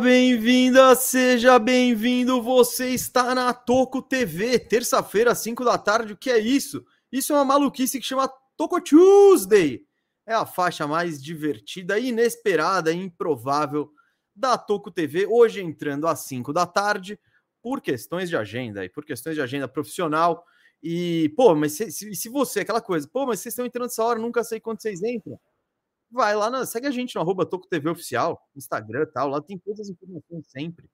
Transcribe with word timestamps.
Bem-vinda, 0.00 0.94
seja 0.94 1.58
bem-vindo. 1.58 2.40
Você 2.40 2.90
está 2.90 3.34
na 3.34 3.52
Toco 3.52 4.00
TV, 4.00 4.58
terça-feira, 4.58 5.32
às 5.32 5.38
5 5.38 5.64
da 5.64 5.76
tarde. 5.76 6.12
O 6.12 6.16
que 6.16 6.30
é 6.30 6.38
isso? 6.38 6.84
Isso 7.10 7.32
é 7.32 7.36
uma 7.36 7.44
maluquice 7.44 7.98
que 7.98 8.06
chama 8.06 8.30
Toco 8.56 8.80
Tuesday. 8.80 9.84
É 10.24 10.34
a 10.34 10.46
faixa 10.46 10.86
mais 10.86 11.20
divertida, 11.20 11.98
inesperada 11.98 12.92
e 12.92 12.96
improvável 12.96 13.90
da 14.36 14.56
Toco 14.56 14.90
TV. 14.90 15.26
Hoje 15.26 15.60
entrando 15.60 16.06
às 16.06 16.20
5 16.20 16.52
da 16.52 16.64
tarde, 16.66 17.18
por 17.60 17.80
questões 17.80 18.28
de 18.28 18.36
agenda 18.36 18.84
e 18.84 18.88
por 18.88 19.04
questões 19.04 19.34
de 19.34 19.42
agenda 19.42 19.66
profissional. 19.66 20.44
E, 20.80 21.32
pô, 21.36 21.56
mas 21.56 21.72
se, 21.72 21.90
se, 21.90 22.14
se 22.14 22.28
você, 22.28 22.60
aquela 22.60 22.80
coisa, 22.80 23.08
pô, 23.12 23.26
mas 23.26 23.40
vocês 23.40 23.52
estão 23.52 23.66
entrando 23.66 23.86
essa 23.86 24.04
hora, 24.04 24.20
nunca 24.20 24.44
sei 24.44 24.60
quando 24.60 24.80
vocês 24.80 25.02
entram 25.02 25.38
vai 26.10 26.34
lá, 26.34 26.50
na, 26.50 26.66
segue 26.66 26.86
a 26.86 26.90
gente 26.90 27.14
no 27.14 27.20
arroba 27.20 27.46
TV 27.46 27.90
Oficial, 27.90 28.40
Instagram 28.56 29.02
e 29.02 29.06
tal, 29.06 29.28
lá 29.28 29.40
tem 29.40 29.58
todas 29.58 29.80
as 29.80 29.88
informações 29.88 30.46
sempre. 30.48 30.88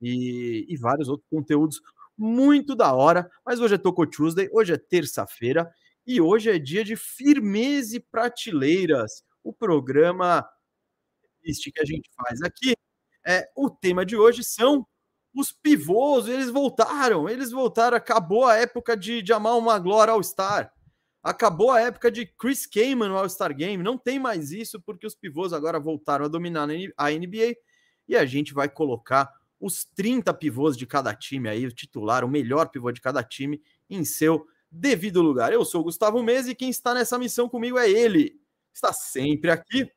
E, 0.00 0.64
e 0.68 0.76
vários 0.76 1.08
outros 1.08 1.28
conteúdos 1.28 1.80
muito 2.16 2.74
da 2.74 2.92
hora. 2.92 3.30
Mas 3.44 3.60
hoje 3.60 3.74
é 3.74 3.78
Toco 3.78 4.06
Tuesday, 4.06 4.48
hoje 4.52 4.72
é 4.72 4.78
terça-feira 4.78 5.72
e 6.06 6.20
hoje 6.20 6.50
é 6.50 6.58
dia 6.58 6.84
de 6.84 6.96
firmeza 6.96 7.96
e 7.96 8.00
prateleiras. 8.00 9.22
O 9.42 9.52
programa 9.52 10.46
que 11.72 11.80
a 11.80 11.84
gente 11.84 12.10
faz 12.14 12.42
aqui. 12.42 12.74
É, 13.26 13.48
o 13.56 13.70
tema 13.70 14.04
de 14.04 14.16
hoje 14.16 14.42
são 14.44 14.86
os 15.34 15.52
pivôs, 15.52 16.26
eles 16.26 16.50
voltaram, 16.50 17.28
eles 17.28 17.50
voltaram, 17.50 17.96
acabou 17.96 18.44
a 18.44 18.56
época 18.56 18.96
de, 18.96 19.22
de 19.22 19.32
amar 19.32 19.56
uma 19.56 19.78
glória 19.78 20.12
ao 20.12 20.22
Star. 20.22 20.72
Acabou 21.22 21.70
a 21.70 21.80
época 21.80 22.10
de 22.10 22.26
Chris 22.26 22.66
Kaman 22.66 23.08
no 23.08 23.16
All-Star 23.16 23.54
Game, 23.54 23.82
não 23.82 23.98
tem 23.98 24.18
mais 24.18 24.52
isso 24.52 24.80
porque 24.80 25.06
os 25.06 25.14
pivôs 25.14 25.52
agora 25.52 25.80
voltaram 25.80 26.24
a 26.24 26.28
dominar 26.28 26.68
a 26.96 27.10
NBA 27.10 27.56
e 28.06 28.16
a 28.16 28.24
gente 28.24 28.54
vai 28.54 28.68
colocar 28.68 29.30
os 29.60 29.84
30 29.84 30.32
pivôs 30.34 30.76
de 30.76 30.86
cada 30.86 31.14
time 31.14 31.48
aí, 31.48 31.66
o 31.66 31.72
titular, 31.72 32.24
o 32.24 32.28
melhor 32.28 32.68
pivô 32.68 32.92
de 32.92 33.00
cada 33.00 33.22
time 33.22 33.60
em 33.90 34.04
seu 34.04 34.46
devido 34.70 35.20
lugar. 35.20 35.52
Eu 35.52 35.64
sou 35.64 35.80
o 35.80 35.84
Gustavo 35.84 36.22
Mesa 36.22 36.50
e 36.50 36.54
quem 36.54 36.70
está 36.70 36.94
nessa 36.94 37.18
missão 37.18 37.48
comigo 37.48 37.78
é 37.78 37.90
ele. 37.90 38.40
Está 38.72 38.92
sempre 38.92 39.50
aqui, 39.50 39.90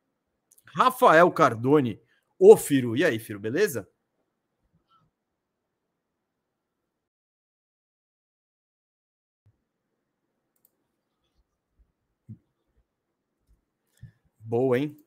Rafael 0.65 1.29
Cardone, 1.31 2.01
o 2.39 2.57
Firo. 2.57 2.97
E 2.97 3.05
aí, 3.05 3.19
Firo, 3.19 3.39
beleza? 3.39 3.87
Boa, 14.51 14.77
hein? 14.77 14.97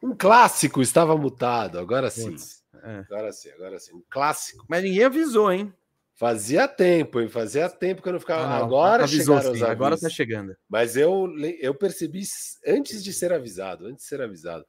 Um 0.00 0.16
clássico 0.16 0.80
estava 0.80 1.16
mutado, 1.16 1.80
agora 1.80 2.10
sim. 2.10 2.36
É. 2.80 2.98
Agora 3.10 3.32
sim, 3.32 3.50
agora 3.50 3.80
sim. 3.80 3.92
Um 3.92 4.04
clássico. 4.08 4.64
Mas 4.68 4.84
ninguém 4.84 5.02
avisou, 5.02 5.50
hein? 5.50 5.74
Fazia 6.14 6.68
tempo, 6.68 7.20
hein? 7.20 7.28
Fazia 7.28 7.68
tempo 7.68 8.02
que 8.02 8.08
eu 8.08 8.12
não 8.12 8.20
ficava. 8.20 8.44
Ah, 8.44 8.58
não, 8.60 8.66
agora 8.66 9.02
avisou, 9.02 9.40
sim, 9.40 9.64
Agora 9.64 9.98
tá 9.98 10.08
chegando. 10.08 10.56
Mas 10.68 10.96
eu, 10.96 11.26
eu 11.58 11.74
percebi 11.74 12.22
antes 12.64 13.02
de 13.02 13.12
ser 13.12 13.32
avisado, 13.32 13.86
antes 13.86 14.04
de 14.04 14.08
ser 14.08 14.22
avisado. 14.22 14.64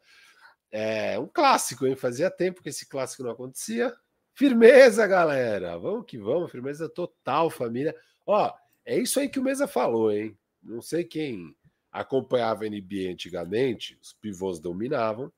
É 0.72 1.20
um 1.20 1.28
clássico, 1.28 1.86
hein? 1.86 1.96
Fazia 1.96 2.32
tempo 2.32 2.64
que 2.64 2.70
esse 2.70 2.90
clássico 2.90 3.22
não 3.22 3.30
acontecia. 3.30 3.96
Firmeza, 4.36 5.08
galera. 5.08 5.78
Vamos 5.78 6.06
que 6.06 6.18
vamos. 6.18 6.52
Firmeza 6.52 6.90
total, 6.90 7.50
família. 7.50 7.96
Ó, 8.28 8.54
é 8.86 9.00
isso 9.00 9.20
aí 9.20 9.30
que 9.30 9.40
o 9.40 9.44
Mesa 9.44 9.66
falou, 9.66 10.12
hein? 10.12 10.38
Não 10.62 10.82
sei 10.82 11.06
quem 11.06 11.56
acompanhava 11.90 12.66
a 12.66 12.70
NBA 12.70 13.10
antigamente, 13.10 13.98
os 14.02 14.12
pivôs 14.12 14.60
dominavam. 14.60 15.32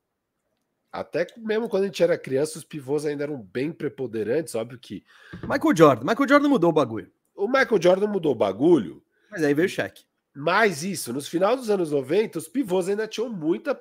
Até 0.91 1.27
mesmo 1.37 1.69
quando 1.69 1.83
a 1.83 1.85
gente 1.85 2.01
era 2.01 2.17
criança, 2.17 2.57
os 2.57 2.63
pivôs 2.63 3.05
ainda 3.05 3.23
eram 3.23 3.39
bem 3.39 3.71
preponderantes. 3.71 4.55
Óbvio 4.55 4.79
que. 4.79 5.03
Michael 5.43 5.75
Jordan. 5.75 6.05
Michael 6.05 6.29
Jordan 6.29 6.49
mudou 6.49 6.71
o 6.71 6.73
bagulho. 6.73 7.11
O 7.35 7.47
Michael 7.47 7.81
Jordan 7.81 8.07
mudou 8.07 8.31
o 8.31 8.35
bagulho. 8.35 9.03
Mas 9.29 9.43
aí 9.43 9.53
veio 9.53 9.67
o 9.67 9.69
cheque. 9.69 10.05
Mas 10.33 10.83
isso, 10.83 11.13
nos 11.13 11.27
final 11.27 11.55
dos 11.55 11.69
anos 11.69 11.91
90, 11.91 12.39
os 12.39 12.47
pivôs 12.47 12.89
ainda 12.89 13.07
tinham 13.07 13.29
muita 13.29 13.79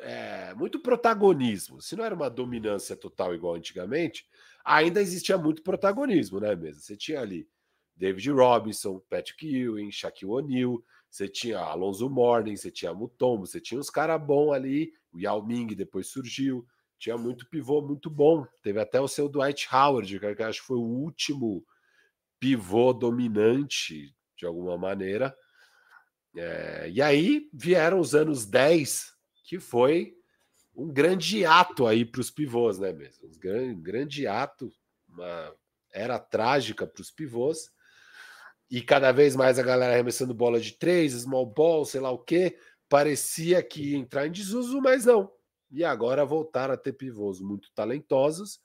é, 0.00 0.54
muito 0.54 0.80
protagonismo. 0.80 1.80
Se 1.80 1.96
não 1.96 2.04
era 2.04 2.14
uma 2.14 2.30
dominância 2.30 2.96
total 2.96 3.34
igual 3.34 3.54
antigamente, 3.54 4.26
ainda 4.64 5.00
existia 5.00 5.38
muito 5.38 5.62
protagonismo, 5.62 6.40
né? 6.40 6.54
Mesmo 6.54 6.80
você 6.80 6.96
tinha 6.96 7.20
ali 7.20 7.48
David 7.96 8.30
Robinson, 8.30 9.00
Patrick 9.08 9.46
Ewing, 9.46 9.90
Shaquille 9.90 10.32
O'Neal, 10.32 10.82
você 11.10 11.28
tinha 11.28 11.58
Alonso 11.58 12.08
Morning, 12.08 12.56
você 12.56 12.70
tinha 12.70 12.94
Mutombo, 12.94 13.46
você 13.46 13.60
tinha 13.60 13.80
uns 13.80 13.90
caras 13.90 14.22
bons 14.22 14.52
ali, 14.52 14.92
o 15.12 15.18
Yao 15.18 15.44
Ming 15.44 15.74
depois 15.74 16.06
surgiu, 16.06 16.66
tinha 16.98 17.16
muito 17.18 17.48
pivô 17.48 17.82
muito 17.82 18.08
bom. 18.08 18.46
Teve 18.62 18.80
até 18.80 19.00
o 19.00 19.08
seu 19.08 19.28
Dwight 19.28 19.68
Howard, 19.74 20.18
que 20.18 20.42
acho 20.42 20.60
que 20.60 20.66
foi 20.66 20.76
o 20.76 20.82
último 20.82 21.64
pivô 22.38 22.92
dominante 22.92 24.14
de 24.36 24.46
alguma 24.46 24.78
maneira. 24.78 25.36
É, 26.36 26.88
e 26.90 27.02
aí 27.02 27.48
vieram 27.52 27.98
os 27.98 28.14
anos 28.14 28.46
10 28.46 29.12
que 29.50 29.58
foi 29.58 30.16
um 30.76 30.86
grande 30.86 31.44
ato 31.44 31.88
aí 31.88 32.04
para 32.04 32.20
os 32.20 32.30
pivôs, 32.30 32.78
né 32.78 32.92
mesmo? 32.92 33.26
Um 33.26 33.36
grande, 33.36 33.82
grande 33.82 34.26
ato, 34.28 34.72
uma 35.08 35.52
era 35.92 36.20
trágica 36.20 36.86
para 36.86 37.02
os 37.02 37.10
pivôs. 37.10 37.68
E 38.70 38.80
cada 38.80 39.10
vez 39.10 39.34
mais 39.34 39.58
a 39.58 39.64
galera 39.64 39.92
arremessando 39.92 40.32
bola 40.32 40.60
de 40.60 40.78
três, 40.78 41.14
small 41.14 41.46
ball, 41.46 41.84
sei 41.84 42.00
lá 42.00 42.12
o 42.12 42.18
quê. 42.20 42.56
Parecia 42.88 43.60
que 43.60 43.90
ia 43.90 43.98
entrar 43.98 44.28
em 44.28 44.30
desuso, 44.30 44.80
mas 44.80 45.04
não. 45.04 45.28
E 45.68 45.82
agora 45.82 46.24
voltaram 46.24 46.74
a 46.74 46.76
ter 46.76 46.92
pivôs 46.92 47.40
muito 47.40 47.72
talentosos 47.74 48.60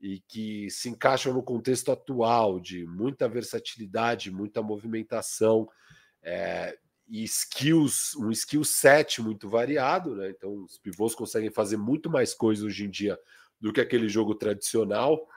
e 0.00 0.20
que 0.28 0.70
se 0.70 0.88
encaixam 0.88 1.34
no 1.34 1.42
contexto 1.42 1.90
atual 1.90 2.60
de 2.60 2.86
muita 2.86 3.28
versatilidade, 3.28 4.30
muita 4.30 4.62
movimentação. 4.62 5.68
É, 6.22 6.78
e 7.12 7.24
skills, 7.24 8.16
um 8.16 8.30
skill 8.30 8.64
set 8.64 9.20
muito 9.20 9.46
variado, 9.46 10.16
né? 10.16 10.30
Então 10.30 10.64
os 10.64 10.78
pivôs 10.78 11.14
conseguem 11.14 11.50
fazer 11.50 11.76
muito 11.76 12.08
mais 12.08 12.32
coisas 12.32 12.64
hoje 12.64 12.86
em 12.86 12.90
dia 12.90 13.18
do 13.60 13.70
que 13.70 13.82
aquele 13.82 14.08
jogo 14.08 14.34
tradicional. 14.34 15.28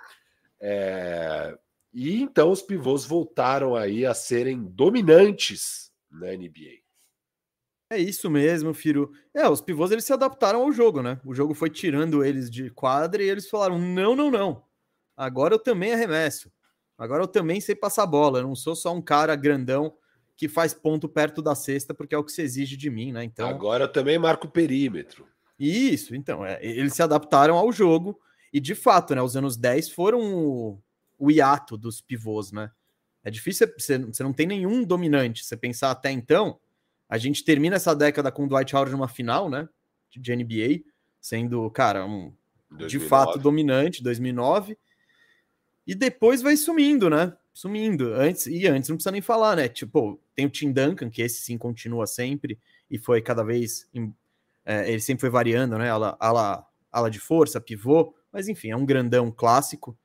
É... 0.58 1.54
E 1.94 2.22
então 2.22 2.50
os 2.50 2.62
pivôs 2.62 3.04
voltaram 3.04 3.76
aí 3.76 4.06
a 4.06 4.14
serem 4.14 4.64
dominantes 4.64 5.92
na 6.10 6.28
NBA. 6.28 6.80
É 7.92 8.00
isso 8.00 8.30
mesmo, 8.30 8.74
Firo. 8.74 9.12
É, 9.34 9.48
os 9.50 9.60
pivôs 9.60 9.92
eles 9.92 10.06
se 10.06 10.14
adaptaram 10.14 10.62
ao 10.62 10.72
jogo, 10.72 11.02
né? 11.02 11.20
O 11.26 11.36
jogo 11.36 11.54
foi 11.54 11.70
tirando 11.70 12.24
eles 12.24 12.50
de 12.50 12.70
quadra 12.70 13.22
e 13.22 13.30
eles 13.30 13.50
falaram: 13.50 13.78
não, 13.78 14.16
não, 14.16 14.32
não. 14.32 14.64
Agora 15.16 15.54
eu 15.54 15.60
também 15.60 15.92
arremesso. 15.92 16.50
Agora 16.98 17.24
eu 17.24 17.28
também 17.28 17.60
sei 17.60 17.76
passar 17.76 18.06
bola. 18.06 18.40
Eu 18.40 18.48
não 18.48 18.56
sou 18.56 18.78
só 18.78 18.94
um 18.94 19.02
cara 19.02 19.36
grandão 19.36 19.94
que 20.38 20.50
faz 20.50 20.74
ponto 20.74 21.08
perto 21.08 21.42
da 21.42 21.56
cesta, 21.56 21.94
porque 21.94 22.14
é 22.14 22.18
o 22.18 22.24
que 22.24 22.32
se 22.32 22.42
exige 22.42 22.76
de 22.76 22.90
mim, 22.90 23.12
né? 23.12 23.24
Então 23.24 23.48
agora 23.48 23.86
eu 23.86 23.92
também 23.92 24.18
marco 24.18 24.48
o 24.48 24.52
perímetro. 24.52 25.28
Isso, 25.58 26.14
então, 26.14 26.46
é, 26.46 26.60
eles 26.62 26.94
se 26.94 27.02
adaptaram 27.02 27.56
ao 27.56 27.72
jogo 27.72 28.20
e 28.52 28.60
de 28.60 28.76
fato, 28.76 29.16
né? 29.16 29.22
Os 29.22 29.38
anos 29.38 29.56
10 29.56 29.90
foram 29.90 30.20
o, 30.22 30.82
o 31.18 31.32
hiato 31.32 31.78
dos 31.78 32.02
pivôs, 32.02 32.52
né? 32.52 32.70
É 33.24 33.32
difícil, 33.32 33.68
você, 33.78 33.98
você 33.98 34.22
não 34.22 34.34
tem 34.34 34.46
nenhum 34.46 34.84
dominante. 34.84 35.44
Você 35.44 35.58
pensar 35.58 35.92
até 35.92 36.12
então, 36.12 36.60
a 37.10 37.18
gente 37.18 37.44
termina 37.44 37.78
essa 37.78 37.96
década 37.96 38.32
com 38.32 38.46
o 38.46 38.48
Dwight 38.48 38.76
Howard 38.76 38.92
numa 38.92 39.08
final, 39.08 39.50
né? 39.50 39.68
De 40.12 40.36
NBA, 40.36 40.84
sendo, 41.20 41.70
cara, 41.72 42.06
um 42.06 42.34
2009. 42.70 42.88
de 42.88 43.00
fato 43.00 43.40
dominante, 43.40 44.04
2009. 44.04 44.78
E 45.88 45.96
depois 45.96 46.42
vai 46.42 46.56
sumindo, 46.56 47.10
né? 47.10 47.36
Sumindo. 47.56 48.14
Antes 48.14 48.46
e 48.48 48.68
antes 48.68 48.90
não 48.90 48.98
precisa 48.98 49.12
nem 49.12 49.22
falar, 49.22 49.56
né? 49.56 49.70
Tipo, 49.70 50.20
tem 50.36 50.46
o 50.46 50.50
Tim 50.50 50.74
Duncan, 50.74 51.10
que 51.10 51.22
esse 51.22 51.42
sim 51.42 51.58
continua 51.58 52.06
sempre 52.06 52.60
e 52.92 53.00
foi 53.00 53.22
cada 53.22 53.44
vez. 53.44 53.90
É, 54.66 54.92
ele 54.92 55.00
sempre 55.00 55.22
foi 55.22 55.30
variando, 55.30 55.78
né? 55.78 55.90
Ala, 55.90 56.18
ala, 56.20 56.68
ala 56.92 57.10
de 57.10 57.18
força, 57.18 57.62
pivô, 57.62 58.14
mas 58.32 58.50
enfim, 58.50 58.72
é 58.72 58.76
um 58.76 58.86
grandão 58.86 59.32
clássico. 59.32 59.98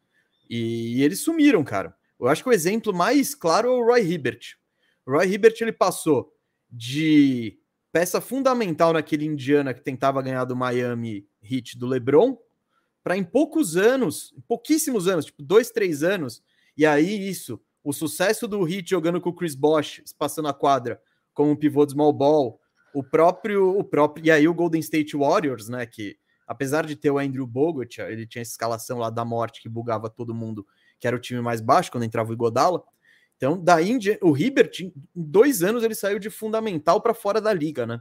E, 0.49 0.99
e 0.99 1.03
eles 1.03 1.21
sumiram, 1.25 1.65
cara. 1.65 1.95
Eu 2.21 2.29
acho 2.29 2.45
que 2.45 2.49
o 2.49 2.53
exemplo 2.53 2.95
mais 2.95 3.35
claro 3.35 3.69
é 3.69 3.73
o 3.73 3.85
Roy 3.85 4.01
Hibbert. 4.01 4.57
O 5.05 5.13
Roy 5.13 5.27
Hibbert 5.33 5.57
ele 5.61 5.73
passou 5.73 6.33
de 6.71 7.59
peça 7.91 8.21
fundamental 8.21 8.93
naquele 8.93 9.27
Indiana 9.27 9.75
que 9.75 9.81
tentava 9.81 10.23
ganhar 10.23 10.45
do 10.45 10.55
Miami 10.55 11.27
Heat 11.43 11.77
do 11.77 11.87
LeBron 11.87 12.39
para 13.03 13.17
em 13.17 13.25
poucos 13.25 13.77
anos, 13.77 14.33
pouquíssimos 14.47 15.09
anos, 15.09 15.25
tipo 15.25 15.43
dois, 15.43 15.71
três 15.71 16.05
anos, 16.05 16.43
e 16.81 16.87
aí, 16.87 17.29
isso, 17.29 17.61
o 17.85 17.93
sucesso 17.93 18.49
do 18.49 18.67
Heat 18.67 18.89
jogando 18.89 19.21
com 19.21 19.29
o 19.29 19.35
Chris 19.35 19.55
Bosh, 19.55 20.03
passando 20.19 20.49
a 20.49 20.55
quadra, 20.55 20.99
como 21.35 21.51
um 21.51 21.57
pivô 21.57 21.85
de 21.85 21.93
small 21.93 22.11
ball, 22.11 22.59
o 22.95 23.05
próprio, 23.05 23.79
o 23.79 23.85
próprio, 23.85 24.25
e 24.25 24.31
aí 24.31 24.49
o 24.49 24.55
Golden 24.55 24.81
State 24.81 25.15
Warriors, 25.15 25.69
né, 25.69 25.85
que 25.85 26.17
apesar 26.47 26.87
de 26.87 26.97
ter 26.97 27.11
o 27.11 27.19
Andrew 27.19 27.47
Bogut, 27.47 28.01
ele 28.01 28.27
tinha 28.27 28.41
essa 28.41 28.53
escalação 28.53 28.97
lá 28.97 29.11
da 29.11 29.27
morte 29.27 29.61
que 29.61 29.69
bugava 29.69 30.09
todo 30.09 30.35
mundo, 30.35 30.67
que 30.99 31.07
era 31.07 31.15
o 31.15 31.21
time 31.21 31.43
mais 31.43 31.61
baixo 31.61 31.93
quando 31.93 32.05
entrava 32.05 32.31
o 32.31 32.33
Igodala. 32.33 32.83
Então, 33.37 33.63
daí 33.63 33.99
o 34.23 34.33
Ribert, 34.33 34.81
em 34.81 34.91
dois 35.15 35.63
anos, 35.63 35.85
ele 35.85 35.95
saiu 35.95 36.19
de 36.19 36.31
fundamental 36.31 37.03
para 37.03 37.13
fora 37.13 37.43
da 37.43 37.53
liga, 37.53 37.87
né? 37.87 38.01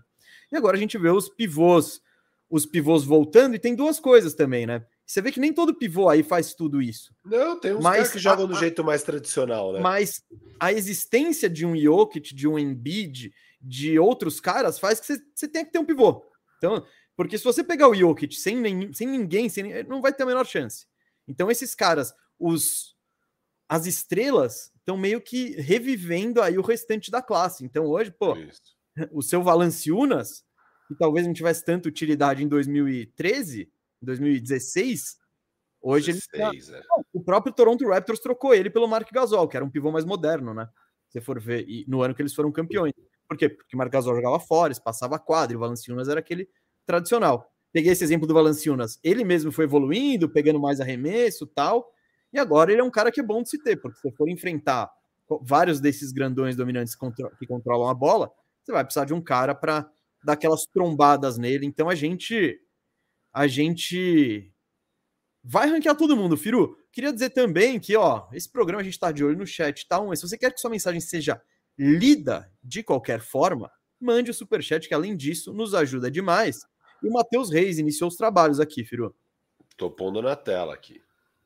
E 0.50 0.56
agora 0.56 0.78
a 0.78 0.80
gente 0.80 0.98
vê 0.98 1.10
os 1.10 1.28
pivôs, 1.28 2.02
os 2.50 2.66
pivôs 2.66 3.04
voltando, 3.04 3.56
e 3.56 3.60
tem 3.60 3.76
duas 3.76 4.00
coisas 4.00 4.34
também, 4.34 4.66
né? 4.66 4.86
Você 5.10 5.24
vê 5.24 5.32
que 5.32 5.40
nem 5.40 5.52
todo 5.52 5.74
pivô 5.74 6.08
aí 6.08 6.22
faz 6.22 6.54
tudo 6.54 6.80
isso. 6.80 7.12
Não, 7.26 7.60
tem 7.60 7.74
uns 7.74 7.84
mas, 7.84 8.12
que 8.12 8.20
jogam 8.20 8.46
do 8.46 8.54
jeito 8.54 8.84
mais 8.84 9.02
tradicional, 9.02 9.74
né? 9.74 9.80
Mas 9.80 10.24
a 10.60 10.72
existência 10.72 11.50
de 11.50 11.66
um 11.66 11.76
Jokic, 11.76 12.36
de 12.36 12.48
um 12.48 12.60
Embiid, 12.60 13.34
de 13.60 13.98
outros 13.98 14.40
caras, 14.40 14.78
faz 14.78 15.00
que 15.00 15.08
você, 15.08 15.20
você 15.34 15.48
tenha 15.48 15.66
que 15.66 15.72
ter 15.72 15.80
um 15.80 15.86
pivô. 15.86 16.24
Então, 16.60 16.86
porque 17.16 17.40
se 17.40 17.44
você 17.44 17.64
pegar 17.64 17.90
o 17.90 17.96
Jokic 17.96 18.36
sem, 18.36 18.56
nem, 18.58 18.94
sem 18.94 19.08
ninguém, 19.08 19.50
sem, 19.50 19.84
não 19.86 20.00
vai 20.00 20.14
ter 20.14 20.22
a 20.22 20.28
menor 20.28 20.46
chance. 20.46 20.86
Então, 21.28 21.50
esses 21.50 21.74
caras, 21.74 22.14
os 22.38 22.96
as 23.68 23.88
estrelas, 23.88 24.72
estão 24.78 24.96
meio 24.96 25.20
que 25.20 25.60
revivendo 25.60 26.40
aí 26.40 26.58
o 26.58 26.64
restante 26.64 27.10
da 27.10 27.22
classe. 27.22 27.64
Então 27.64 27.86
hoje, 27.86 28.12
pô, 28.12 28.36
Isso. 28.36 28.76
o 29.12 29.22
seu 29.22 29.44
Valanciunas, 29.44 30.44
que 30.88 30.96
talvez 30.96 31.26
não 31.26 31.34
tivesse 31.34 31.64
tanta 31.64 31.88
utilidade 31.88 32.44
em 32.44 32.48
2013, 32.48 33.72
2016, 34.02 35.18
hoje 35.82 36.14
16, 36.14 36.70
ele 36.70 36.78
é. 36.78 36.82
o 37.14 37.24
próprio 37.24 37.54
Toronto 37.54 37.88
Raptors 37.88 38.20
trocou 38.20 38.54
ele 38.54 38.70
pelo 38.70 38.88
Mark 38.88 39.10
Gasol, 39.12 39.48
que 39.48 39.58
era 39.58 39.66
um 39.66 39.70
pivô 39.70 39.92
mais 39.92 40.06
moderno, 40.06 40.54
né? 40.54 40.68
Se 41.10 41.20
for 41.22 41.40
ver, 41.40 41.66
e 41.68 41.86
no 41.88 42.02
ano 42.02 42.14
que 42.14 42.22
eles 42.22 42.34
foram 42.34 42.52
campeões. 42.52 42.94
Por 43.28 43.38
quê? 43.38 43.50
Porque 43.50 43.76
o 43.76 43.78
Mark 43.78 43.92
Gasol 43.92 44.16
jogava 44.16 44.40
fora, 44.40 44.74
passava 44.84 45.16
a 45.16 45.20
quadra, 45.20 45.54
e 45.54 45.56
o 45.56 45.60
Valanciunas 45.60 46.08
era 46.08 46.20
aquele 46.20 46.48
tradicional. 46.86 47.52
Peguei 47.72 47.92
esse 47.92 48.04
exemplo 48.04 48.28
do 48.28 48.34
Valanciunas, 48.34 49.00
ele 49.04 49.24
mesmo 49.24 49.52
foi 49.52 49.66
evoluindo, 49.66 50.30
pegando 50.30 50.60
mais 50.60 50.82
arremesso, 50.82 51.46
tal, 51.46 51.92
e 52.34 52.40
agora 52.40 52.72
ele 52.72 52.82
é 52.82 52.84
um 52.84 52.90
cara 52.90 53.12
que 53.12 53.20
é 53.20 53.24
bom 53.24 53.44
de 53.44 53.50
se 53.50 53.62
ter, 53.62 53.78
porque 53.78 54.00
se 54.00 54.12
for 54.12 54.28
enfrentar 54.30 54.90
vários 55.42 55.80
desses 55.80 56.12
grandões 56.12 56.56
dominantes 56.56 56.96
que 57.38 57.46
controlam 57.46 57.88
a 57.88 57.94
bola, 57.94 58.32
você 58.64 58.72
vai 58.72 58.84
precisar 58.84 59.06
de 59.06 59.14
um 59.14 59.22
cara 59.22 59.54
para 59.54 59.90
dar 60.24 60.34
aquelas 60.34 60.66
trombadas 60.66 61.38
nele. 61.38 61.66
Então 61.66 61.90
a 61.90 61.96
gente 61.96 62.60
a 63.34 63.48
gente 63.48 64.52
vai 65.44 65.70
ranquear 65.70 65.96
todo 65.96 66.18
mundo, 66.18 66.38
Firu. 66.38 66.78
Queria 66.92 67.14
dizer 67.14 67.30
também 67.30 67.80
que, 67.80 67.96
ó, 67.96 68.28
esse 68.34 68.50
programa 68.52 68.82
a 68.82 68.84
gente 68.84 68.94
está 68.94 69.12
de 69.12 69.24
olho 69.24 69.38
no 69.38 69.46
chat, 69.46 69.88
tá? 69.88 70.00
Um, 70.00 70.16
se 70.16 70.22
você 70.22 70.38
quer 70.38 70.54
que 70.54 70.60
sua 70.60 70.70
mensagem 70.70 71.00
seja 71.00 71.42
lida 71.78 72.52
de 72.64 72.84
qualquer 72.84 73.22
forma, 73.22 73.72
mande 74.00 74.32
o 74.32 74.34
super 74.34 74.62
chat 74.62 74.88
que 74.88 74.94
além 74.94 75.16
disso 75.16 75.54
nos 75.54 75.74
ajuda 75.74 76.10
demais. 76.10 76.60
E 77.02 77.08
o 77.08 77.14
Matheus 77.14 77.52
Reis 77.52 77.78
iniciou 77.78 78.10
os 78.10 78.16
trabalhos 78.16 78.60
aqui, 78.60 78.84
Firu. 78.84 79.16
Tô 79.78 79.90
pondo 79.90 80.22
na 80.22 80.36
tela 80.36 80.74
aqui. 80.74 81.02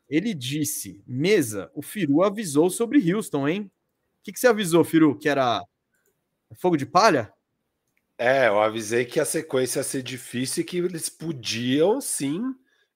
Ele 0.09 0.33
disse: 0.33 1.03
Mesa, 1.05 1.71
o 1.75 1.81
Firu 1.81 2.23
avisou 2.23 2.69
sobre 2.69 3.13
Houston, 3.13 3.47
hein? 3.47 3.71
O 4.19 4.23
que, 4.23 4.31
que 4.31 4.39
você 4.39 4.47
avisou, 4.47 4.83
Firu? 4.83 5.17
Que 5.17 5.29
era 5.29 5.61
fogo 6.55 6.77
de 6.77 6.85
palha? 6.85 7.31
É, 8.17 8.47
eu 8.47 8.59
avisei 8.61 9.05
que 9.05 9.19
a 9.19 9.25
sequência 9.25 9.79
ia 9.79 9.83
ser 9.83 10.03
difícil 10.03 10.61
e 10.61 10.65
que 10.65 10.77
eles 10.77 11.09
podiam 11.09 11.99
sim 11.99 12.41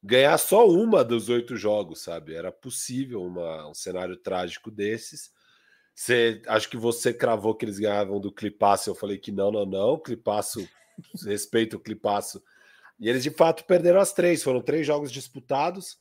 ganhar 0.01 0.37
só 0.37 0.67
uma 0.67 1.03
dos 1.03 1.27
oito 1.29 1.55
jogos, 1.55 2.01
sabe? 2.01 2.35
Era 2.35 2.51
possível 2.51 3.23
uma, 3.23 3.69
um 3.69 3.73
cenário 3.73 4.15
trágico 4.15 4.69
desses. 4.69 5.31
Você, 5.95 6.41
acho 6.47 6.69
que 6.69 6.77
você 6.77 7.13
cravou 7.13 7.55
que 7.55 7.65
eles 7.65 7.79
ganhavam 7.79 8.19
do 8.19 8.31
Clipaço. 8.31 8.89
Eu 8.89 8.95
falei 8.95 9.17
que 9.17 9.31
não, 9.31 9.51
não, 9.51 9.65
não. 9.65 9.99
Clipaço, 9.99 10.67
respeito 11.25 11.77
o 11.77 11.79
Clipaço. 11.79 12.41
E 12.99 13.09
eles 13.09 13.23
de 13.23 13.31
fato 13.31 13.65
perderam 13.65 13.99
as 13.99 14.13
três. 14.13 14.43
Foram 14.43 14.61
três 14.61 14.85
jogos 14.85 15.11
disputados 15.11 15.99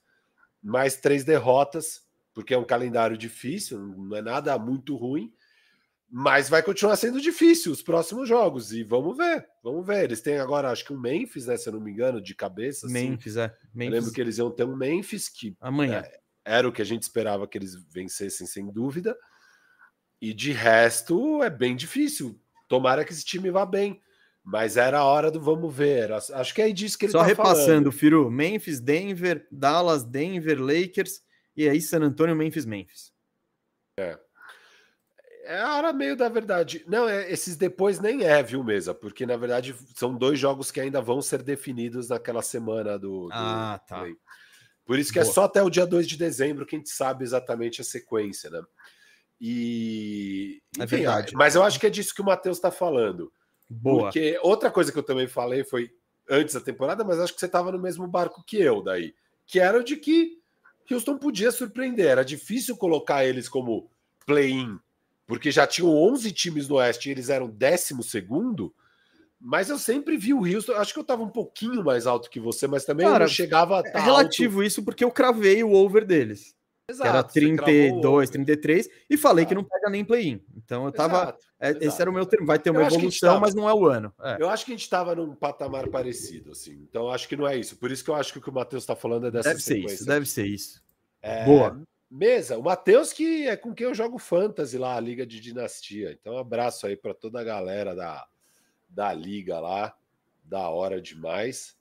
mais 0.67 0.97
três 0.97 1.25
derrotas, 1.25 2.03
porque 2.35 2.53
é 2.53 2.59
um 2.59 2.65
calendário 2.65 3.17
difícil, 3.17 3.79
não 3.79 4.17
é 4.17 4.21
nada 4.21 4.59
muito 4.59 4.97
ruim, 4.97 5.33
mas 6.09 6.49
vai 6.49 6.63
continuar 6.63 6.97
sendo 6.97 7.21
difícil 7.21 7.73
os 7.73 7.83
próximos 7.83 8.29
jogos 8.29 8.73
e 8.73 8.83
vamos 8.83 9.17
ver, 9.17 9.47
vamos 9.63 9.87
ver. 9.87 10.05
Eles 10.05 10.21
têm 10.21 10.39
agora, 10.39 10.71
acho 10.71 10.85
que 10.85 10.93
um 10.93 11.01
Memphis, 11.01 11.47
né? 11.47 11.57
Se 11.57 11.69
eu 11.69 11.73
não 11.73 11.81
me 11.81 11.91
engano, 11.91 12.21
de 12.21 12.35
cabeça. 12.35 12.87
Assim. 12.87 12.93
Memphis, 12.93 13.37
é. 13.37 13.53
Memphis. 13.75 13.95
Eu 13.95 14.01
lembro 14.01 14.13
que 14.13 14.21
eles 14.21 14.39
iam 14.39 14.51
ter 14.51 14.65
um 14.65 14.77
Memphis 14.77 15.29
que 15.29 15.57
amanhã 15.61 15.99
é, 15.99 16.21
era 16.45 16.69
o 16.69 16.73
que 16.73 16.81
a 16.81 16.85
gente 16.85 17.03
esperava 17.03 17.47
que 17.49 17.59
eles 17.59 17.75
vencessem, 17.93 18.47
sem 18.47 18.71
dúvida. 18.71 19.17
E 20.21 20.33
de 20.33 20.53
resto 20.53 21.43
é 21.43 21.51
bem 21.51 21.75
difícil. 21.75 22.41
Tomara 22.69 23.05
que 23.05 23.13
esse 23.13 23.25
time 23.25 23.51
vá 23.51 23.67
bem. 23.67 24.01
Mas 24.43 24.77
era 24.77 24.99
a 24.99 25.05
hora 25.05 25.29
do 25.29 25.41
vamos 25.41 25.75
ver. 25.75 26.13
Acho 26.13 26.55
que 26.55 26.63
é 26.63 26.71
disso 26.71 26.97
que 26.97 27.07
ele 27.07 27.13
Só 27.13 27.19
tá 27.19 27.27
repassando, 27.27 27.67
falando. 27.67 27.93
Firu. 27.93 28.31
Memphis, 28.31 28.79
Denver, 28.79 29.47
Dallas, 29.51 30.05
Denver, 30.05 30.61
Lakers 30.61 31.21
e 31.57 31.69
aí 31.69 31.81
San 31.81 32.01
Antonio, 32.01 32.37
Memphis, 32.37 32.65
Memphis. 32.65 33.13
É. 33.99 34.17
É 35.47 35.61
a 35.61 35.77
hora 35.77 35.93
meio 35.93 36.17
da 36.17 36.29
verdade. 36.29 36.85
Não, 36.89 37.09
é, 37.09 37.31
esses 37.31 37.57
depois 37.57 38.01
nem 38.01 38.25
é, 38.25 38.43
viu, 38.43 38.65
mesa? 38.65 38.93
Porque 38.93 39.25
na 39.25 39.37
verdade 39.37 39.75
são 39.95 40.13
dois 40.13 40.39
jogos 40.39 40.73
que 40.73 40.81
ainda 40.81 41.01
vão 41.01 41.23
ser 41.23 41.43
definidos 41.43 42.09
naquela 42.09 42.43
semana 42.43 42.99
do. 42.99 43.29
do 43.29 43.33
ah, 43.33 43.81
tá. 43.87 44.05
Por 44.85 44.99
isso 44.99 45.13
que 45.13 45.19
é 45.19 45.23
Boa. 45.23 45.31
é 45.31 45.35
só 45.35 45.45
até 45.45 45.63
o 45.63 45.71
dia 45.71 45.87
2 45.87 46.07
de 46.07 46.17
dezembro 46.17 46.67
que 46.67 46.75
a 46.75 46.79
gente 46.79 46.91
sabe 46.91 47.25
exatamente 47.25 47.81
a 47.81 47.85
sequência, 47.85 48.51
né? 48.51 48.61
E. 49.41 50.61
É 50.79 50.85
enfim, 50.85 50.97
é 50.97 50.99
verdade. 50.99 51.35
Mas 51.35 51.55
eu 51.55 51.63
acho 51.63 51.79
que 51.79 51.87
é 51.87 51.91
disso 51.91 52.15
que 52.15 52.23
o 52.23 52.25
Matheus 52.25 52.57
está 52.57 52.71
falando. 52.73 53.33
Boa. 53.71 54.05
Porque 54.05 54.39
outra 54.43 54.71
coisa 54.71 54.91
que 54.91 54.99
eu 54.99 55.03
também 55.03 55.29
falei 55.29 55.63
foi 55.65 55.91
antes 56.29 56.55
da 56.55 56.61
temporada, 56.61 57.05
mas 57.05 57.21
acho 57.21 57.35
que 57.35 57.41
você 57.41 57.47
estava 57.47 57.71
no 57.71 57.79
mesmo 57.79 58.07
barco 58.07 58.43
que 58.45 58.61
eu 58.61 58.83
daí, 58.83 59.15
que 59.47 59.61
era 59.61 59.79
o 59.79 59.85
de 59.85 59.97
que 59.97 60.39
Houston 60.91 61.19
podia 61.19 61.53
surpreender. 61.53 62.07
Era 62.07 62.25
difícil 62.25 62.77
colocar 62.77 63.25
eles 63.25 63.49
como 63.49 63.89
play-in, 64.25 64.79
porque 65.27 65.51
já 65.51 65.67
tinham 65.67 65.95
11 65.95 66.33
times 66.33 66.69
no 66.69 66.77
Oeste 66.77 67.09
e 67.09 67.13
eles 67.13 67.29
eram 67.29 67.49
12 67.49 68.03
segundo. 68.03 68.75
Mas 69.39 69.69
eu 69.69 69.79
sempre 69.79 70.17
vi 70.17 70.33
o 70.33 70.45
Houston. 70.47 70.73
Acho 70.73 70.93
que 70.93 70.99
eu 70.99 71.03
estava 71.03 71.23
um 71.23 71.29
pouquinho 71.29 71.85
mais 71.85 72.07
alto 72.07 72.31
que 72.31 72.41
você, 72.41 72.67
mas 72.67 72.85
também 72.85 73.07
Cara, 73.07 73.27
não 73.27 73.29
chegava 73.29 73.81
a. 73.81 73.83
É 73.87 74.01
relativo 74.01 74.61
alto. 74.61 74.67
isso 74.67 74.83
porque 74.83 75.05
eu 75.05 75.11
cravei 75.11 75.63
o 75.63 75.73
over 75.73 76.05
deles. 76.05 76.55
Exato, 76.89 77.11
era 77.11 77.23
32, 77.25 78.31
33, 78.31 78.89
e 79.11 79.17
falei 79.17 79.45
que 79.45 79.57
não 79.57 79.65
pega 79.65 79.91
nem 79.91 80.05
play-in. 80.05 80.41
Então 80.57 80.87
eu 80.87 80.93
tava. 80.93 81.17
Exato, 81.17 81.45
é. 81.59 81.71
Esse 81.85 82.01
era 82.01 82.09
o 82.09 82.15
meu 82.15 82.25
termo. 82.25 82.47
Vai 82.47 82.61
ter 82.61 82.71
uma 82.71 82.85
evolução, 82.85 83.31
tava, 83.31 83.41
mas 83.41 83.55
não 83.55 83.69
é 83.69 83.75
o 83.75 83.87
ano. 83.87 84.15
É. 84.23 84.37
Eu 84.41 84.49
acho 84.49 84.65
que 84.65 84.71
a 84.71 84.75
gente 84.75 84.85
estava 84.85 85.15
num 85.15 85.35
patamar 85.35 85.89
parecido, 85.89 86.53
assim. 86.53 86.75
Então 86.89 87.11
acho 87.11 87.29
que 87.29 87.37
não 87.37 87.47
é 87.47 87.57
isso. 87.57 87.77
Por 87.77 87.91
isso 87.91 88.05
que 88.05 88.11
eu 88.11 88.15
acho 88.15 88.33
que 88.33 88.39
o 88.39 88.43
que 88.43 88.51
o 88.51 88.53
Matheus 88.53 88.85
está 88.85 88.95
falando 88.95 89.27
é 89.27 89.31
dessa 89.33 89.49
Deve 89.49 89.61
ser 89.63 89.79
isso, 89.79 90.07
deve 90.07 90.27
ser 90.27 90.47
isso. 90.47 90.81
É, 91.21 91.45
Boa. 91.45 91.83
Mesa, 92.11 92.57
o 92.57 92.63
Matheus 92.63 93.13
que 93.13 93.47
é 93.49 93.57
com 93.57 93.75
quem 93.75 93.87
eu 93.87 93.95
jogo 93.95 94.19
fantasy 94.19 94.79
lá, 94.79 94.97
a 94.97 95.01
Liga 95.01 95.27
de 95.27 95.41
Dinastia. 95.41 96.13
Então, 96.13 96.35
um 96.35 96.39
abraço 96.39 96.87
aí 96.87 96.97
para 96.97 97.13
toda 97.13 97.41
a 97.41 97.45
galera 97.45 97.95
da, 97.95 98.25
da 98.89 99.13
Liga 99.13 99.59
lá. 99.59 99.95
Da 100.45 100.69
hora 100.69 101.03
demais. 101.03 101.77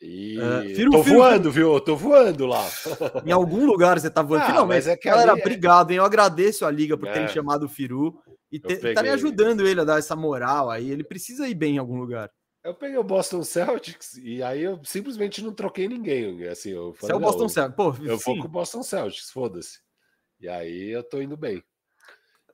E 0.00 0.38
Firo, 0.74 0.90
tô 0.90 1.04
Firo, 1.04 1.16
voando, 1.16 1.52
Firo. 1.52 1.72
viu? 1.72 1.80
Tô 1.80 1.96
voando 1.96 2.46
lá. 2.46 2.66
Em 3.24 3.32
algum 3.32 3.66
lugar 3.66 3.98
você 3.98 4.10
tá 4.10 4.22
voando. 4.22 4.44
Ah, 4.44 4.46
Finalmente, 4.46 4.88
é 4.88 4.96
galera, 4.96 5.32
ali... 5.32 5.40
obrigado, 5.40 5.90
hein? 5.90 5.98
Eu 5.98 6.04
agradeço 6.04 6.64
a 6.64 6.70
Liga 6.70 6.96
por 6.96 7.08
é. 7.08 7.12
terem 7.12 7.28
chamado 7.28 7.64
o 7.64 7.68
Firu 7.68 8.18
e 8.50 8.56
estarem 8.56 9.10
ajudando 9.10 9.66
ele 9.66 9.80
a 9.80 9.84
dar 9.84 9.98
essa 9.98 10.16
moral 10.16 10.70
aí. 10.70 10.90
Ele 10.90 11.04
precisa 11.04 11.48
ir 11.48 11.54
bem 11.54 11.76
em 11.76 11.78
algum 11.78 11.98
lugar. 11.98 12.30
Eu 12.62 12.74
peguei 12.74 12.98
o 12.98 13.04
Boston 13.04 13.42
Celtics 13.42 14.16
e 14.18 14.42
aí 14.42 14.62
eu 14.62 14.80
simplesmente 14.84 15.42
não 15.42 15.54
troquei 15.54 15.88
ninguém. 15.88 16.46
Assim, 16.46 16.70
eu 16.70 16.92
falei, 16.92 16.98
você 17.08 17.12
é 17.12 17.14
o 17.14 17.20
Boston 17.20 17.48
Celtics. 17.48 17.76
Pô, 17.76 18.04
eu 18.04 18.18
sim. 18.18 18.24
vou 18.24 18.38
com 18.38 18.48
o 18.48 18.50
Boston 18.50 18.82
Celtics, 18.82 19.30
foda-se. 19.30 19.80
E 20.38 20.48
aí 20.48 20.90
eu 20.90 21.02
tô 21.02 21.22
indo 21.22 21.36
bem. 21.36 21.62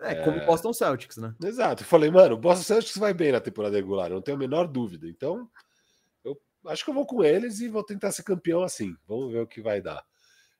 É, 0.01 0.13
é, 0.13 0.25
como 0.25 0.39
o 0.39 0.47
Boston 0.47 0.73
Celtics, 0.73 1.17
né? 1.17 1.35
Exato. 1.43 1.83
Eu 1.83 1.87
falei, 1.87 2.11
mano, 2.11 2.35
o 2.35 2.39
Boston 2.39 2.63
Celtics 2.63 2.99
vai 2.99 3.13
bem 3.13 3.33
na 3.33 3.41
temporada 3.41 3.77
regular, 3.77 4.11
não 4.11 4.23
tenho 4.23 4.37
a 4.37 4.41
menor 4.41 4.69
dúvida. 4.69 5.09
Então, 5.09 5.51
acho 6.67 6.85
que 6.85 6.91
eu 6.91 6.95
vou 6.95 7.07
com 7.07 7.25
eles 7.25 7.61
e 7.61 7.69
vou 7.69 7.83
tentar 7.83 8.13
ser 8.13 8.23
campeão 8.23 8.63
assim. 8.63 8.97
Vamos 9.07 9.33
ver 9.33 9.41
o 9.41 9.47
que 9.47 9.61
vai 9.61 9.81
dar. 9.81 10.05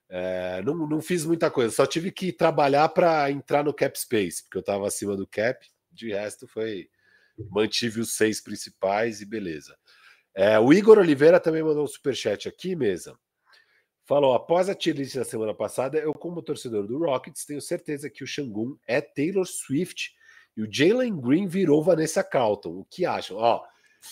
É, 0.09 0.61
não, 0.63 0.75
não 0.87 1.01
fiz 1.01 1.25
muita 1.25 1.51
coisa, 1.51 1.73
só 1.73 1.85
tive 1.85 2.11
que 2.11 2.31
trabalhar 2.31 2.87
para 2.89 3.29
entrar 3.29 3.63
no 3.63 3.73
cap 3.73 3.97
space, 3.99 4.43
porque 4.43 4.57
eu 4.57 4.61
estava 4.61 4.87
acima 4.87 5.17
do 5.17 5.27
cap. 5.27 5.65
De 5.91 6.11
resto, 6.11 6.47
foi 6.47 6.89
mantive 7.49 7.99
os 7.99 8.13
seis 8.13 8.41
principais 8.41 9.21
e 9.21 9.25
beleza. 9.25 9.77
É, 10.33 10.59
o 10.59 10.71
Igor 10.71 10.99
Oliveira 10.99 11.39
também 11.39 11.63
mandou 11.63 11.83
um 11.83 11.87
super 11.87 12.15
chat 12.15 12.47
aqui, 12.47 12.75
mesa. 12.75 13.17
Falou: 14.05 14.33
após 14.33 14.69
a 14.69 14.75
tier 14.75 14.95
list 14.95 15.15
da 15.15 15.25
semana 15.25 15.53
passada, 15.53 15.97
eu, 15.97 16.13
como 16.13 16.41
torcedor 16.41 16.87
do 16.87 16.97
Rockets, 16.97 17.45
tenho 17.45 17.61
certeza 17.61 18.09
que 18.09 18.23
o 18.23 18.27
Shangun 18.27 18.77
é 18.87 19.01
Taylor 19.01 19.45
Swift 19.45 20.15
e 20.55 20.61
o 20.61 20.67
Jalen 20.71 21.19
Green 21.19 21.47
virou 21.47 21.83
Vanessa 21.83 22.23
Carlton. 22.23 22.69
O 22.69 22.85
que 22.85 23.05
acham? 23.05 23.37
Ó, 23.37 23.63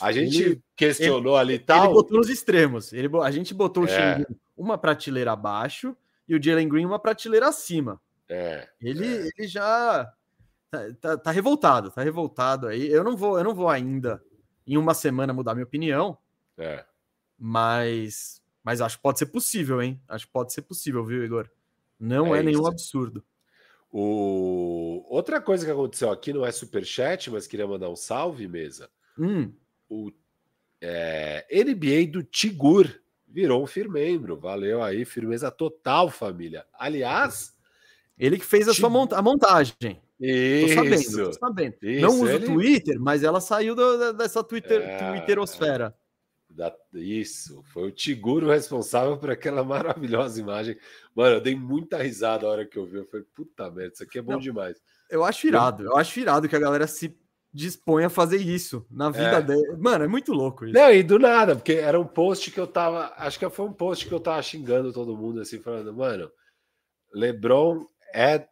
a 0.01 0.11
gente 0.11 0.41
ele, 0.41 0.63
questionou 0.75 1.39
ele, 1.39 1.53
ali 1.53 1.59
tal. 1.59 1.85
Ele 1.85 1.93
botou 1.93 2.17
nos 2.17 2.29
extremos. 2.29 2.91
Ele, 2.91 3.09
a 3.23 3.31
gente 3.31 3.53
botou 3.53 3.83
é. 3.83 3.85
o 3.85 3.89
Shengun 3.89 4.35
uma 4.57 4.77
prateleira 4.77 5.31
abaixo 5.31 5.95
e 6.27 6.35
o 6.35 6.41
Jalen 6.41 6.67
Green 6.67 6.85
uma 6.85 6.99
prateleira 6.99 7.47
acima. 7.47 8.01
É. 8.27 8.67
Ele, 8.81 9.05
é. 9.05 9.29
ele 9.37 9.47
já 9.47 10.11
tá, 10.75 10.93
tá, 10.99 11.17
tá, 11.17 11.31
revoltado, 11.31 11.91
tá 11.91 12.01
revoltado 12.01 12.67
aí. 12.67 12.87
Eu 12.87 13.03
não 13.03 13.15
vou, 13.15 13.37
eu 13.37 13.43
não 13.43 13.53
vou 13.53 13.69
ainda 13.69 14.21
em 14.65 14.77
uma 14.77 14.93
semana 14.93 15.33
mudar 15.33 15.53
minha 15.53 15.65
opinião. 15.65 16.17
É. 16.57 16.85
Mas, 17.37 18.41
mas 18.63 18.81
acho 18.81 18.97
que 18.97 19.03
pode 19.03 19.19
ser 19.19 19.27
possível, 19.27 19.81
hein? 19.81 20.01
Acho 20.07 20.25
que 20.25 20.33
pode 20.33 20.53
ser 20.53 20.61
possível, 20.61 21.05
viu, 21.05 21.23
Igor? 21.23 21.49
Não 21.99 22.35
é, 22.35 22.39
é 22.39 22.43
nenhum 22.43 22.67
absurdo. 22.67 23.23
O... 23.91 25.05
Outra 25.07 25.39
coisa 25.39 25.65
que 25.65 25.71
aconteceu 25.71 26.11
aqui 26.11 26.33
não 26.33 26.45
é 26.45 26.51
superchat, 26.51 27.29
mas 27.29 27.47
queria 27.47 27.67
mandar 27.67 27.89
um 27.89 27.95
salve, 27.95 28.47
mesa. 28.47 28.89
Hum. 29.17 29.53
O 29.89 30.11
é, 30.81 31.45
NBA 31.51 32.11
do 32.11 32.23
Tigur 32.23 32.89
virou 33.27 33.63
um 33.63 33.67
firmembro. 33.67 34.37
Valeu 34.37 34.83
aí, 34.83 35.05
firmeza 35.05 35.49
total, 35.49 36.09
família. 36.09 36.65
Aliás, 36.73 37.55
ele 38.17 38.37
que 38.37 38.45
fez 38.45 38.67
a 38.67 38.73
sua 38.73 38.89
monta 38.89 39.17
a 39.17 39.21
montagem. 39.21 40.01
Isso, 40.19 40.75
tô 40.75 40.83
sabendo, 40.83 41.25
tô 41.25 41.33
sabendo. 41.33 41.75
Isso, 41.81 42.01
não 42.01 42.21
usa 42.21 42.33
ele... 42.35 42.45
o 42.45 42.53
Twitter, 42.53 42.99
mas 42.99 43.23
ela 43.23 43.41
saiu 43.41 43.75
do, 43.75 44.13
dessa 44.13 44.43
Twitter, 44.43 44.81
é... 44.81 45.11
Twitterosfera. 45.11 45.95
Da, 46.49 46.73
isso, 46.93 47.61
foi 47.73 47.89
o 47.89 47.91
Tiguro 47.91 48.49
responsável 48.49 49.17
por 49.17 49.29
aquela 49.29 49.61
maravilhosa 49.65 50.39
imagem. 50.39 50.77
Mano, 51.13 51.35
eu 51.35 51.41
dei 51.41 51.55
muita 51.55 52.01
risada 52.01 52.45
a 52.45 52.49
hora 52.49 52.65
que 52.65 52.77
eu 52.77 52.85
vi. 52.85 52.97
Eu 52.97 53.05
falei, 53.07 53.25
puta 53.35 53.69
merda, 53.69 53.93
isso 53.93 54.03
aqui 54.03 54.19
é 54.19 54.21
bom 54.21 54.33
Não, 54.33 54.39
demais. 54.39 54.81
Eu 55.09 55.23
acho 55.23 55.47
irado, 55.47 55.83
eu 55.83 55.97
acho 55.97 56.19
irado 56.19 56.47
que 56.47 56.55
a 56.55 56.59
galera 56.59 56.87
se 56.87 57.17
dispõe 57.53 58.03
a 58.03 58.09
fazer 58.09 58.37
isso 58.37 58.85
na 58.89 59.09
vida 59.09 59.37
é. 59.37 59.41
dele. 59.41 59.77
Mano, 59.77 60.05
é 60.05 60.07
muito 60.07 60.33
louco 60.33 60.65
isso. 60.65 60.73
Não, 60.73 60.91
e 60.91 61.03
do 61.03 61.19
nada, 61.19 61.55
porque 61.55 61.73
era 61.73 61.99
um 61.99 62.05
post 62.05 62.51
que 62.51 62.59
eu 62.59 62.67
tava. 62.67 63.13
Acho 63.17 63.37
que 63.37 63.49
foi 63.49 63.65
um 63.65 63.73
post 63.73 64.07
que 64.07 64.13
eu 64.13 64.19
tava 64.19 64.41
xingando 64.41 64.93
todo 64.93 65.15
mundo, 65.15 65.41
assim, 65.41 65.59
falando, 65.59 65.93
mano, 65.93 66.31
LeBron 67.13 67.85
é 68.13 68.45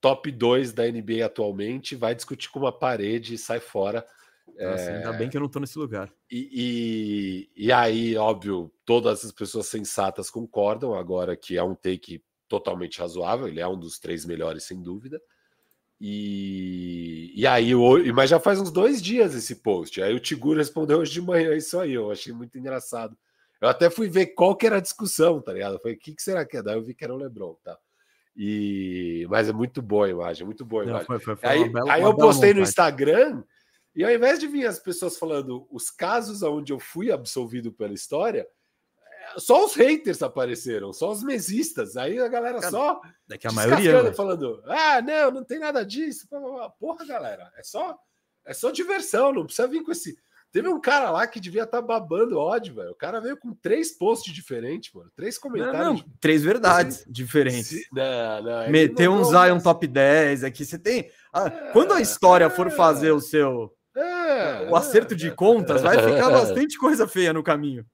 top 0.00 0.30
2 0.30 0.72
da 0.72 0.84
NBA 0.90 1.24
atualmente, 1.24 1.94
vai 1.94 2.14
discutir 2.14 2.50
com 2.50 2.58
uma 2.58 2.72
parede 2.72 3.34
e 3.34 3.38
sai 3.38 3.60
fora. 3.60 4.06
Nossa, 4.58 4.82
é... 4.84 4.96
Ainda 4.96 5.12
bem 5.12 5.28
que 5.28 5.36
eu 5.36 5.40
não 5.40 5.48
tô 5.48 5.60
nesse 5.60 5.78
lugar. 5.78 6.12
E, 6.30 7.48
e, 7.56 7.66
e, 7.66 7.72
aí, 7.72 8.16
óbvio, 8.16 8.72
todas 8.84 9.24
as 9.24 9.32
pessoas 9.32 9.66
sensatas 9.66 10.30
concordam 10.30 10.94
agora 10.94 11.36
que 11.36 11.56
é 11.56 11.62
um 11.62 11.74
take 11.74 12.22
totalmente 12.48 12.98
razoável, 12.98 13.46
ele 13.46 13.60
é 13.60 13.68
um 13.68 13.78
dos 13.78 13.98
três 13.98 14.24
melhores, 14.24 14.64
sem 14.64 14.82
dúvida. 14.82 15.20
E, 16.00 17.32
e 17.34 17.46
aí, 17.46 17.72
mas 18.14 18.30
já 18.30 18.40
faz 18.40 18.58
uns 18.58 18.70
dois 18.70 19.02
dias 19.02 19.34
esse 19.34 19.56
post. 19.56 20.02
Aí 20.02 20.14
o 20.14 20.20
Tiguro 20.20 20.58
respondeu 20.58 20.98
hoje 20.98 21.12
de 21.12 21.20
manhã 21.20 21.54
isso 21.54 21.78
aí, 21.78 21.92
eu 21.92 22.10
achei 22.10 22.32
muito 22.32 22.58
engraçado. 22.58 23.16
Eu 23.60 23.68
até 23.68 23.90
fui 23.90 24.08
ver 24.08 24.28
qual 24.28 24.56
que 24.56 24.66
era 24.66 24.78
a 24.78 24.80
discussão, 24.80 25.40
tá 25.42 25.52
ligado? 25.52 25.74
Eu 25.74 25.80
falei, 25.80 25.96
o 25.96 26.00
que, 26.00 26.14
que 26.14 26.22
será 26.22 26.46
que 26.46 26.56
é? 26.56 26.62
Daí 26.62 26.76
eu 26.76 26.82
vi 26.82 26.94
que 26.94 27.04
era 27.04 27.14
o 27.14 27.18
Lebron, 27.18 27.54
tá? 27.62 27.78
E... 28.36 29.26
Mas 29.28 29.48
é 29.48 29.52
muito 29.52 29.82
boa 29.82 30.06
a 30.06 30.10
imagem, 30.10 30.46
muito 30.46 30.64
boa 30.64 30.82
a 30.82 30.86
imagem. 30.86 31.06
Não, 31.08 31.20
foi, 31.20 31.36
foi, 31.36 31.48
aí, 31.48 31.68
bela, 31.68 31.92
aí 31.92 32.02
eu 32.02 32.14
postei 32.14 32.54
no 32.54 32.60
Instagram 32.60 33.42
e 33.94 34.04
ao 34.04 34.10
invés 34.10 34.38
de 34.38 34.46
vir 34.46 34.66
as 34.66 34.78
pessoas 34.78 35.18
falando 35.18 35.66
os 35.70 35.90
casos 35.90 36.42
onde 36.42 36.72
eu 36.72 36.78
fui 36.78 37.10
absolvido 37.10 37.72
pela 37.72 37.92
história, 37.92 38.46
é, 39.34 39.38
só 39.38 39.64
os 39.64 39.74
haters 39.74 40.22
apareceram, 40.22 40.92
só 40.92 41.10
os 41.10 41.22
mesistas. 41.22 41.96
Aí 41.96 42.18
a 42.18 42.28
galera 42.28 42.62
só. 42.70 43.00
Daqui 43.26 43.48
a 43.48 43.52
maioria. 43.52 44.12
Falando, 44.14 44.62
ah, 44.66 45.02
não, 45.02 45.30
não 45.32 45.44
tem 45.44 45.58
nada 45.58 45.84
disso. 45.84 46.28
Porra, 46.78 47.04
galera, 47.04 47.52
é 47.56 47.62
só, 47.62 47.98
é 48.44 48.54
só 48.54 48.70
diversão, 48.70 49.32
não 49.32 49.44
precisa 49.44 49.68
vir 49.68 49.82
com 49.82 49.92
esse. 49.92 50.16
Teve 50.52 50.68
um 50.68 50.80
cara 50.80 51.10
lá 51.10 51.26
que 51.28 51.38
devia 51.38 51.62
estar 51.62 51.80
tá 51.80 51.86
babando 51.86 52.38
ódio, 52.38 52.74
velho. 52.74 52.90
O 52.90 52.96
cara 52.96 53.20
veio 53.20 53.36
com 53.36 53.54
três 53.54 53.96
posts 53.96 54.34
diferentes, 54.34 54.92
mano. 54.92 55.08
Três 55.14 55.38
comentários. 55.38 55.78
Não, 55.78 55.94
não, 55.94 56.04
três 56.20 56.42
verdades 56.42 57.02
assim, 57.02 57.12
diferentes. 57.12 57.68
Se, 57.68 57.86
não, 57.92 58.42
não, 58.42 58.70
Meteu 58.70 59.12
um 59.12 59.22
Zion 59.22 59.60
top 59.60 59.86
10 59.86 60.42
aqui. 60.42 60.64
Você 60.64 60.78
tem. 60.78 61.08
Ah, 61.32 61.46
é, 61.46 61.72
quando 61.72 61.92
a 61.92 62.00
história 62.00 62.46
é, 62.46 62.50
for 62.50 62.70
fazer 62.70 63.12
o 63.12 63.20
seu. 63.20 63.72
É, 63.96 64.68
o 64.68 64.74
acerto 64.74 65.14
de 65.14 65.30
contas, 65.30 65.82
vai 65.82 65.96
ficar 65.96 66.30
bastante 66.30 66.76
coisa 66.78 67.06
feia 67.06 67.32
no 67.32 67.42
caminho. 67.42 67.86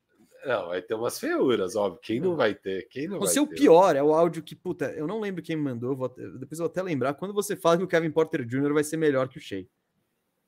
Não, 0.47 0.69
vai 0.69 0.81
ter 0.81 0.95
umas 0.95 1.19
feiuras, 1.19 1.75
óbvio. 1.75 2.01
Quem 2.01 2.21
não 2.21 2.37
vai 2.37 2.55
ter? 2.55 2.87
Quem 2.89 3.09
não 3.09 3.19
você 3.19 3.41
vai 3.41 3.45
o 3.45 3.49
pior 3.49 3.97
é 3.97 4.03
o 4.03 4.15
áudio 4.15 4.43
que, 4.43 4.55
puta, 4.55 4.93
eu 4.93 5.07
não 5.07 5.21
lembro 5.21 5.43
quem 5.43 5.57
mandou, 5.57 5.97
vou, 5.97 6.09
depois 6.09 6.53
eu 6.53 6.65
vou 6.65 6.67
até 6.67 6.83
lembrar. 6.83 7.15
Quando 7.15 7.35
você 7.35 7.57
fala 7.57 7.77
que 7.77 7.83
o 7.83 7.89
Kevin 7.89 8.13
Porter 8.13 8.47
Jr. 8.47 8.73
vai 8.73 8.85
ser 8.85 8.97
melhor 8.97 9.29
que 9.29 9.39
o 9.39 9.41
Shea. 9.41 9.67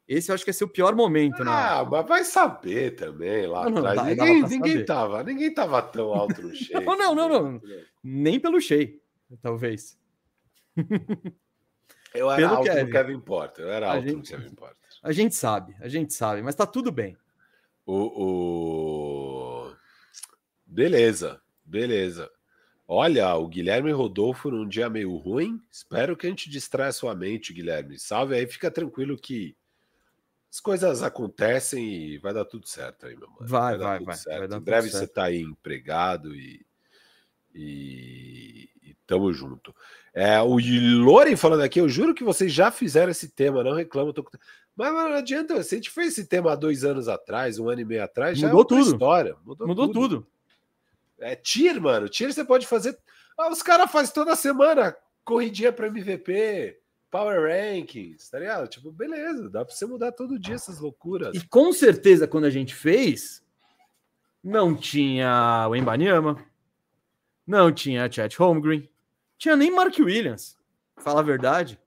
Esse 0.09 0.31
eu 0.31 0.35
acho 0.35 0.43
que 0.43 0.49
é 0.49 0.55
seu 0.55 0.67
pior 0.67 0.95
momento, 0.95 1.45
né? 1.45 1.51
Ah, 1.53 1.85
mas 1.85 2.07
vai 2.09 2.25
saber 2.25 2.93
também 2.93 3.47
lá 3.47 3.69
não, 3.69 3.85
atrás. 3.85 4.17
Não, 4.17 4.25
ninguém, 4.25 4.43
ninguém 4.43 4.85
tava, 4.85 5.23
ninguém 5.23 5.53
tava 5.53 5.83
tão 5.83 6.15
alto 6.15 6.41
no 6.41 6.55
Shea. 6.57 6.81
não, 6.81 6.97
não, 6.97 7.15
não, 7.15 7.29
não. 7.29 7.63
Nem 8.03 8.41
pelo 8.41 8.59
Shea, 8.59 8.95
talvez. 9.43 9.99
Eu 12.15 12.31
era 12.31 12.37
pelo 12.37 12.55
alto 12.55 12.71
Kevin. 12.71 12.85
no 12.85 12.91
Kevin 12.91 13.21
Porter, 13.21 13.65
eu 13.67 13.71
era 13.71 13.87
a 13.87 13.95
alto 13.97 14.09
gente, 14.09 14.33
no 14.33 14.39
Kevin 14.39 14.55
Porter. 14.55 14.89
A 15.03 15.13
gente 15.13 15.35
sabe, 15.35 15.77
a 15.79 15.89
gente 15.89 16.15
sabe, 16.15 16.41
mas 16.41 16.55
tá 16.55 16.67
tudo 16.67 16.91
bem. 16.91 17.15
O, 17.85 18.25
o... 19.67 19.73
Beleza, 20.67 21.41
beleza. 21.63 22.31
Olha, 22.87 23.35
o 23.35 23.47
Guilherme 23.47 23.93
Rodolfo 23.93 24.51
num 24.51 24.67
dia 24.67 24.89
meio 24.89 25.15
ruim. 25.17 25.61
Espero 25.71 26.17
que 26.17 26.27
a 26.27 26.31
gente 26.31 26.49
distraia 26.49 26.93
sua 26.93 27.15
mente, 27.15 27.53
Guilherme. 27.53 27.99
Salve 27.99 28.35
aí, 28.35 28.47
fica 28.47 28.71
tranquilo 28.71 29.19
que 29.19 29.55
as 30.51 30.61
coisas 30.61 31.03
acontecem 31.03 31.85
e 31.85 32.19
vai 32.19 32.33
dar 32.33 32.45
tudo 32.45 32.67
certo 32.67 33.07
aí, 33.07 33.17
meu 33.17 33.29
mano. 33.29 33.47
Vai, 33.47 33.77
vai, 33.77 34.01
vai. 34.01 34.17
vai, 34.17 34.49
vai 34.49 34.59
em 34.59 34.61
breve 34.61 34.91
você 34.91 35.07
tá 35.07 35.25
aí 35.25 35.43
empregado 35.43 36.35
e, 36.35 36.65
e, 37.55 38.69
e 38.83 38.95
tamo 39.07 39.33
junto. 39.33 39.75
É, 40.15 40.41
o 40.41 40.57
Loren 41.05 41.37
falando 41.37 41.63
aqui, 41.63 41.81
eu 41.81 41.89
juro 41.89 42.15
que 42.15 42.25
vocês 42.25 42.53
já 42.53 42.71
fizeram 42.71 43.11
esse 43.11 43.29
tema, 43.29 43.63
não 43.63 43.75
reclamo. 43.75 44.13
Tô... 44.13 44.27
Mas 44.75 44.93
não 44.93 45.13
adianta, 45.13 45.63
se 45.63 45.75
a 45.75 45.79
gente 45.79 45.91
fez 45.91 46.15
esse 46.15 46.27
tema 46.27 46.53
há 46.53 46.57
dois 46.57 46.83
anos 46.83 47.09
atrás, 47.09 47.59
um 47.59 47.69
ano 47.69 47.83
e 47.83 47.85
meio 47.85 48.03
atrás, 48.03 48.41
mudou 48.41 48.61
já 48.61 48.65
é 48.65 48.69
tudo. 48.69 48.93
história. 48.93 49.37
Mudou, 49.45 49.67
mudou 49.69 49.87
tudo. 49.89 50.01
tudo. 50.01 50.27
É 51.21 51.37
tir, 51.37 51.79
mano. 51.81 52.09
Tir 52.09 52.33
você 52.33 52.45
pode 52.45 52.67
fazer. 52.67 52.99
Ah, 53.37 53.51
os 53.51 53.63
caras 53.63 53.91
fazem 53.91 54.15
toda 54.15 54.35
semana 54.35 54.97
corridinha 55.25 55.73
para 55.73 55.89
MVP 55.89 56.79
Power 57.11 57.49
Rankings, 57.49 58.31
tá 58.31 58.39
ligado? 58.39 58.69
Tipo, 58.69 58.93
beleza, 58.93 59.49
dá 59.49 59.65
pra 59.65 59.75
você 59.75 59.87
mudar 59.87 60.13
todo 60.13 60.39
dia 60.39 60.55
essas 60.55 60.79
loucuras. 60.79 61.35
E 61.35 61.47
com 61.47 61.73
certeza, 61.73 62.29
quando 62.29 62.45
a 62.45 62.51
gente 62.51 62.75
fez, 62.75 63.43
não 64.43 64.75
tinha 64.75 65.67
o 65.71 65.75
Embanyama, 65.75 66.45
não 67.47 67.73
tinha 67.73 68.11
Chat 68.11 68.37
Holmgren, 68.37 68.89
tinha 69.39 69.57
nem 69.57 69.71
Mark 69.71 69.97
Williams, 69.99 70.57
fala 70.99 71.21
a 71.21 71.25
verdade. 71.25 71.81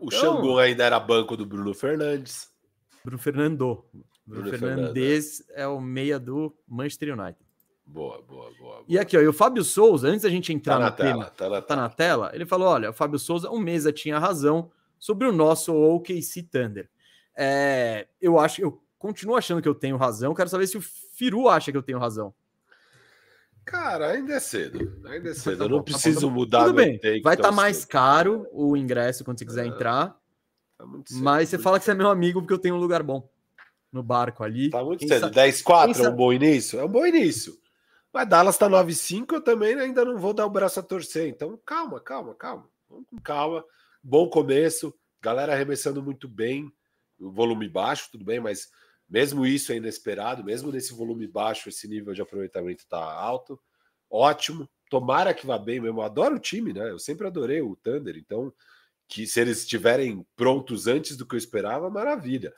O 0.00 0.06
então, 0.06 0.36
Xangô 0.36 0.58
ainda 0.58 0.84
era 0.84 0.98
banco 0.98 1.36
do 1.36 1.46
Bruno 1.46 1.72
Fernandes. 1.72 2.52
Bruno 3.04 3.18
Fernando. 3.18 3.84
Bruno, 3.92 4.06
Bruno 4.26 4.50
Fernandes 4.50 5.44
é 5.50 5.66
o 5.66 5.80
meia 5.80 6.18
do 6.18 6.56
Manchester 6.66 7.18
United. 7.18 7.43
Boa, 7.86 8.22
boa, 8.22 8.50
boa, 8.52 8.54
boa. 8.58 8.84
E 8.88 8.98
aqui, 8.98 9.16
ó, 9.16 9.20
e 9.20 9.28
o 9.28 9.32
Fábio 9.32 9.62
Souza, 9.62 10.08
antes 10.08 10.22
da 10.22 10.30
gente 10.30 10.52
entrar 10.52 10.74
tá 10.74 10.80
na 10.80 10.90
tela, 10.90 11.12
tema, 11.12 11.30
tá, 11.30 11.48
na, 11.48 11.62
tá 11.62 11.76
na 11.76 11.88
tela, 11.88 12.30
ele 12.34 12.46
falou: 12.46 12.68
olha, 12.68 12.90
o 12.90 12.94
Fábio 12.94 13.18
Souza, 13.18 13.50
um 13.50 13.58
mesa 13.58 13.92
tinha 13.92 14.18
razão 14.18 14.70
sobre 14.98 15.28
o 15.28 15.32
nosso 15.32 15.74
OKC 15.74 16.42
Thunder. 16.42 16.88
É, 17.36 18.06
eu 18.20 18.38
acho, 18.38 18.62
eu 18.62 18.82
continuo 18.98 19.36
achando 19.36 19.60
que 19.60 19.68
eu 19.68 19.74
tenho 19.74 19.96
razão. 19.96 20.34
Quero 20.34 20.48
saber 20.48 20.66
se 20.66 20.78
o 20.78 20.80
Firu 20.80 21.48
acha 21.48 21.70
que 21.70 21.76
eu 21.76 21.82
tenho 21.82 21.98
razão. 21.98 22.34
Cara, 23.64 24.12
ainda 24.12 24.34
é 24.34 24.40
cedo. 24.40 25.00
Ainda 25.06 25.30
é 25.30 25.34
cedo. 25.34 25.58
Tá 25.58 25.64
eu 25.64 25.68
não 25.68 25.78
tá 25.78 25.84
preciso 25.84 26.28
tá 26.28 26.32
mudar. 26.32 26.64
Tudo 26.64 26.74
bem. 26.74 27.00
Vai 27.22 27.34
estar 27.34 27.48
tá 27.48 27.52
mais 27.52 27.78
cedo. 27.78 27.88
caro 27.88 28.46
o 28.52 28.76
ingresso 28.76 29.24
quando 29.24 29.38
você 29.38 29.44
quiser 29.44 29.64
é, 29.64 29.68
entrar. 29.68 30.08
Tá 30.76 30.86
mas 31.12 31.48
você 31.48 31.58
fala 31.58 31.78
que 31.78 31.84
você 31.84 31.92
é 31.92 31.94
meu 31.94 32.08
amigo 32.08 32.40
porque 32.40 32.52
eu 32.52 32.58
tenho 32.58 32.74
um 32.74 32.80
lugar 32.80 33.02
bom 33.02 33.28
no 33.90 34.02
barco 34.02 34.42
ali. 34.42 34.70
Tá 34.70 34.82
muito 34.82 35.00
Quem 35.00 35.08
cedo. 35.08 35.30
10-4 35.30 36.04
é 36.04 36.08
um 36.08 36.16
bom 36.16 36.32
início? 36.32 36.78
É 36.78 36.84
um 36.84 36.88
bom 36.88 37.06
início. 37.06 37.56
Mas 38.14 38.28
Dallas 38.28 38.56
tá 38.56 38.70
9-5, 38.70 39.32
eu 39.32 39.40
também 39.40 39.74
ainda 39.74 40.04
não 40.04 40.16
vou 40.16 40.32
dar 40.32 40.46
o 40.46 40.50
braço 40.50 40.78
a 40.78 40.82
torcer. 40.84 41.26
Então, 41.26 41.60
calma, 41.66 41.98
calma, 41.98 42.32
calma. 42.32 42.70
Vamos 42.88 43.08
com 43.08 43.18
calma. 43.18 43.64
Bom 44.00 44.30
começo. 44.30 44.94
Galera 45.20 45.52
arremessando 45.52 46.00
muito 46.00 46.28
bem. 46.28 46.72
O 47.18 47.32
volume 47.32 47.68
baixo, 47.68 48.10
tudo 48.12 48.24
bem, 48.24 48.38
mas 48.38 48.70
mesmo 49.08 49.44
isso 49.44 49.72
é 49.72 49.76
inesperado. 49.78 50.44
Mesmo 50.44 50.70
nesse 50.70 50.94
volume 50.94 51.26
baixo, 51.26 51.68
esse 51.68 51.88
nível 51.88 52.14
de 52.14 52.22
aproveitamento 52.22 52.86
tá 52.88 53.02
alto. 53.02 53.60
Ótimo. 54.08 54.70
Tomara 54.88 55.34
que 55.34 55.44
vá 55.44 55.58
bem 55.58 55.80
mesmo. 55.80 55.98
Eu 55.98 56.04
adoro 56.04 56.36
o 56.36 56.40
time, 56.40 56.72
né? 56.72 56.92
Eu 56.92 57.00
sempre 57.00 57.26
adorei 57.26 57.62
o 57.62 57.74
Thunder. 57.74 58.16
Então, 58.16 58.54
que 59.08 59.26
se 59.26 59.40
eles 59.40 59.58
estiverem 59.58 60.24
prontos 60.36 60.86
antes 60.86 61.16
do 61.16 61.26
que 61.26 61.34
eu 61.34 61.38
esperava, 61.38 61.90
maravilha. 61.90 62.54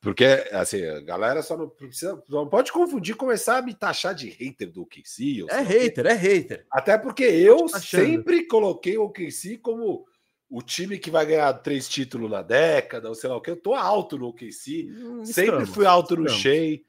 Porque, 0.00 0.24
assim, 0.52 0.84
a 0.84 1.00
galera 1.00 1.42
só 1.42 1.56
não 1.56 1.68
precisa. 1.68 2.22
Não 2.28 2.48
pode 2.48 2.70
confundir, 2.70 3.16
começar 3.16 3.58
a 3.58 3.62
me 3.62 3.74
taxar 3.74 4.14
de 4.14 4.28
hater 4.28 4.70
do 4.70 4.82
OKC. 4.82 5.44
É 5.50 5.60
hater, 5.60 6.06
é 6.06 6.14
hater. 6.14 6.66
Até 6.70 6.96
porque 6.96 7.24
eu 7.24 7.68
sempre 7.68 8.46
coloquei 8.46 8.96
o 8.96 9.04
OKC 9.04 9.58
como 9.58 10.06
o 10.48 10.62
time 10.62 10.98
que 10.98 11.10
vai 11.10 11.26
ganhar 11.26 11.52
três 11.54 11.88
títulos 11.88 12.30
na 12.30 12.42
década, 12.42 13.08
ou 13.08 13.14
sei 13.14 13.28
lá 13.28 13.36
o 13.36 13.40
que. 13.40 13.50
Eu 13.50 13.56
tô 13.56 13.74
alto 13.74 14.16
no 14.16 14.28
OKC. 14.28 14.88
Hum, 14.88 15.24
sempre 15.24 15.66
fui 15.66 15.84
alto 15.84 16.16
no 16.16 16.28
Shea. 16.28 16.80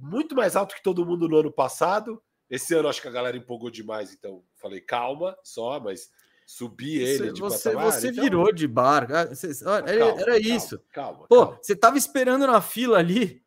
Muito 0.00 0.34
mais 0.34 0.56
alto 0.56 0.74
que 0.74 0.82
todo 0.82 1.06
mundo 1.06 1.28
no 1.28 1.36
ano 1.36 1.52
passado. 1.52 2.20
Esse 2.50 2.74
ano 2.74 2.88
acho 2.88 3.00
que 3.00 3.08
a 3.08 3.12
galera 3.12 3.36
empolgou 3.36 3.70
demais, 3.70 4.12
então 4.12 4.42
falei, 4.54 4.80
calma 4.80 5.36
só, 5.42 5.80
mas 5.80 6.10
subir 6.46 7.02
ele 7.02 7.32
de 7.32 7.40
você, 7.40 7.70
patamar. 7.70 7.92
Você 7.92 8.08
então... 8.08 8.22
virou 8.22 8.52
de 8.52 8.68
bar. 8.68 9.08
Ah, 9.10 9.26
você, 9.26 9.50
olha, 9.66 9.90
era, 9.90 9.98
calma, 10.06 10.20
era 10.22 10.38
isso. 10.38 10.80
Calma, 10.92 11.26
pô, 11.28 11.46
calma. 11.46 11.58
você 11.60 11.74
tava 11.74 11.98
esperando 11.98 12.46
na 12.46 12.60
fila 12.60 12.98
ali. 12.98 13.44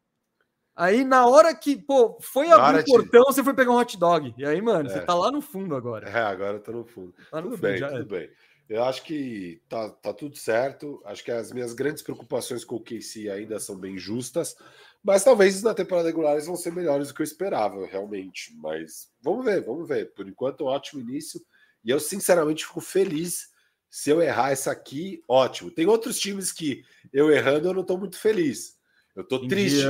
Aí, 0.76 1.04
na 1.04 1.26
hora 1.28 1.54
que, 1.56 1.78
pô, 1.78 2.18
foi 2.22 2.50
abrir 2.52 2.82
o 2.82 2.86
portão, 2.86 3.24
de... 3.24 3.34
você 3.34 3.44
foi 3.44 3.54
pegar 3.54 3.72
um 3.72 3.78
hot 3.78 3.98
dog. 3.98 4.34
E 4.38 4.46
aí, 4.46 4.62
mano, 4.62 4.90
é. 4.90 4.94
você 4.94 5.02
tá 5.02 5.14
lá 5.14 5.32
no 5.32 5.42
fundo 5.42 5.76
agora. 5.76 6.10
É, 6.10 6.22
agora 6.22 6.58
eu 6.58 6.62
tô 6.62 6.72
no 6.72 6.86
fundo. 6.86 7.14
Tá 7.32 7.38
no 7.38 7.50
tudo 7.50 7.58
fundo, 7.58 7.62
bem, 7.62 7.80
tudo 7.80 8.16
é. 8.16 8.20
bem. 8.20 8.30
Eu 8.70 8.84
acho 8.84 9.04
que 9.04 9.62
tá, 9.68 9.90
tá 9.90 10.14
tudo 10.14 10.38
certo. 10.38 11.02
Acho 11.04 11.24
que 11.24 11.32
as 11.32 11.52
minhas 11.52 11.74
grandes 11.74 12.04
preocupações 12.04 12.64
com 12.64 12.76
o 12.76 12.84
KC 12.84 13.30
ainda 13.30 13.60
são 13.60 13.76
bem 13.76 13.98
justas. 13.98 14.56
Mas 15.04 15.24
talvez 15.24 15.64
na 15.64 15.74
temporada 15.74 16.08
regular 16.08 16.34
eles 16.34 16.46
vão 16.46 16.56
ser 16.56 16.72
melhores 16.72 17.08
do 17.08 17.14
que 17.14 17.22
eu 17.22 17.26
esperava, 17.26 17.86
realmente. 17.86 18.56
Mas 18.58 19.12
vamos 19.22 19.44
ver, 19.44 19.66
vamos 19.66 19.88
ver. 19.88 20.14
Por 20.14 20.28
enquanto, 20.28 20.64
um 20.64 20.68
ótimo 20.68 21.02
início. 21.02 21.42
E 21.84 21.90
eu, 21.90 22.00
sinceramente, 22.00 22.66
fico 22.66 22.82
feliz. 22.82 23.50
Se 23.90 24.10
eu 24.10 24.22
errar 24.22 24.52
essa 24.52 24.72
aqui, 24.72 25.24
ótimo. 25.28 25.72
Tem 25.72 25.88
outros 25.88 26.20
times 26.20 26.52
que 26.52 26.84
eu 27.12 27.32
errando, 27.32 27.68
eu 27.68 27.74
não 27.74 27.82
estou 27.82 27.98
muito 27.98 28.18
feliz. 28.20 28.78
Eu 29.16 29.24
estou 29.24 29.48
triste. 29.48 29.84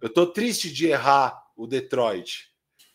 Eu 0.00 0.06
estou 0.06 0.26
triste 0.26 0.72
de 0.72 0.86
errar 0.86 1.42
o 1.56 1.66
Detroit. 1.66 2.50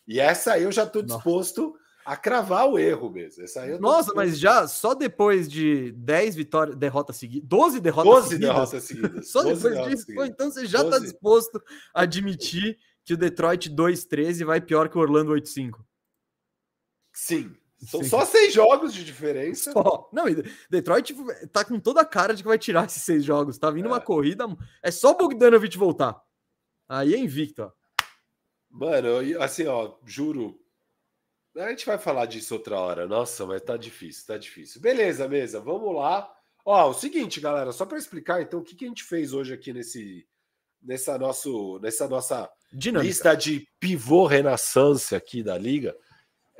E 0.06 0.18
essa 0.18 0.54
aí 0.54 0.64
eu 0.64 0.72
já 0.72 0.84
estou 0.84 1.02
disposto 1.02 1.76
a 2.04 2.16
cravar 2.16 2.66
o 2.66 2.78
erro 2.78 3.10
mesmo. 3.10 3.44
Essa 3.44 3.62
aí 3.62 3.78
Nossa, 3.78 4.12
mas 4.14 4.38
já 4.38 4.66
só 4.66 4.94
depois 4.94 5.48
de 5.48 5.92
10 5.92 6.34
vitórias, 6.34 6.76
derrotas 6.76 7.16
seguidas, 7.16 7.48
12 7.48 7.80
derrotas 7.80 8.12
12 8.12 8.28
seguidas. 8.28 8.48
derrotas 8.48 8.82
seguidas. 8.84 9.30
Só 9.30 9.42
depois 9.44 9.88
disso, 9.88 10.24
então 10.24 10.50
você 10.50 10.66
já 10.66 10.82
está 10.82 10.98
disposto 10.98 11.62
a 11.94 12.02
admitir 12.02 12.78
que 13.04 13.14
o 13.14 13.16
Detroit 13.16 13.70
2-13 13.70 14.44
vai 14.44 14.60
pior 14.60 14.88
que 14.88 14.98
o 14.98 15.00
Orlando 15.00 15.32
8-5. 15.32 15.78
Sim. 17.12 17.54
São 17.86 18.04
só 18.04 18.26
seis 18.26 18.52
jogos 18.52 18.92
de 18.92 19.04
diferença. 19.04 19.72
Só. 19.72 20.08
Não, 20.12 20.24
Detroit 20.68 21.14
tá 21.50 21.64
com 21.64 21.80
toda 21.80 22.02
a 22.02 22.04
cara 22.04 22.34
de 22.34 22.42
que 22.42 22.48
vai 22.48 22.58
tirar 22.58 22.84
esses 22.86 23.02
seis 23.02 23.24
jogos. 23.24 23.58
Tá 23.58 23.70
vindo 23.70 23.86
é. 23.86 23.88
uma 23.88 24.00
corrida. 24.00 24.46
É 24.82 24.90
só 24.90 25.12
o 25.12 25.16
Bogdanovich 25.16 25.78
voltar. 25.78 26.20
Aí 26.88 27.14
é 27.14 27.18
invicto, 27.18 27.62
ó. 27.62 27.72
Mano, 28.70 29.42
assim, 29.42 29.66
ó, 29.66 29.96
juro, 30.04 30.60
a 31.56 31.70
gente 31.70 31.86
vai 31.86 31.98
falar 31.98 32.26
disso 32.26 32.54
outra 32.54 32.78
hora. 32.78 33.06
Nossa, 33.06 33.44
mas 33.46 33.62
tá 33.62 33.76
difícil, 33.76 34.26
tá 34.26 34.38
difícil. 34.38 34.80
Beleza, 34.80 35.26
mesa, 35.26 35.60
vamos 35.60 35.94
lá. 35.94 36.30
Ó, 36.64 36.90
o 36.90 36.94
seguinte, 36.94 37.40
galera, 37.40 37.72
só 37.72 37.84
para 37.84 37.98
explicar 37.98 38.42
então 38.42 38.60
o 38.60 38.62
que, 38.62 38.76
que 38.76 38.84
a 38.84 38.88
gente 38.88 39.02
fez 39.02 39.32
hoje 39.32 39.52
aqui 39.54 39.72
nesse 39.72 40.26
nessa 40.82 41.18
nosso 41.18 41.78
nessa 41.80 42.08
nossa 42.08 42.50
Dinâmica. 42.72 43.06
lista 43.06 43.34
de 43.34 43.66
pivô 43.78 44.26
renaissance 44.26 45.14
aqui 45.14 45.42
da 45.42 45.58
liga. 45.58 45.96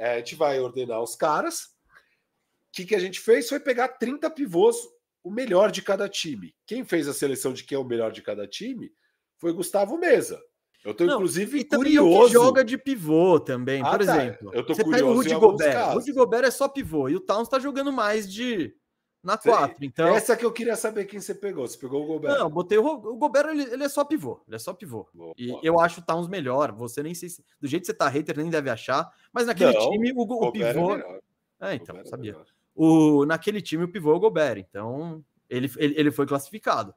É, 0.01 0.15
a 0.15 0.17
gente 0.17 0.35
vai 0.35 0.59
ordenar 0.59 1.03
os 1.03 1.15
caras. 1.15 1.61
O 1.61 2.73
que, 2.73 2.87
que 2.87 2.95
a 2.95 2.99
gente 2.99 3.21
fez 3.21 3.51
foi 3.51 3.61
pegar 3.61 3.89
30 3.89 4.31
pivôs, 4.31 4.77
o 5.23 5.31
melhor 5.31 5.71
de 5.71 5.83
cada 5.83 6.09
time. 6.09 6.55
Quem 6.67 6.87
fez 6.87 7.07
a 7.07 7.13
seleção 7.13 7.53
de 7.53 7.65
quem 7.65 7.77
é 7.77 7.79
o 7.79 7.85
melhor 7.85 8.11
de 8.11 8.23
cada 8.23 8.47
time 8.47 8.91
foi 9.37 9.53
Gustavo 9.53 9.99
Mesa. 9.99 10.41
Eu 10.83 10.95
tô, 10.95 11.05
não, 11.05 11.17
inclusive, 11.17 11.63
curioso. 11.65 12.29
Que 12.29 12.33
joga 12.33 12.65
de 12.65 12.79
pivô 12.79 13.39
também, 13.39 13.83
ah, 13.83 13.91
por 13.91 14.07
tá. 14.07 14.17
exemplo. 14.17 14.51
Eu 14.55 14.65
tô 14.65 14.75
você 14.75 14.83
curioso. 14.83 15.05
Pega 15.05 15.13
o 15.13 15.15
Rudy 15.15 15.35
Gobert. 15.35 15.89
O 15.89 15.93
Rudy 15.93 16.13
Gobert 16.13 16.45
é 16.45 16.51
só 16.51 16.67
pivô. 16.67 17.09
E 17.11 17.17
o 17.17 17.21
Towns 17.21 17.49
tá 17.49 17.59
jogando 17.59 17.93
mais 17.93 18.31
de. 18.31 18.75
Na 19.23 19.37
4. 19.37 19.85
Então... 19.85 20.09
Essa 20.09 20.35
que 20.35 20.45
eu 20.45 20.53
queria 20.53 20.77
saber 20.77 21.05
quem 21.05 21.21
você 21.21 21.35
pegou. 21.35 21.69
Você 21.69 21.77
pegou 21.77 22.03
o 22.03 22.07
Gobert? 22.07 22.39
Não, 22.39 22.49
botei 22.49 22.79
o, 22.79 22.87
o 22.87 23.17
Gobert, 23.17 23.51
ele, 23.51 23.63
ele, 23.65 23.85
é 23.85 23.89
só 23.89 24.03
pivô. 24.03 24.41
Ele 24.47 24.57
é 24.57 24.59
só 24.59 24.73
pivô. 24.73 25.07
Boa, 25.13 25.35
e 25.37 25.49
boa. 25.49 25.61
eu 25.63 25.79
acho 25.79 26.01
o 26.01 26.05
Towns 26.05 26.27
melhor. 26.27 26.73
Você 26.73 27.03
nem 27.03 27.15
sei 27.15 27.29
se. 27.29 27.45
Do 27.61 27.69
jeito 27.69 27.83
que 27.83 27.87
você 27.87 27.95
tá 27.95 28.09
hater, 28.09 28.37
nem 28.39 28.49
deve 28.49 28.71
achar. 28.71 29.13
Mas 29.31 29.47
naquele 29.47 29.75
não, 29.75 29.91
time, 29.91 30.13
o, 30.13 30.25
o 30.25 30.49
é 30.49 30.53
pivô. 30.53 30.97
É, 30.97 31.21
é 31.61 31.75
então, 31.75 31.99
é 31.99 32.05
sabia. 32.05 32.37
o, 32.75 33.27
naquele 33.27 33.61
time, 33.61 33.85
o 33.85 33.93
pivô 33.93 34.13
é 34.13 34.17
o 34.17 34.21
Gobert. 34.21 34.59
Então, 34.59 35.23
ele, 35.51 35.71
ele, 35.77 35.95
ele 35.99 36.11
foi 36.11 36.27
classificado. 36.27 36.95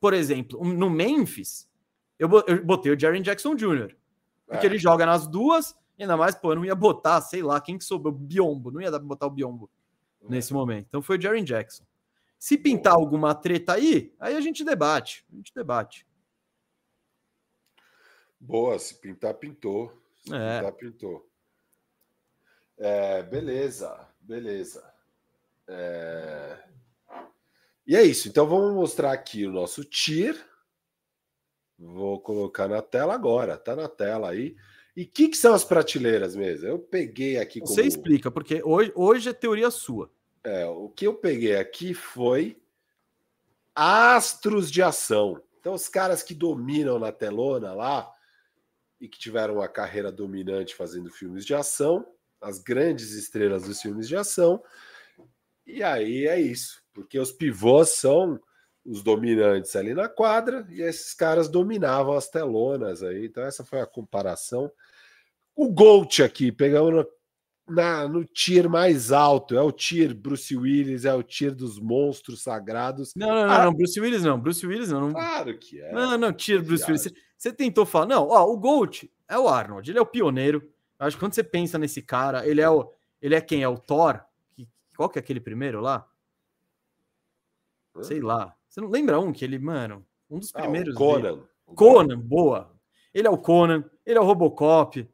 Por 0.00 0.12
exemplo, 0.12 0.64
no 0.64 0.90
Memphis, 0.90 1.68
eu 2.18 2.28
botei 2.64 2.92
o 2.92 2.98
Jaren 2.98 3.22
Jackson 3.22 3.54
Jr. 3.54 3.94
Porque 4.46 4.66
é. 4.66 4.70
ele 4.70 4.78
joga 4.78 5.06
nas 5.06 5.28
duas, 5.28 5.76
ainda 5.96 6.16
mais, 6.16 6.34
pô, 6.34 6.50
eu 6.50 6.56
não 6.56 6.64
ia 6.64 6.74
botar, 6.74 7.20
sei 7.20 7.42
lá, 7.42 7.60
quem 7.60 7.78
que 7.78 7.84
sobrou, 7.84 8.12
Biombo, 8.12 8.72
não 8.72 8.80
ia 8.80 8.90
dar 8.90 8.98
pra 8.98 9.06
botar 9.06 9.26
o 9.26 9.30
Biombo 9.30 9.70
é. 9.74 9.79
Nesse 10.28 10.52
momento. 10.52 10.86
Então 10.88 11.02
foi 11.02 11.18
o 11.18 11.20
Jaren 11.20 11.44
Jackson. 11.44 11.84
Se 12.38 12.56
pintar 12.56 12.94
alguma 12.94 13.34
treta 13.34 13.74
aí, 13.74 14.14
aí 14.18 14.34
a 14.34 14.40
gente 14.40 14.64
debate. 14.64 15.24
A 15.32 15.36
gente 15.36 15.52
debate. 15.54 16.06
Boa, 18.38 18.78
se 18.78 18.94
pintar, 18.94 19.34
pintou. 19.34 19.92
Se 20.24 20.34
é. 20.34 20.58
pintar, 20.58 20.72
pintou. 20.72 21.30
É, 22.78 23.22
beleza, 23.22 24.08
beleza. 24.20 24.82
É... 25.68 26.58
E 27.86 27.94
é 27.94 28.02
isso. 28.02 28.28
Então 28.28 28.46
vamos 28.46 28.74
mostrar 28.74 29.12
aqui 29.12 29.46
o 29.46 29.52
nosso 29.52 29.84
tier. 29.84 30.34
Vou 31.78 32.20
colocar 32.20 32.68
na 32.68 32.80
tela 32.80 33.14
agora, 33.14 33.58
tá 33.58 33.76
na 33.76 33.88
tela 33.88 34.30
aí. 34.30 34.56
E 34.96 35.04
o 35.04 35.06
que, 35.06 35.28
que, 35.28 35.36
são 35.36 35.54
as 35.54 35.64
prateleiras 35.64 36.34
mesmo? 36.34 36.66
Eu 36.66 36.78
peguei 36.78 37.38
aqui. 37.38 37.60
Como... 37.60 37.72
Você 37.72 37.82
explica, 37.82 38.30
porque 38.30 38.62
hoje, 38.64 38.92
hoje 38.94 39.28
é 39.28 39.32
teoria 39.32 39.70
sua. 39.70 40.10
É, 40.42 40.66
o 40.66 40.88
que 40.88 41.06
eu 41.06 41.14
peguei 41.14 41.56
aqui 41.56 41.94
foi 41.94 42.60
astros 43.74 44.70
de 44.70 44.82
ação. 44.82 45.40
Então, 45.58 45.74
os 45.74 45.88
caras 45.88 46.22
que 46.22 46.34
dominam 46.34 46.98
na 46.98 47.12
telona 47.12 47.72
lá 47.72 48.10
e 49.00 49.08
que 49.08 49.18
tiveram 49.18 49.54
uma 49.54 49.68
carreira 49.68 50.10
dominante 50.10 50.74
fazendo 50.74 51.10
filmes 51.10 51.44
de 51.44 51.54
ação, 51.54 52.06
as 52.40 52.58
grandes 52.58 53.12
estrelas 53.12 53.64
dos 53.64 53.80
filmes 53.80 54.08
de 54.08 54.16
ação. 54.16 54.62
E 55.66 55.82
aí 55.82 56.26
é 56.26 56.40
isso, 56.40 56.82
porque 56.92 57.18
os 57.18 57.30
pivôs 57.30 57.90
são 57.90 58.40
os 58.84 59.02
dominantes 59.02 59.76
ali 59.76 59.94
na 59.94 60.08
quadra 60.08 60.66
e 60.70 60.80
esses 60.80 61.14
caras 61.14 61.48
dominavam 61.48 62.14
as 62.14 62.28
telonas 62.28 63.02
aí. 63.02 63.26
Então, 63.26 63.42
essa 63.42 63.64
foi 63.64 63.80
a 63.80 63.86
comparação. 63.86 64.70
O 65.54 65.68
Gold 65.70 66.22
aqui, 66.22 66.50
pegamos 66.50 66.92
no, 66.92 67.06
na, 67.68 68.08
no 68.08 68.24
tier 68.24 68.68
mais 68.68 69.12
alto, 69.12 69.56
é 69.56 69.62
o 69.62 69.70
tier 69.70 70.14
Bruce 70.14 70.56
Willis, 70.56 71.04
é 71.04 71.14
o 71.14 71.22
tier 71.22 71.54
dos 71.54 71.78
monstros 71.78 72.42
sagrados. 72.42 73.12
Não, 73.14 73.28
não, 73.28 73.46
não, 73.46 73.50
ah, 73.50 73.64
não 73.64 73.74
Bruce 73.74 74.00
Willis 74.00 74.22
não, 74.22 74.40
Bruce 74.40 74.66
Willis 74.66 74.90
não. 74.90 75.12
Claro 75.12 75.58
que 75.58 75.80
é. 75.80 75.92
Não, 75.92 76.16
não, 76.16 76.32
tier 76.32 76.62
Bruce 76.62 76.84
Willis. 76.84 77.02
Você, 77.02 77.14
você 77.36 77.52
tentou 77.52 77.84
falar, 77.84 78.06
não, 78.06 78.28
ó, 78.28 78.46
o 78.46 78.56
Gold 78.56 79.10
é 79.28 79.38
o 79.38 79.48
Arnold, 79.48 79.90
ele 79.90 79.98
é 79.98 80.02
o 80.02 80.06
pioneiro. 80.06 80.62
Eu 80.98 81.06
acho 81.06 81.16
que 81.16 81.20
quando 81.20 81.34
você 81.34 81.44
pensa 81.44 81.78
nesse 81.78 82.02
cara, 82.02 82.46
ele 82.46 82.60
é 82.60 82.68
o, 82.68 82.92
ele 83.20 83.34
é 83.34 83.40
quem? 83.40 83.62
É 83.62 83.68
o 83.68 83.78
Thor? 83.78 84.20
Qual 84.96 85.08
que 85.08 85.18
é 85.18 85.20
aquele 85.20 85.40
primeiro 85.40 85.80
lá? 85.80 86.06
Sei 88.02 88.20
lá. 88.20 88.54
Você 88.70 88.80
não 88.80 88.88
lembra 88.88 89.18
um 89.18 89.32
que 89.32 89.44
ele, 89.44 89.58
mano, 89.58 90.06
um 90.30 90.38
dos 90.38 90.54
ah, 90.54 90.62
primeiros. 90.62 90.94
Conan. 90.94 91.34
Dele. 91.34 91.42
Conan, 91.74 92.18
boa. 92.20 92.72
Ele 93.12 93.26
é 93.26 93.30
o 93.30 93.36
Conan, 93.36 93.84
ele 94.06 94.16
é 94.16 94.20
o 94.20 94.24
Robocop. 94.24 95.08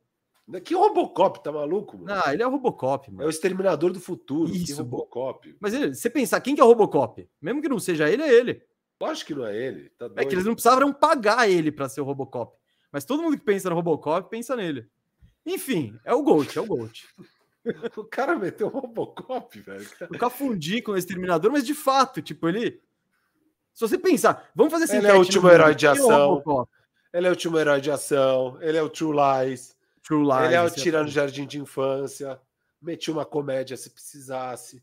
Que 0.63 0.75
Robocop, 0.75 1.43
tá 1.43 1.51
maluco? 1.51 1.97
Mano? 1.99 2.23
Ah, 2.25 2.35
ele 2.35 2.43
é 2.43 2.47
o 2.47 2.51
Robocop, 2.51 3.11
mano. 3.11 3.23
É 3.23 3.27
o 3.27 3.31
exterminador 3.31 3.93
do 3.93 3.99
futuro. 3.99 4.55
Isso, 4.55 4.77
Robocop. 4.83 5.57
Mas 5.59 5.73
ele, 5.73 5.95
você 5.95 6.11
pensar, 6.11 6.41
quem 6.41 6.55
que 6.55 6.61
é 6.61 6.65
o 6.65 6.69
Robocop? 6.69 7.27
Mesmo 7.41 7.63
que 7.63 7.69
não 7.69 7.81
seja 7.81 8.11
ele, 8.11 8.23
é 8.23 8.33
ele. 8.33 8.63
Lógico 9.01 9.29
que 9.29 9.35
não 9.35 9.47
é 9.47 9.57
ele. 9.57 9.89
Tá 9.99 10.11
é 10.17 10.25
que 10.25 10.35
eles 10.35 10.45
não 10.45 10.55
precisavam 10.55 10.93
pagar 10.93 11.51
ele 11.51 11.73
para 11.73 11.89
ser 11.89 12.03
o 12.03 12.05
Robocop. 12.05 12.57
Mas 12.93 13.05
todo 13.05 13.23
mundo 13.23 13.39
que 13.39 13.45
pensa 13.45 13.71
no 13.71 13.75
Robocop 13.75 14.29
pensa 14.31 14.55
nele. 14.55 14.87
Enfim, 15.45 15.99
é 16.05 16.13
o 16.13 16.23
Gold, 16.23 16.57
é 16.57 16.61
o 16.61 16.67
Gold. 16.67 17.05
o 17.97 18.05
cara 18.05 18.37
meteu 18.37 18.67
o 18.67 18.71
Robocop, 18.71 19.59
velho. 19.61 19.89
O 20.11 20.19
Cafundi 20.19 20.83
com 20.83 20.93
o 20.93 20.97
Exterminador, 20.97 21.51
mas 21.51 21.65
de 21.65 21.75
fato, 21.75 22.21
tipo, 22.21 22.49
ele 22.49 22.81
se 23.77 23.87
você 23.87 23.99
pensar, 23.99 24.51
vamos 24.55 24.73
fazer 24.73 24.85
assim. 24.85 24.97
Ele 24.97 25.09
é 25.09 25.13
o 25.13 25.19
último 25.19 25.51
herói 25.51 25.75
de 25.75 25.87
ação. 25.87 26.43
Ele 27.13 27.27
é 27.27 27.29
o 27.29 27.33
último 27.33 27.59
herói 27.59 27.79
de 27.79 27.91
ação. 27.91 28.57
Ele 28.63 28.79
é 28.79 28.83
o 28.83 28.89
True 28.89 29.15
Lies. 29.15 29.77
True 30.03 30.23
Lies. 30.23 30.47
Ele 30.47 30.97
é 30.97 31.01
o 31.03 31.05
é 31.05 31.09
jardim 31.09 31.47
de 31.47 31.59
infância. 31.59 32.41
Meti 32.81 33.11
uma 33.11 33.27
comédia 33.27 33.77
se 33.77 33.91
precisasse. 33.91 34.83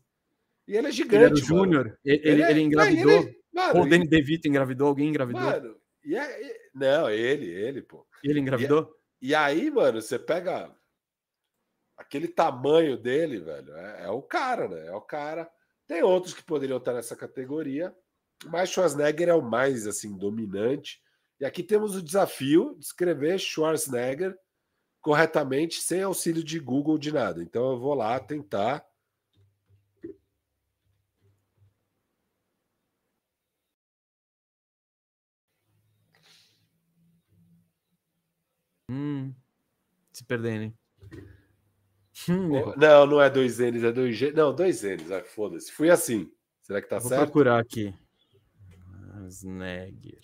E 0.68 0.76
ele 0.76 0.86
é 0.86 0.92
gigante. 0.92 1.24
Ele 1.24 1.42
o 1.42 1.44
Júnior. 1.44 1.98
Ele, 2.04 2.20
ele, 2.22 2.42
ele, 2.44 2.60
engravidou. 2.60 3.10
Ele, 3.10 3.40
mano, 3.52 3.80
Ou 3.80 3.84
o 3.84 3.88
Danny 3.88 4.06
DeVito 4.06 4.46
engravidou. 4.46 4.86
Alguém 4.86 5.08
engravidou. 5.08 5.42
Mano, 5.42 5.76
e 6.04 6.16
é, 6.16 6.56
não, 6.72 7.10
ele, 7.10 7.50
ele, 7.50 7.82
pô. 7.82 8.06
Ele 8.22 8.38
engravidou? 8.38 8.96
E, 9.20 9.30
e, 9.30 9.34
aí, 9.34 9.72
mano, 9.72 10.00
você 10.00 10.20
pega 10.20 10.72
aquele 11.96 12.28
tamanho 12.28 12.96
dele, 12.96 13.40
velho. 13.40 13.74
É, 13.76 14.04
é 14.04 14.08
o 14.10 14.22
cara, 14.22 14.68
né? 14.68 14.86
É 14.86 14.94
o 14.94 15.00
cara. 15.00 15.50
Tem 15.84 16.00
outros 16.00 16.32
que 16.32 16.44
poderiam 16.44 16.78
estar 16.78 16.92
nessa 16.92 17.16
categoria. 17.16 17.92
Mas 18.46 18.70
Schwarzenegger 18.70 19.28
é 19.28 19.34
o 19.34 19.42
mais 19.42 19.86
assim 19.86 20.16
dominante. 20.16 21.02
E 21.40 21.44
aqui 21.44 21.62
temos 21.62 21.94
o 21.94 22.02
desafio 22.02 22.76
de 22.78 22.84
escrever 22.84 23.38
Schwarzenegger 23.38 24.36
corretamente 25.00 25.80
sem 25.80 26.02
auxílio 26.02 26.42
de 26.42 26.58
Google 26.58 26.98
de 26.98 27.12
nada. 27.12 27.42
Então 27.42 27.72
eu 27.72 27.78
vou 27.78 27.94
lá 27.94 28.18
tentar. 28.18 28.84
Hum, 38.90 39.34
se 40.12 40.24
perdendo, 40.24 40.72
Hum, 42.28 42.74
não, 42.76 43.06
não 43.06 43.20
é 43.20 43.28
dois 43.28 43.58
N's, 43.58 43.82
é 43.82 43.92
dois 43.92 44.16
G. 44.16 44.32
Não, 44.32 44.54
dois 44.54 44.82
N's. 44.82 45.10
Ah, 45.10 45.22
Foda-se. 45.24 45.72
Fui 45.72 45.90
assim. 45.90 46.30
Será 46.62 46.80
que 46.80 46.88
tá 46.88 46.98
Vou 46.98 47.08
certo? 47.08 47.20
Vou 47.20 47.26
procurar 47.26 47.58
aqui. 47.58 47.94
Schwarzenegger. 49.14 50.20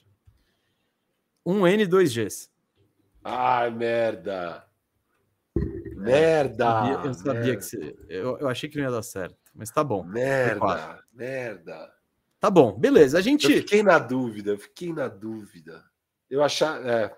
Um 1.47 1.67
N, 1.67 1.87
dois 1.87 2.13
Gs. 2.13 2.51
Ai, 3.25 3.71
merda. 3.71 4.65
Merda! 5.97 6.65
Eu 6.65 6.71
sabia, 6.71 7.07
eu 7.07 7.15
sabia 7.15 7.57
que 7.57 7.63
você. 7.63 7.97
Eu, 8.09 8.39
eu 8.39 8.49
achei 8.49 8.69
que 8.69 8.79
não 8.79 8.85
ia 8.85 8.91
dar 8.91 9.03
certo. 9.03 9.37
mas 9.55 9.71
tá 9.71 9.85
bom. 9.85 10.03
Merda, 10.03 11.03
merda. 11.13 11.93
Tá 12.39 12.51
bom, 12.51 12.73
beleza. 12.73 13.19
A 13.19 13.21
gente. 13.21 13.45
Eu 13.51 13.59
fiquei 13.59 13.83
na 13.83 13.99
dúvida, 13.99 14.53
eu 14.53 14.59
fiquei 14.59 14.93
na 14.93 15.09
dúvida. 15.09 15.85
Eu 16.29 16.43
achar. 16.43 16.85
É, 16.87 17.15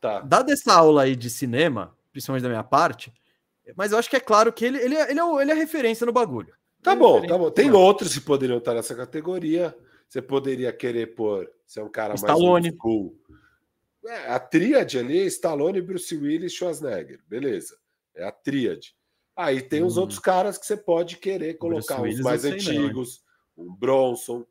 tá. 0.00 0.20
Dada 0.20 0.52
essa 0.52 0.72
aula 0.72 1.02
aí 1.02 1.16
de 1.16 1.28
cinema, 1.28 1.96
principalmente 2.12 2.42
da 2.42 2.48
minha 2.48 2.62
parte, 2.64 3.12
mas 3.76 3.92
eu 3.92 3.98
acho 3.98 4.08
que 4.08 4.16
é 4.16 4.20
claro 4.20 4.52
que 4.52 4.64
ele, 4.64 4.78
ele, 4.78 4.94
é, 4.94 5.10
ele, 5.10 5.20
é, 5.20 5.42
ele 5.42 5.50
é 5.50 5.54
referência 5.54 6.06
no 6.06 6.12
bagulho. 6.12 6.54
Tá 6.82 6.92
Ele 6.92 7.00
é 7.00 7.02
bom, 7.02 7.26
tá 7.26 7.38
bom. 7.38 7.50
Tem 7.50 7.70
outros 7.72 8.14
que 8.14 8.20
poderiam 8.20 8.58
estar 8.58 8.74
nessa 8.74 8.94
categoria. 8.94 9.76
Você 10.10 10.20
poderia 10.20 10.72
querer 10.72 11.14
pôr. 11.14 11.48
Você 11.64 11.78
é 11.78 11.84
um 11.84 11.88
cara 11.88 12.14
Stallone. 12.14 12.66
mais 12.68 12.74
school. 12.74 13.16
É, 14.04 14.26
a 14.32 14.40
tríade 14.40 14.98
ali, 14.98 15.24
Stallone, 15.26 15.80
Bruce 15.80 16.16
Willis, 16.16 16.52
Schwarzenegger. 16.52 17.20
Beleza. 17.28 17.78
É 18.16 18.24
a 18.24 18.32
tríade. 18.32 18.96
Aí 19.36 19.62
tem 19.62 19.84
os 19.84 19.96
Hum. 19.96 20.00
outros 20.00 20.18
caras 20.18 20.58
que 20.58 20.66
você 20.66 20.76
pode 20.76 21.16
querer 21.16 21.54
colocar, 21.54 22.02
os 22.02 22.18
mais 22.20 22.40
sei 22.40 22.50
não, 22.50 22.56
antigos. 22.56 23.22
um 23.56 23.72
Bronson, 23.72 24.44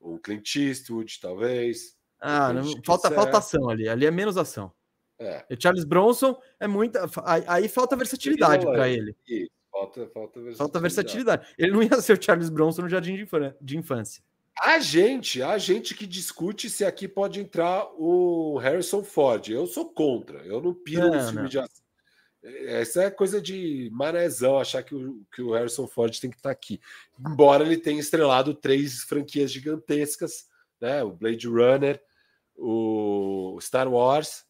um 0.00 0.16
Clint 0.16 0.56
Eastwood, 0.56 1.20
talvez. 1.20 1.94
Ah, 2.18 2.50
não, 2.50 2.64
falta, 2.82 3.08
quiser. 3.08 3.14
falta 3.14 3.36
ação 3.38 3.68
ali. 3.68 3.86
Ali 3.90 4.06
é 4.06 4.10
menos 4.10 4.38
ação. 4.38 4.72
É. 5.18 5.44
E 5.50 5.54
o 5.54 5.60
Charles 5.60 5.84
Bronson 5.84 6.40
é 6.58 6.66
muita. 6.66 7.04
Aí, 7.24 7.44
aí 7.46 7.68
falta 7.68 7.94
versatilidade 7.96 8.66
é. 8.66 8.70
para 8.70 8.88
ele. 8.88 9.14
Isso. 9.28 9.50
Falta, 9.70 10.06
falta 10.08 10.40
versatilidade. 10.40 10.56
Falta 10.56 10.80
versatilidade. 10.80 11.54
Ele 11.58 11.72
não 11.72 11.82
ia 11.82 12.00
ser 12.00 12.18
o 12.18 12.22
Charles 12.22 12.48
Bronson 12.48 12.82
no 12.82 12.88
jardim 12.88 13.14
de 13.60 13.76
infância. 13.76 14.24
A 14.60 14.78
gente, 14.78 15.42
a 15.42 15.56
gente 15.58 15.94
que 15.94 16.06
discute 16.06 16.68
se 16.68 16.84
aqui 16.84 17.08
pode 17.08 17.40
entrar 17.40 17.86
o 17.96 18.58
Harrison 18.58 19.02
Ford. 19.02 19.48
Eu 19.48 19.66
sou 19.66 19.86
contra. 19.92 20.38
Eu 20.44 20.60
não 20.60 20.74
piro 20.74 21.08
Não, 21.08 21.14
no 21.14 21.20
filme 21.24 21.42
não. 21.42 21.48
de 21.48 21.58
ação. 21.58 21.82
Essa 22.42 23.04
é 23.04 23.10
coisa 23.10 23.40
de 23.40 23.88
marezão, 23.92 24.58
achar 24.58 24.82
que 24.82 24.94
o, 24.96 25.24
que 25.32 25.40
o 25.40 25.52
Harrison 25.52 25.86
Ford 25.86 26.18
tem 26.18 26.28
que 26.28 26.36
estar 26.36 26.50
aqui. 26.50 26.80
Embora 27.18 27.64
ele 27.64 27.76
tenha 27.76 28.00
estrelado 28.00 28.52
três 28.52 29.04
franquias 29.04 29.52
gigantescas, 29.52 30.48
né? 30.80 31.04
O 31.04 31.12
Blade 31.12 31.46
Runner, 31.46 32.02
o 32.56 33.56
Star 33.60 33.88
Wars 33.88 34.44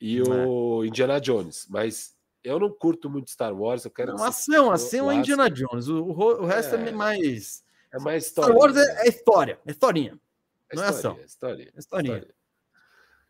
e 0.00 0.20
o 0.20 0.84
Indiana 0.84 1.20
Jones. 1.20 1.66
Mas 1.70 2.12
eu 2.42 2.58
não 2.58 2.70
curto 2.72 3.08
muito 3.08 3.30
Star 3.30 3.54
Wars, 3.54 3.84
eu 3.84 3.90
quero 3.90 4.14
Não, 4.14 4.24
ação, 4.24 4.70
ação 4.70 5.10
é. 5.10 5.14
Indiana 5.14 5.48
Jones. 5.48 5.86
O, 5.88 6.02
o 6.02 6.44
resto 6.44 6.74
é, 6.74 6.88
É. 6.88 6.92
mais. 6.92 7.62
É 7.92 7.98
mais 8.00 8.26
Star 8.26 8.44
história. 8.50 8.60
Wars 8.60 8.76
é, 8.76 9.06
é 9.06 9.08
história, 9.08 9.58
é 9.66 9.70
historinha. 9.70 10.12
não 10.12 10.82
é 10.84 10.86
história, 10.88 10.88
ação. 10.98 11.24
História, 11.24 11.72
É 11.74 11.78
historinha. 11.78 12.14
história. 12.16 12.34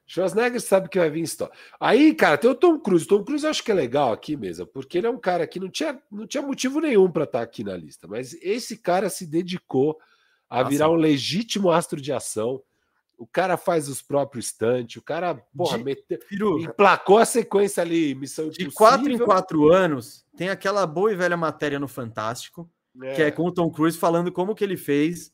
Schwarzenegger 0.07 0.61
sabe 0.63 0.89
que 0.89 0.99
vai 0.99 1.11
vir 1.11 1.21
história. 1.23 1.53
Aí, 1.79 2.15
cara, 2.15 2.39
tem 2.39 2.51
o 2.51 2.55
Tom 2.55 2.79
Cruise. 2.81 3.05
O 3.05 3.09
Tom 3.09 3.23
Cruise 3.25 3.45
eu 3.45 3.51
acho 3.51 3.63
que 3.63 3.71
é 3.71 3.75
legal 3.75 4.11
aqui 4.11 4.37
mesmo, 4.39 4.67
porque 4.67 4.97
ele 4.97 5.07
é 5.07 5.11
um 5.11 5.19
cara 5.19 5.47
que 5.47 5.61
não 5.61 5.69
tinha, 5.69 6.01
não 6.11 6.27
tinha 6.27 6.43
motivo 6.43 6.81
nenhum 6.81 7.11
para 7.11 7.25
estar 7.25 7.43
aqui 7.43 7.63
na 7.63 7.77
lista, 7.77 8.09
mas 8.09 8.33
esse 8.41 8.79
cara 8.79 9.11
se 9.11 9.27
dedicou 9.27 9.99
a 10.49 10.63
virar 10.63 10.89
um 10.91 10.95
legítimo 10.95 11.71
astro 11.71 12.01
de 12.01 12.11
ação. 12.11 12.63
O 13.19 13.27
cara 13.27 13.59
faz 13.59 13.87
os 13.89 14.01
próprios 14.01 14.47
stunts, 14.47 14.97
o 14.97 15.03
cara, 15.03 15.35
porra, 15.55 15.77
De- 15.77 15.85
meteu, 15.85 16.19
emplacou 16.59 17.19
a 17.19 17.27
sequência 17.27 17.83
ali, 17.83 18.15
Missão 18.15 18.45
de 18.49 18.63
Impossível. 18.63 18.73
quatro 18.75 19.11
em 19.11 19.19
quatro 19.19 19.69
anos, 19.71 20.25
tem 20.39 20.49
aquela 20.49 20.87
boa 20.87 21.13
e 21.13 21.17
velha 21.17 21.37
matéria 21.37 21.79
no 21.79 21.89
Fantástico, 21.89 22.71
que 23.15 23.23
é 23.23 23.31
com 23.31 23.45
o 23.45 23.53
Tom 23.53 23.71
Cruise 23.71 23.97
falando 23.99 24.31
como 24.33 24.55
que 24.55 24.65
ele 24.65 24.77
fez, 24.77 25.33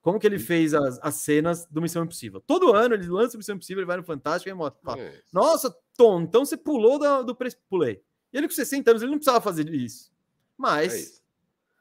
como 0.00 0.18
que 0.18 0.26
ele 0.26 0.38
fez 0.38 0.74
as, 0.74 0.98
as 1.02 1.14
cenas 1.16 1.66
do 1.66 1.80
Missão 1.82 2.04
Impossível. 2.04 2.40
Todo 2.40 2.72
ano 2.74 2.94
ele 2.94 3.06
lança 3.08 3.36
o 3.36 3.38
Missão 3.38 3.54
Impossível, 3.56 3.80
ele 3.80 3.86
vai 3.86 3.96
no 3.96 4.04
Fantástico 4.04 4.48
e 4.50 4.54
mostra, 4.54 4.80
fala, 4.82 5.00
É. 5.00 5.20
Nossa, 5.32 5.74
Tom, 5.96 6.22
então 6.22 6.44
você 6.44 6.56
pulou 6.56 6.98
da- 6.98 7.22
do 7.22 7.34
pre... 7.34 7.50
Pulei. 7.68 8.02
E 8.32 8.38
ele 8.38 8.48
com 8.48 8.54
60 8.54 8.90
anos, 8.90 9.02
ele 9.02 9.10
não 9.10 9.18
precisava 9.18 9.40
fazer 9.40 9.68
isso. 9.68 10.10
É 10.10 10.14
Mas 10.56 10.94
isso. 10.94 11.22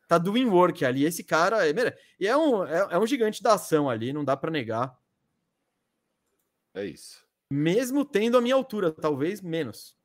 tá 0.07 0.17
doing 0.17 0.45
work 0.47 0.83
ali. 0.83 1.05
Esse 1.05 1.23
cara 1.23 1.65
é, 1.67 1.73
e 2.19 2.27
é, 2.27 2.35
um, 2.35 2.65
é, 2.65 2.87
é 2.91 2.99
um 2.99 3.07
gigante 3.07 3.41
da 3.41 3.53
ação 3.53 3.89
ali, 3.89 4.11
não 4.11 4.23
dá 4.25 4.35
pra 4.35 4.51
negar. 4.51 4.99
É 6.73 6.85
isso. 6.85 7.25
Mesmo 7.49 8.05
tendo 8.05 8.37
a 8.37 8.41
minha 8.41 8.55
altura, 8.55 8.91
talvez 8.91 9.41
menos. 9.41 9.97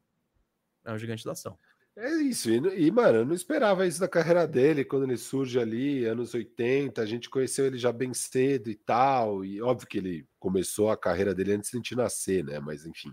É 0.85 0.93
um 0.93 0.99
gigante 0.99 1.25
da 1.25 1.33
ação. 1.33 1.59
É 1.99 2.11
isso, 2.17 2.51
e, 2.51 2.87
e, 2.87 2.91
mano, 2.91 3.21
eu 3.21 3.25
não 3.25 3.35
esperava 3.35 3.87
isso 3.87 3.99
da 3.99 4.07
carreira 4.07 4.47
dele 4.47 4.85
quando 4.85 5.05
ele 5.05 5.17
surge 5.17 5.59
ali, 5.59 6.05
anos 6.05 6.35
80. 6.35 7.01
A 7.01 7.07
gente 7.07 7.31
conheceu 7.31 7.65
ele 7.65 7.79
já 7.79 7.91
bem 7.91 8.13
cedo 8.13 8.69
e 8.69 8.75
tal. 8.75 9.43
E 9.43 9.63
óbvio 9.63 9.89
que 9.89 9.97
ele 9.97 10.27
começou 10.39 10.91
a 10.91 10.97
carreira 10.97 11.35
dele 11.35 11.55
antes 11.55 11.71
de 11.71 11.77
a 11.77 11.79
gente 11.79 11.95
nascer, 11.97 12.45
né? 12.45 12.61
Mas 12.61 12.85
enfim. 12.85 13.11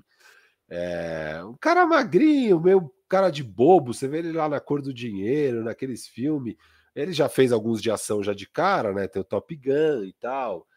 É, 0.69 1.41
um 1.46 1.56
cara 1.56 1.86
magrinho, 1.86 2.60
meio 2.60 2.91
cara 3.08 3.30
de 3.30 3.41
bobo. 3.41 3.93
Você 3.93 4.06
vê 4.08 4.17
ele 4.19 4.34
lá 4.34 4.50
na 4.50 4.60
cor 4.60 4.82
do 4.82 4.93
dinheiro, 4.93 5.63
naqueles 5.63 6.06
filmes. 6.06 6.56
Ele 6.93 7.13
já 7.13 7.30
fez 7.30 7.54
alguns 7.54 7.82
de 7.82 7.89
ação 7.89 8.22
já 8.22 8.34
de 8.34 8.48
cara, 8.50 8.91
né? 8.91 9.08
Tem 9.08 9.22
o 9.22 9.26
Top 9.26 9.56
Gun 9.56 10.04
e 10.04 10.13
tal. 10.19 10.67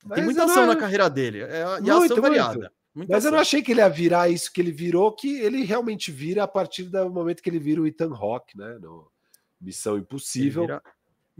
Tem 0.00 0.08
Mas 0.08 0.24
muita 0.24 0.40
eu 0.40 0.44
ação 0.46 0.64
não- 0.66 0.72
na 0.74 0.80
carreira 0.80 1.10
dele. 1.10 1.42
É, 1.42 1.62
e 1.78 1.82
Muito, 1.82 1.90
ação 2.14 2.22
muito. 2.22 2.70
Muita 2.94 3.12
Mas 3.14 3.24
eu 3.24 3.30
não 3.30 3.38
achei 3.38 3.62
que 3.62 3.70
ele 3.70 3.80
ia 3.80 3.88
virar 3.88 4.28
isso 4.28 4.52
que 4.52 4.60
ele 4.60 4.72
virou, 4.72 5.12
que 5.14 5.38
ele 5.40 5.62
realmente 5.64 6.10
vira 6.10 6.42
a 6.42 6.48
partir 6.48 6.84
do 6.84 7.10
momento 7.10 7.42
que 7.42 7.48
ele 7.48 7.58
vira 7.60 7.80
o 7.80 7.86
Ethan 7.86 8.12
Hawke, 8.14 8.58
né? 8.58 8.78
No 8.80 9.10
Missão 9.60 9.96
Impossível. 9.96 10.66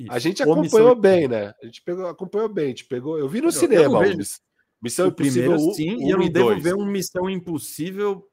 A 0.08 0.18
gente 0.18 0.42
Ou 0.42 0.52
acompanhou 0.52 0.94
bem, 0.94 1.28
né? 1.28 1.52
A 1.62 1.66
gente 1.66 1.82
pegou, 1.82 2.06
acompanhou 2.06 2.48
bem, 2.48 2.66
a 2.66 2.68
gente 2.68 2.84
pegou. 2.86 3.18
Eu 3.18 3.28
vi 3.28 3.40
no 3.40 3.48
Eu- 3.48 3.52
eu 3.52 3.52
cinema 3.52 4.00
Miss- 4.00 4.40
Missão 4.80 5.06
O 5.06 5.08
Impossível 5.10 5.42
primeiro, 5.42 5.70
1, 5.70 5.74
sim, 5.74 5.90
e 5.90 6.04
1 6.06 6.10
eu 6.10 6.18
não 6.18 6.24
e 6.24 6.30
devo 6.30 6.48
2. 6.50 6.62
ver 6.62 6.74
um 6.74 6.86
Missão 6.86 7.28
Impossível, 7.28 8.26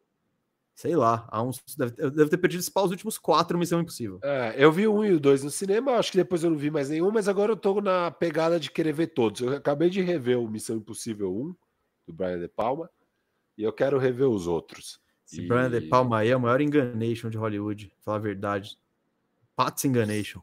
sei 0.76 0.96
lá, 0.96 1.28
há 1.30 1.42
uns, 1.44 1.62
deve, 1.76 1.96
eu 1.98 2.10
devo 2.12 2.30
ter 2.30 2.38
perdido 2.38 2.62
os 2.62 2.92
últimos 2.92 3.18
quatro 3.18 3.58
Missão 3.58 3.82
Impossível. 3.82 4.20
É, 4.24 4.54
eu 4.58 4.72
vi 4.72 4.88
o 4.88 4.94
1 4.96 5.06
e 5.06 5.14
o 5.14 5.20
2 5.20 5.44
no 5.44 5.50
cinema, 5.50 5.94
acho 5.94 6.12
que 6.12 6.18
depois 6.18 6.44
eu 6.44 6.52
não 6.52 6.58
vi 6.58 6.70
mais 6.72 6.88
nenhum, 6.90 7.12
mas 7.12 7.28
agora 7.28 7.52
eu 7.52 7.58
tô 7.58 7.82
na 7.82 8.12
pegada 8.12 8.60
de 8.60 8.72
querer 8.72 8.94
ver 8.94 9.08
todos. 9.08 9.42
Eu 9.42 9.54
acabei 9.56 9.90
de 9.90 10.02
rever 10.02 10.40
o 10.40 10.48
Missão 10.48 10.78
Impossível 10.78 11.36
1, 11.36 11.54
do 12.08 12.14
Brian 12.14 12.40
De 12.40 12.48
Palma, 12.48 12.90
e 13.58 13.64
eu 13.64 13.74
quero 13.74 13.98
rever 13.98 14.28
os 14.30 14.48
outros. 14.48 15.00
Esse 15.26 15.42
E- 15.42 15.48
Brian 15.48 15.70
De 15.70 15.82
Palma 15.82 16.20
aí 16.20 16.30
é 16.30 16.36
o 16.38 16.40
maior 16.40 16.62
enganation 16.62 17.30
de 17.30 17.38
Hollywood, 17.38 17.92
falar 18.04 18.18
a 18.18 18.22
verdade. 18.22 18.78
Pats 19.56 19.84
enganation. 19.86 20.42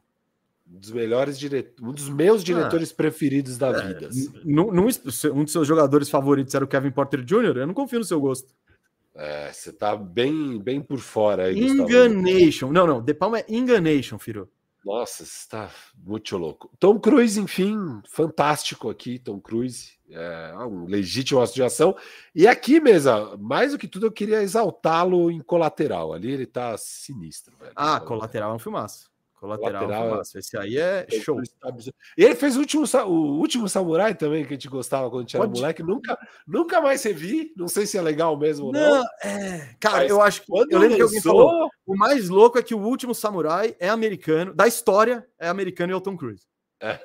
Um 0.71 0.79
dos 0.79 0.91
melhores 0.91 1.37
diretores, 1.39 1.79
um 1.89 1.93
dos 1.93 2.09
meus 2.09 2.43
diretores 2.43 2.91
preferidos 2.91 3.57
da 3.57 3.71
vida. 3.71 4.07
assim. 4.07 4.31
Num- 4.43 4.71
num- 4.71 4.87
um 5.33 5.43
dos 5.43 5.51
seus 5.51 5.67
jogadores 5.67 6.09
favoritos 6.09 6.53
era 6.55 6.65
o 6.65 6.67
Kevin 6.67 6.91
Porter 6.91 7.21
Jr., 7.23 7.57
eu 7.57 7.67
não 7.67 7.73
confio 7.73 7.99
no 7.99 8.05
seu 8.05 8.19
gosto. 8.19 8.53
É, 9.13 9.53
você 9.53 9.71
tá 9.71 9.95
bem, 9.95 10.59
bem 10.59 10.81
por 10.81 10.99
fora 10.99 11.45
aí, 11.45 11.55
Gustavo. 11.61 11.83
Enganation. 11.89 12.71
Não, 12.71 12.85
não, 12.85 13.01
De 13.01 13.13
Palma 13.13 13.39
é 13.39 13.45
enganation, 13.47 14.17
filho. 14.19 14.49
Nossa, 14.85 15.23
está 15.23 15.71
muito 15.97 16.37
louco. 16.37 16.69
Tom 16.79 16.99
Cruise, 16.99 17.39
enfim, 17.39 17.75
fantástico 18.07 18.87
aqui, 18.87 19.17
Tom 19.17 19.41
Cruise. 19.41 19.93
É 20.07 20.53
um 20.57 20.85
legítimo 20.85 21.41
astro 21.41 21.55
de 21.55 21.63
ação. 21.63 21.97
E 22.35 22.47
aqui, 22.47 22.79
mesa, 22.79 23.35
mais 23.37 23.71
do 23.71 23.79
que 23.79 23.87
tudo, 23.87 24.05
eu 24.05 24.11
queria 24.11 24.43
exaltá-lo 24.43 25.31
em 25.31 25.41
colateral. 25.41 26.13
Ali 26.13 26.31
ele 26.31 26.45
tá 26.45 26.77
sinistro, 26.77 27.57
velho. 27.57 27.71
Ah, 27.75 27.99
colateral 27.99 28.51
é 28.51 28.55
um 28.55 28.59
filmaço. 28.59 29.09
Colateral, 29.45 29.73
é 29.73 29.77
um 29.77 29.87
Colateral 29.87 30.03
é- 30.05 30.09
filmaço. 30.09 30.37
Esse 30.39 30.57
aí 30.57 30.77
é 30.77 31.05
show. 31.23 31.39
E 32.17 32.23
ele 32.23 32.35
fez 32.35 32.55
o 32.55 32.59
último, 32.59 32.83
o 33.05 33.39
último 33.39 33.69
samurai 33.69 34.13
também, 34.15 34.43
que 34.43 34.49
a 34.53 34.55
gente 34.55 34.67
gostava 34.69 35.09
quando 35.09 35.19
a 35.19 35.21
gente 35.23 35.35
era 35.35 35.45
Pode- 35.47 35.59
moleque. 35.59 35.83
Nunca, 35.83 36.17
nunca 36.47 36.81
mais 36.81 37.03
revi. 37.03 37.53
Não 37.55 37.67
sei 37.67 37.85
se 37.85 37.97
é 37.97 38.01
legal 38.01 38.37
mesmo 38.37 38.67
ou 38.67 38.71
não. 38.71 38.95
Não, 38.99 39.05
é. 39.23 39.75
Cara, 39.79 39.97
Mas 39.99 40.09
eu 40.09 40.21
acho 40.21 40.41
que. 40.43 40.51
Eu 40.51 40.79
lembro 40.79 40.95
que 40.95 41.01
alguém 41.01 41.21
falou. 41.21 41.69
O 41.85 41.95
mais 41.95 42.29
louco 42.29 42.57
é 42.57 42.63
que 42.63 42.73
o 42.73 42.79
último 42.79 43.13
samurai 43.13 43.75
é 43.79 43.89
americano, 43.89 44.53
da 44.53 44.67
história 44.67 45.25
é 45.39 45.47
americano 45.47 45.91
e 45.91 45.93
é 45.93 45.95
o 45.95 46.01
Tom 46.01 46.17
Cruise. 46.17 46.43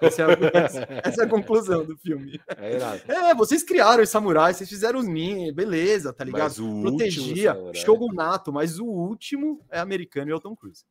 Essa 0.02 0.22
é 0.22 0.24
a, 0.24 0.64
essa- 0.64 0.88
essa 1.04 1.22
é 1.22 1.24
a 1.26 1.28
conclusão 1.28 1.84
do 1.84 1.96
filme. 1.96 2.40
É. 2.58 3.30
É, 3.30 3.34
vocês 3.34 3.62
criaram 3.62 4.02
os 4.02 4.08
samurais, 4.08 4.56
vocês 4.56 4.68
fizeram 4.68 4.98
os 4.98 5.06
ninja, 5.06 5.52
beleza, 5.54 6.12
tá 6.12 6.24
ligado? 6.24 6.42
Mas 6.42 6.58
o 6.58 6.82
Protegia, 6.82 7.56
shogunato, 7.74 8.52
mas 8.52 8.78
o 8.80 8.84
último 8.86 9.64
é 9.70 9.78
americano 9.78 10.28
e 10.30 10.32
é 10.32 10.34
o 10.36 10.40
Tom 10.40 10.56
Cruise. 10.56 10.84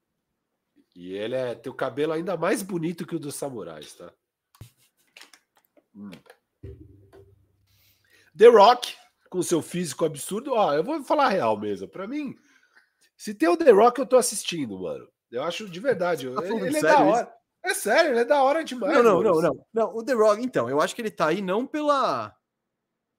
E 0.99 1.13
ele 1.13 1.33
é, 1.33 1.55
tem 1.55 1.71
o 1.71 1.75
cabelo 1.75 2.11
ainda 2.11 2.35
mais 2.35 2.61
bonito 2.61 3.07
que 3.07 3.15
o 3.15 3.19
dos 3.19 3.33
samurais, 3.33 3.93
tá? 3.93 4.11
Hum. 5.95 6.11
The 8.37 8.47
Rock, 8.47 8.97
com 9.29 9.41
seu 9.41 9.61
físico 9.61 10.03
absurdo. 10.03 10.51
Ó, 10.53 10.73
eu 10.73 10.83
vou 10.83 11.01
falar 11.01 11.27
a 11.27 11.29
real 11.29 11.57
mesmo. 11.57 11.87
Pra 11.87 12.05
mim, 12.05 12.35
se 13.15 13.33
tem 13.33 13.47
o 13.47 13.55
The 13.55 13.71
Rock, 13.71 13.97
eu 13.97 14.05
tô 14.05 14.17
assistindo, 14.17 14.77
mano. 14.77 15.07
Eu 15.31 15.41
acho 15.43 15.69
de 15.69 15.79
verdade. 15.79 16.27
Tá 16.35 16.41
falando 16.41 16.65
ele 16.65 16.77
é 16.77 16.81
sério 16.81 16.97
da 16.97 17.05
isso? 17.05 17.13
hora. 17.13 17.33
É 17.63 17.73
sério, 17.73 18.11
ele 18.11 18.19
é 18.19 18.25
da 18.25 18.43
hora 18.43 18.61
demais. 18.61 18.93
Não, 18.93 19.01
não, 19.01 19.23
não, 19.23 19.41
não, 19.41 19.65
não. 19.73 19.95
O 19.95 20.03
The 20.03 20.13
Rock, 20.13 20.43
então, 20.43 20.69
eu 20.69 20.81
acho 20.81 20.93
que 20.93 21.01
ele 21.01 21.11
tá 21.11 21.27
aí 21.27 21.41
não 21.41 21.65
pela. 21.65 22.35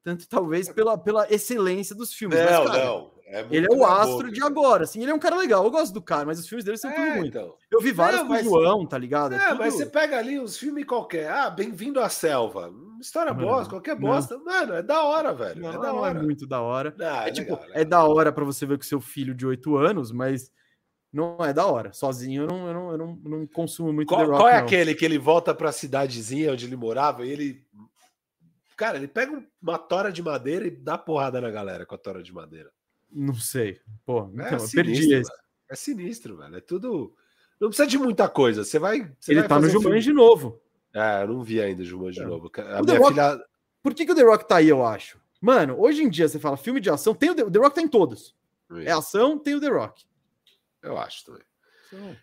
Tanto 0.03 0.29
talvez 0.29 0.69
pela, 0.69 0.99
pela 0.99 1.33
excelência 1.33 1.97
dos 1.97 2.13
filmes. 2.13 2.39
mas, 2.39 2.51
Não, 2.51 2.67
cara, 2.67 2.85
não. 2.85 3.20
É 3.33 3.47
Ele 3.49 3.67
é 3.67 3.69
muito 3.69 3.77
o 3.83 3.87
astro 3.87 4.17
boca, 4.27 4.33
de 4.33 4.43
agora, 4.43 4.83
assim. 4.85 5.01
Ele 5.03 5.13
é 5.13 5.15
um 5.15 5.19
cara 5.21 5.37
legal. 5.37 5.65
Eu 5.65 5.71
gosto 5.71 5.93
do 5.95 6.03
cara, 6.03 6.27
mas 6.27 6.41
os 6.41 6.49
filmes 6.49 6.65
dele 6.65 6.77
são 6.77 6.91
tudo 6.91 7.01
É, 7.07 7.19
ruim. 7.19 7.29
então. 7.29 7.55
Eu 7.71 7.81
vi 7.81 7.93
vários 7.93 8.23
com 8.23 8.33
o 8.33 8.43
João, 8.43 8.85
tá 8.85 8.99
ligado? 8.99 9.35
É, 9.37 9.49
tudo- 9.51 9.59
mas 9.59 9.75
você 9.75 9.87
pega 9.87 10.19
ali 10.19 10.41
uns 10.41 10.57
filmes 10.59 10.85
qualquer. 10.85 11.31
Ah, 11.31 11.49
Bem-vindo 11.49 12.01
à 12.01 12.09
Selva. 12.09 12.73
História 13.01 13.33
Não, 13.33 13.41
bosta, 13.45 13.71
qualquer 13.71 13.95
não. 13.95 14.03
bosta. 14.09 14.37
Mano, 14.39 14.75
é 14.75 14.83
da 14.83 15.05
hora, 15.05 15.33
velho. 15.33 15.63
Não, 15.63 15.69
é 15.71 15.73
não 15.75 15.81
da 15.81 15.89
é 15.89 15.93
hora. 15.93 16.23
muito 16.23 16.45
da 16.47 16.61
hora. 16.61 16.93
Não, 16.99 17.07
É, 17.23 17.31
tipo, 17.31 17.53
legal, 17.53 17.65
é 17.67 17.79
legal. 17.79 17.85
da 17.87 18.05
hora 18.05 18.33
pra 18.33 18.45
você 18.45 18.67
ver 18.67 18.77
com 18.79 18.83
seu 18.85 19.01
filho 19.01 19.33
de 19.33 19.47
8 19.47 19.77
anos, 19.77 20.11
mas 20.11 20.51
não 21.13 21.37
é 21.41 21.53
da 21.53 21.65
hora. 21.67 21.93
Sozinho 21.93 22.43
eu 22.43 22.47
não, 22.49 22.67
eu 22.67 22.75
não, 22.75 22.91
eu 22.93 22.99
não, 22.99 23.17
não 23.25 23.47
consumo 23.47 23.93
muito 23.93 24.09
Qual, 24.09 24.27
Rock. 24.27 24.37
qual 24.39 24.49
é 24.49 24.57
aquele 24.59 24.93
que 24.95 25.05
ele 25.05 25.19
volta 25.19 25.55
pra 25.55 25.71
cidadezinha 25.71 26.53
onde 26.53 26.67
ele 26.67 26.77
morava 26.77 27.25
e 27.25 27.31
ele. 27.31 27.65
Cara, 28.77 28.97
ele 28.97 29.07
pega 29.09 29.41
uma 29.63 29.79
tora 29.79 30.11
de 30.11 30.23
madeira 30.23 30.67
e 30.67 30.71
dá 30.71 30.99
porrada 30.99 31.41
na 31.41 31.51
galera 31.51 31.87
com 31.87 31.95
a 31.95 31.99
tora 31.99 32.23
de 32.23 32.33
madeira. 32.33 32.71
Não 33.13 33.35
sei. 33.35 33.81
Pô, 34.05 34.31
então, 34.33 34.45
É 34.47 34.55
eu 34.55 34.59
sinistro, 34.61 34.85
perdi 34.85 35.15
esse. 35.15 35.33
É 35.69 35.75
sinistro, 35.75 36.37
velho. 36.37 36.57
É 36.57 36.61
tudo. 36.61 37.15
Não 37.61 37.69
precisa 37.69 37.87
de 37.89 37.99
muita 37.99 38.29
coisa. 38.29 38.65
Você 38.65 38.79
vai. 38.79 39.13
você 39.19 39.33
Ele 39.33 39.41
vai 39.41 39.49
tá 39.49 39.59
no 39.61 39.67
um 39.67 39.71
Jumanji 39.71 40.09
de 40.09 40.13
novo. 40.13 40.61
É, 40.93 41.23
eu 41.23 41.29
não 41.29 41.43
vi 41.43 41.61
ainda 41.61 41.85
Jumanji 41.85 42.19
de 42.19 42.25
É. 42.25 42.27
novo. 42.27 42.51
A 42.57 42.61
O 42.61 42.65
minha 42.65 42.85
The 42.85 42.97
Rock- 42.97 43.15
filha. 43.15 43.45
Por 43.83 43.95
que, 43.95 44.05
que 44.07 44.13
o 44.13 44.15
The 44.15 44.23
Rock 44.23 44.47
tá 44.49 44.57
aí, 44.57 44.69
eu 44.69 44.85
acho? 44.85 45.19
Mano, 45.41 45.79
hoje 45.81 46.03
em 46.03 46.09
dia 46.11 46.29
você 46.29 46.39
fala 46.39 46.57
filme 46.57 46.81
de 46.81 46.91
ação, 46.91 47.15
tem 47.15 47.31
o 47.31 47.35
The, 47.35 47.45
o 47.45 47.51
The 47.51 47.59
Rock 47.59 47.75
tá 47.77 47.81
em 47.83 47.89
todos. 47.89 48.35
É 48.85 48.91
ação, 48.93 49.39
tem 49.39 49.55
o 49.55 49.61
The 49.61 49.69
Rock. 49.69 50.05
Eu 50.83 50.99
acho 50.99 51.25
também. 51.25 51.43
Então, 51.93 52.17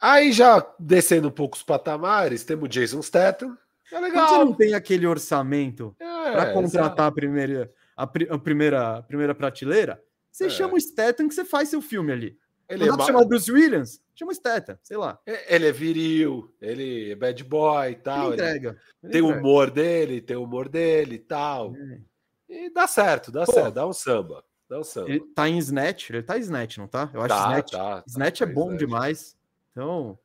Aí 0.00 0.30
já 0.32 0.64
descendo 0.78 1.28
um 1.28 1.30
pouco 1.32 1.56
os 1.56 1.62
patamares, 1.62 2.44
temos 2.44 2.64
o 2.66 2.68
Jason 2.68 3.02
Statham. 3.02 3.56
É 3.86 3.90
quando 3.90 4.02
você 4.04 4.08
legal. 4.10 4.44
não 4.44 4.52
tem 4.52 4.74
aquele 4.74 5.06
orçamento 5.06 5.94
É, 5.98 6.04
para 6.32 6.52
contratar 6.52 6.84
exato. 6.86 7.02
a 7.02 7.12
primeira, 7.12 7.72
a, 8.02 8.06
pri- 8.06 8.28
a 8.30 8.38
primeira, 8.38 8.98
a 8.98 9.02
primeira 9.02 9.34
prateleira, 9.34 10.02
você 10.30 10.46
É. 10.46 10.50
chama 10.50 10.74
o 10.74 10.80
Statham 10.80 11.28
que 11.28 11.34
você 11.34 11.44
faz 11.44 11.68
seu 11.68 11.82
filme 11.82 12.12
ali. 12.12 12.38
Ele 12.68 12.80
Não 12.80 12.86
é, 12.86 12.90
dá 12.90 12.96
pra 12.96 13.02
ma- 13.04 13.06
chamar 13.06 13.22
o 13.24 13.28
Bruce 13.28 13.50
Williams? 13.50 14.00
Chama 14.14 14.30
o 14.30 14.34
Statham, 14.34 14.78
sei 14.82 14.96
lá. 14.96 15.18
ele 15.26 15.66
é 15.68 15.72
viril, 15.72 16.54
ele 16.60 17.12
é 17.12 17.14
bad 17.14 17.42
boy 17.44 17.90
e 17.90 17.94
tal. 17.96 18.32
ele 18.32 18.42
ele 18.42 18.48
entrega. 18.50 18.78
Ele 19.02 19.12
tem 19.12 19.22
o 19.22 19.28
humor 19.28 19.70
dele, 19.70 20.20
tem 20.20 20.36
o 20.36 20.42
humor 20.44 20.68
dele 20.68 21.14
e 21.16 21.18
tal. 21.18 21.74
É. 21.74 22.00
E 22.48 22.70
dá 22.70 22.86
certo, 22.86 23.30
dá 23.32 23.44
Pô. 23.44 23.52
certo, 23.52 23.74
dá 23.74 23.86
um 23.86 23.92
samba. 23.92 24.44
Dá 24.68 24.78
um 24.80 24.84
samba. 24.84 25.08
Ele 25.10 25.20
tá 25.34 25.48
em 25.48 25.56
Snatch, 25.58 26.10
ele 26.10 26.22
tá 26.22 26.36
em 26.36 26.40
Snatch, 26.42 26.76
não 26.78 26.86
tá? 26.88 27.10
Eu 27.14 27.20
acho 27.22 27.28
Tá, 27.34 27.44
Snatch. 27.50 27.70
tá, 27.72 27.78
tá, 27.78 28.04
Snatch 28.06 28.38
tá 28.40 28.44
é 28.44 28.48
em 28.48 28.52
bom 28.54 28.64
Snatch. 28.66 28.78
demais. 28.78 29.36
Então, 29.72 30.18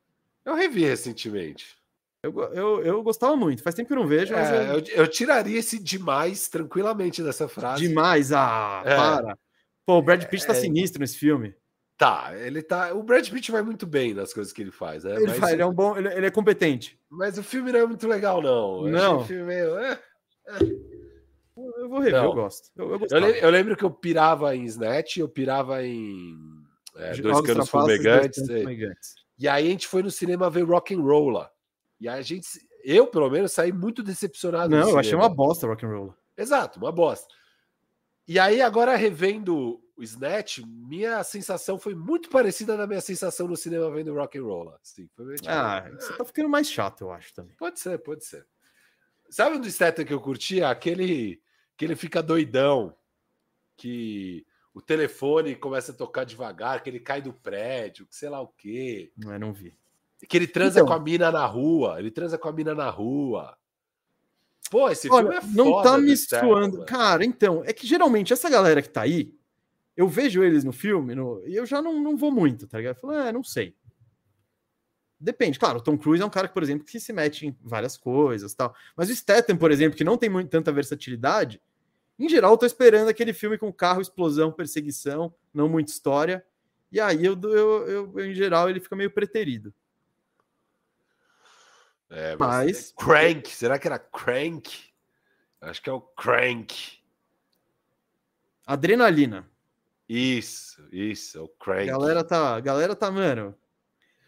Eu 0.44 0.54
revi 0.54 0.84
recentemente. 0.84 1.76
Eu, 2.24 2.40
eu, 2.54 2.82
eu 2.84 3.02
gostava 3.02 3.36
muito. 3.36 3.62
Faz 3.62 3.74
tempo 3.74 3.88
que 3.88 3.92
eu 3.94 3.98
não 3.98 4.06
vejo, 4.06 4.34
É, 4.34 4.74
eu- 4.74 4.82
eu, 5.02 5.06
tiraria 5.08 5.58
esse 5.58 5.78
demais 5.78 6.48
tranquilamente 6.48 7.22
dessa 7.22 7.46
frase. 7.48 7.86
demais. 7.86 8.32
Ah, 8.32 8.82
É. 8.84 8.96
para. 8.96 9.38
Pô, 9.86 9.98
o 9.98 10.02
Brad 10.02 10.24
Pitt 10.24 10.46
tá 10.46 10.52
É. 10.52 10.56
sinistro 10.56 11.00
nesse 11.00 11.16
filme. 11.18 11.54
Tá, 11.96 12.32
ele 12.36 12.60
tá. 12.62 12.92
O 12.92 13.02
Brad 13.02 13.28
Pitt 13.30 13.52
vai 13.52 13.62
muito 13.62 13.86
bem 13.86 14.12
nas 14.14 14.32
coisas 14.34 14.52
que 14.52 14.60
ele 14.62 14.72
faz, 14.72 15.04
né? 15.04 15.14
Ele, 15.14 15.26
mas, 15.28 15.38
faz, 15.38 15.52
ele 15.52 15.62
é 15.62 15.66
um 15.66 15.72
bom, 15.72 15.96
ele, 15.96 16.08
ele 16.12 16.26
é 16.26 16.30
competente. 16.30 16.98
mas 17.08 17.38
o 17.38 17.42
filme 17.42 17.70
não 17.70 17.78
é 17.80 17.86
muito 17.86 18.08
legal, 18.08 18.42
não. 18.42 18.86
Eu 18.86 18.92
Não. 18.92 19.18
o 19.20 19.24
filme 19.24 19.44
meio. 19.44 19.76
é. 19.78 20.00
Eu 21.56 21.88
vou 21.88 22.00
rever, 22.00 22.20
Não. 22.20 22.24
eu 22.30 22.32
gosto. 22.34 22.68
Eu, 22.76 22.86
eu 22.86 22.92
Eu, 22.94 22.98
gostava. 22.98 23.26
le- 23.28 23.38
eu 23.40 23.50
lembro 23.50 23.76
que 23.76 23.84
eu 23.84 23.90
pirava 23.90 24.56
em 24.56 24.64
Snatch, 24.64 25.18
eu 25.18 25.28
pirava 25.28 25.84
em 25.84 26.36
é, 26.96 27.12
Dois 27.14 27.40
Canos 27.42 27.68
Fumegantes. 27.68 28.48
É. 28.48 28.64
E 29.38 29.48
aí 29.48 29.66
a 29.68 29.70
gente 29.70 29.86
foi 29.86 30.02
no 30.02 30.10
cinema 30.10 30.50
ver 30.50 30.62
Rock 30.64 30.94
and 30.94 31.00
Roll. 31.00 31.44
E 32.04 32.08
a 32.08 32.20
gente, 32.20 32.46
eu 32.82 33.06
pelo 33.06 33.30
menos, 33.30 33.52
saí 33.52 33.72
muito 33.72 34.02
decepcionado. 34.02 34.68
do 34.68 34.76
Não, 34.76 34.90
eu 34.90 34.98
achei 34.98 35.14
uma 35.14 35.26
bosta 35.26 35.66
rock 35.66 35.86
and 35.86 35.88
roll. 35.88 36.14
Exato, 36.36 36.78
uma 36.78 36.92
bosta. 36.92 37.34
E 38.28 38.38
aí, 38.38 38.60
agora 38.60 38.94
revendo 38.94 39.82
o 39.96 40.02
Snatch, 40.02 40.58
minha 40.66 41.24
sensação 41.24 41.78
foi 41.78 41.94
muito 41.94 42.28
parecida 42.28 42.76
da 42.76 42.86
minha 42.86 43.00
sensação 43.00 43.48
no 43.48 43.56
cinema 43.56 43.90
vendo 43.90 44.12
rock 44.12 44.36
and 44.36 44.42
roll. 44.42 44.74
Assim, 44.82 45.06
tipo, 45.06 45.48
Ah, 45.48 45.88
você 45.98 46.12
tá 46.12 46.26
ficando 46.26 46.50
mais 46.50 46.70
chato, 46.70 47.04
eu 47.04 47.10
acho 47.10 47.32
também. 47.32 47.56
Pode 47.56 47.80
ser, 47.80 47.98
pode 47.98 48.22
ser. 48.22 48.46
Sabe 49.30 49.56
um 49.56 49.60
do 49.60 49.70
Statham 49.70 50.04
que 50.04 50.12
eu 50.12 50.20
curtia? 50.20 50.68
Aquele 50.68 51.40
que 51.74 51.86
ele 51.86 51.96
fica 51.96 52.22
doidão, 52.22 52.94
que 53.78 54.44
o 54.74 54.82
telefone 54.82 55.56
começa 55.56 55.92
a 55.92 55.94
tocar 55.94 56.24
devagar, 56.24 56.82
que 56.82 56.90
ele 56.90 57.00
cai 57.00 57.22
do 57.22 57.32
prédio, 57.32 58.06
que 58.06 58.14
sei 58.14 58.28
lá 58.28 58.42
o 58.42 58.48
quê. 58.48 59.10
Não, 59.16 59.32
é, 59.32 59.38
não 59.38 59.54
vi. 59.54 59.74
Que 60.28 60.36
ele 60.36 60.46
transa 60.46 60.78
Então. 60.80 60.86
com 60.86 60.92
a 60.94 60.98
mina 61.00 61.30
na 61.30 61.44
rua. 61.46 61.98
Ele 61.98 62.10
transa 62.10 62.38
com 62.38 62.48
a 62.48 62.52
mina 62.52 62.74
na 62.74 62.88
rua. 62.90 63.56
Pô, 64.70 64.88
esse 64.90 65.08
Olha, 65.10 65.40
filme 65.42 65.52
é 65.52 65.56
não 65.64 65.82
tá 65.82 65.98
me 65.98 66.16
Statham, 66.16 66.48
suando. 66.48 66.72
mano. 66.78 66.86
Cara, 66.86 67.24
então, 67.24 67.62
é 67.64 67.72
que 67.72 67.86
geralmente 67.86 68.32
essa 68.32 68.48
galera 68.48 68.80
que 68.82 68.88
tá 68.88 69.02
aí, 69.02 69.32
eu 69.96 70.08
vejo 70.08 70.42
eles 70.42 70.64
no 70.64 70.72
filme 70.72 71.14
no- 71.14 71.42
e 71.46 71.54
eu 71.54 71.64
já 71.66 71.80
não, 71.82 72.02
não 72.02 72.16
vou 72.16 72.32
muito, 72.32 72.66
tá 72.66 72.78
ligado? 72.78 72.96
Eu 72.96 73.00
falo, 73.00 73.12
é, 73.12 73.30
não 73.32 73.44
sei. 73.44 73.76
Depende, 75.20 75.58
claro, 75.58 75.78
o 75.78 75.82
Tom 75.82 75.96
Cruise 75.96 76.22
é 76.22 76.26
um 76.26 76.30
cara 76.30 76.48
que, 76.48 76.54
por 76.54 76.62
exemplo, 76.62 76.84
que 76.84 76.98
se 77.00 77.12
mete 77.12 77.46
em 77.46 77.56
várias 77.62 77.96
coisas 77.96 78.52
e 78.52 78.56
tal. 78.56 78.74
Mas 78.96 79.08
o 79.08 79.14
Statham, 79.14 79.56
por 79.56 79.70
exemplo, 79.70 79.96
que 79.96 80.04
não 80.04 80.18
tem 80.18 80.28
muito, 80.28 80.50
tanta 80.50 80.72
versatilidade, 80.72 81.62
em 82.18 82.28
geral, 82.28 82.52
eu 82.52 82.58
tô 82.58 82.66
esperando 82.66 83.08
aquele 83.08 83.32
filme 83.32 83.56
com 83.56 83.72
carro, 83.72 84.00
explosão, 84.00 84.52
perseguição, 84.52 85.32
não 85.52 85.68
muita 85.68 85.92
história. 85.92 86.44
E 86.92 87.00
aí, 87.00 87.24
eu, 87.24 87.38
eu, 87.42 87.88
eu- 87.88 88.20
em 88.26 88.34
geral, 88.34 88.68
ele 88.68 88.80
fica 88.80 88.94
meio 88.96 89.10
preterido. 89.10 89.72
É, 92.10 92.36
Mas- 92.38 92.90
é 92.96 93.02
Crank, 93.04 93.50
será 93.50 93.78
que 93.78 93.86
era 93.86 93.98
Crank? 93.98 94.70
Acho 95.60 95.82
que 95.82 95.88
é 95.90 95.92
o 95.92 96.00
Crank. 96.00 96.98
Adrenalina. 98.66 99.48
Isso, 100.08 100.86
isso, 100.92 101.38
é 101.38 101.40
o 101.40 101.44
A 101.44 101.64
Crank. 101.64 101.86
galera 101.86 102.22
tá, 102.24 102.56
a 102.56 102.60
galera 102.60 102.94
tá, 102.94 103.10
mano. 103.10 103.54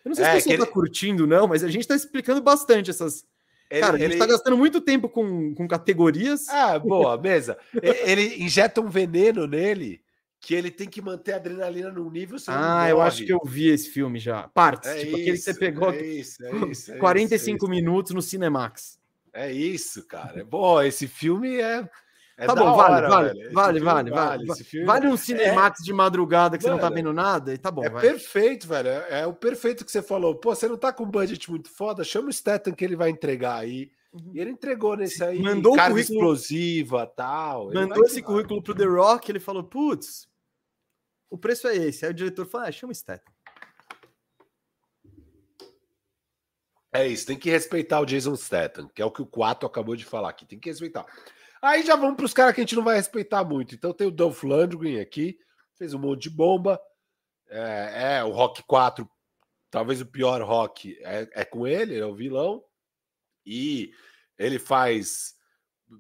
Eu 0.05 0.09
não 0.11 0.15
sei 0.15 0.25
É, 0.25 0.29
se 0.29 0.35
pessoal 0.49 0.59
que 0.59 0.67
tá 0.67 0.73
curtindo, 0.73 1.27
não, 1.27 1.47
mas 1.47 1.63
a 1.65 1.69
gente 1.69 1.87
tá 1.87 1.95
explicando 1.95 2.41
bastante 2.41 2.91
essas. 2.91 3.27
Ele- 3.69 3.81
Cara, 3.81 3.97
a 3.97 3.99
gente 3.99 4.13
ele- 4.13 4.19
tá 4.19 4.27
gastando 4.27 4.57
muito 4.57 4.81
tempo 4.81 5.09
com, 5.09 5.55
com 5.55 5.67
categorias. 5.69 6.49
Ah, 6.49 6.79
boa, 6.79 7.19
mesa. 7.19 7.59
Ele 7.83 8.43
injeta 8.43 8.81
um 8.81 8.89
veneno 8.89 9.47
nele 9.47 10.01
que 10.41 10.55
ele 10.55 10.71
tem 10.71 10.89
que 10.89 11.03
manter 11.03 11.33
a 11.33 11.37
adrenalina 11.37 11.91
num 11.91 12.11
nível. 12.11 12.39
ah, 12.49 12.89
eu 12.89 13.01
acho 13.01 13.25
que 13.25 13.33
eu 13.33 13.41
vi 13.45 13.69
esse 13.69 13.91
filme 13.91 14.19
já. 14.19 14.49
Partes, 14.49 14.91
É 14.91 14.99
tipo 15.01 15.17
aquele 15.17 15.33
que 15.33 15.37
você 15.39 15.51
isso, 15.51 15.61
pegou 15.61 15.91
É 15.91 16.03
isso, 16.05 16.45
é 16.45 16.51
isso, 16.71 16.93
é 16.93 16.99
45 16.99 17.57
isso, 17.57 17.67
é 17.67 17.69
minutos 17.69 18.13
no 18.13 18.23
Cinemax. 18.23 18.83
isso. 18.83 18.99
É 19.33 19.53
isso, 19.53 20.07
cara. 20.07 20.41
É 20.41 20.45
bom, 20.45 20.81
esse 20.81 21.07
filme 21.07 21.57
é. 21.61 21.87
é 22.39 22.47
tá 22.47 22.55
bom, 22.55 22.71
hora, 22.71 23.07
vale, 23.09 23.09
vale, 23.09 23.35
velho. 23.39 23.53
Vale, 23.53 23.81
vale, 23.81 24.11
vale. 24.11 24.65
filme 24.65 24.87
Vale 24.87 25.09
um 25.09 25.17
Cinemax 25.17 25.83
de 25.83 25.93
madrugada 25.93 26.57
que 26.57 26.65
você 26.65 26.71
não 26.71 26.79
tá 26.79 26.85
Mano, 26.85 26.97
vendo 26.97 27.13
nada 27.13 27.53
e 27.53 27.59
tá 27.59 27.71
bom, 27.71 27.85
é 27.85 27.91
vai. 27.91 28.01
perfeito, 28.01 28.67
velho. 28.67 28.89
É, 28.89 29.21
é 29.21 29.27
o 29.27 29.35
perfeito 29.35 29.85
que 29.85 29.93
você 29.93 30.01
falou. 30.01 30.37
Pô, 30.37 30.55
você 30.55 30.67
não 30.69 30.77
tá 30.79 30.93
com 30.93 31.05
um 31.05 31.11
budget 31.11 31.51
muito 31.51 31.69
foda, 31.69 32.03
chama 32.05 32.29
o 32.29 32.33
Statham 32.33 32.73
que 32.73 32.85
ele 32.85 32.97
vai 32.97 33.11
entregar 33.11 33.57
aí. 33.57 33.91
Uhum. 34.13 34.33
E 34.35 34.41
ele 34.41 34.51
entregou 34.51 34.97
nesse 34.97 35.23
aí. 35.23 35.41
Mandou 35.41 35.75
o 35.75 35.77
carga 35.77 35.95
currículo- 35.95 36.19
explosiva 36.19 37.07
tal. 37.07 37.73
Mandou 37.73 38.05
esse 38.05 38.17
que 38.17 38.23
currículo 38.23 38.63
pro 38.63 38.75
The 38.75 38.85
Rock, 38.85 39.31
ele 39.31 39.41
falou, 39.41 39.65
putz, 39.65 40.29
o 41.29 41.37
preço 41.37 41.69
é 41.69 41.77
esse. 41.77 42.05
Aí 42.05 42.11
o 42.11 42.15
diretor 42.15 42.47
falou, 42.47 42.67
ah, 42.67 42.73
chama 42.73 42.93
o 42.93 42.95
Statham. 42.95 43.33
É 46.93 47.07
isso, 47.07 47.27
tem 47.27 47.39
que 47.39 47.51
respeitar 47.51 48.01
o 48.01 48.07
Jason 48.07 48.35
Statham, 48.37 48.89
que 48.89 49.03
é 49.03 49.05
o 49.05 49.11
que 49.11 49.21
o 49.21 49.27
4 49.27 49.67
acabou 49.67 49.95
de 49.95 50.05
falar 50.05 50.31
aqui. 50.31 50.47
Tem 50.47 50.59
que 50.59 50.71
respeitar. 50.71 51.05
Aí 51.61 51.83
já 51.83 51.95
vamos 51.95 52.17
para 52.17 52.25
os 52.25 52.33
caras 52.33 52.55
que 52.55 52.61
a 52.61 52.65
gente 52.65 52.77
não 52.77 52.85
vai 52.85 52.97
respeitar 52.97 53.45
muito. 53.45 53.75
Então 53.75 53.93
tem 53.93 54.07
o 54.07 54.11
Dolph 54.11 54.43
Lundgren 54.43 55.01
aqui, 55.01 55.39
fez 55.75 55.93
um 55.93 55.99
monte 55.99 56.23
de 56.23 56.31
bomba. 56.31 56.81
É, 57.49 58.19
é, 58.19 58.25
o 58.25 58.31
Rock 58.31 58.63
4, 58.63 59.09
talvez 59.71 60.01
o 60.01 60.07
pior 60.07 60.41
Rock 60.43 60.97
é, 61.03 61.29
é 61.33 61.45
com 61.45 61.67
ele, 61.67 61.95
ele 61.95 62.03
é 62.03 62.07
o 62.07 62.15
vilão. 62.15 62.65
E 63.47 63.93
ele 64.39 64.59
faz. 64.59 65.35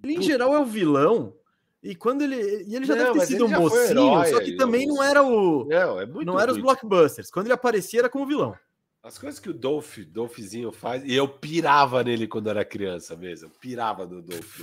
Ele, 0.02 0.14
em 0.14 0.22
geral, 0.22 0.52
é 0.54 0.58
o 0.58 0.64
vilão. 0.66 1.34
E 1.82 1.94
quando 1.94 2.22
ele. 2.22 2.64
E 2.64 2.74
ele 2.74 2.84
já 2.84 2.96
Não, 2.96 3.04
deve 3.04 3.20
ter 3.20 3.26
sido 3.26 3.46
um 3.46 3.48
mocinho, 3.48 3.90
herói 3.90 4.30
só 4.30 4.40
que 4.40 4.56
também 4.56 4.86
não 4.86 5.02
era 5.02 5.22
o. 5.22 5.64
Não, 5.66 6.00
é 6.00 6.06
muito 6.06 6.26
Não 6.26 6.40
era 6.40 6.50
os 6.50 6.58
blockbusters. 6.58 7.30
Quando 7.30 7.46
ele 7.46 7.54
aparecia, 7.54 8.00
era 8.00 8.08
como 8.08 8.26
vilão. 8.26 8.56
As 9.02 9.18
coisas 9.18 9.38
que 9.38 9.48
o 9.48 9.54
Dolph, 9.54 9.98
Dolphzinho 9.98 10.72
faz, 10.72 11.04
e 11.04 11.14
eu 11.14 11.28
pirava 11.28 12.02
nele 12.02 12.26
quando 12.26 12.50
era 12.50 12.64
criança 12.64 13.14
mesmo. 13.14 13.46
Eu 13.46 13.52
pirava 13.60 14.04
no 14.04 14.20
Dolph. 14.20 14.62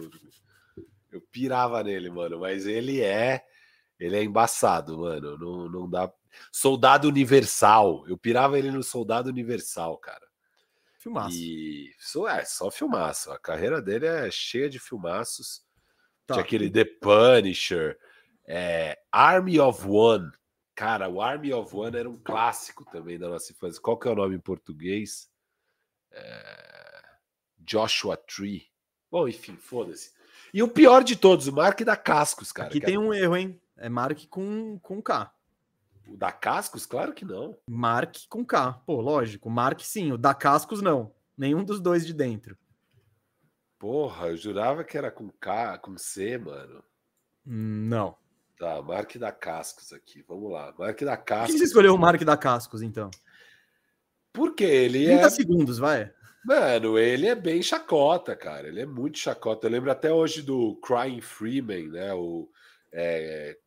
Eu 1.10 1.22
pirava 1.32 1.82
nele, 1.82 2.10
mano. 2.10 2.40
Mas 2.40 2.68
ele 2.68 3.00
é. 3.00 3.42
Ele 3.98 4.18
é 4.18 4.24
embaçado, 4.24 4.98
mano. 4.98 5.38
Não, 5.38 5.70
não 5.70 5.90
dá. 5.90 6.12
Soldado 6.52 7.08
Universal. 7.08 8.04
Eu 8.06 8.18
pirava 8.18 8.60
ele 8.60 8.70
no 8.70 8.84
Soldado 8.84 9.30
Universal, 9.30 9.98
cara. 9.98 10.28
Filmaço. 11.04 11.36
E 11.38 11.94
só, 12.00 12.28
é 12.30 12.46
só 12.46 12.72
filmaço. 12.72 13.30
A 13.32 13.38
carreira 13.38 13.82
dele 13.82 14.06
é 14.06 14.32
cheia 14.32 14.70
de 14.70 14.80
filmaços. 14.80 15.62
Tá. 16.26 16.36
Tinha 16.36 16.44
aquele 16.46 16.70
The 16.72 16.86
Punisher, 16.86 18.00
é, 18.48 18.98
Army 19.12 19.60
of 19.60 19.86
One. 19.86 20.32
Cara, 20.74 21.10
o 21.10 21.22
Army 21.22 21.54
of 21.54 21.76
One 21.76 21.98
era 21.98 22.10
um 22.10 22.18
clássico 22.18 22.86
também 22.86 23.20
da 23.20 23.28
nossa 23.28 23.52
infância. 23.52 23.82
Qual 23.82 23.98
que 24.00 24.08
é 24.08 24.12
o 24.12 24.16
nome 24.16 24.36
em 24.36 24.40
português? 24.40 25.30
É, 26.12 27.04
Joshua 27.60 28.16
Tree. 28.18 28.68
Bom, 29.12 29.28
enfim, 29.28 29.58
foda-se. 29.58 30.12
E 30.54 30.64
o 30.64 30.68
pior 30.68 31.04
de 31.04 31.16
todos, 31.16 31.48
o 31.48 31.54
Mark 31.54 31.82
da 31.82 31.96
Cascos, 31.98 32.52
cara. 32.52 32.70
Aqui 32.70 32.80
tem 32.80 32.94
era- 32.96 33.04
um 33.04 33.14
erro, 33.14 33.36
hein? 33.36 33.62
É 33.78 33.90
Mark 33.90 34.26
com, 34.30 34.80
com 34.80 35.02
K. 35.02 35.32
O 36.08 36.18
da 36.18 36.32
Cascos? 36.32 36.86
Claro 36.86 37.14
que 37.14 37.26
não. 37.26 37.58
Mark 37.68 38.16
com 38.30 38.46
K. 38.46 38.74
Pô, 38.86 39.02
lógico. 39.02 39.50
Mark 39.50 39.80
sim. 39.82 40.12
O 40.12 40.18
da 40.18 40.34
Cascos, 40.34 40.82
não. 40.82 41.14
Nenhum 41.38 41.64
dos 41.64 41.80
dois 41.80 42.06
de 42.06 42.14
dentro. 42.14 42.58
Porra, 43.80 44.28
eu 44.28 44.38
jurava 44.38 44.84
que 44.84 44.98
era 44.98 45.12
com 45.12 45.30
K, 45.30 45.78
com 45.78 45.98
C, 45.98 46.38
mano. 46.38 46.84
Não. 47.46 48.16
Tá, 48.58 48.82
Mark 48.82 49.18
da 49.18 49.32
Cascos 49.32 49.92
aqui. 49.92 50.24
Vamos 50.28 50.52
lá. 50.52 50.74
Mark 50.78 51.02
da 51.02 51.18
Por 51.18 51.26
Cascos. 51.26 51.52
que 51.52 51.58
você 51.60 51.66
escolheu 51.66 51.94
o 51.94 51.98
Mark 51.98 52.22
da 52.24 52.38
Cascos, 52.38 52.82
então? 52.82 53.10
Porque 54.32 54.64
ele 54.64 55.06
30 55.06 55.22
é. 55.22 55.30
segundos, 55.30 55.78
vai. 55.78 56.12
Mano, 56.46 56.98
ele 56.98 57.28
é 57.28 57.36
bem 57.36 57.62
chacota, 57.62 58.36
cara. 58.36 58.68
Ele 58.68 58.82
é 58.82 58.86
muito 58.86 59.18
chacota. 59.18 59.68
Eu 59.68 59.72
lembro 59.72 59.92
até 59.92 60.12
hoje 60.12 60.42
do 60.42 60.76
Crying 60.78 61.22
Freeman, 61.22 61.90
né? 61.90 62.14
O 62.14 62.50
é, 62.92 63.58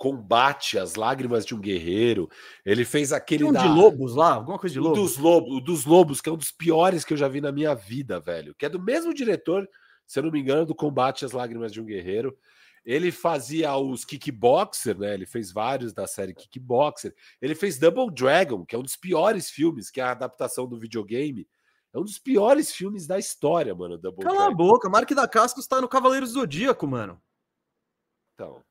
Combate 0.00 0.78
as 0.78 0.94
Lágrimas 0.94 1.44
de 1.44 1.54
um 1.54 1.60
Guerreiro. 1.60 2.26
Ele 2.64 2.86
fez 2.86 3.12
aquele. 3.12 3.44
Um 3.44 3.52
da- 3.52 3.60
de 3.60 3.68
lobos 3.68 4.14
lá, 4.14 4.32
alguma 4.32 4.58
coisa 4.58 4.72
de 4.72 4.80
lobos. 4.80 4.98
dos 4.98 5.18
lobos, 5.18 5.54
o 5.54 5.60
dos 5.60 5.84
lobos, 5.84 6.22
que 6.22 6.28
é 6.30 6.32
um 6.32 6.38
dos 6.38 6.50
piores 6.50 7.04
que 7.04 7.12
eu 7.12 7.18
já 7.18 7.28
vi 7.28 7.38
na 7.42 7.52
minha 7.52 7.74
vida, 7.74 8.18
velho. 8.18 8.54
Que 8.54 8.64
é 8.64 8.68
do 8.70 8.80
mesmo 8.80 9.12
diretor, 9.12 9.68
se 10.06 10.18
eu 10.18 10.22
não 10.22 10.30
me 10.30 10.40
engano, 10.40 10.64
do 10.64 10.74
Combate 10.74 11.26
às 11.26 11.32
Lágrimas 11.32 11.70
de 11.70 11.82
um 11.82 11.84
Guerreiro. 11.84 12.34
Ele 12.82 13.12
fazia 13.12 13.76
os 13.76 14.06
Kickboxer, 14.06 14.96
né? 14.98 15.12
Ele 15.12 15.26
fez 15.26 15.52
vários 15.52 15.92
da 15.92 16.06
série 16.06 16.32
Kickboxer. 16.32 17.14
Ele 17.38 17.54
fez 17.54 17.78
Double 17.78 18.10
Dragon, 18.10 18.64
que 18.64 18.74
é 18.74 18.78
um 18.78 18.82
dos 18.82 18.96
piores 18.96 19.50
filmes, 19.50 19.90
que 19.90 20.00
é 20.00 20.04
a 20.04 20.12
adaptação 20.12 20.66
do 20.66 20.78
videogame. 20.78 21.46
É 21.92 21.98
um 21.98 22.04
dos 22.04 22.18
piores 22.18 22.72
filmes 22.72 23.06
da 23.06 23.18
história, 23.18 23.74
mano. 23.74 23.98
Double 23.98 24.24
Cala 24.24 24.44
a 24.44 24.46
Dragon. 24.46 24.56
boca, 24.56 24.88
Mark 24.88 25.10
da 25.10 25.28
Cascos 25.28 25.66
tá 25.66 25.78
no 25.78 25.88
Cavaleiros 25.88 26.32
do 26.32 26.40
Zodíaco, 26.40 26.86
mano. 26.86 27.20
Então, 28.34 28.62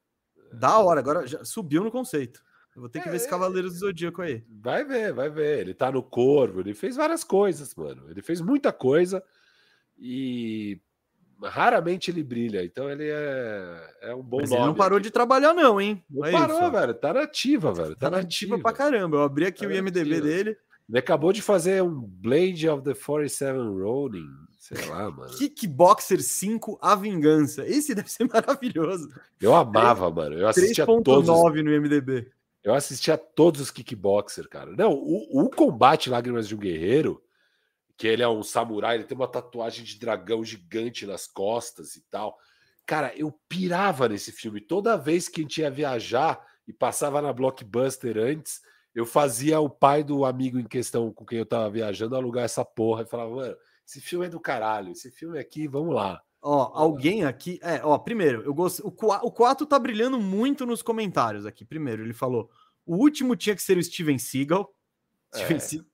Da 0.53 0.79
hora, 0.79 0.99
agora 0.99 1.25
já 1.27 1.43
subiu 1.43 1.83
no 1.83 1.91
conceito. 1.91 2.41
Eu 2.75 2.81
vou 2.81 2.89
ter 2.89 3.01
que 3.01 3.09
ver 3.09 3.15
esse 3.17 3.25
É. 3.27 3.29
Cavaleiros 3.29 3.73
do 3.73 3.79
Zodíaco 3.79 4.21
aí. 4.21 4.43
vai 4.49 4.85
ver, 4.85 5.11
vai 5.13 5.29
ver. 5.29 5.59
Ele 5.59 5.73
tá 5.73 5.91
no 5.91 6.01
Corvo, 6.03 6.59
ele 6.61 6.73
fez 6.73 6.95
várias 6.95 7.23
coisas, 7.23 7.73
mano. 7.75 8.09
Ele 8.09 8.21
fez 8.21 8.39
muita 8.41 8.71
coisa 8.71 9.23
e 9.97 10.79
raramente 11.43 12.11
ele 12.11 12.23
brilha. 12.23 12.63
Então 12.63 12.89
ele 12.89 13.09
é, 13.09 13.93
é 14.01 14.15
um 14.15 14.21
bom 14.23 14.37
Mas 14.41 14.49
nome. 14.49 14.61
ele 14.61 14.67
não 14.69 14.75
parou 14.75 14.99
de 14.99 15.09
trabalhar, 15.11 15.53
não, 15.53 15.79
hein? 15.79 16.03
Não 16.09 16.21
Olha 16.23 16.31
parou, 16.31 16.61
isso. 16.61 16.71
velho. 16.71 16.93
Tá 16.93 17.13
nativa, 17.13 17.73
velho. 17.73 17.95
Tá, 17.95 18.09
Tá 18.09 18.17
nativa. 18.17 18.51
nativa 18.55 18.59
pra 18.59 18.73
caramba. 18.73 19.17
Eu 19.17 19.23
abri 19.23 19.45
aqui 19.45 19.61
Tá 19.63 19.67
o 19.67 19.71
IMDB 19.71 20.09
nativa. 20.09 20.21
dele. 20.21 20.57
Ele 20.89 20.97
acabou 20.99 21.31
de 21.31 21.41
fazer 21.41 21.83
um 21.83 22.01
Blade 22.01 22.67
of 22.67 22.83
the 22.83 22.93
47 22.95 23.57
Ronin. 23.59 24.25
Sei 24.71 24.85
lá, 24.87 25.09
mano. 25.09 25.35
Kickboxer 25.37 26.21
5, 26.21 26.77
A 26.81 26.95
Vingança. 26.95 27.65
Esse 27.67 27.95
deve 27.95 28.09
ser 28.11 28.27
maravilhoso. 28.31 29.09
Eu 29.41 29.55
amava, 29.55 30.09
mano. 30.11 30.35
Eu 30.37 30.47
assistia 30.47 30.85
todos. 30.85 31.27
os- 31.27 31.35
3.9 31.35 31.63
no 31.63 31.73
IMDB. 31.73 32.31
Eu 32.63 32.73
assistia 32.73 33.17
todos 33.17 33.61
os 33.61 33.71
kickboxer, 33.71 34.47
cara. 34.49 34.71
Não, 34.75 34.91
o, 34.93 35.43
o 35.45 35.49
combate 35.49 36.09
Lágrimas 36.09 36.47
de 36.47 36.53
um 36.55 36.59
Guerreiro, 36.59 37.23
que 37.97 38.05
ele 38.05 38.21
é 38.21 38.27
um 38.27 38.43
samurai, 38.43 38.95
ele 38.95 39.05
tem 39.05 39.15
uma 39.17 39.27
tatuagem 39.27 39.83
de 39.85 39.97
dragão 39.97 40.43
gigante 40.43 41.05
nas 41.05 41.25
costas 41.25 41.95
e 41.95 42.01
tal. 42.09 42.37
Cara, 42.85 43.13
eu 43.15 43.31
pirava 43.47 44.09
nesse 44.09 44.31
filme. 44.31 44.59
Toda 44.59 44.97
vez 44.97 45.29
que 45.29 45.39
a 45.41 45.43
gente 45.43 45.61
ia 45.61 45.71
viajar 45.71 46.39
e 46.67 46.73
passava 46.73 47.21
na 47.21 47.31
Blockbuster 47.31 48.17
antes, 48.17 48.61
eu 48.93 49.05
fazia 49.05 49.59
o 49.59 49.69
pai 49.69 50.03
do 50.03 50.25
amigo 50.25 50.59
em 50.59 50.65
questão 50.67 51.13
com 51.13 51.25
quem 51.25 51.39
eu 51.39 51.45
tava 51.45 51.69
viajando 51.69 52.15
alugar 52.15 52.43
essa 52.43 52.65
porra 52.65 53.03
e 53.03 53.05
falava, 53.05 53.35
mano, 53.35 53.55
esse 53.89 53.99
filme 53.99 54.27
é 54.27 54.29
do 54.29 54.39
caralho, 54.39 54.91
esse 54.91 55.09
filme 55.09 55.39
aqui, 55.39 55.67
vamos 55.67 55.95
lá. 55.95 56.21
Ó, 56.39 56.71
alguém 56.75 57.25
aqui. 57.25 57.59
É, 57.63 57.81
ó, 57.83 57.97
primeiro, 57.97 58.43
eu 58.43 58.53
gosto. 58.53 58.87
O, 58.87 58.89
o 58.91 59.31
4 59.31 59.65
tá 59.65 59.79
brilhando 59.79 60.19
muito 60.19 60.63
nos 60.63 60.83
comentários 60.83 61.43
aqui. 61.43 61.65
Primeiro, 61.65 62.03
ele 62.03 62.13
falou: 62.13 62.51
o 62.85 62.95
último 62.95 63.35
tinha 63.35 63.55
que 63.55 63.63
ser 63.63 63.77
o 63.77 63.83
Steven 63.83 64.19
Seagal. 64.19 64.71
Steven 65.33 65.57
É. 65.57 65.59
Se- 65.59 65.85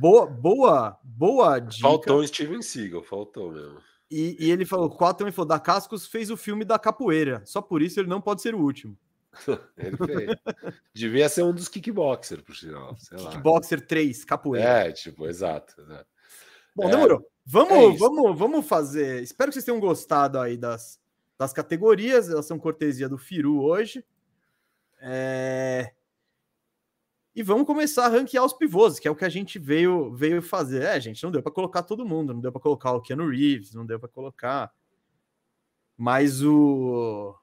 Boa, 0.00 0.26
boa, 0.26 0.98
boa 1.02 1.58
dica. 1.60 1.82
Faltou 1.82 2.18
o 2.20 2.26
Steven 2.26 2.60
Seagal, 2.60 3.02
faltou 3.04 3.52
mesmo. 3.52 3.78
E, 4.10 4.36
e 4.38 4.50
ele 4.50 4.64
falou: 4.66 4.86
o 4.86 4.90
4 4.96 5.18
também 5.18 5.32
falou: 5.32 5.48
da 5.48 5.60
Cascos 5.60 6.06
fez 6.08 6.28
o 6.28 6.36
filme 6.36 6.64
da 6.64 6.78
capoeira. 6.78 7.40
Só 7.46 7.62
por 7.62 7.82
isso 7.82 8.00
ele 8.00 8.08
não 8.08 8.20
pode 8.20 8.42
ser 8.42 8.54
o 8.54 8.60
último. 8.60 8.98
Ele 9.78 9.96
fez. 9.96 10.74
Devia 10.92 11.26
ser 11.26 11.42
um 11.42 11.54
dos 11.54 11.66
kickboxer, 11.66 12.42
por 12.44 12.54
sinal. 12.54 12.94
Sei 12.98 13.16
lá. 13.16 13.30
Kickboxer 13.30 13.86
3, 13.86 14.24
capoeira. 14.26 14.68
É, 14.68 14.92
tipo, 14.92 15.26
exato. 15.26 15.80
exato. 15.80 16.11
Bom, 16.74 16.88
É, 16.88 16.90
demorou. 16.90 17.26
Vamos, 17.44 17.94
é 17.94 17.98
vamos, 17.98 18.38
vamos 18.38 18.66
fazer. 18.66 19.22
Espero 19.22 19.50
que 19.50 19.54
vocês 19.54 19.64
tenham 19.64 19.80
gostado 19.80 20.38
aí 20.38 20.56
das, 20.56 21.00
das 21.38 21.52
categorias. 21.52 22.28
Elas 22.28 22.46
são 22.46 22.58
cortesia 22.58 23.08
do 23.08 23.18
Firu 23.18 23.62
hoje. 23.62 24.04
É, 25.00 25.92
E 27.34 27.42
vamos 27.42 27.66
começar 27.66 28.06
a 28.06 28.08
ranquear 28.08 28.44
os 28.44 28.52
pivôs, 28.52 28.98
que 28.98 29.08
é 29.08 29.10
o 29.10 29.16
que 29.16 29.24
a 29.24 29.28
gente 29.28 29.58
veio, 29.58 30.14
veio 30.14 30.42
fazer. 30.42 30.82
É, 30.82 31.00
gente, 31.00 31.22
não 31.24 31.30
deu 31.30 31.42
para 31.42 31.52
colocar 31.52 31.82
todo 31.82 32.04
mundo, 32.06 32.34
não 32.34 32.40
deu 32.40 32.52
para 32.52 32.60
colocar 32.60 32.92
o 32.92 33.00
Keanu 33.00 33.28
Reeves, 33.28 33.74
não 33.74 33.86
deu 33.86 33.98
para 33.98 34.08
colocar. 34.08 34.72
Mas 35.96 36.42
o. 36.42 37.34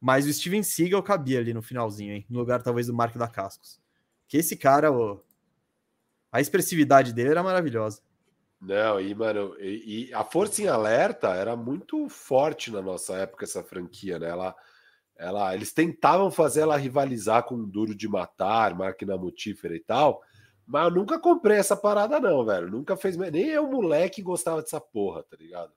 Mas 0.00 0.26
o 0.26 0.32
Steven 0.32 0.62
Seagal 0.62 1.02
cabia 1.02 1.38
ali 1.38 1.54
no 1.54 1.62
finalzinho, 1.62 2.14
hein? 2.14 2.26
No 2.28 2.40
lugar 2.40 2.62
talvez 2.62 2.86
do 2.88 2.94
Mark 2.94 3.16
da 3.16 3.28
Cascos. 3.28 3.80
Que 4.26 4.38
esse 4.38 4.56
cara, 4.56 4.90
o... 4.92 5.22
a 6.32 6.40
expressividade 6.40 7.12
dele 7.12 7.28
era 7.28 7.42
maravilhosa. 7.42 8.00
Não, 8.58 8.98
e, 8.98 9.14
mano, 9.14 9.54
e, 9.60 10.08
e 10.08 10.14
a 10.14 10.24
Força 10.24 10.62
em 10.62 10.68
Alerta 10.68 11.28
era 11.34 11.54
muito 11.54 12.08
forte 12.08 12.70
na 12.70 12.80
nossa 12.80 13.14
época, 13.16 13.44
essa 13.44 13.62
franquia, 13.62 14.18
né? 14.18 14.28
Ela, 14.28 14.56
ela, 15.16 15.54
eles 15.54 15.72
tentavam 15.72 16.30
fazer 16.30 16.60
ela 16.60 16.76
rivalizar 16.76 17.42
com 17.42 17.56
o 17.56 17.66
Duro 17.66 17.94
de 17.94 18.08
Matar, 18.08 18.74
Máquina 18.74 19.18
Mutífera 19.18 19.76
e 19.76 19.80
tal, 19.80 20.22
mas 20.64 20.84
eu 20.84 20.90
nunca 20.92 21.18
comprei 21.18 21.58
essa 21.58 21.76
parada, 21.76 22.18
não, 22.18 22.44
velho. 22.44 22.70
Nunca 22.70 22.96
fez. 22.96 23.16
Nem 23.16 23.48
eu, 23.48 23.66
moleque, 23.68 24.22
gostava 24.22 24.62
dessa 24.62 24.80
porra, 24.80 25.24
tá 25.24 25.36
ligado? 25.36 25.72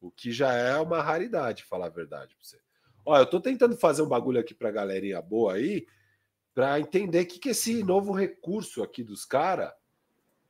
O 0.00 0.10
que 0.10 0.32
já 0.32 0.52
é 0.52 0.76
uma 0.76 1.00
raridade, 1.00 1.64
falar 1.64 1.86
a 1.86 1.90
verdade 1.90 2.34
pra 2.34 2.44
você. 2.44 2.58
Ó, 3.06 3.16
eu 3.16 3.26
tô 3.26 3.40
tentando 3.40 3.76
fazer 3.76 4.02
um 4.02 4.08
bagulho 4.08 4.40
aqui 4.40 4.54
pra 4.54 4.72
galerinha 4.72 5.22
boa 5.22 5.54
aí, 5.54 5.86
pra 6.52 6.80
entender 6.80 7.22
o 7.22 7.26
que, 7.26 7.38
que 7.38 7.48
é 7.48 7.52
esse 7.52 7.82
novo 7.84 8.12
recurso 8.12 8.82
aqui 8.82 9.04
dos 9.04 9.24
caras 9.24 9.72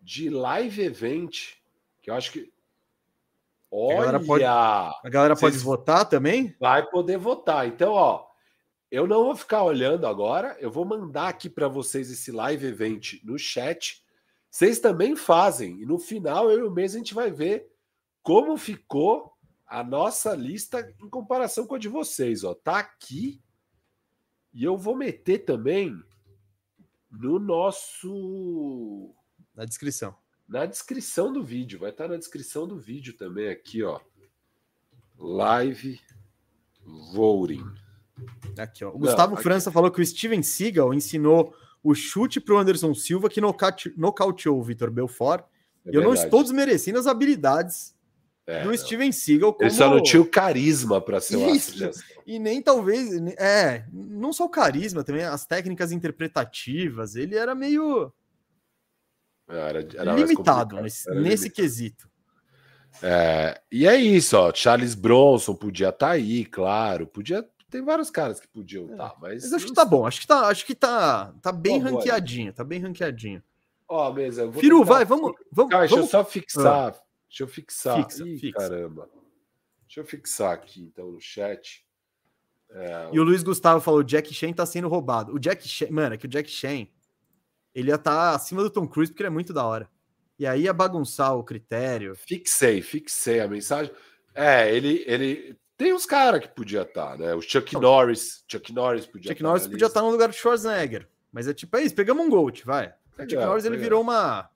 de 0.05 0.29
live 0.29 0.83
event, 0.83 1.55
que 2.03 2.11
eu 2.11 2.15
acho 2.15 2.31
que. 2.33 2.53
A 3.73 3.95
galera 3.95 4.19
Olha! 4.19 4.27
pode- 4.27 4.45
A 4.45 5.11
galera 5.11 5.35
pode 5.35 5.57
votar 5.59 6.09
também? 6.09 6.55
Vai 6.61 6.87
poder 6.89 7.17
votar. 7.19 7.67
Então, 7.67 7.93
ó, 7.93 8.27
eu 8.91 9.07
não 9.07 9.25
vou 9.25 9.35
ficar 9.35 9.65
olhando 9.65 10.07
agora, 10.07 10.57
eu 10.61 10.71
vou 10.71 10.85
mandar 10.85 11.29
aqui 11.29 11.49
para 11.51 11.67
vocês 11.67 12.11
esse 12.11 12.31
live 12.31 12.67
event 12.67 13.15
no 13.25 13.37
chat. 13.37 14.05
Vocês 14.49 14.79
também 14.79 15.17
fazem, 15.17 15.81
e 15.83 15.87
no 15.87 15.99
final, 15.99 16.49
eu 16.51 16.61
e 16.61 16.63
o 16.63 16.71
mês, 16.71 16.95
a 16.95 16.99
gente 16.99 17.15
vai 17.15 17.33
ver 17.33 17.69
como 18.23 18.57
ficou 18.57 19.33
a 19.67 19.83
nossa 19.83 20.35
lista 20.37 20.95
em 21.03 21.09
comparação 21.09 21.67
com 21.67 21.75
a 21.75 21.79
de 21.79 21.89
vocês. 21.89 22.45
Ó, 22.45 22.55
tá 22.55 22.79
aqui. 22.79 23.43
E 24.53 24.63
eu 24.63 24.77
vou 24.77 24.95
meter 24.95 25.39
também 25.45 26.01
no 27.11 27.41
nosso 27.41 29.13
Na 29.55 29.65
descrição. 29.65 30.15
na 30.49 30.67
descrição 30.67 31.33
do 31.33 31.43
vídeo. 31.43 31.79
Vai 31.79 31.91
estar 31.91 32.09
na 32.09 32.17
descrição 32.17 32.67
do 32.67 32.77
vídeo 32.79 33.15
também 33.17 33.49
aqui, 33.49 33.83
ó. 33.83 34.01
Live 35.19 36.01
voting. 37.15 37.65
Aqui, 38.59 38.85
ó. 38.85 38.91
O 38.91 38.99
Gustavo 38.99 39.35
aqui. 39.35 39.43
França 39.43 39.71
falou 39.71 39.91
que 39.91 40.01
o 40.01 40.07
Steven 40.07 40.43
Seagal 40.43 40.93
ensinou 40.93 41.55
o 41.83 41.95
chute 41.95 42.41
pro 42.41 42.59
Anderson 42.59 42.95
Silva 42.95 43.29
que 43.29 43.41
nocate- 43.41 43.93
nocauteou 43.97 44.59
o 44.59 44.63
Vitor 44.63 44.91
Belfort. 44.91 45.45
É 45.87 45.97
eu 45.97 46.03
não 46.03 46.15
estou 46.15 46.43
desmerecendo 46.43 46.99
as 46.99 47.07
habilidades 47.07 47.95
É, 48.47 48.63
do 48.63 48.69
não. 48.71 48.77
Steven 48.77 49.13
Seagal 49.13 49.53
como... 49.55 49.65
Ele 49.65 49.75
só 49.75 49.89
não 49.89 50.03
tinha 50.03 50.21
o 50.21 50.27
carisma 50.29 51.01
para 51.01 51.21
ser 51.21 51.37
o 51.37 51.49
Isso. 51.51 51.91
E 52.27 52.39
nem 52.39 52.61
talvez... 52.63 53.11
É, 53.39 53.87
não 53.93 54.33
só 54.33 54.45
o 54.45 54.51
carisma, 54.51 55.03
também 55.05 55.25
as 55.25 55.47
técnicas 55.47 55.93
interpretativas. 55.93 57.17
Ele 57.17 57.35
era 57.37 57.55
meio 57.55 58.13
Era, 59.49 59.81
era 59.95 60.13
mais 60.15 60.29
limitado 60.31 60.81
nesse, 60.81 61.11
era 61.11 61.21
nesse 61.21 61.45
limitado. 61.45 61.55
quesito. 61.55 62.11
É, 63.03 63.61
e 63.71 63.87
é 63.87 63.97
isso, 63.97 64.37
ó. 64.37 64.53
Charles 64.55 64.95
Bronson 64.95 65.55
podia 65.55 65.89
estar 65.91 66.11
aí, 66.11 66.45
claro. 66.45 67.07
Podia. 67.07 67.47
Tem 67.69 67.83
vários 67.83 68.09
caras 68.09 68.39
que 68.41 68.47
podiam 68.49 68.89
estar, 68.91 69.15
mas. 69.21 69.43
Mas 69.43 69.53
acho 69.53 69.67
que 69.67 69.73
tá 69.75 69.85
bom, 69.85 70.07
acho 70.07 70.21
que 70.21 70.27
tá, 70.27 70.47
acho 70.47 70.65
que 70.65 70.75
tá, 70.75 71.35
tá 71.43 71.51
bem 71.51 71.81
Por 71.81 71.85
favor. 71.87 71.99
ranqueadinho, 71.99 72.53
tá 72.53 72.63
bem 72.63 72.79
ranqueadinho. 72.81 73.43
Ó, 73.89 74.17
eu 74.17 74.51
vou 74.53 74.61
Firu, 74.63 74.79
tentar- 74.81 74.93
vai, 74.95 75.05
vamos, 75.05 75.33
vamos, 75.53 75.71
Calma, 75.71 75.81
deixa 75.83 75.95
eu 75.95 75.99
vamos 75.99 76.11
só 76.11 76.25
fixar. 76.25 76.93
Deixa 77.29 77.43
eu 77.43 77.49
fixar. 77.49 78.03
Fixa, 78.05 78.27
Ih, 78.27 78.39
fixa. 78.39 78.59
caramba. 78.59 79.09
Deixa 79.87 80.01
eu 80.01 80.05
fixar 80.05 80.53
aqui, 80.55 80.81
então, 80.83 81.11
no 81.11 81.21
chat. 81.21 81.85
É, 82.71 83.09
E 83.13 83.19
o 83.21 83.25
Luiz 83.25 83.43
Gustavo 83.43 83.81
falou: 83.81 84.01
o 84.01 84.05
Jack 84.05 84.33
Chan 84.33 84.53
tá 84.53 84.65
sendo 84.65 84.89
roubado. 84.89 85.35
O 85.35 85.39
Jack 85.39 85.67
Chan, 85.69 85.89
mano, 85.91 86.15
é 86.15 86.17
que 86.19 86.27
o 86.27 86.29
Jack 86.29 86.49
Chan 86.49 86.87
ele 87.75 87.91
ia 87.91 87.97
estar 87.97 88.35
acima 88.35 88.63
do 88.63 88.71
Tom 88.71 88.87
Cruise 88.87 89.11
porque 89.11 89.23
ele 89.23 89.29
é 89.29 89.31
muito 89.31 89.53
da 89.53 89.65
hora. 89.65 89.89
E 90.39 90.47
aí 90.47 90.63
ia 90.63 90.73
bagunçar 90.73 91.37
o 91.37 91.45
critério. 91.45 92.15
Fixei, 92.15 92.83
fixei 92.83 93.41
a 93.41 93.49
mensagem. 93.49 93.93
É, 94.35 94.75
ele, 94.75 95.05
ele 95.07 95.57
tem 95.77 95.93
uns 95.93 96.07
caras 96.07 96.41
que 96.41 96.49
podia 96.49 96.83
estar, 96.83 97.17
né? 97.19 97.35
O 97.35 97.41
Chuck 97.41 97.75
Norris, 97.75 98.45
Chuck 98.49 98.73
Norris 98.73 99.07
podia 99.07 99.33
Chuck 99.33 99.43
tá 99.43 99.49
Norris 99.49 99.65
na 99.65 99.71
podia 99.71 99.87
estar 99.87 100.03
no 100.03 100.11
lugar 100.11 100.29
do 100.29 100.35
Schwarzenegger. 100.35 101.09
Mas 101.33 101.49
é 101.49 101.55
tipo, 101.55 101.77
é 101.77 101.83
isso, 101.83 101.95
pegamos 101.95 102.25
um 102.25 102.31
Gold, 102.31 102.65
vai. 102.65 102.93
O 103.19 103.23
Chuck 103.23 103.35
Norris 103.37 103.65
ele 103.65 103.77
virou 103.77 104.01
uma 104.01 104.51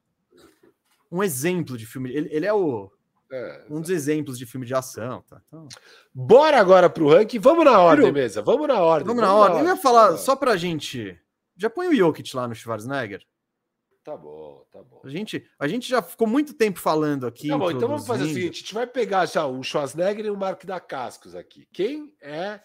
um 1.10 1.22
exemplo 1.22 1.76
de 1.76 1.86
filme. 1.86 2.10
Ele, 2.10 2.28
ele 2.30 2.46
é 2.46 2.52
o 2.52 2.90
É, 3.30 3.64
um 3.70 3.80
dos 3.80 3.90
exemplos 3.90 4.38
de 4.38 4.46
filme 4.46 4.66
de 4.66 4.74
ação. 4.74 5.22
Tá? 5.28 5.40
Então... 5.46 5.68
Bora 6.14 6.58
agora 6.58 6.88
pro 6.88 7.08
ranking. 7.08 7.38
Vamos 7.38 7.64
na 7.64 7.78
ordem, 7.78 8.12
mesa. 8.12 8.42
Vamos 8.42 8.68
na 8.68 8.80
ordem. 8.80 9.06
Vamos, 9.06 9.22
na, 9.22 9.34
ordem. 9.34 9.56
ordem. 9.56 9.70
Eu 9.70 9.76
ia 9.76 9.82
falar, 9.82 10.16
só 10.16 10.36
pra 10.36 10.56
gente. 10.56 11.18
Já 11.58 11.68
põe 11.68 11.88
o 11.88 11.94
Jokic 11.94 12.34
lá 12.34 12.48
no 12.48 12.54
Schwarzenegger. 12.54 13.26
Tá 14.04 14.16
bom, 14.16 14.64
tá 14.72 14.82
bom. 14.82 15.02
A 15.04 15.08
gente, 15.10 15.46
a 15.58 15.68
gente 15.68 15.86
já 15.86 16.00
ficou 16.00 16.26
muito 16.26 16.54
tempo 16.54 16.78
falando 16.78 17.26
aqui. 17.26 17.48
Tá 17.48 17.58
bom, 17.58 17.70
então 17.70 17.88
vamos 17.88 18.06
fazer 18.06 18.24
o 18.24 18.28
seguinte: 18.28 18.54
a 18.54 18.60
gente 18.60 18.74
vai 18.74 18.86
pegar 18.86 19.26
já 19.26 19.46
um 19.46 19.62
Schwarzenegger 19.62 20.24
e 20.24 20.30
um 20.30 20.36
Mark 20.36 20.64
da 20.64 20.80
Cascos 20.80 21.34
aqui. 21.34 21.68
Quem 21.72 22.16
é 22.22 22.60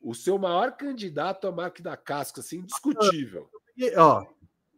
o 0.00 0.14
seu 0.14 0.36
maior 0.36 0.76
candidato 0.76 1.46
a 1.46 1.52
Mark 1.52 1.80
da 1.80 1.96
Cascos, 1.96 2.44
assim, 2.44 2.58
indiscutível? 2.58 3.48
Ó, 3.96 4.26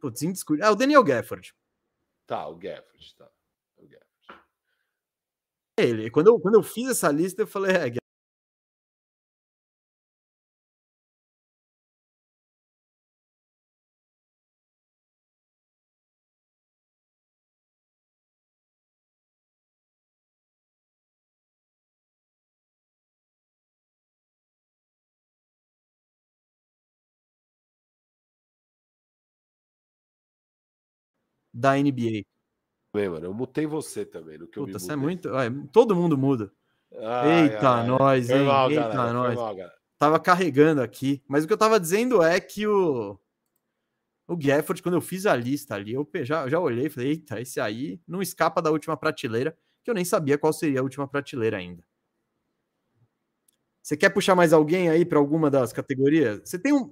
putz, 0.00 0.22
indiscutível. 0.22 0.68
É 0.68 0.70
o 0.70 0.76
Daniel 0.76 1.02
Gafford. 1.02 1.52
Tá, 2.26 2.46
o 2.46 2.56
Gafford, 2.56 3.14
tá. 3.16 3.28
Ele, 5.76 6.08
quando 6.08 6.28
eu, 6.28 6.38
quando 6.38 6.54
eu 6.54 6.62
fiz 6.62 6.88
essa 6.88 7.10
lista, 7.10 7.42
eu 7.42 7.46
falei, 7.46 7.74
é, 7.74 7.90
da 31.54 31.76
NBA. 31.76 32.24
Bem, 32.92 33.08
mano, 33.08 33.26
eu 33.26 33.34
mutei 33.34 33.66
você 33.66 34.04
também. 34.04 34.36
No 34.38 34.46
que 34.46 34.58
Puta, 34.58 34.78
você 34.78 34.92
é 34.92 34.96
muito. 34.96 35.28
todo 35.72 35.94
mundo 35.94 36.18
muda. 36.18 36.52
Ai, 36.96 37.44
Eita, 37.44 37.68
ai, 37.68 37.86
nós, 37.86 38.30
hein? 38.30 38.44
Mal, 38.44 38.70
Eita, 38.70 38.88
galera, 38.88 39.12
nós. 39.12 39.34
Mal, 39.34 39.56
tava 39.98 40.20
carregando 40.20 40.82
aqui. 40.82 41.22
Mas 41.28 41.44
o 41.44 41.46
que 41.46 41.52
eu 41.52 41.58
tava 41.58 41.78
dizendo 41.78 42.22
é 42.22 42.40
que 42.40 42.66
o. 42.66 43.18
O 44.26 44.36
Gafford, 44.36 44.82
quando 44.82 44.94
eu 44.94 45.02
fiz 45.02 45.26
a 45.26 45.36
lista 45.36 45.74
ali, 45.74 45.92
eu 45.92 46.08
já, 46.22 46.48
já 46.48 46.58
olhei 46.58 46.86
e 46.86 46.90
falei: 46.90 47.10
eita, 47.10 47.40
esse 47.40 47.60
aí 47.60 48.00
não 48.06 48.22
escapa 48.22 48.62
da 48.62 48.70
última 48.70 48.96
prateleira, 48.96 49.56
que 49.82 49.90
eu 49.90 49.94
nem 49.94 50.04
sabia 50.04 50.38
qual 50.38 50.52
seria 50.52 50.80
a 50.80 50.82
última 50.82 51.06
prateleira 51.06 51.58
ainda. 51.58 51.84
Você 53.82 53.98
quer 53.98 54.08
puxar 54.08 54.34
mais 54.34 54.54
alguém 54.54 54.88
aí 54.88 55.04
para 55.04 55.18
alguma 55.18 55.50
das 55.50 55.72
categorias? 55.72 56.40
Você 56.42 56.58
tem 56.58 56.72
um. 56.72 56.90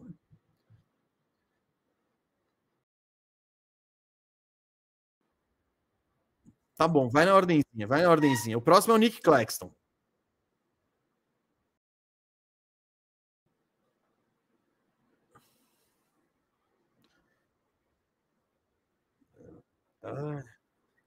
Tá 6.82 6.88
bom, 6.88 7.08
vai 7.08 7.24
na 7.24 7.36
ordenzinha, 7.36 7.86
vai 7.86 8.02
na 8.02 8.10
ordenzinha. 8.10 8.58
O 8.58 8.60
próximo 8.60 8.92
é 8.92 8.96
o 8.96 8.98
Nick 8.98 9.20
Claxton. 9.22 9.72
Ah, 20.02 20.42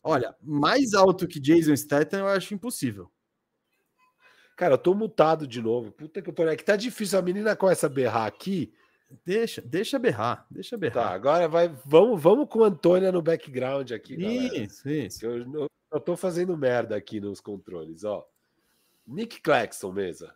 olha, 0.04 0.36
mais 0.42 0.94
alto 0.96 1.28
que 1.28 1.40
Jason 1.42 1.76
Statham 1.76 2.20
eu 2.20 2.28
acho 2.30 2.54
impossível. 2.54 3.12
Cara, 4.56 4.76
eu 4.76 4.78
tô 4.78 4.94
mutado 4.94 5.46
de 5.48 5.62
novo. 5.62 5.92
Puta 5.92 6.22
que 6.22 6.32
pariu. 6.32 6.52
É 6.52 6.56
que 6.56 6.64
tá 6.64 6.76
difícil. 6.76 7.20
A 7.20 7.22
menina 7.22 7.56
começa 7.56 7.88
a 7.88 7.90
berrar 7.90 8.26
aqui. 8.26 8.74
Deixa, 9.24 9.62
deixa 9.62 10.00
berrar, 10.00 10.46
deixa 10.50 10.78
berrar. 10.78 11.10
Tá, 11.10 11.14
agora 11.14 11.48
vai, 11.48 11.68
vamos, 11.86 12.22
vamos 12.22 12.48
com 12.50 12.64
a 12.64 12.68
Antônia 12.68 13.12
no 13.12 13.22
background 13.22 13.92
aqui, 13.92 14.16
galera. 14.16 14.58
Isso, 14.58 14.90
isso. 14.90 15.26
Eu, 15.26 15.38
eu, 15.54 15.70
eu 15.92 16.00
tô 16.00 16.18
fazendo 16.18 16.58
merda 16.58 16.96
aqui 16.96 17.20
nos 17.20 17.40
controles, 17.40 18.04
ó. 18.04 18.28
Nick 19.08 19.42
Claxton, 19.42 19.92
mesa. 19.92 20.34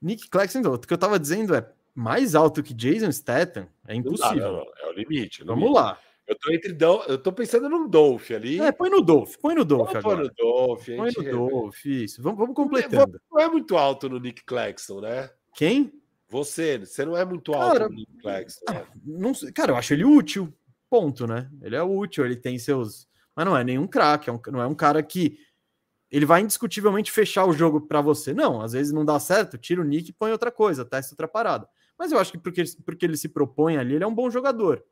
Nick 0.00 0.28
Claxton, 0.28 0.60
o 0.60 0.78
que 0.78 0.92
eu 0.92 0.98
tava 0.98 1.18
dizendo 1.18 1.54
é 1.54 1.70
mais 1.94 2.34
alto 2.34 2.62
que 2.62 2.74
Jason 2.74 3.12
Statham, 3.12 3.68
é 3.86 3.94
impossível. 3.94 4.36
Não, 4.36 4.52
não, 4.52 4.64
não, 4.64 4.72
é 4.78 4.88
o 4.88 4.92
limite. 4.92 5.44
vamos 5.44 5.64
limite. 5.64 5.76
lá. 5.76 5.98
Eu 6.26 6.38
tô 6.38 6.52
entre 6.52 6.76
eu 7.08 7.18
tô 7.18 7.32
pensando 7.32 7.68
num 7.68 7.88
Dolph 7.88 8.30
ali. 8.30 8.60
É, 8.60 8.72
põe 8.72 8.88
no 8.88 9.02
Dolph, 9.02 9.36
põe 9.36 9.54
no 9.54 9.64
Dolph. 9.64 9.92
Põe 10.00 10.16
no 10.16 10.30
Dolph, 10.30 10.86
põe 10.86 11.12
no 11.12 11.30
Dolph, 11.30 11.84
isso. 11.84 12.22
Vamos, 12.22 12.38
vamos 12.38 12.54
completando. 12.54 13.20
Não 13.30 13.40
é 13.40 13.48
muito 13.48 13.76
alto 13.76 14.08
no 14.08 14.18
Nick 14.18 14.44
Claxton, 14.44 15.00
né? 15.00 15.28
Quem? 15.54 15.92
Você, 16.32 16.78
você 16.78 17.04
não 17.04 17.14
é 17.14 17.26
muito 17.26 17.52
alto 17.52 17.72
cara, 17.74 17.88
no 17.90 17.94
Nick 17.94 18.16
Claxton. 18.16 18.64
Ah, 18.66 18.86
não, 19.04 19.32
cara, 19.54 19.72
eu 19.72 19.76
acho 19.76 19.92
ele 19.92 20.02
útil. 20.02 20.50
Ponto, 20.88 21.26
né? 21.26 21.50
Ele 21.60 21.76
é 21.76 21.82
útil, 21.82 22.24
ele 22.24 22.36
tem 22.36 22.58
seus. 22.58 23.06
Mas 23.36 23.44
não 23.44 23.54
é 23.56 23.62
nenhum 23.62 23.86
craque, 23.86 24.30
é 24.30 24.32
um, 24.32 24.40
não 24.50 24.62
é 24.62 24.66
um 24.66 24.74
cara 24.74 25.02
que 25.02 25.38
ele 26.10 26.24
vai 26.24 26.40
indiscutivelmente 26.40 27.12
fechar 27.12 27.44
o 27.44 27.52
jogo 27.52 27.82
para 27.82 28.00
você. 28.00 28.32
Não, 28.32 28.62
às 28.62 28.72
vezes 28.72 28.94
não 28.94 29.04
dá 29.04 29.20
certo, 29.20 29.58
tira 29.58 29.82
o 29.82 29.84
Nick 29.84 30.08
e 30.08 30.12
põe 30.12 30.32
outra 30.32 30.50
coisa, 30.50 30.86
testa 30.86 31.12
outra 31.12 31.28
parada. 31.28 31.68
Mas 31.98 32.12
eu 32.12 32.18
acho 32.18 32.32
que 32.32 32.38
porque, 32.38 32.64
porque 32.84 33.04
ele 33.04 33.16
se 33.18 33.28
propõe 33.28 33.76
ali, 33.76 33.94
ele 33.94 34.04
é 34.04 34.06
um 34.06 34.14
bom 34.14 34.30
jogador. 34.30 34.82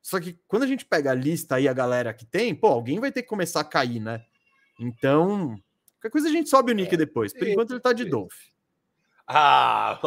Só 0.00 0.20
que 0.20 0.38
quando 0.46 0.62
a 0.62 0.66
gente 0.68 0.84
pega 0.84 1.10
a 1.10 1.14
lista 1.14 1.56
aí, 1.56 1.66
a 1.66 1.72
galera 1.72 2.14
que 2.14 2.24
tem, 2.24 2.54
pô, 2.54 2.68
alguém 2.68 3.00
vai 3.00 3.10
ter 3.10 3.22
que 3.22 3.28
começar 3.28 3.60
a 3.60 3.64
cair, 3.64 3.98
né? 3.98 4.24
Então, 4.78 5.60
qualquer 5.94 6.10
coisa 6.10 6.28
a 6.28 6.32
gente 6.32 6.48
sobe 6.48 6.70
o 6.70 6.74
Nick 6.76 6.94
é, 6.94 6.96
depois. 6.96 7.32
Por 7.32 7.48
enquanto 7.48 7.72
ele 7.72 7.80
tá 7.80 7.92
de 7.92 8.04
Dolph. 8.04 8.34
Ah, 9.26 9.98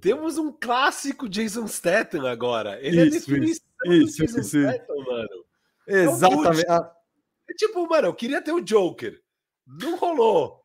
temos 0.00 0.38
um 0.38 0.50
clássico 0.50 1.28
Jason 1.28 1.68
Statham 1.68 2.26
agora. 2.26 2.80
Ele 2.80 3.02
isso, 3.04 3.16
é 3.16 3.20
definição 3.20 3.66
isso, 3.84 4.18
Jason 4.18 4.40
isso, 4.40 4.60
Statham, 4.60 5.04
mano. 5.04 5.44
É 5.88 6.02
Exatamente. 6.02 6.70
É, 6.70 6.74
é 7.48 7.54
tipo, 7.54 7.88
mano, 7.88 8.08
eu 8.08 8.14
queria 8.14 8.42
ter 8.42 8.52
o 8.52 8.60
Joker. 8.60 9.22
Não 9.64 9.96
rolou. 9.96 10.60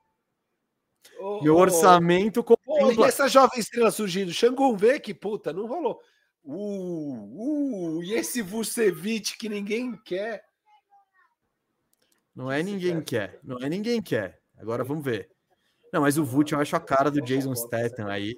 e 1.43 1.49
o 1.49 1.56
orçamento 1.56 2.43
oh, 2.68 2.91
E 2.91 3.04
essa 3.04 3.28
jovem 3.28 3.60
estrela 3.60 3.91
surgindo, 3.91 4.34
Shangon 4.34 4.76
V, 4.76 4.99
que 4.99 5.14
puta, 5.14 5.54
não 5.54 5.68
rolou. 5.68 6.02
Uh, 6.43 7.97
uh, 7.97 8.04
e 8.04 8.14
esse 8.14 8.41
Vucevic 8.41 9.38
que 9.38 9.47
ninguém 9.47 9.95
quer. 10.04 10.43
Não 12.36 12.52
é 12.52 12.64
ninguém 12.64 12.99
quer. 13.02 13.39
Não 13.43 13.58
é 13.60 13.70
ninguém 13.70 14.02
quer. 14.02 14.41
Agora 14.58 14.84
vamos 14.84 15.04
ver. 15.04 15.30
Não, 15.92 16.02
mas 16.02 16.18
o 16.18 16.24
Vult 16.24 16.52
eu 16.52 16.60
acho 16.60 16.76
a 16.76 16.80
cara 16.80 17.12
do 17.12 17.22
Jason 17.22 17.56
Statham 17.56 18.08
aí. 18.08 18.36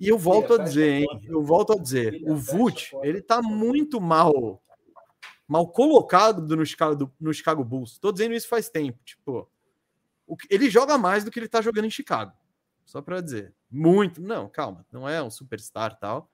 E 0.00 0.08
eu 0.08 0.18
volto 0.18 0.54
a 0.54 0.58
dizer, 0.58 0.90
hein? 0.90 1.06
Eu 1.24 1.42
volto 1.42 1.72
a 1.72 1.76
dizer, 1.76 2.20
o 2.26 2.34
Vult, 2.34 2.92
ele 3.02 3.22
tá 3.22 3.40
muito 3.40 4.00
mal 4.00 4.60
mal 5.46 5.68
colocado 5.68 6.56
no 6.56 6.64
Chicago, 6.64 7.12
no 7.20 7.32
Chicago 7.32 7.62
Bulls. 7.62 7.98
Tô 7.98 8.10
dizendo 8.10 8.34
isso 8.34 8.48
faz 8.48 8.68
tempo, 8.68 8.98
tipo, 9.04 9.48
ele 10.50 10.70
joga 10.70 10.96
mais 10.96 11.22
do 11.22 11.30
que 11.30 11.38
ele 11.38 11.48
tá 11.48 11.60
jogando 11.60 11.84
em 11.84 11.90
Chicago. 11.90 12.32
Só 12.84 13.00
para 13.00 13.20
dizer. 13.20 13.54
Muito, 13.70 14.22
não, 14.22 14.48
calma, 14.48 14.86
não 14.90 15.08
é 15.08 15.22
um 15.22 15.30
superstar 15.30 15.98
tal, 15.98 16.30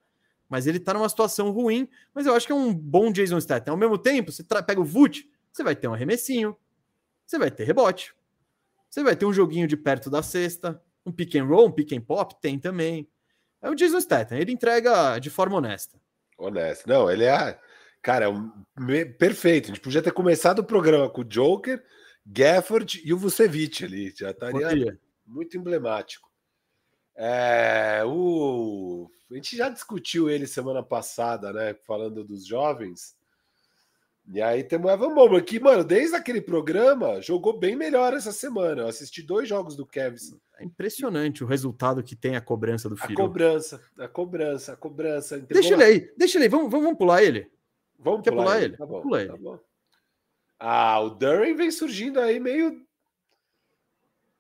mas 0.49 0.66
ele 0.66 0.78
tá 0.78 0.93
numa 0.93 1.09
situação 1.09 1.51
ruim, 1.51 1.88
mas 2.14 2.26
eu 2.26 2.34
acho 2.34 2.47
que 2.47 2.53
é 2.53 2.57
um 2.57 2.74
bom 2.74 3.11
Jason 3.11 3.41
Statham. 3.41 3.72
Ao 3.72 3.78
mesmo 3.78 3.97
tempo, 3.97 4.30
você 4.30 4.45
pega 4.45 4.80
o 4.80 4.84
Vult, 4.84 5.28
você 5.53 5.62
vai 5.62 5.74
ter 5.74 5.88
um 5.88 5.95
arremessinho, 5.95 6.57
você 7.26 7.38
vai 7.38 7.51
ter 7.51 7.64
rebote, 7.64 8.14
você 8.91 9.03
vai 9.03 9.14
ter 9.14 9.24
um 9.24 9.32
joguinho 9.32 9.68
de 9.68 9.76
perto 9.76 10.11
da 10.11 10.22
cesta, 10.22 10.82
um 11.07 11.12
pick 11.12 11.36
and 11.36 11.45
roll, 11.45 11.68
um 11.68 11.72
pick 11.72 11.93
and 11.93 12.01
pop, 12.01 12.34
tem 12.41 12.59
também. 12.59 13.09
É 13.62 13.70
o 13.70 13.74
Jason 13.74 14.01
Statham, 14.01 14.36
ele 14.38 14.53
entrega 14.53 15.18
de 15.18 15.30
forma 15.30 15.57
honesta. 15.57 15.99
Honesto. 16.36 16.88
Não, 16.88 17.11
ele 17.11 17.24
é. 17.24 17.59
Cara, 18.03 18.24
é 18.24 18.28
um... 18.28 18.51
perfeito. 19.18 19.66
A 19.66 19.68
gente 19.68 19.80
podia 19.80 20.03
ter 20.03 20.12
começado 20.12 20.61
o 20.61 20.64
programa 20.64 21.09
com 21.09 21.20
o 21.20 21.24
Joker, 21.24 21.84
Gafford 22.26 23.03
e 23.05 23.12
o 23.12 23.18
Vucevic 23.18 23.84
ali. 23.84 24.12
Já 24.16 24.30
estaria 24.30 24.99
muito 25.26 25.57
emblemático. 25.57 26.30
É, 27.14 28.03
o... 28.07 29.11
A 29.30 29.34
gente 29.34 29.57
já 29.57 29.68
discutiu 29.68 30.30
ele 30.30 30.47
semana 30.47 30.82
passada, 30.82 31.53
né? 31.53 31.74
Falando 31.86 32.24
dos 32.24 32.47
jovens. 32.47 33.14
E 34.33 34.41
aí 34.41 34.62
temos 34.62 34.89
o 34.89 34.95
Evan 34.95 35.11
Mobley, 35.11 35.43
que, 35.43 35.59
mano, 35.59 35.83
desde 35.83 36.14
aquele 36.14 36.41
programa, 36.41 37.20
jogou 37.20 37.59
bem 37.59 37.74
melhor 37.74 38.14
essa 38.14 38.31
semana. 38.31 38.83
Eu 38.83 38.87
assisti 38.87 39.22
dois 39.22 39.49
jogos 39.49 39.74
do 39.74 39.85
Kevin. 39.85 40.39
É 40.57 40.64
impressionante 40.64 41.43
o 41.43 41.47
resultado 41.47 42.01
que 42.01 42.14
tem 42.14 42.37
a 42.37 42.41
cobrança 42.41 42.89
do 42.89 42.97
filho. 42.97 43.14
A 43.14 43.16
cobrança, 43.16 43.83
a 43.99 44.07
cobrança, 44.07 44.72
a 44.72 44.76
cobrança. 44.76 45.39
Deixa 45.41 45.74
ele 45.74 45.83
aí, 45.83 46.12
deixa 46.16 46.39
ele 46.39 46.45
aí. 46.45 46.49
Vamos, 46.49 46.70
vamos, 46.70 46.97
pular 46.97 47.24
ele. 47.24 47.51
Vamos 47.99 48.22
Quer 48.22 48.31
pular, 48.31 48.45
pular 48.45 48.57
ele? 48.59 48.64
ele? 48.66 48.76
Tá 48.76 48.87
bom, 48.87 49.01
pular 49.01 49.26
tá 49.26 49.35
ele. 49.35 49.43
Bom. 49.43 49.59
Ah, 50.61 51.01
o 51.01 51.11
Duran 51.11 51.57
vem 51.57 51.70
surgindo 51.72 52.20
aí 52.20 52.39
meio... 52.39 52.87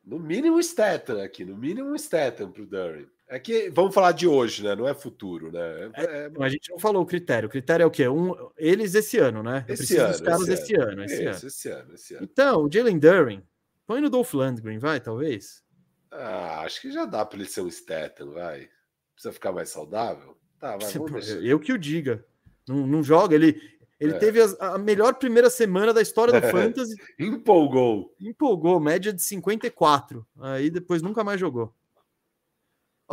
No 0.04 0.20
mínimo 0.20 0.62
Statham 0.62 1.22
aqui, 1.22 1.44
no 1.44 1.56
mínimo 1.56 1.98
Statham 1.98 2.52
pro 2.52 2.64
Duran. 2.64 3.06
É 3.32 3.38
que 3.38 3.70
vamos 3.70 3.94
falar 3.94 4.10
de 4.10 4.26
hoje, 4.26 4.64
né? 4.64 4.74
Não 4.74 4.88
é 4.88 4.92
futuro, 4.92 5.52
né? 5.52 5.92
É, 5.94 6.04
é... 6.04 6.30
a 6.36 6.48
gente 6.48 6.68
não 6.68 6.80
falou 6.80 7.00
o 7.00 7.06
critério. 7.06 7.46
O 7.46 7.50
critério 7.50 7.84
é 7.84 7.86
o 7.86 7.90
quê? 7.90 8.08
Um, 8.08 8.34
eles 8.58 8.92
esse 8.96 9.18
ano, 9.18 9.40
né? 9.40 9.64
Esse 9.68 9.96
ano, 9.98 10.10
dos 10.10 10.20
caras 10.20 10.48
esse, 10.48 10.74
ano. 10.74 10.90
ano. 10.90 11.04
Esse, 11.04 11.24
ano. 11.24 11.46
esse 11.46 11.68
ano. 11.68 11.94
Esse 11.94 12.14
ano. 12.16 12.24
Então, 12.24 12.64
o 12.64 12.72
Jalen 12.72 12.98
Duran, 12.98 13.40
põe 13.86 14.00
no 14.00 14.10
Dolph 14.10 14.34
Landgren, 14.34 14.80
vai, 14.80 14.98
talvez. 15.00 15.62
Ah, 16.10 16.62
acho 16.62 16.80
que 16.80 16.90
já 16.90 17.04
dá 17.04 17.24
para 17.24 17.38
ele 17.38 17.48
ser 17.48 17.60
um 17.60 17.70
Statham, 17.70 18.32
vai. 18.32 18.68
Precisa 19.14 19.32
ficar 19.32 19.52
mais 19.52 19.68
saudável? 19.68 20.36
Tá, 20.58 20.76
vai, 20.76 20.92
vamos 20.92 21.28
Eu 21.28 21.60
que 21.60 21.72
o 21.72 21.78
diga. 21.78 22.26
Não, 22.68 22.84
não 22.84 23.00
joga, 23.00 23.36
ele, 23.36 23.62
Ele 24.00 24.14
é. 24.14 24.18
teve 24.18 24.42
a, 24.42 24.74
a, 24.74 24.78
melhor 24.78 25.14
primeira 25.14 25.48
semana 25.48 25.94
da 25.94 26.02
história 26.02 26.32
do 26.40 26.48
Fantasy. 26.48 26.96
Empolgou. 27.16 28.12
Empolgou, 28.20 28.80
média 28.80 29.12
de 29.12 29.22
54. 29.22 30.26
Aí 30.40 30.68
depois 30.68 31.00
nunca 31.00 31.22
mais 31.22 31.38
jogou. 31.38 31.72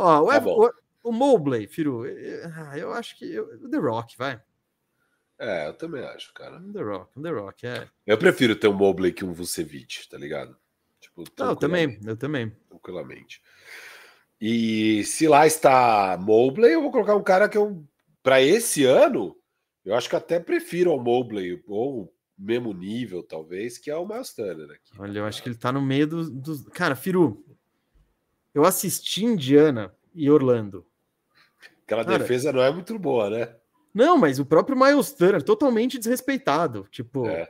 Ó, 0.00 0.22
o, 0.22 0.28
tá 0.28 0.46
o, 0.46 0.72
o 1.10 1.12
Mobley, 1.12 1.66
Firu, 1.66 2.04
ah, 2.54 2.78
eu 2.78 2.92
acho 2.92 3.18
que. 3.18 3.38
o 3.40 3.68
The 3.68 3.78
Rock, 3.78 4.16
vai. 4.16 4.40
É, 5.36 5.66
eu 5.66 5.74
também 5.74 6.04
acho, 6.04 6.32
cara. 6.32 6.62
The 6.72 6.80
Rock, 6.80 7.20
The 7.20 7.30
Rock, 7.30 7.66
é. 7.66 7.88
Eu 8.06 8.16
prefiro 8.16 8.54
ter 8.54 8.68
um 8.68 8.74
Mobley 8.74 9.12
que 9.12 9.24
um 9.24 9.32
Vucevic, 9.32 10.08
tá 10.08 10.16
ligado? 10.16 10.56
Tipo, 11.00 11.24
Não, 11.36 11.50
eu 11.50 11.56
também, 11.56 11.98
eu 12.04 12.16
também. 12.16 12.50
Tranquilamente. 12.68 13.42
E 14.40 15.02
se 15.04 15.26
lá 15.26 15.48
está 15.48 16.16
Mobley, 16.16 16.74
eu 16.74 16.82
vou 16.82 16.92
colocar 16.92 17.16
um 17.16 17.22
cara 17.22 17.48
que 17.48 17.58
eu, 17.58 17.84
para 18.22 18.40
esse 18.40 18.84
ano, 18.84 19.36
eu 19.84 19.96
acho 19.96 20.08
que 20.08 20.14
até 20.14 20.38
prefiro 20.38 20.92
ao 20.92 21.02
Mobley, 21.02 21.60
ou 21.66 22.14
mesmo 22.38 22.72
nível, 22.72 23.24
talvez, 23.24 23.78
que 23.78 23.90
é 23.90 23.96
o 23.96 24.06
Miles 24.06 24.32
Turner 24.32 24.70
aqui. 24.70 24.92
Olha, 24.96 25.18
eu 25.18 25.26
acho 25.26 25.42
que 25.42 25.48
ele 25.48 25.58
tá 25.58 25.72
no 25.72 25.82
meio 25.82 26.06
dos. 26.06 26.30
Do... 26.30 26.70
Cara, 26.70 26.94
Firu, 26.94 27.44
eu 28.58 28.64
assisti 28.64 29.24
Indiana 29.24 29.94
e 30.14 30.30
Orlando. 30.30 30.86
Aquela 31.84 32.04
Cara, 32.04 32.18
defesa 32.18 32.52
não 32.52 32.62
é 32.62 32.70
muito 32.70 32.98
boa, 32.98 33.30
né? 33.30 33.54
Não, 33.94 34.18
mas 34.18 34.38
o 34.38 34.44
próprio 34.44 34.76
Miles 34.76 35.12
Turner, 35.12 35.42
totalmente 35.42 35.98
desrespeitado. 35.98 36.86
Tipo, 36.90 37.26
é. 37.26 37.48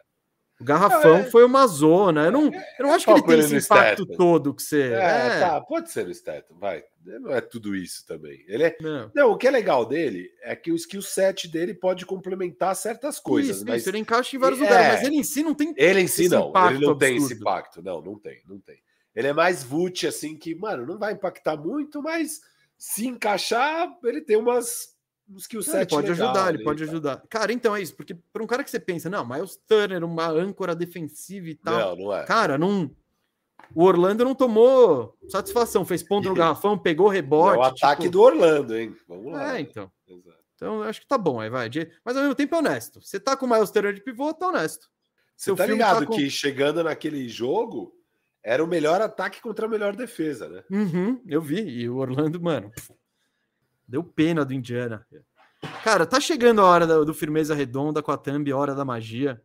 o 0.61 0.64
garrafão 0.64 1.18
é, 1.18 1.24
foi 1.24 1.44
uma 1.44 1.66
zona. 1.66 2.26
Eu 2.26 2.32
não, 2.32 2.44
eu 2.44 2.86
não 2.86 2.92
acho 2.92 3.04
que 3.04 3.11
ele 3.11 3.22
tem 3.22 3.38
esse 3.40 3.56
impacto 3.56 4.06
todo 4.06 4.54
que 4.54 4.62
você. 4.62 4.92
É, 4.92 4.96
é, 4.96 5.40
tá, 5.40 5.61
pode 5.61 5.90
ser 5.90 6.06
no 6.06 6.14
Stato, 6.14 6.54
vai 6.54 6.84
não 7.18 7.32
é 7.32 7.40
tudo 7.40 7.74
isso 7.74 8.06
também. 8.06 8.44
Ele 8.46 8.64
é... 8.64 8.76
não. 8.80 9.11
não. 9.14 9.32
o 9.32 9.36
que 9.36 9.46
é 9.46 9.50
legal 9.50 9.86
dele 9.86 10.30
é 10.42 10.54
que 10.54 10.70
o 10.70 10.76
skill 10.76 11.00
set 11.00 11.48
dele 11.48 11.72
pode 11.72 12.04
complementar 12.04 12.76
certas 12.76 13.18
coisas. 13.18 13.56
Isso, 13.56 13.66
mas... 13.66 13.80
isso 13.80 13.90
ele 13.90 13.98
encaixa 13.98 14.36
em 14.36 14.38
vários 14.38 14.61
é... 14.61 14.64
lugares, 14.64 14.98
mas 14.98 15.06
ele 15.06 15.16
em 15.16 15.24
si 15.24 15.42
não 15.42 15.54
tem. 15.54 15.72
Ele 15.76 16.00
em 16.00 16.06
si 16.06 16.28
não, 16.28 16.48
ele 16.48 16.52
não 16.52 16.68
absurdo. 16.68 16.98
tem 16.98 17.16
esse 17.16 17.34
impacto. 17.34 17.82
Não, 17.82 18.02
não 18.02 18.18
tem, 18.18 18.42
não 18.46 18.59
tem. 18.59 18.78
Ele 19.18 19.26
é 19.26 19.32
mais 19.32 19.64
vult, 19.64 20.06
assim, 20.06 20.36
que, 20.36 20.54
mano, 20.54 20.86
não 20.86 20.96
vai 20.96 21.12
impactar 21.12 21.56
muito, 21.56 22.00
mas 22.00 22.40
se 22.78 23.04
encaixar, 23.04 23.92
ele 24.04 24.20
tem 24.20 24.36
umas. 24.36 24.96
Um 25.28 25.36
skill 25.38 25.60
set 25.60 25.74
ele 25.74 25.86
pode 25.88 26.10
legal, 26.10 26.28
ajudar, 26.28 26.54
ele 26.54 26.62
pode 26.62 26.82
ajudar. 26.84 27.22
Cara, 27.28 27.52
então 27.52 27.74
é 27.74 27.82
isso, 27.82 27.96
porque 27.96 28.14
para 28.32 28.44
um 28.44 28.46
cara 28.46 28.62
que 28.62 28.70
você 28.70 28.78
pensa, 28.78 29.10
não, 29.10 29.28
Miles 29.28 29.56
Turner, 29.66 30.04
uma 30.04 30.28
âncora 30.28 30.72
defensiva 30.72 31.48
e 31.48 31.56
tal. 31.56 31.96
Não, 31.96 32.04
não 32.04 32.16
é. 32.16 32.24
Cara, 32.26 32.56
não 32.56 32.88
o 33.74 33.82
Orlando 33.82 34.24
não 34.24 34.36
tomou 34.36 35.18
satisfação, 35.28 35.84
fez 35.84 36.00
ponto 36.00 36.28
no 36.28 36.34
garrafão, 36.36 36.78
pegou 36.78 37.08
rebote. 37.08 37.56
É 37.56 37.58
o 37.58 37.62
ataque 37.64 38.02
tipo... 38.02 38.12
do 38.12 38.22
Orlando, 38.22 38.78
hein? 38.78 38.96
Vamos 39.08 39.32
lá. 39.32 39.56
É, 39.56 39.60
então. 39.60 39.90
Exato. 40.06 40.38
Então, 40.54 40.82
acho 40.84 41.00
que 41.00 41.08
tá 41.08 41.18
bom, 41.18 41.40
aí 41.40 41.50
vai. 41.50 41.68
Mas 42.04 42.16
ao 42.16 42.22
mesmo 42.22 42.36
tempo 42.36 42.54
é 42.54 42.58
honesto. 42.58 43.00
Você 43.02 43.18
tá 43.18 43.36
com 43.36 43.46
o 43.46 43.50
Miles 43.50 43.72
Turner 43.72 43.92
de 43.92 44.00
pivô, 44.00 44.32
tá 44.32 44.46
honesto. 44.46 44.88
Você 45.36 45.52
tá 45.56 45.66
ligado 45.66 46.00
tá 46.00 46.06
com... 46.06 46.14
que 46.14 46.30
chegando 46.30 46.84
naquele 46.84 47.28
jogo, 47.28 47.97
era 48.49 48.64
o 48.64 48.66
melhor 48.66 49.01
ataque 49.01 49.40
contra 49.42 49.66
a 49.66 49.68
melhor 49.68 49.94
defesa, 49.94 50.49
né? 50.49 50.64
Uhum, 50.70 51.20
eu 51.26 51.40
vi. 51.40 51.61
E 51.61 51.88
o 51.88 51.96
Orlando, 51.96 52.40
mano, 52.40 52.72
deu 53.86 54.03
pena 54.03 54.44
do 54.44 54.55
Indiana. 54.55 55.07
Cara, 55.82 56.07
tá 56.07 56.20
chegando 56.20 56.61
a 56.61 56.64
hora 56.64 56.86
do, 56.86 57.05
do 57.05 57.14
Firmeza 57.14 57.55
Redonda 57.55 58.03
com 58.03 58.12
a 58.12 58.16
Thumb, 58.16 58.53
hora 58.53 58.74
da 58.74 58.84
magia. 58.84 59.42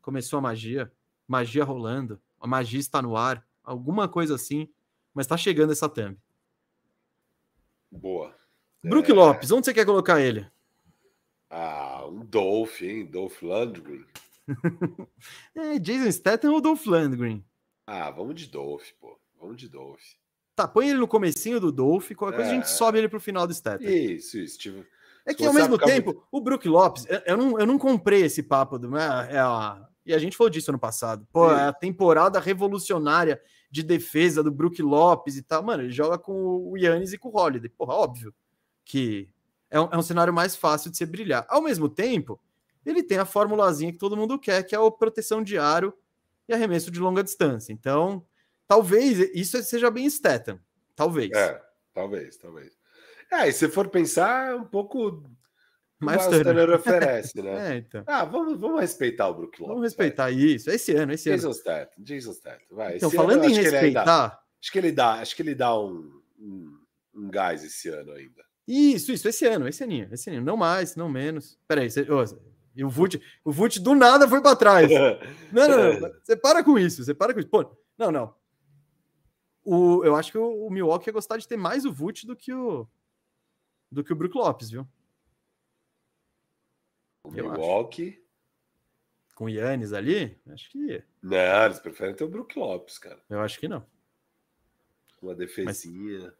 Começou 0.00 0.38
a 0.38 0.42
magia. 0.42 0.92
Magia 1.26 1.64
rolando 1.64 2.20
a 2.44 2.46
magia 2.46 2.78
está 2.78 3.00
no 3.00 3.16
ar, 3.16 3.42
alguma 3.64 4.06
coisa 4.06 4.34
assim, 4.34 4.68
mas 5.14 5.24
está 5.24 5.34
chegando 5.34 5.72
essa 5.72 5.88
thumb. 5.88 6.14
Boa. 7.90 8.36
Brook 8.82 9.10
é... 9.10 9.14
Lopes, 9.14 9.50
onde 9.50 9.64
você 9.64 9.72
quer 9.72 9.86
colocar 9.86 10.20
ele? 10.20 10.46
Ah, 11.48 12.04
um 12.06 12.22
Dolph, 12.22 12.82
hein? 12.82 13.06
Dolph 13.06 13.40
Landgren. 13.40 14.04
é, 15.56 15.78
Jason 15.78 16.12
Statham 16.12 16.52
ou 16.52 16.60
Dolph 16.60 16.84
Landgren? 16.84 17.42
Ah, 17.86 18.10
vamos 18.10 18.34
de 18.34 18.46
Dolph, 18.46 18.90
pô. 19.00 19.18
Vamos 19.40 19.56
de 19.56 19.68
Dolph. 19.68 20.02
Tá, 20.56 20.68
põe 20.68 20.88
ele 20.88 20.98
no 20.98 21.08
comecinho 21.08 21.58
do 21.58 21.72
Dolph, 21.72 22.12
qualquer 22.12 22.36
coisa 22.36 22.50
a 22.50 22.54
gente 22.54 22.64
é. 22.64 22.68
sobe 22.68 22.98
ele 22.98 23.08
pro 23.08 23.20
final 23.20 23.46
do 23.46 23.52
Statham. 23.52 23.88
Isso, 23.88 24.38
isso. 24.38 24.58
Tipo, 24.58 24.84
é 25.26 25.34
que 25.34 25.44
ao 25.44 25.52
mesmo 25.52 25.76
tempo, 25.78 26.12
muito... 26.12 26.28
o 26.30 26.40
Brook 26.40 26.68
Lopes, 26.68 27.06
eu, 27.08 27.20
eu, 27.26 27.36
não, 27.36 27.58
eu 27.58 27.66
não 27.66 27.78
comprei 27.78 28.22
esse 28.22 28.42
papo 28.42 28.78
do. 28.78 28.96
É, 28.96 29.34
é 29.34 29.38
a, 29.38 29.84
e 30.06 30.14
a 30.14 30.18
gente 30.18 30.36
falou 30.36 30.50
disso 30.50 30.70
ano 30.70 30.78
passado. 30.78 31.26
Pô, 31.32 31.50
é 31.50 31.68
a 31.68 31.72
temporada 31.72 32.38
revolucionária 32.38 33.40
de 33.70 33.82
defesa 33.82 34.42
do 34.42 34.50
Brook 34.52 34.80
Lopes 34.82 35.36
e 35.36 35.42
tal. 35.42 35.62
Mano, 35.62 35.82
ele 35.82 35.92
joga 35.92 36.18
com 36.18 36.70
o 36.70 36.76
Yannis 36.76 37.12
e 37.12 37.18
com 37.18 37.30
o 37.30 37.36
Holiday. 37.36 37.70
Porra, 37.70 37.94
óbvio 37.94 38.34
que 38.84 39.28
é 39.70 39.80
um, 39.80 39.88
é 39.90 39.96
um 39.96 40.02
cenário 40.02 40.32
mais 40.32 40.54
fácil 40.54 40.90
de 40.90 40.96
se 40.96 41.06
brilhar. 41.06 41.46
Ao 41.48 41.62
mesmo 41.62 41.88
tempo, 41.88 42.38
ele 42.84 43.02
tem 43.02 43.18
a 43.18 43.24
formulazinha 43.24 43.92
que 43.92 43.98
todo 43.98 44.16
mundo 44.16 44.38
quer, 44.38 44.62
que 44.62 44.74
é 44.74 44.78
a 44.78 44.90
proteção 44.90 45.42
de 45.42 45.58
aro 45.58 45.92
e 46.48 46.52
arremesso 46.54 46.90
de 46.90 47.00
longa 47.00 47.22
distância. 47.22 47.72
Então, 47.72 48.24
talvez 48.66 49.18
isso 49.34 49.62
seja 49.62 49.90
bem 49.90 50.08
Statham. 50.08 50.58
Talvez. 50.94 51.30
É, 51.32 51.60
talvez, 51.92 52.36
talvez. 52.36 52.72
É, 53.32 53.48
e 53.48 53.52
se 53.52 53.68
for 53.68 53.88
pensar, 53.88 54.54
um 54.54 54.64
pouco 54.64 55.24
mas 55.98 56.26
o 56.26 56.30
Turner 56.42 56.70
oferece, 56.70 57.40
né? 57.42 57.74
É, 57.74 57.78
então. 57.78 58.04
Ah, 58.06 58.24
vamos, 58.24 58.58
vamos 58.58 58.80
respeitar 58.80 59.28
o 59.28 59.34
Brook 59.34 59.60
Lopes. 59.60 59.68
Vamos 59.68 59.82
respeitar 59.82 60.24
vai. 60.24 60.34
isso. 60.34 60.70
Esse 60.70 60.92
ano, 60.92 61.12
esse 61.12 61.30
Jason 61.30 61.46
ano. 61.46 61.54
Statham, 61.54 62.04
Jason 62.04 62.32
Statham, 62.32 62.66
vai. 62.70 62.96
Então, 62.96 63.08
esse 63.08 63.16
falando 63.16 63.44
em 63.44 63.54
respeitar... 63.54 64.42
acho 64.60 64.72
que 64.72 64.78
ele 64.78 64.92
dá, 64.92 65.12
acho 65.14 65.36
que 65.36 65.42
ele 65.42 65.54
dá 65.54 65.78
um, 65.78 66.20
um, 66.38 66.78
um, 67.14 67.30
gás 67.30 67.64
esse 67.64 67.88
ano 67.88 68.12
ainda. 68.12 68.44
Isso, 68.66 69.12
isso, 69.12 69.28
esse 69.28 69.46
ano, 69.46 69.68
esse 69.68 69.82
aninho, 69.82 70.08
esse 70.12 70.28
aninho. 70.28 70.44
Não 70.44 70.56
mais, 70.56 70.96
não 70.96 71.08
menos. 71.08 71.58
Peraí, 71.66 71.90
você, 71.90 72.06
oh, 72.10 72.24
e 72.74 72.84
o 72.84 72.88
Vult, 72.88 73.20
o 73.44 73.52
Vult 73.52 73.80
do 73.80 73.94
nada 73.94 74.28
foi 74.28 74.40
para 74.40 74.56
trás. 74.56 74.90
não, 75.52 75.68
não, 75.68 76.00
não, 76.00 76.12
Você 76.22 76.36
para 76.36 76.64
com 76.64 76.78
isso, 76.78 77.04
você 77.04 77.14
para 77.14 77.32
com 77.32 77.40
isso. 77.40 77.48
Pô, 77.48 77.76
não, 77.96 78.10
não. 78.10 78.34
O, 79.64 80.04
eu 80.04 80.14
acho 80.16 80.32
que 80.32 80.38
o, 80.38 80.66
o 80.66 80.70
Milwaukee 80.70 81.08
ia 81.08 81.12
gostar 81.12 81.36
de 81.36 81.48
ter 81.48 81.56
mais 81.56 81.84
o 81.84 81.92
Vult 81.92 82.26
do 82.26 82.36
que 82.36 82.52
o 82.52 82.86
do 83.90 84.02
que 84.02 84.12
o 84.12 84.16
Brook 84.16 84.36
Lopes, 84.36 84.70
viu? 84.70 84.86
O 87.22 87.30
Milwaukee. 87.30 88.22
Com 89.34 89.44
o 89.44 89.48
Yannis 89.48 89.92
ali? 89.92 90.38
Acho 90.48 90.70
que. 90.70 91.02
Não, 91.22 91.64
eles 91.64 91.78
preferem 91.78 92.14
ter 92.14 92.24
o 92.24 92.28
Brook 92.28 92.58
Lopes, 92.58 92.98
cara. 92.98 93.20
Eu 93.30 93.40
acho 93.40 93.58
que 93.58 93.68
não. 93.68 93.86
Uma 95.22 95.34
defesinha. 95.34 96.22
Mas... 96.24 96.34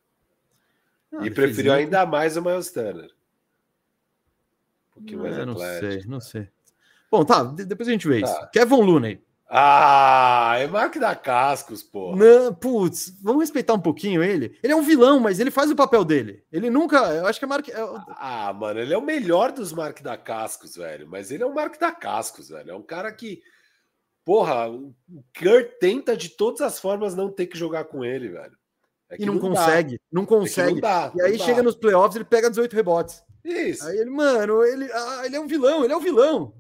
Não, 1.11 1.27
e 1.27 1.31
preferiu 1.31 1.73
ainda 1.73 2.05
mais 2.05 2.37
o 2.37 2.43
Miles 2.43 2.73
Turner. 2.73 3.14
Pouquinho 4.95 5.23
mais 5.23 5.37
é, 5.37 5.45
Não 5.45 5.57
sei, 5.57 6.05
não 6.07 6.21
sei. 6.21 6.49
Bom, 7.11 7.25
tá, 7.25 7.43
depois 7.43 7.89
a 7.89 7.93
gente 7.93 8.09
vê 8.09 8.21
tá. 8.21 8.27
isso. 8.27 8.51
Kevin 8.53 8.83
Looney. 8.83 9.23
Ah, 9.49 10.57
é 10.59 10.67
Mark 10.67 10.97
da 10.97 11.15
Cascos, 11.15 11.83
pô. 11.83 12.17
Não, 12.17 12.53
putz, 12.53 13.15
vamos 13.23 13.43
respeitar 13.43 13.75
um 13.75 13.81
pouquinho 13.81 14.23
ele. 14.23 14.59
Ele 14.63 14.73
é 14.73 14.77
um 14.77 14.83
vilão, 14.83 15.21
mas 15.21 15.39
ele 15.39 15.51
faz 15.51 15.71
o 15.71 15.77
papel 15.77 16.05
dele. 16.05 16.43
Ele 16.51 16.71
nunca. 16.71 16.97
Eu 17.15 17.27
acho 17.27 17.39
que 17.39 17.45
é 17.45 17.49
Mark. 17.49 17.69
É 17.69 17.75
ah, 18.19 18.53
mano, 18.53 18.81
ele 18.81 18.93
é 18.93 18.99
o 18.99 19.05
melhor 19.05 19.53
dos 19.53 19.73
Mark 19.73 20.01
da 20.01 20.17
Cascos, 20.17 20.77
velho. 20.77 21.07
Mas 21.07 21.31
ele 21.31 21.43
é 21.43 21.47
um 21.47 21.55
Mark 21.55 21.79
da 21.79 21.93
Cascos, 21.93 22.49
velho. 22.49 22.71
É 22.71 22.75
um 22.75 22.83
cara 22.83 23.13
que. 23.13 23.43
Porra, 24.25 24.71
o 24.71 24.95
Kurt 25.39 25.79
tenta 25.79 26.17
de 26.17 26.31
todas 26.31 26.63
as 26.63 26.81
formas 26.81 27.15
não 27.15 27.31
ter 27.31 27.47
que 27.47 27.59
jogar 27.59 27.85
com 27.85 28.05
ele, 28.05 28.31
velho. 28.31 28.57
É 29.11 29.17
e 29.21 29.27
não, 29.27 29.35
não 29.35 29.41
consegue, 29.41 30.01
não 30.11 30.23
é 30.23 30.27
consegue. 30.27 30.73
Não 30.73 30.81
dá, 30.81 31.13
e 31.15 31.21
aí 31.21 31.39
chega 31.39 31.63
nos 31.63 31.77
playoffs, 31.77 32.17
ele 32.17 32.25
pega 32.25 32.49
18 32.49 32.75
rebotes. 32.75 33.23
Isso. 33.45 33.87
Aí 33.87 33.99
ele, 33.99 34.11
mano, 34.11 34.65
ele, 34.65 34.91
ah, 34.91 35.27
ele 35.27 35.37
é 35.37 35.41
um 35.41 35.47
vilão, 35.47 35.85
ele 35.85 35.93
é 35.93 35.97
um 35.97 36.01
vilão. 36.01 36.57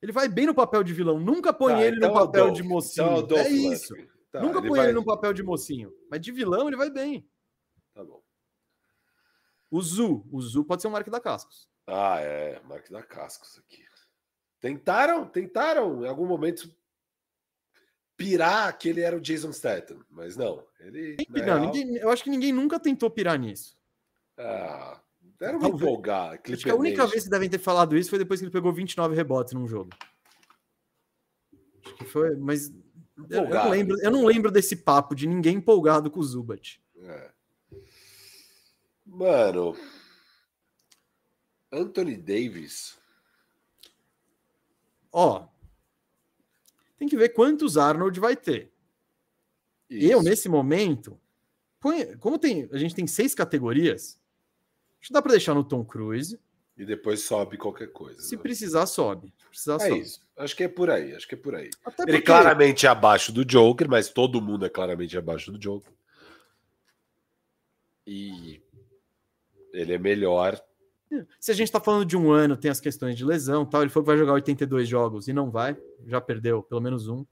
Ele 0.00 0.12
vai 0.12 0.28
bem 0.28 0.46
no 0.46 0.54
papel 0.54 0.82
de 0.82 0.92
vilão. 0.92 1.18
Nunca 1.18 1.52
põe 1.52 1.74
tá, 1.74 1.82
ele 1.82 1.96
então 1.96 2.08
no 2.08 2.14
papel 2.14 2.50
de 2.52 2.62
mocinho. 2.62 3.18
Então 3.18 3.36
é 3.36 3.48
isso. 3.48 3.94
Tá, 4.30 4.40
Nunca 4.40 4.58
ele 4.58 4.68
põe 4.68 4.78
vai... 4.78 4.86
ele 4.86 4.94
no 4.94 5.04
papel 5.04 5.32
de 5.32 5.42
mocinho. 5.42 5.92
Mas 6.10 6.20
de 6.20 6.32
vilão 6.32 6.68
ele 6.68 6.76
vai 6.76 6.88
bem. 6.88 7.28
Tá 7.92 8.04
bom. 8.04 8.22
O 9.70 9.82
Zu. 9.82 10.26
O 10.32 10.40
Zu 10.40 10.64
pode 10.64 10.82
ser 10.82 10.88
um 10.88 10.92
Mark 10.92 11.08
da 11.08 11.20
Cascos. 11.20 11.68
Ah, 11.86 12.20
é. 12.20 12.60
Mark 12.60 12.88
da 12.90 13.02
Cascos 13.02 13.58
aqui. 13.58 13.84
Tentaram, 14.60 15.26
tentaram 15.26 16.04
em 16.04 16.08
algum 16.08 16.26
momento 16.26 16.72
pirar 18.16 18.76
que 18.76 18.88
ele 18.88 19.00
era 19.00 19.16
o 19.16 19.20
Jason 19.20 19.52
Statham, 19.52 20.04
mas 20.10 20.36
não. 20.36 20.66
Ele, 20.80 21.16
não, 21.28 21.44
real... 21.44 21.60
ninguém, 21.60 21.96
eu 21.96 22.10
acho 22.10 22.24
que 22.24 22.30
ninguém 22.30 22.52
nunca 22.52 22.80
tentou 22.80 23.08
pirar 23.08 23.38
nisso. 23.38 23.78
Ah, 24.36 25.00
era 25.40 25.56
uma 25.56 25.68
empolgar. 25.68 26.40
Acho 26.44 26.64
que 26.64 26.70
a 26.70 26.74
única 26.74 27.06
vez 27.06 27.24
que 27.24 27.30
devem 27.30 27.48
ter 27.48 27.58
falado 27.58 27.96
isso 27.96 28.10
foi 28.10 28.18
depois 28.18 28.40
que 28.40 28.46
ele 28.46 28.52
pegou 28.52 28.72
29 28.72 29.14
rebotes 29.14 29.52
num 29.52 29.66
jogo. 29.66 29.90
Acho 31.84 31.94
que 31.94 32.04
foi, 32.04 32.36
mas 32.36 32.72
eu, 33.30 33.44
eu, 33.44 33.48
não 33.48 33.70
lembro, 33.70 34.00
eu 34.00 34.10
não 34.10 34.24
lembro 34.24 34.50
desse 34.50 34.76
papo 34.76 35.14
de 35.14 35.26
ninguém 35.26 35.56
empolgado 35.56 36.10
com 36.10 36.20
o 36.20 36.24
Zubat. 36.24 36.80
É. 37.00 37.30
Mano, 39.06 39.76
Anthony 41.72 42.16
Davis. 42.16 42.98
Ó, 45.10 45.46
tem 46.98 47.08
que 47.08 47.16
ver 47.16 47.30
quantos 47.30 47.76
Arnold 47.76 48.18
vai 48.20 48.36
ter. 48.36 48.72
Isso. 49.88 50.12
Eu, 50.12 50.22
nesse 50.22 50.48
momento, 50.48 51.18
como 52.20 52.38
tem, 52.38 52.68
a 52.72 52.76
gente 52.76 52.94
tem 52.94 53.06
seis 53.06 53.34
categorias, 53.34 54.17
Acho 55.00 55.08
que 55.08 55.12
dá 55.12 55.22
para 55.22 55.32
deixar 55.32 55.54
no 55.54 55.62
Tom 55.64 55.84
Cruise. 55.84 56.38
E 56.76 56.84
depois 56.84 57.24
sobe 57.24 57.56
qualquer 57.56 57.88
coisa. 57.92 58.20
Se 58.20 58.36
né? 58.36 58.42
precisar, 58.42 58.86
sobe. 58.86 59.32
Se 59.40 59.48
precisar, 59.48 59.74
É 59.76 59.88
sobe. 59.88 60.00
isso. 60.00 60.20
Acho 60.36 60.56
que 60.56 60.62
é 60.62 60.68
por 60.68 60.90
aí. 60.90 61.12
Acho 61.14 61.26
que 61.26 61.34
é 61.34 61.38
por 61.38 61.54
aí. 61.56 61.70
Até 61.84 62.04
Ele 62.04 62.12
porque- 62.12 62.26
claramente 62.26 62.86
é 62.86 62.88
abaixo 62.88 63.32
do 63.32 63.44
Joker, 63.44 63.88
mas 63.88 64.08
todo 64.10 64.40
mundo 64.40 64.64
é 64.64 64.68
claramente 64.68 65.16
abaixo 65.18 65.50
do 65.50 65.58
Joker. 65.58 65.92
E 68.06 68.60
ele 69.72 69.92
é 69.94 69.98
melhor. 69.98 70.60
Se 71.40 71.50
a 71.50 71.54
gente 71.54 71.72
tá 71.72 71.80
falando 71.80 72.04
de 72.04 72.16
um 72.16 72.30
ano, 72.30 72.56
tem 72.56 72.70
as 72.70 72.80
questões 72.80 73.16
de 73.16 73.24
lesão 73.24 73.64
tal. 73.66 73.82
Ele 73.82 73.90
falou 73.90 74.04
que 74.04 74.10
vai 74.10 74.18
jogar 74.18 74.32
82 74.34 74.88
jogos 74.88 75.26
e 75.28 75.32
não 75.32 75.50
vai. 75.50 75.76
Já 76.06 76.20
perdeu 76.20 76.62
pelo 76.62 76.80
menos 76.80 77.08
um. 77.08 77.24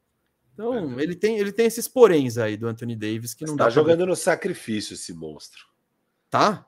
Então, 0.55 0.71
Perdeu. 0.73 1.01
ele 1.01 1.15
tem, 1.15 1.39
ele 1.39 1.53
tem 1.53 1.67
esses 1.67 1.87
poréns 1.87 2.39
aí 2.39 2.57
do 2.57 2.67
Anthony 2.67 2.97
Davis 2.97 3.35
que 3.35 3.45
não 3.45 3.57
tá 3.57 3.65
dá 3.65 3.71
pra- 3.71 3.75
jogando 3.75 4.07
no 4.07 4.17
sacrifício 4.17 4.95
esse 4.95 5.13
monstro. 5.13 5.67
Tá? 6.31 6.67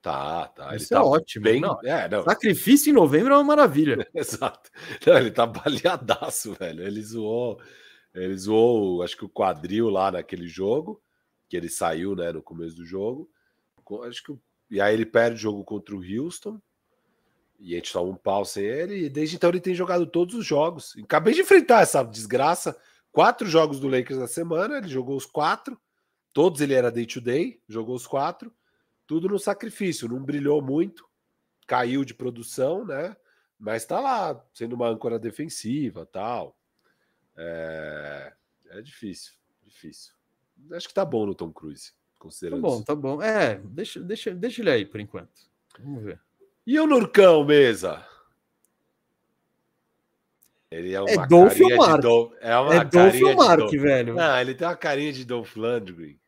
Tá, 0.00 0.48
tá. 0.48 0.68
Ele 0.68 0.76
Isso 0.76 0.94
é 0.94 0.96
tá 0.96 1.04
ótimo. 1.04 1.44
bem. 1.44 1.60
Não, 1.60 1.78
É, 1.82 2.08
não. 2.08 2.24
Sacrifício 2.24 2.90
em 2.90 2.94
novembro 2.94 3.34
é 3.34 3.36
uma 3.36 3.44
maravilha. 3.44 4.08
Exato. 4.14 4.70
Não, 5.06 5.18
ele 5.18 5.30
tá 5.30 5.46
baleadaço, 5.46 6.54
velho. 6.54 6.82
Ele 6.82 7.02
zoou. 7.02 7.60
Ele 8.14 8.36
zoou, 8.36 9.02
acho 9.02 9.16
que 9.16 9.24
o 9.24 9.28
quadril 9.28 9.90
lá 9.90 10.10
naquele 10.10 10.48
jogo, 10.48 11.00
que 11.48 11.56
ele 11.56 11.68
saiu, 11.68 12.16
né, 12.16 12.32
no 12.32 12.42
começo 12.42 12.74
do 12.74 12.84
jogo. 12.84 13.30
Acho 14.06 14.22
que 14.22 14.38
e 14.70 14.80
aí 14.80 14.92
ele 14.92 15.06
perde 15.06 15.36
o 15.36 15.38
jogo 15.38 15.64
contra 15.64 15.94
o 15.96 16.00
Houston. 16.00 16.60
E 17.58 17.72
a 17.72 17.76
gente 17.76 17.92
toma 17.92 18.10
um 18.10 18.16
pau 18.16 18.44
sem 18.44 18.64
ele. 18.64 19.06
E 19.06 19.10
desde 19.10 19.36
então 19.36 19.50
ele 19.50 19.60
tem 19.60 19.74
jogado 19.74 20.06
todos 20.06 20.34
os 20.34 20.46
jogos. 20.46 20.94
Acabei 21.02 21.34
de 21.34 21.40
enfrentar 21.40 21.80
essa 21.80 22.02
desgraça. 22.02 22.76
Quatro 23.10 23.48
jogos 23.48 23.80
do 23.80 23.88
Lakers 23.88 24.18
na 24.18 24.28
semana. 24.28 24.78
Ele 24.78 24.88
jogou 24.88 25.16
os 25.16 25.26
quatro. 25.26 25.78
Todos 26.32 26.60
ele 26.60 26.74
era 26.74 26.92
day 26.92 27.06
to 27.06 27.20
day. 27.20 27.60
Jogou 27.68 27.96
os 27.96 28.06
quatro. 28.06 28.52
Tudo 29.08 29.28
no 29.28 29.38
sacrifício. 29.40 30.06
Não 30.06 30.22
brilhou 30.22 30.62
muito. 30.62 31.08
Caiu 31.66 32.04
de 32.04 32.14
produção, 32.14 32.84
né? 32.84 33.16
Mas 33.58 33.84
tá 33.84 33.98
lá, 33.98 34.40
sendo 34.54 34.74
uma 34.74 34.86
âncora 34.88 35.18
defensiva 35.18 36.06
tal. 36.06 36.56
É, 37.36 38.32
é 38.70 38.80
difícil, 38.82 39.32
difícil. 39.66 40.14
Acho 40.72 40.86
que 40.88 40.94
tá 40.94 41.04
bom 41.04 41.24
no 41.26 41.34
Tom 41.34 41.52
Cruise, 41.52 41.90
Tá 41.92 41.96
considerando. 42.20 42.60
bom, 42.60 42.76
isso. 42.76 42.84
tá 42.84 42.94
bom. 42.94 43.20
É, 43.22 43.56
deixa, 43.64 44.00
deixa, 44.00 44.32
deixa 44.34 44.60
ele 44.62 44.70
aí 44.70 44.84
por 44.86 45.00
enquanto. 45.00 45.48
Vamos 45.80 46.04
ver. 46.04 46.20
E 46.66 46.78
o 46.78 46.86
Nurcão, 46.86 47.44
mesa? 47.44 48.04
Ele 50.70 50.92
é 50.92 51.00
uma 51.00 51.10
É 51.10 51.26
Dolph 51.26 51.48
carinha 51.58 51.76
Mark? 51.76 51.94
de 51.96 52.02
Dolph. 52.02 52.32
É 52.40 52.58
uma 52.58 52.74
É 52.74 52.78
Dolph 52.84 52.90
carinha 52.92 53.24
ou 53.24 53.30
de 53.30 53.36
Mark, 53.36 53.58
Dolph. 53.60 53.72
velho? 53.72 54.14
Não, 54.14 54.38
ele 54.40 54.54
tem 54.54 54.68
uma 54.68 54.76
carinha 54.76 55.12
de 55.12 55.24
Dolph 55.24 55.56
Lundgren. 55.56 56.20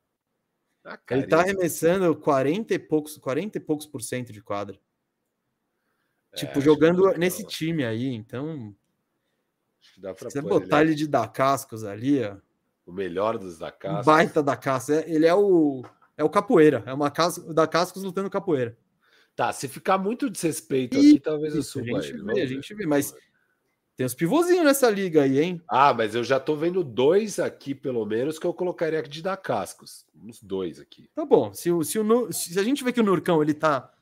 Uma 0.93 0.99
Ele 1.11 1.27
tá 1.27 1.41
arremessando 1.41 2.15
40 2.17 2.75
e 2.75 2.79
poucos, 2.79 3.17
40 3.17 3.59
e 3.59 3.61
poucos 3.61 3.87
por 3.87 4.03
cento 4.03 4.33
de 4.33 4.43
quadra. 4.43 4.79
É, 6.33 6.37
tipo, 6.37 6.61
jogando 6.61 7.13
nesse 7.19 7.45
time 7.45 7.85
aí, 7.85 8.07
então. 8.07 8.75
Acho 9.81 9.95
que 9.95 10.01
dá 10.01 10.13
Se 10.15 10.19
pra 10.21 10.31
você 10.31 10.41
botar 10.43 10.81
ele 10.83 10.91
ele 10.91 10.97
de 10.97 11.07
dar 11.09 11.29
cascos 11.33 11.85
ali, 11.85 12.23
ó. 12.25 12.37
o 12.87 12.93
melhor 12.93 13.39
dos 13.39 13.59
da 13.59 13.69
Um 13.69 13.79
casa. 13.79 14.03
baita 14.05 14.43
da 14.43 14.57
casca. 14.57 14.95
É- 14.95 15.11
Ele 15.11 15.27
é 15.27 15.35
o. 15.35 15.83
É 16.17 16.25
o 16.25 16.29
capoeira. 16.29 16.83
É 16.87 16.93
uma 16.93 17.11
casa 17.11 17.53
da 17.55 17.67
cascos 17.67 18.03
lutando 18.03 18.29
capoeira. 18.29 18.77
Tá, 19.35 19.53
se 19.53 19.69
ficar 19.69 19.97
muito 19.97 20.29
desrespeito 20.29 20.97
Ih, 20.99 21.11
aqui, 21.13 21.21
talvez 21.21 21.55
eu 21.55 21.61
isso, 21.61 21.79
a 21.79 21.85
suba 21.85 22.03
gente 22.03 22.15
ele. 22.15 22.25
vê, 22.35 22.41
a 22.43 22.47
gente 22.47 22.75
vê, 22.75 22.85
mas- 22.87 23.15
Tem 24.01 24.07
uns 24.07 24.15
pivôzinhos 24.15 24.65
nessa 24.65 24.89
liga 24.89 25.25
aí, 25.25 25.39
hein? 25.39 25.63
Ah, 25.69 25.93
mas 25.93 26.15
eu 26.15 26.25
já 26.25 26.41
tô 26.41 26.57
vendo 26.57 26.83
dois 26.83 27.39
aqui, 27.39 27.75
pelo 27.75 28.07
menos, 28.07 28.39
que 28.39 28.47
eu 28.47 28.55
colocaria 28.55 29.03
de 29.03 29.21
dar 29.21 29.37
cascos. 29.37 30.07
Uns 30.25 30.43
dois 30.43 30.81
aqui. 30.81 31.11
Tá 31.15 31.23
bom. 31.27 31.53
Se, 31.53 31.71
o, 31.71 31.85
se, 31.85 31.99
o, 31.99 32.33
se 32.33 32.59
a 32.59 32.63
gente 32.63 32.83
vê 32.83 32.95
que 32.95 33.01
o 33.03 33.05
Nurcão 33.05 33.43
ele 33.43 33.53
tá 33.53 33.93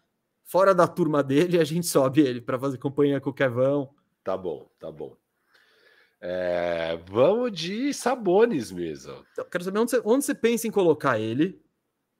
fora 0.44 0.72
da 0.72 0.86
turma 0.86 1.20
dele, 1.20 1.58
a 1.58 1.64
gente 1.64 1.88
sobe 1.88 2.20
ele 2.20 2.40
para 2.40 2.56
fazer 2.56 2.78
companhia 2.78 3.20
com 3.20 3.30
o 3.30 3.34
Kevão. 3.34 3.92
Tá 4.22 4.36
bom, 4.36 4.70
tá 4.78 4.88
bom. 4.92 5.16
É, 6.20 6.96
vamos 7.10 7.50
de 7.50 7.92
Sabones 7.92 8.70
mesmo. 8.70 9.26
Então, 9.32 9.46
quero 9.50 9.64
saber 9.64 9.80
onde 9.80 9.90
você, 9.90 10.02
onde 10.04 10.24
você 10.24 10.34
pensa 10.36 10.68
em 10.68 10.70
colocar 10.70 11.18
ele, 11.18 11.60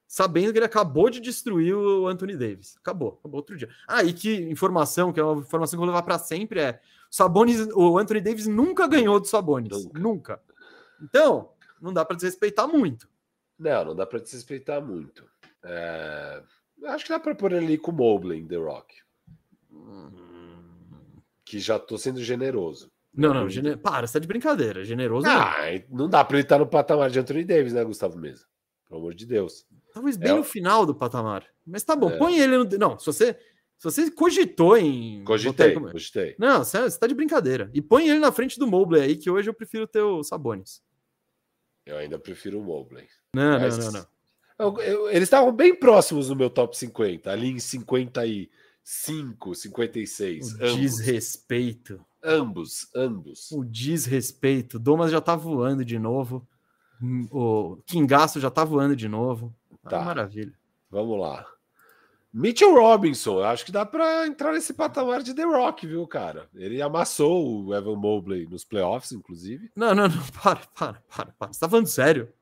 sabendo 0.05 0.51
que 0.51 0.59
ele 0.59 0.67
acabou 0.67 1.09
de 1.09 1.21
destruir 1.21 1.77
o 1.77 2.09
Anthony 2.09 2.37
Davis. 2.37 2.77
Acabou, 2.79 3.19
acabou 3.21 3.39
outro 3.39 3.57
dia. 3.57 3.69
Ah, 3.87 4.03
e 4.03 4.13
que 4.13 4.35
informação, 4.51 5.13
que 5.13 5.21
é 5.21 5.23
uma 5.23 5.43
informação 5.43 5.79
que 5.79 5.81
eu 5.81 5.87
vou 5.87 5.95
levar 5.95 6.03
para 6.03 6.19
sempre, 6.19 6.59
é 6.59 6.81
Sabonis, 7.11 7.69
o 7.75 7.99
Anthony 7.99 8.21
Davis 8.21 8.47
nunca 8.47 8.87
ganhou 8.87 9.19
do 9.19 9.27
Sabonis. 9.27 9.85
Nunca. 9.85 10.01
Nunca. 10.01 10.43
Então, 11.03 11.51
não 11.81 11.93
dá 11.93 12.05
para 12.05 12.17
desrespeitar 12.17 12.69
muito. 12.69 13.09
Não, 13.59 13.85
não 13.87 13.95
dá 13.97 14.07
pra 14.07 14.19
desrespeitar 14.19 14.81
muito. 14.85 15.27
É, 15.65 16.43
acho 16.87 17.05
que 17.05 17.11
dá 17.11 17.19
pra 17.19 17.35
pôr 17.35 17.53
ele 17.53 17.65
ali 17.65 17.79
com 17.79 17.91
o 17.91 17.95
Mobley 17.95 18.45
The 18.47 18.57
Rock. 18.57 18.95
Que 21.45 21.59
já 21.59 21.79
tô 21.79 21.97
sendo 21.97 22.23
generoso. 22.23 22.91
Não, 23.15 23.33
não, 23.33 23.49
gene... 23.49 23.77
para, 23.77 24.07
você 24.07 24.13
tá 24.15 24.19
de 24.19 24.29
brincadeira. 24.29 24.85
Generoso 24.85 25.27
não. 25.27 25.41
Ah, 25.41 25.57
não 25.89 26.09
dá 26.09 26.25
pra 26.25 26.37
ele 26.37 26.45
estar 26.45 26.59
no 26.59 26.67
patamar 26.67 27.11
de 27.11 27.19
Anthony 27.19 27.43
Davis, 27.43 27.73
né, 27.73 27.83
Gustavo 27.83 28.19
Mesa? 28.19 28.47
Pelo 28.87 29.01
amor 29.01 29.15
de 29.15 29.27
Deus. 29.27 29.67
Talvez 29.93 30.17
bem 30.17 30.31
É, 30.31 30.35
no 30.35 30.45
final 30.45 30.85
do 30.85 30.95
patamar. 30.95 31.45
Mas 31.67 31.83
tá 31.83 31.97
bom, 31.97 32.11
É. 32.11 32.19
põe 32.19 32.39
ele 32.39 32.59
no. 32.59 32.65
Não, 32.79 32.99
se 32.99 33.07
você, 33.07 33.37
se 33.79 33.85
você 33.85 34.11
cogitou 34.11 34.77
em. 34.77 35.23
Cogitei, 35.25 35.73
como- 35.73 35.91
cogitei. 35.91 36.35
Não, 36.39 36.65
você, 36.65 36.83
você 36.83 36.99
tá 36.99 37.07
de 37.07 37.15
brincadeira. 37.15 37.71
E 37.73 37.81
põe 37.81 38.09
ele 38.09 38.19
na 38.19 38.33
frente 38.33 38.59
do 38.59 38.67
Mobley 38.67 39.01
aí, 39.03 39.17
que 39.17 39.31
hoje 39.31 39.49
eu 39.49 39.55
prefiro 39.55 39.87
ter 39.87 40.03
o 40.03 40.23
Sabonis. 40.23 40.83
Eu 41.87 41.97
ainda 41.97 42.19
prefiro 42.19 42.59
o 42.61 42.63
Mobley. 42.65 43.07
Não, 43.35 43.59
Mas- 43.61 43.79
não, 43.79 43.87
não, 43.93 43.93
não. 44.01 44.07
Eu- 44.59 44.81
eu- 44.83 45.09
eles 45.11 45.23
estavam 45.23 45.53
bem 45.53 45.75
próximos 45.75 46.29
no 46.29 46.35
meu 46.37 46.51
top 46.51 46.77
50, 46.77 47.31
ali 47.31 47.49
em 47.49 47.59
55, 47.61 49.55
56. 49.55 50.53
O 50.55 50.57
Ambos, 50.65 50.75
desrespeito. 50.77 52.05
ambos, 52.23 52.89
ambos. 52.95 53.51
O 53.53 53.65
desrespeito. 53.65 54.79
Domas 54.79 55.11
já 55.13 55.21
tá 55.21 55.37
voando 55.37 55.85
de 55.85 55.99
novo. 55.99 56.47
O 57.31 57.77
Kingaço 57.87 58.41
já 58.41 58.51
tá 58.51 58.65
voando 58.65 58.97
de 58.97 59.07
novo. 59.09 59.55
Ah, 59.85 59.89
Tá. 59.91 60.03
maravilha. 60.03 60.53
Vamos 60.91 61.21
lá. 61.21 61.47
Mitchell 62.33 62.75
Robinson, 62.75 63.43
acho 63.43 63.65
que 63.65 63.73
dá 63.73 63.87
pra 63.87 64.27
entrar 64.27 64.53
nesse 64.53 64.75
patamar 64.75 65.23
de 65.23 65.35
The 65.35 65.45
Rock, 65.45 65.87
viu, 65.87 66.07
cara? 66.07 66.49
Ele 66.55 66.81
amassou 66.83 67.65
o 67.65 67.75
Evan 67.75 67.97
Mobley 67.97 68.47
nos 68.47 68.65
playoffs, 68.65 69.13
inclusive. 69.13 69.71
Não, 69.75 69.95
não, 69.95 70.09
não. 70.09 70.23
Para, 70.43 70.61
para, 70.75 71.03
para, 71.09 71.33
para. 71.33 71.53
Você 71.53 71.61
tá 71.61 71.69
falando 71.69 71.87
sério? 71.87 72.33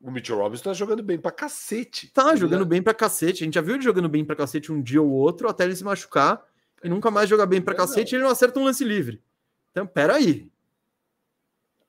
O 0.00 0.10
Mitchell 0.10 0.36
Robinson 0.36 0.64
tá 0.64 0.72
jogando 0.72 1.02
bem 1.02 1.18
pra 1.18 1.30
cacete. 1.30 2.08
Tá 2.12 2.34
jogando 2.36 2.62
é- 2.62 2.66
bem 2.68 2.82
pra 2.82 2.92
cacete. 2.94 3.42
A 3.42 3.46
gente 3.46 3.54
já 3.54 3.60
viu 3.60 3.74
ele 3.74 3.84
jogando 3.84 4.08
bem 4.08 4.24
pra 4.24 4.36
cacete 4.36 4.70
um 4.72 4.82
dia 4.82 5.00
ou 5.00 5.08
outro, 5.10 5.48
até 5.48 5.64
ele 5.64 5.74
se 5.76 5.84
machucar 5.84 6.44
e 6.82 6.88
nunca 6.88 7.10
mais 7.10 7.28
jogar 7.30 7.46
bem 7.46 7.62
pra 7.62 7.74
Mas 7.74 7.88
cacete 7.88 8.12
não. 8.12 8.16
e 8.16 8.18
ele 8.18 8.24
não 8.24 8.30
acerta 8.32 8.58
um 8.60 8.64
lance 8.64 8.84
livre. 8.84 9.22
Então, 9.70 9.86
peraí. 9.86 10.50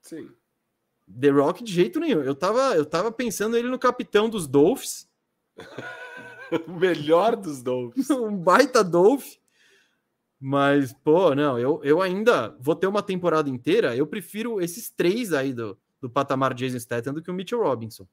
Sim. 0.02 0.30
The 1.20 1.30
Rock 1.30 1.64
de 1.64 1.72
jeito 1.72 2.00
nenhum. 2.00 2.22
Eu 2.22 2.36
tava, 2.36 2.76
eu 2.76 2.86
tava 2.86 3.12
pensando 3.12 3.58
ele 3.58 3.68
no 3.70 3.78
capitão 3.80 4.30
dos 4.30 4.48
Dolphins, 4.48 5.08
o 6.68 6.72
melhor 6.72 7.36
dos 7.36 7.62
Dolphins. 7.62 8.10
um 8.10 8.36
baita 8.36 8.84
Dolph. 8.84 9.26
Mas, 10.40 10.94
pô, 10.94 11.34
não, 11.34 11.58
eu, 11.58 11.82
eu 11.84 12.02
ainda 12.02 12.56
vou 12.60 12.76
ter 12.76 12.86
uma 12.86 13.02
temporada 13.02 13.50
inteira. 13.50 13.96
Eu 13.96 14.06
prefiro 14.06 14.62
esses 14.62 14.90
três 14.90 15.34
aí 15.34 15.52
do, 15.52 15.78
do 16.00 16.10
patamar 16.10 16.54
Jason 16.54 16.80
Statham 16.80 17.14
do 17.14 17.24
que 17.24 17.32
o 17.32 17.34
Mitchell 17.34 17.64
Robinson. 17.64 18.08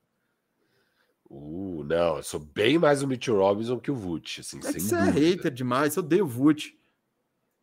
Uh, 1.28 1.84
não, 1.84 2.16
eu 2.16 2.22
sou 2.22 2.40
bem 2.40 2.78
mais 2.78 3.02
o 3.02 3.06
Mitchell 3.06 3.36
Robinson 3.36 3.78
que 3.78 3.90
o 3.90 3.94
Vult, 3.94 4.40
assim, 4.40 4.58
É 4.58 4.62
sem 4.62 4.74
que 4.74 4.80
você 4.80 4.94
é 4.94 5.10
hater 5.10 5.52
demais, 5.52 5.96
eu 5.96 6.02
odeio 6.02 6.24
o 6.24 6.28
Vult. 6.28 6.74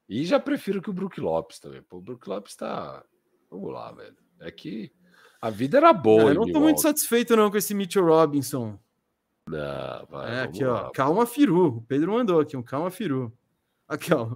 E 0.08 0.26
já 0.26 0.40
prefiro 0.40 0.82
que 0.82 0.90
o 0.90 0.94
Brook 0.94 1.20
Lopes 1.20 1.60
também. 1.60 1.82
Pô, 1.82 1.98
o 1.98 2.02
Brook 2.02 2.28
Lopes 2.28 2.56
tá. 2.56 3.04
Vamos 3.50 3.72
lá, 3.72 3.92
velho. 3.94 4.18
É 4.42 4.52
que 4.52 4.92
a 5.42 5.50
vida 5.50 5.78
era 5.78 5.94
boa. 5.94 6.24
Não, 6.24 6.30
eu 6.30 6.36
não 6.36 6.52
tô 6.52 6.60
muito 6.60 6.82
satisfeito 6.82 7.36
não 7.36 7.50
com 7.50 7.58
esse 7.58 7.74
Mitchell 7.74 8.06
Robinson. 8.06 8.78
Não, 9.52 10.06
vai, 10.10 10.36
É, 10.36 10.42
aqui, 10.44 10.64
lá. 10.64 10.88
ó. 10.88 10.92
Calma, 10.92 11.26
Firu. 11.26 11.78
O 11.78 11.82
Pedro 11.82 12.14
mandou 12.14 12.40
aqui, 12.40 12.56
um 12.56 12.64
calma, 12.64 12.90
Firu. 12.90 13.32
Aqui, 13.88 14.14
ó. 14.14 14.36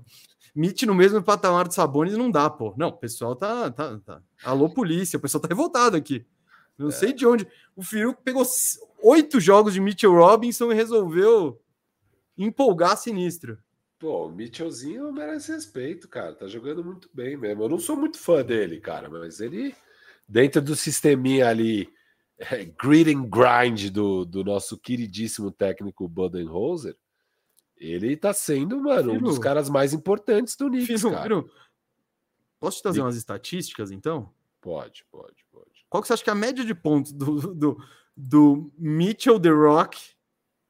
Mitch 0.56 0.84
no 0.84 0.96
mesmo 0.96 1.22
patamar 1.22 1.68
de 1.68 1.74
Sabonis 1.76 2.18
não 2.18 2.32
dá, 2.32 2.50
pô. 2.50 2.74
Não, 2.78 2.88
o 2.90 2.94
pessoal 2.98 3.36
tá, 3.36 3.70
tá, 3.72 3.98
tá. 4.06 4.22
Alô, 4.44 4.70
polícia, 4.70 5.18
o 5.18 5.20
pessoal 5.22 5.42
tá 5.42 5.48
revoltado 5.48 5.98
aqui. 5.98 6.26
É. 6.78 6.84
Não 6.84 6.92
sei 6.92 7.14
de 7.14 7.26
onde. 7.26 7.48
O 7.76 7.84
Firu 7.84 8.14
pegou 8.24 8.44
oito 9.04 9.40
jogos 9.40 9.74
de 9.74 9.82
Mitchell 9.82 10.14
Robinson 10.14 10.72
e 10.72 10.76
resolveu 10.76 11.62
empolgar 12.38 12.98
sinistro. 12.98 13.58
Pô, 14.00 14.28
o 14.28 14.32
Mitchellzinho 14.32 15.12
merece 15.12 15.52
respeito, 15.54 16.08
cara. 16.08 16.34
Tá 16.34 16.48
jogando 16.48 16.84
muito 16.84 17.10
bem 17.14 17.38
mesmo. 17.38 17.64
Eu 17.64 17.70
não 17.70 17.80
sou 17.80 17.96
muito 17.96 18.18
fã 18.20 18.44
dele, 18.44 18.80
cara, 18.80 19.10
mas 19.10 19.40
ele, 19.40 19.74
dentro 20.28 20.62
do 20.62 20.76
sisteminha 20.76 21.48
ali, 21.50 21.90
é, 22.38 22.66
grit 22.66 23.14
and 23.14 23.30
grind 23.30 23.90
do, 23.90 24.26
do 24.26 24.44
nosso 24.44 24.78
queridíssimo 24.78 25.52
técnico 25.52 26.08
Budenholzer, 26.08 26.98
ele 27.78 28.16
tá 28.16 28.34
sendo, 28.34 28.82
mano, 28.82 29.14
um 29.14 29.20
dos 29.20 29.38
caras 29.38 29.70
mais 29.70 29.94
importantes 29.94 30.56
do 30.56 30.68
Knicks, 30.68 31.02
Firu, 31.02 31.12
cara. 31.12 31.24
Firu, 31.24 31.52
posso 32.60 32.78
te 32.78 32.84
trazer 32.84 33.02
umas 33.02 33.16
estatísticas, 33.16 33.92
então? 33.92 34.34
Pode, 34.62 35.06
pode, 35.12 35.46
pode. 35.52 35.86
Qual 35.90 36.02
que 36.02 36.08
você 36.08 36.14
acha 36.14 36.24
que 36.24 36.30
é 36.30 36.34
a 36.34 36.36
média 36.36 36.66
de 36.66 36.74
pontos 36.74 37.12
do, 37.12 37.54
do, 37.54 37.78
do 38.16 38.72
Mitchell 38.78 39.40
The 39.40 39.50
Rock 39.50 40.00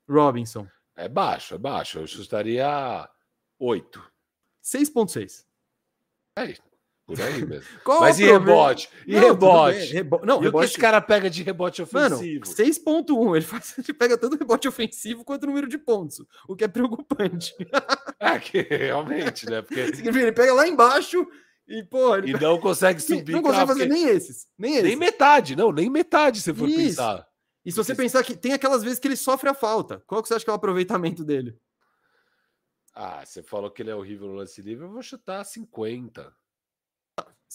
Robinson? 0.10 0.68
É 0.96 1.08
baixo, 1.08 1.56
é 1.56 1.58
baixo. 1.58 2.00
Eu 2.00 2.08
chutaria 2.08 3.10
8. 3.60 4.12
6,6. 4.64 5.46
É, 6.38 6.56
por 7.06 7.22
aí 7.22 7.46
mesmo. 7.46 7.66
Qual 7.84 8.00
Mas 8.02 8.20
e 8.20 8.24
o 8.24 8.32
rebote? 8.34 8.90
E 9.06 9.14
Não, 9.14 9.22
rebote? 9.22 9.78
rebo... 9.94 10.22
Não, 10.26 10.36
E 10.36 10.38
o 10.38 10.40
que 10.40 10.46
rebote. 10.46 10.66
esse 10.66 10.78
cara 10.80 11.00
pega 11.02 11.30
de 11.30 11.44
rebote 11.44 11.82
ofensivo? 11.82 12.44
6.1, 12.46 13.36
ele, 13.36 13.46
faz, 13.46 13.76
ele 13.80 13.94
pega 13.94 14.18
tanto 14.18 14.38
rebote 14.38 14.68
ofensivo 14.68 15.24
quanto 15.24 15.46
número 15.46 15.68
de 15.68 15.78
pontos, 15.78 16.18
o 16.48 16.56
que 16.56 16.64
é 16.64 16.68
preocupante. 16.68 17.54
É 18.20 18.40
que 18.40 18.62
realmente, 18.62 19.48
né? 19.48 19.62
Porque 19.62 19.80
ele 19.80 20.32
pega 20.32 20.52
lá 20.54 20.68
embaixo 20.68 21.28
e, 21.68 21.84
pô, 21.84 22.16
ele 22.16 22.32
e 22.32 22.40
não 22.40 22.60
consegue 22.60 23.00
subir. 23.00 23.34
não 23.34 23.42
consegue 23.44 23.68
fazer 23.68 23.88
porque- 23.88 23.94
nem 23.94 24.10
esses, 24.10 24.48
nem 24.58 24.72
esses. 24.74 24.84
nem 24.86 24.96
metade, 24.96 25.56
não, 25.56 25.72
nem 25.72 25.90
metade, 25.92 26.42
se 26.42 26.52
for 26.54 26.68
Isso. 26.68 26.78
pensar. 26.78 27.28
E 27.64 27.72
se 27.72 27.78
você 27.78 27.94
porque- 27.94 28.04
pensar 28.04 28.24
que 28.24 28.36
tem 28.36 28.54
aquelas 28.54 28.82
vezes 28.84 28.98
que 29.00 29.08
ele 29.08 29.16
sofre 29.18 29.50
a 29.50 29.54
falta, 29.54 30.02
qual 30.08 30.22
que 30.24 30.28
você 30.28 30.34
acha 30.36 30.44
que 30.46 30.50
é 30.50 30.54
o 30.54 30.56
aproveitamento 30.56 31.24
dele? 31.24 31.56
Ah, 32.96 33.24
você 33.26 33.44
falou 33.44 33.70
que 33.70 33.82
ele 33.84 33.92
é 33.92 33.96
horrível 33.96 34.28
no 34.28 34.36
lance 34.36 34.62
livre, 34.62 34.86
eu 34.86 34.92
vou 34.92 35.02
chutar 35.04 35.44
50. 35.44 36.32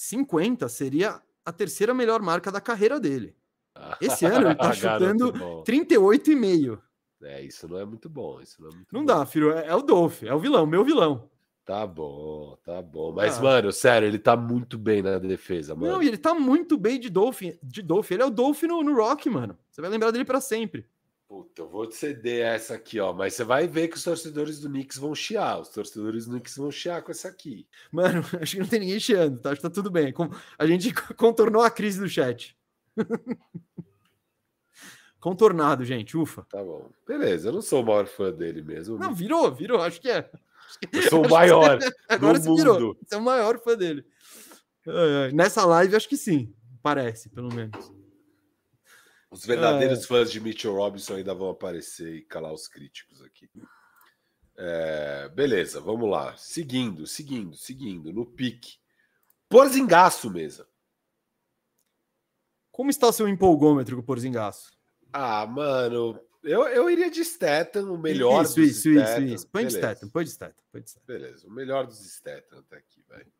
50 0.04 0.66
seria 0.70 1.20
a 1.44 1.52
terceira 1.52 1.92
melhor 1.92 2.22
marca 2.22 2.50
da 2.50 2.58
carreira 2.58 2.98
dele. 2.98 3.36
Ah, 3.74 3.98
Esse 4.00 4.24
ano 4.24 4.48
ele 4.48 4.54
tá 4.54 4.72
chutando 4.72 5.30
bom. 5.30 5.62
38,5. 5.62 6.78
É, 7.22 7.42
isso 7.42 7.68
não 7.68 7.78
é 7.78 7.84
muito 7.84 8.08
bom. 8.08 8.40
Isso 8.40 8.62
não 8.62 8.70
é 8.70 8.74
muito 8.74 8.88
Não 8.94 9.00
bom. 9.00 9.06
dá, 9.06 9.26
filho. 9.26 9.52
É, 9.52 9.66
é 9.66 9.74
o 9.74 9.82
Dolph, 9.82 10.22
é 10.22 10.32
o 10.34 10.38
vilão, 10.38 10.64
meu 10.66 10.82
vilão. 10.82 11.28
Tá 11.66 11.86
bom, 11.86 12.56
tá 12.64 12.80
bom. 12.80 13.12
Mas, 13.12 13.36
Ah. 13.38 13.42
mano, 13.42 13.70
sério, 13.70 14.08
ele 14.08 14.18
tá 14.18 14.34
muito 14.34 14.78
bem 14.78 15.02
na 15.02 15.18
defesa, 15.18 15.74
mano. 15.74 15.92
Não, 15.92 16.02
e 16.02 16.08
ele 16.08 16.16
tá 16.16 16.32
muito 16.32 16.78
bem 16.78 16.98
de 16.98 17.10
Dolph. 17.10 17.42
De 17.62 17.82
Dolph. 17.82 18.10
Ele 18.10 18.22
é 18.22 18.26
o 18.26 18.30
Dolph 18.30 18.62
no, 18.62 18.82
no 18.82 18.94
Rock, 18.96 19.28
mano. 19.28 19.56
Você 19.70 19.82
vai 19.82 19.90
lembrar 19.90 20.10
dele 20.12 20.24
pra 20.24 20.40
sempre. 20.40 20.86
Puta, 21.30 21.62
eu 21.62 21.68
vou 21.68 21.86
te 21.86 21.94
ceder 21.94 22.44
essa 22.44 22.74
aqui, 22.74 22.98
ó. 22.98 23.12
Mas 23.12 23.34
você 23.34 23.44
vai 23.44 23.68
ver 23.68 23.86
que 23.86 23.96
os 23.96 24.02
torcedores 24.02 24.58
do 24.58 24.68
Knicks 24.68 24.98
vão 24.98 25.14
chiar. 25.14 25.60
Os 25.60 25.68
torcedores 25.68 26.26
do 26.26 26.32
Knicks 26.32 26.56
vão 26.56 26.72
chiar 26.72 27.02
com 27.02 27.12
essa 27.12 27.28
aqui. 27.28 27.68
Mano, 27.92 28.20
acho 28.42 28.56
que 28.56 28.60
não 28.60 28.66
tem 28.66 28.80
ninguém 28.80 28.98
chiando, 28.98 29.40
tá? 29.40 29.50
Acho 29.50 29.60
que 29.60 29.68
tá 29.68 29.72
tudo 29.72 29.92
bem. 29.92 30.12
Com- 30.12 30.28
A 30.58 30.66
gente 30.66 30.92
contornou 31.14 31.62
a 31.62 31.70
crise 31.70 32.00
do 32.00 32.08
chat. 32.08 32.58
Contornado, 35.20 35.84
gente, 35.84 36.16
ufa. 36.16 36.44
Tá 36.50 36.64
bom. 36.64 36.90
Beleza, 37.06 37.50
eu 37.50 37.52
não 37.52 37.62
sou 37.62 37.84
o 37.84 37.86
maior 37.86 38.06
fã 38.08 38.32
dele 38.32 38.60
mesmo. 38.60 38.98
Não, 38.98 39.14
virou, 39.14 39.54
virou, 39.54 39.80
acho 39.80 40.00
que 40.00 40.10
é. 40.10 40.28
eu 40.92 41.02
sou 41.02 41.24
o 41.24 41.30
maior. 41.30 41.78
Agora 42.08 42.40
do 42.40 42.56
virou. 42.56 42.74
mundo. 42.80 42.98
Você 43.06 43.14
é 43.14 43.18
o 43.18 43.22
maior 43.22 43.56
fã 43.62 43.76
dele. 43.76 44.04
Nessa 45.32 45.64
live, 45.64 45.94
acho 45.94 46.08
que 46.08 46.16
sim. 46.16 46.52
Parece, 46.82 47.28
pelo 47.28 47.54
menos. 47.54 47.99
Os 49.30 49.44
verdadeiros 49.46 50.06
fãs 50.06 50.30
de 50.30 50.40
Mitchell 50.40 50.74
Robinson 50.74 51.14
ainda 51.14 51.32
vão 51.32 51.50
aparecer 51.50 52.16
e 52.16 52.22
calar 52.22 52.52
os 52.52 52.66
críticos 52.66 53.22
aqui. 53.22 53.48
É, 54.56 55.28
beleza, 55.28 55.80
vamos 55.80 56.10
lá. 56.10 56.36
Seguindo, 56.36 57.06
seguindo, 57.06 57.56
seguindo. 57.56 58.12
No 58.12 58.26
pique. 58.26 58.78
Porzingaço, 59.48 60.30
mesa. 60.30 60.68
Como 62.72 62.90
está 62.90 63.06
o 63.08 63.12
seu 63.12 63.28
empolgômetro 63.28 63.96
com 63.96 64.02
o 64.02 64.04
Porzingaço? 64.04 64.72
Ah, 65.12 65.46
mano, 65.46 66.20
eu, 66.42 66.66
eu 66.68 66.88
iria 66.90 67.10
de 67.10 67.24
Statham, 67.24 67.92
o 67.92 67.98
melhor 67.98 68.44
Isso, 68.44 68.56
dos 68.56 68.68
isso, 68.68 68.88
isso, 68.90 69.00
Statham. 69.00 69.24
isso. 69.26 69.48
Põe 69.48 69.66
de 69.66 69.72
Statham, 69.72 70.08
põe 70.08 70.24
de 70.24 70.30
Statham, 70.30 70.64
põe 70.72 70.80
de 70.82 70.90
Statham. 70.90 71.06
Beleza, 71.06 71.46
o 71.46 71.50
melhor 71.50 71.86
dos 71.86 71.98
Statham 71.98 72.58
até 72.58 72.76
aqui, 72.76 73.02
velho. 73.08 73.32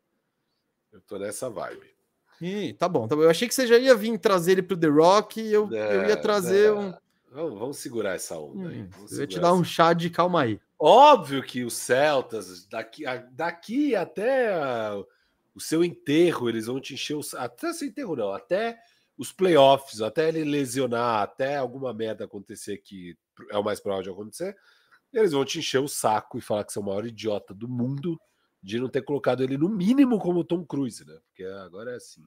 Eu 0.91 1.01
tô 1.01 1.17
nessa 1.17 1.49
vibe. 1.49 1.95
Ih, 2.41 2.73
tá 2.73 2.89
bom, 2.89 3.07
tá 3.07 3.15
bom. 3.15 3.21
Eu 3.23 3.29
achei 3.29 3.47
que 3.47 3.53
você 3.53 3.67
já 3.67 3.77
ia 3.77 3.95
vir 3.95 4.17
trazer 4.17 4.53
ele 4.53 4.63
pro 4.63 4.75
The 4.77 4.87
Rock 4.87 5.39
e 5.39 5.53
eu, 5.53 5.71
eu 5.71 6.07
ia 6.07 6.15
Não, 6.15 6.21
trazer 6.21 6.71
não. 6.71 6.89
um. 6.89 6.93
Vamos, 7.31 7.59
vamos 7.59 7.77
segurar 7.77 8.15
essa 8.15 8.37
onda 8.37 8.69
aí. 8.69 8.81
Hum, 8.81 8.89
vamos 8.91 9.11
eu 9.11 9.19
ia 9.21 9.27
te 9.27 9.39
dar 9.39 9.47
essa 9.49 9.55
um 9.55 9.63
chá 9.63 9.93
de 9.93 10.09
calma 10.09 10.41
aí. 10.41 10.59
Óbvio 10.79 11.43
que 11.43 11.63
os 11.63 11.75
Celtas, 11.75 12.65
daqui, 12.65 13.03
daqui 13.31 13.95
até 13.95 14.53
a- 14.53 15.01
o 15.53 15.59
seu 15.59 15.83
enterro, 15.83 16.49
eles 16.49 16.65
vão 16.65 16.79
te 16.81 16.93
encher 16.95 17.15
os. 17.15 17.33
Até 17.35 17.71
seu 17.73 17.87
enterro, 17.87 18.15
não, 18.15 18.33
até 18.33 18.77
os 19.17 19.31
playoffs, 19.31 20.01
até 20.01 20.27
ele 20.29 20.43
lesionar, 20.43 21.21
até 21.21 21.57
alguma 21.57 21.93
merda 21.93 22.25
acontecer 22.25 22.77
que 22.79 23.15
é 23.51 23.57
o 23.57 23.63
mais 23.63 23.79
provável 23.79 24.03
de 24.03 24.09
acontecer, 24.09 24.55
eles 25.13 25.31
vão 25.33 25.45
te 25.45 25.59
encher 25.59 25.79
o 25.79 25.87
saco 25.87 26.37
e 26.37 26.41
falar 26.41 26.63
que 26.63 26.73
você 26.73 26.79
é 26.79 26.81
o 26.81 26.85
maior 26.85 27.05
idiota 27.05 27.53
do 27.53 27.67
mundo 27.69 28.19
de 28.61 28.79
não 28.79 28.89
ter 28.89 29.01
colocado 29.01 29.43
ele 29.43 29.57
no 29.57 29.69
mínimo 29.69 30.19
como 30.19 30.43
Tom 30.43 30.65
Cruise, 30.65 31.05
né? 31.05 31.17
Porque 31.27 31.43
agora 31.43 31.91
é 31.91 31.95
assim. 31.95 32.23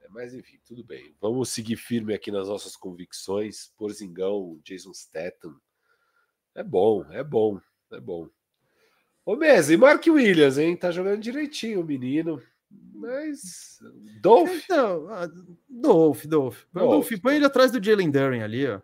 É, 0.00 0.08
Mas 0.10 0.34
enfim, 0.34 0.58
tudo 0.66 0.84
bem. 0.84 1.14
Vamos 1.20 1.50
seguir 1.50 1.76
firme 1.76 2.12
aqui 2.12 2.30
nas 2.30 2.48
nossas 2.48 2.76
convicções. 2.76 3.72
Porzingão, 3.76 4.60
Jason 4.64 4.92
Statham. 4.92 5.54
É 6.54 6.62
bom, 6.62 7.04
é 7.10 7.22
bom, 7.22 7.60
é 7.92 8.00
bom. 8.00 8.28
Ô 9.24 9.36
Mesa, 9.36 9.72
e 9.72 9.76
Mark 9.76 10.04
Williams, 10.06 10.58
hein? 10.58 10.76
Tá 10.76 10.90
jogando 10.90 11.20
direitinho 11.20 11.82
o 11.82 11.84
menino. 11.84 12.42
Mas. 12.94 13.78
Dolph? 14.20 14.50
Então, 14.64 15.08
ah, 15.08 15.28
Dolph, 15.68 16.24
Dolph. 16.24 16.64
Dolph, 16.72 16.90
Dolph, 16.90 17.20
põe 17.22 17.36
ele 17.36 17.46
atrás 17.46 17.70
do 17.70 17.82
Jalen 17.82 18.10
Duren 18.10 18.42
ali, 18.42 18.66
ó. 18.66 18.80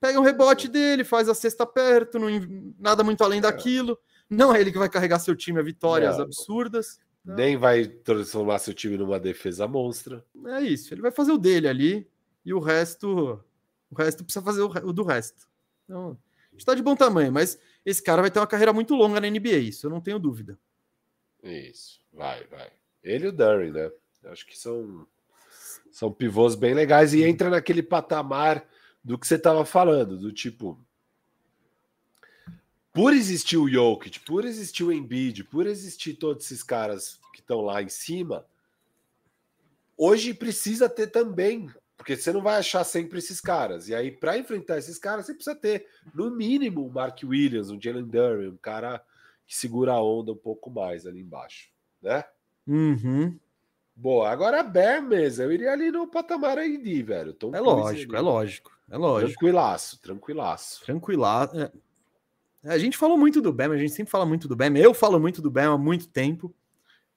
Pega 0.00 0.18
um 0.18 0.24
rebote 0.24 0.66
dele, 0.66 1.04
faz 1.04 1.28
a 1.28 1.34
cesta 1.34 1.66
perto, 1.66 2.18
não, 2.18 2.28
nada 2.78 3.04
muito 3.04 3.22
além 3.22 3.40
daquilo. 3.40 3.98
Não 4.30 4.54
é 4.54 4.60
ele 4.60 4.70
que 4.70 4.78
vai 4.78 4.88
carregar 4.88 5.18
seu 5.18 5.34
time 5.34 5.58
a 5.58 5.62
vitórias 5.62 6.16
Não. 6.16 6.24
absurdas. 6.24 7.00
Nem 7.24 7.56
vai 7.56 7.86
transformar 7.86 8.60
seu 8.60 8.72
time 8.72 8.96
numa 8.96 9.18
defesa 9.20 9.66
monstra. 9.66 10.24
É 10.46 10.60
isso. 10.60 10.94
Ele 10.94 11.02
vai 11.02 11.10
fazer 11.10 11.32
o 11.32 11.38
dele 11.38 11.68
ali 11.68 12.08
e 12.44 12.54
o 12.54 12.60
resto. 12.60 13.42
O 13.90 13.94
resto 13.94 14.24
precisa 14.24 14.44
fazer 14.44 14.62
o, 14.62 14.92
do 14.92 15.02
resto. 15.02 15.48
Então, 15.84 16.16
a 16.48 16.52
gente 16.52 16.64
tá 16.64 16.74
de 16.74 16.82
bom 16.82 16.94
tamanho, 16.94 17.32
mas 17.32 17.58
esse 17.84 18.02
cara 18.02 18.22
vai 18.22 18.30
ter 18.30 18.38
uma 18.38 18.46
carreira 18.46 18.72
muito 18.72 18.94
longa 18.94 19.20
na 19.20 19.28
NBA, 19.28 19.58
isso 19.58 19.86
eu 19.86 19.90
não 19.90 20.00
tenho 20.00 20.18
dúvida. 20.18 20.58
Isso, 21.42 22.00
vai, 22.12 22.46
vai. 22.46 22.70
Ele 23.02 23.26
e 23.26 23.28
o 23.28 23.32
Durin, 23.32 23.72
né? 23.72 23.90
Acho 24.26 24.46
que 24.46 24.58
são, 24.58 25.06
são 25.90 26.12
pivôs 26.12 26.54
bem 26.54 26.74
legais 26.74 27.14
e 27.14 27.24
entra 27.24 27.50
naquele 27.50 27.82
patamar 27.82 28.64
do 29.02 29.18
que 29.18 29.26
você 29.26 29.36
estava 29.36 29.64
falando, 29.64 30.18
do 30.18 30.30
tipo. 30.32 30.78
Por 32.92 33.12
existir 33.12 33.56
o 33.56 33.68
Jokic, 33.68 34.20
por 34.20 34.44
existir 34.44 34.82
o 34.84 34.92
Embiid, 34.92 35.44
por 35.44 35.66
existir 35.66 36.14
todos 36.14 36.44
esses 36.44 36.62
caras 36.62 37.20
que 37.32 37.40
estão 37.40 37.60
lá 37.60 37.80
em 37.82 37.88
cima, 37.88 38.44
hoje 39.96 40.34
precisa 40.34 40.88
ter 40.88 41.06
também, 41.06 41.70
porque 41.96 42.16
você 42.16 42.32
não 42.32 42.42
vai 42.42 42.58
achar 42.58 42.82
sempre 42.82 43.18
esses 43.18 43.40
caras. 43.40 43.88
E 43.88 43.94
aí, 43.94 44.10
para 44.10 44.38
enfrentar 44.38 44.78
esses 44.78 44.98
caras, 44.98 45.26
você 45.26 45.34
precisa 45.34 45.54
ter, 45.54 45.86
no 46.12 46.30
mínimo, 46.30 46.84
o 46.84 46.92
Mark 46.92 47.20
Williams, 47.22 47.70
um 47.70 47.80
Jalen 47.80 48.06
Duran, 48.06 48.50
um 48.50 48.56
cara 48.56 49.04
que 49.46 49.56
segura 49.56 49.92
a 49.92 50.02
onda 50.02 50.32
um 50.32 50.36
pouco 50.36 50.70
mais 50.70 51.06
ali 51.06 51.20
embaixo, 51.20 51.70
né? 52.02 52.24
Uhum. 52.66 53.38
Boa, 53.94 54.30
agora 54.30 54.60
a 54.60 54.62
Bear 54.62 55.02
mesa, 55.02 55.44
eu 55.44 55.52
iria 55.52 55.72
ali 55.72 55.90
no 55.90 56.06
patamar 56.06 56.58
AD, 56.58 57.02
velho. 57.02 57.34
Tom 57.34 57.54
É 57.54 57.60
lógico, 57.60 58.14
é 58.14 58.18
ali. 58.18 58.24
lógico, 58.24 58.72
é 58.88 58.96
lógico. 58.96 59.32
Tranquilaço, 59.32 60.00
tranquilaço. 60.00 60.84
Tranquilar. 60.84 61.50
É. 61.54 61.70
A 62.64 62.78
gente 62.78 62.96
falou 62.96 63.16
muito 63.16 63.40
do 63.40 63.52
Bam, 63.52 63.72
a 63.72 63.76
gente 63.78 63.92
sempre 63.92 64.10
fala 64.10 64.26
muito 64.26 64.46
do 64.46 64.54
Bam. 64.56 64.76
Eu 64.76 64.92
falo 64.92 65.18
muito 65.18 65.40
do 65.40 65.50
Bam 65.50 65.74
há 65.74 65.78
muito 65.78 66.08
tempo. 66.08 66.54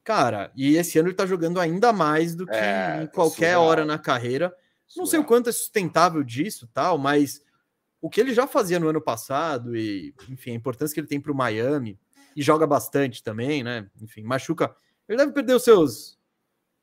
Cara, 0.04 0.52
e 0.56 0.76
esse 0.76 0.98
ano 1.00 1.10
ele 1.10 1.16
tá 1.16 1.26
jogando 1.26 1.60
ainda 1.60 1.94
mais 1.94 2.36
do 2.36 2.46
que 2.46 2.54
É, 2.56 3.04
em 3.04 3.06
tá 3.06 3.12
qualquer 3.14 3.54
surreal. 3.54 3.64
hora 3.64 3.86
na 3.86 3.98
carreira. 3.98 4.54
Não 4.96 5.06
sei 5.06 5.20
o 5.20 5.24
quanto 5.24 5.50
é 5.50 5.52
sustentável 5.52 6.24
disso, 6.24 6.70
tal, 6.74 6.98
mas 6.98 7.42
o 8.02 8.10
que 8.10 8.20
ele 8.20 8.34
já 8.34 8.46
fazia 8.46 8.80
no 8.80 8.88
ano 8.90 9.02
passado 9.02 9.76
e, 9.76 10.14
enfim, 10.30 10.52
a 10.52 10.56
importância 10.56 10.94
que 10.94 11.00
ele 11.00 11.08
tem 11.08 11.20
para 11.22 11.32
o 11.32 11.36
Miami 11.36 11.98
e 12.36 12.42
joga 12.42 12.68
bastante 12.68 13.24
também, 13.24 13.64
né? 13.64 13.90
Enfim, 14.02 14.24
machuca. 14.24 14.76
Ele 15.08 15.18
deve 15.18 15.32
perder 15.32 15.56
os 15.56 15.64
seus 15.64 16.18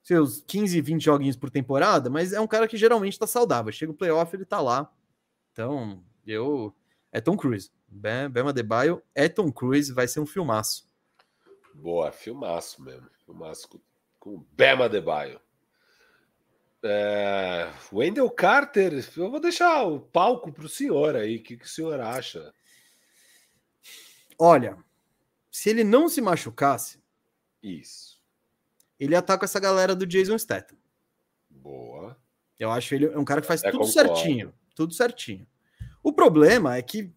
seus 0.03 0.41
15, 0.47 0.81
20 0.81 1.05
joguinhos 1.05 1.37
por 1.37 1.51
temporada, 1.51 2.09
mas 2.09 2.33
é 2.33 2.41
um 2.41 2.47
cara 2.47 2.67
que 2.67 2.77
geralmente 2.77 3.19
tá 3.19 3.27
saudável. 3.27 3.71
Chega 3.71 3.93
o 3.93 3.95
playoff, 3.95 4.35
ele 4.35 4.47
tá 4.47 4.59
lá. 4.61 4.91
Então, 5.53 6.03
eu 6.27 6.75
é 7.13 7.21
Tom 7.21 7.37
Cruise. 7.37 7.71
Bam, 7.91 8.31
Bam 8.31 8.49
Adebayo 8.49 9.03
é 9.15 9.29
Cruise, 9.29 9.93
vai 9.93 10.07
ser 10.07 10.21
um 10.21 10.27
filmaço. 10.27 10.89
Boa, 11.75 12.13
filmaço 12.13 12.83
mesmo. 12.83 13.09
Filmaço 13.27 13.69
com, 13.69 13.81
com 14.19 14.47
Bema 14.53 14.85
Adebayo. 14.85 15.41
É, 16.83 17.71
Wendell 17.93 18.31
Carter, 18.31 19.05
eu 19.17 19.31
vou 19.31 19.41
deixar 19.41 19.83
o 19.83 20.01
palco 20.01 20.53
para 20.53 20.65
o 20.65 20.69
senhor 20.69 21.17
aí. 21.17 21.37
O 21.37 21.43
que, 21.43 21.57
que 21.57 21.67
o 21.67 21.69
senhor 21.69 22.01
acha? 22.01 22.55
Olha, 24.39 24.79
se 25.51 25.69
ele 25.69 25.85
não 25.85 26.09
se 26.09 26.23
machucasse, 26.23 27.03
Isso. 27.63 28.19
ele 28.99 29.15
estar 29.15 29.37
com 29.37 29.45
essa 29.45 29.61
galera 29.61 29.95
do 29.95 30.07
Jason 30.07 30.39
Statham. 30.39 30.79
Boa. 31.51 32.17
Eu 32.59 32.71
acho 32.71 32.95
ele 32.95 33.07
é 33.07 33.19
um 33.19 33.25
cara 33.25 33.41
que 33.41 33.47
faz 33.47 33.61
Até 33.61 33.71
tudo 33.71 33.87
concordo. 33.87 34.17
certinho. 34.17 34.55
Tudo 34.75 34.95
certinho. 34.95 35.47
O 36.03 36.13
problema 36.13 36.77
é 36.77 36.83
que 36.83 37.13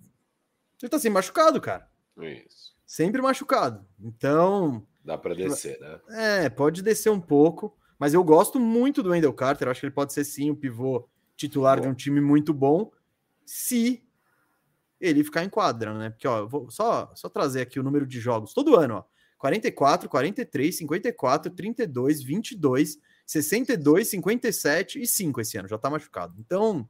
ele 0.82 0.90
tá 0.90 0.98
sempre 0.98 1.14
machucado, 1.14 1.62
cara. 1.62 1.90
Isso. 2.20 2.74
Sempre 2.86 3.22
machucado. 3.22 3.86
Então, 4.00 4.86
Dá 5.04 5.18
para 5.18 5.34
descer, 5.34 5.80
né? 5.80 6.00
é, 6.10 6.50
pode 6.50 6.82
descer 6.82 7.10
um 7.10 7.20
pouco. 7.22 7.76
Mas 7.98 8.14
eu 8.14 8.24
gosto 8.24 8.60
muito 8.60 9.02
do 9.02 9.12
Wendell 9.12 9.34
Carter. 9.34 9.68
Acho 9.68 9.80
que 9.80 9.86
ele 9.86 9.94
pode 9.94 10.14
ser 10.14 10.24
sim 10.24 10.50
o 10.50 10.56
pivô 10.56 11.08
titular 11.36 11.80
de 11.80 11.88
um 11.88 11.94
time 11.94 12.20
muito 12.20 12.54
bom. 12.54 12.92
Se 13.46 14.04
ele 15.00 15.24
ficar 15.24 15.44
em 15.44 15.50
quadra, 15.50 15.94
né? 15.94 16.10
Porque, 16.10 16.28
ó, 16.28 16.46
vou 16.46 16.70
só, 16.70 17.12
só 17.16 17.30
trazer 17.30 17.62
aqui 17.62 17.80
o 17.80 17.84
número 17.84 18.06
de 18.06 18.20
jogos 18.20 18.54
todo 18.54 18.76
ano, 18.76 18.96
ó. 18.96 19.04
44, 19.38 20.08
43, 20.08 20.78
54, 20.78 21.52
32, 21.52 22.24
22, 22.24 22.98
62, 23.26 24.08
57 24.08 25.02
e 25.02 25.06
5 25.06 25.42
esse 25.42 25.58
ano, 25.58 25.68
já 25.68 25.78
tá 25.78 25.90
machucado. 25.90 26.34
Então, 26.40 26.88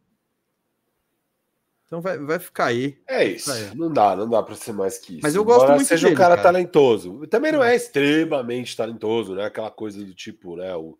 então 1.85 2.01
vai, 2.01 2.17
vai 2.17 2.39
ficar 2.39 2.65
aí. 2.65 2.97
É 3.07 3.23
isso. 3.23 3.51
Aí. 3.51 3.75
Não 3.75 3.91
dá, 3.91 4.15
não 4.15 4.29
dá 4.29 4.41
para 4.41 4.55
ser 4.55 4.73
mais 4.73 4.97
que 4.97 5.13
isso. 5.13 5.21
Mas 5.23 5.35
eu 5.35 5.43
gosto 5.43 5.63
Embora 5.63 5.75
muito 5.75 5.87
seja 5.87 6.07
dele, 6.07 6.15
um 6.15 6.17
cara, 6.17 6.35
cara, 6.35 6.43
talentoso. 6.43 7.27
Também 7.27 7.51
não 7.51 7.63
é 7.63 7.75
extremamente 7.75 8.75
talentoso, 8.75 9.35
né? 9.35 9.45
Aquela 9.45 9.69
coisa 9.69 10.03
do 10.03 10.13
tipo, 10.13 10.55
né? 10.55 10.75
O, 10.75 10.97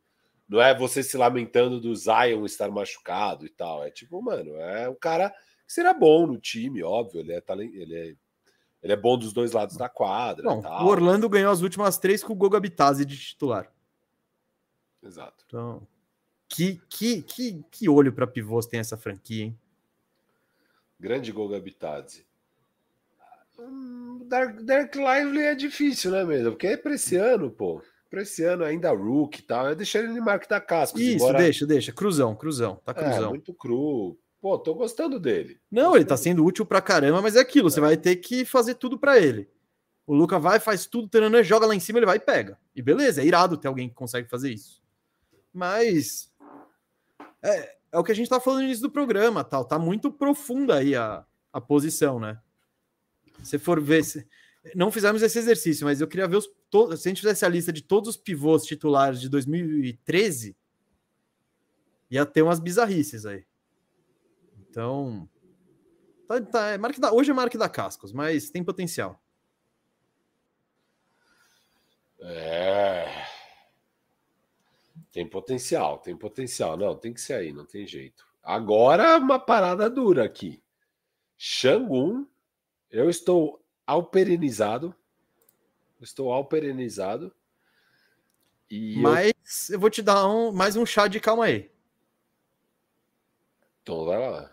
não 0.48 0.62
é 0.62 0.78
você 0.78 1.02
se 1.02 1.18
lamentando 1.18 1.80
do 1.80 1.96
Zion 1.96 2.46
estar 2.46 2.70
machucado 2.70 3.46
e 3.46 3.50
tal. 3.50 3.84
É 3.84 3.90
tipo, 3.90 4.22
mano, 4.22 4.56
é 4.58 4.88
um 4.88 4.96
cara 4.96 5.30
que 5.66 5.74
será 5.74 5.94
bom 5.94 6.28
no 6.28 6.38
time, 6.38 6.84
óbvio. 6.84 7.22
Ele 7.22 7.34
é, 7.34 7.42
talent, 7.42 7.74
ele 7.74 7.96
é, 7.96 8.16
ele 8.84 8.94
é 8.94 8.96
bom 8.96 9.18
dos 9.18 9.34
dois 9.34 9.52
lados 9.52 9.76
da 9.78 9.90
quadra. 9.90 10.44
Bom, 10.44 10.62
o 10.62 10.86
Orlando 10.86 11.28
ganhou 11.28 11.52
as 11.52 11.62
últimas 11.62 11.98
três 11.98 12.24
com 12.24 12.34
o 12.34 12.36
Goga 12.36 12.60
Bitazzi 12.60 13.06
de 13.06 13.18
titular. 13.18 13.72
Exato. 15.02 15.44
Então, 15.48 15.88
que, 16.48 16.80
que, 16.88 17.24
que, 17.24 17.66
que 17.72 17.90
olho 17.90 18.14
para 18.14 18.28
pivôs 18.28 18.68
tem 18.68 18.80
essa 18.80 18.96
franquia, 18.96 19.46
hein? 19.46 19.60
Grande 21.04 21.34
Goga 21.34 21.60
Bitadze. 21.60 22.26
Hum, 23.60 24.26
Dark, 24.26 24.62
Dark 24.62 24.96
Lively 24.96 25.42
é 25.42 25.54
difícil, 25.54 26.12
né, 26.12 26.24
mesmo? 26.24 26.52
Porque 26.52 26.68
é 26.68 26.78
para 26.78 26.96
esse 26.96 27.18
ano, 27.18 27.52
pô. 27.52 27.82
Para 28.10 28.22
esse 28.22 28.42
ano 28.46 28.64
ainda 28.64 28.90
Rook 28.92 29.38
e 29.38 29.42
tal. 29.42 29.68
Eu 29.68 29.76
deixei 29.76 30.00
ele 30.00 30.14
no 30.14 30.24
Mark 30.24 30.48
da 30.48 30.62
Casca. 30.62 30.98
Isso, 30.98 31.18
embora... 31.18 31.40
deixa, 31.40 31.68
deixa. 31.68 31.92
Cruzão, 31.92 32.34
cruzão. 32.34 32.80
Tá 32.86 32.94
é, 32.94 33.04
cruzão. 33.04 33.26
É, 33.26 33.30
muito 33.32 33.54
cru. 33.54 34.18
Pô, 34.40 34.58
tô 34.58 34.74
gostando 34.74 35.20
dele. 35.20 35.60
Não, 35.70 35.94
ele 35.94 36.06
tá 36.06 36.16
sendo 36.16 36.46
útil 36.46 36.66
pra 36.66 36.82
caramba, 36.82 37.22
mas 37.22 37.36
é 37.36 37.42
aquilo. 37.42 37.68
É. 37.68 37.72
Você 37.72 37.82
vai 37.82 37.98
ter 37.98 38.16
que 38.16 38.46
fazer 38.46 38.76
tudo 38.76 38.98
para 38.98 39.20
ele. 39.20 39.50
O 40.08 40.16
Luca 40.16 40.40
vai, 40.40 40.58
faz 40.58 40.86
tudo, 40.86 41.10
treinando, 41.10 41.44
joga 41.44 41.66
lá 41.66 41.76
em 41.76 41.82
cima, 41.82 42.00
ele 42.00 42.06
vai 42.06 42.16
e 42.16 42.22
pega. 42.22 42.58
E 42.74 42.82
beleza, 42.82 43.22
é 43.22 43.26
irado 43.26 43.58
ter 43.58 43.68
alguém 43.68 43.90
que 43.90 43.96
consegue 43.96 44.30
fazer 44.30 44.54
isso. 44.54 44.82
Mas. 45.54 46.32
É, 47.42 47.76
é 47.94 48.00
o 48.00 48.04
que 48.04 48.12
a 48.12 48.16
gente 48.16 48.28
tá 48.28 48.40
falando 48.40 48.62
no 48.62 48.66
início 48.66 48.82
do 48.82 48.92
programa, 48.92 49.44
tal. 49.44 49.64
Tá 49.64 49.78
muito 49.78 50.12
profunda 50.12 50.78
aí 50.78 50.96
a, 50.96 51.24
a 51.54 51.62
posição, 51.62 52.20
né? 52.20 52.42
Se 53.44 53.60
for 53.60 53.80
ver. 53.80 54.04
Se, 54.04 54.28
não 54.74 54.92
fizemos 54.92 55.22
esse 55.22 55.38
exercício, 55.38 55.86
mas 55.86 56.02
eu 56.02 56.08
queria 56.08 56.28
ver 56.28 56.38
os. 56.38 56.48
To, 56.72 56.98
se 56.98 57.08
a 57.08 57.12
gente 57.12 57.22
fizesse 57.22 57.46
a 57.46 57.50
lista 57.50 57.72
de 57.72 57.84
todos 57.84 58.10
os 58.10 58.18
pivôs 58.18 58.66
titulares 58.66 59.22
de 59.22 59.30
2013, 59.30 60.58
ia 62.10 62.26
ter 62.26 62.42
umas 62.42 62.60
bizarrices 62.60 63.28
aí. 63.28 63.46
Então. 64.60 65.30
Tá, 66.28 66.42
tá, 66.42 66.70
é 66.70 66.78
da, 66.80 67.14
hoje 67.14 67.30
é 67.30 67.34
marca 67.34 67.60
da 67.60 67.70
Cascos, 67.70 68.12
mas 68.12 68.50
tem 68.50 68.64
potencial. 68.64 69.22
É. 72.22 73.33
Tem 75.14 75.30
potencial, 75.30 76.00
tem 76.00 76.18
potencial. 76.18 76.76
Não, 76.76 76.98
tem 76.98 77.14
que 77.14 77.22
ser 77.22 77.34
aí, 77.34 77.54
não 77.54 77.66
tem 77.66 77.86
jeito. 77.86 78.26
Agora 78.42 79.16
uma 79.18 79.40
parada 79.40 79.88
dura 79.88 80.26
aqui. 80.26 80.62
Xangun, 81.38 82.26
eu 82.90 83.12
estou 83.12 83.64
alperenizado. 83.86 84.94
Estou 86.02 86.34
alperenizado. 86.34 87.32
E 88.68 89.00
Mas 89.00 89.70
eu... 89.70 89.76
eu... 89.76 89.80
vou 89.80 89.90
te 89.92 90.02
dar 90.02 90.28
um, 90.28 90.52
mais 90.52 90.76
um 90.76 90.86
chá 90.86 91.08
de 91.08 91.20
calma 91.20 91.46
aí. 91.46 91.72
Então 93.84 94.06
vai 94.06 94.18
lá. 94.18 94.52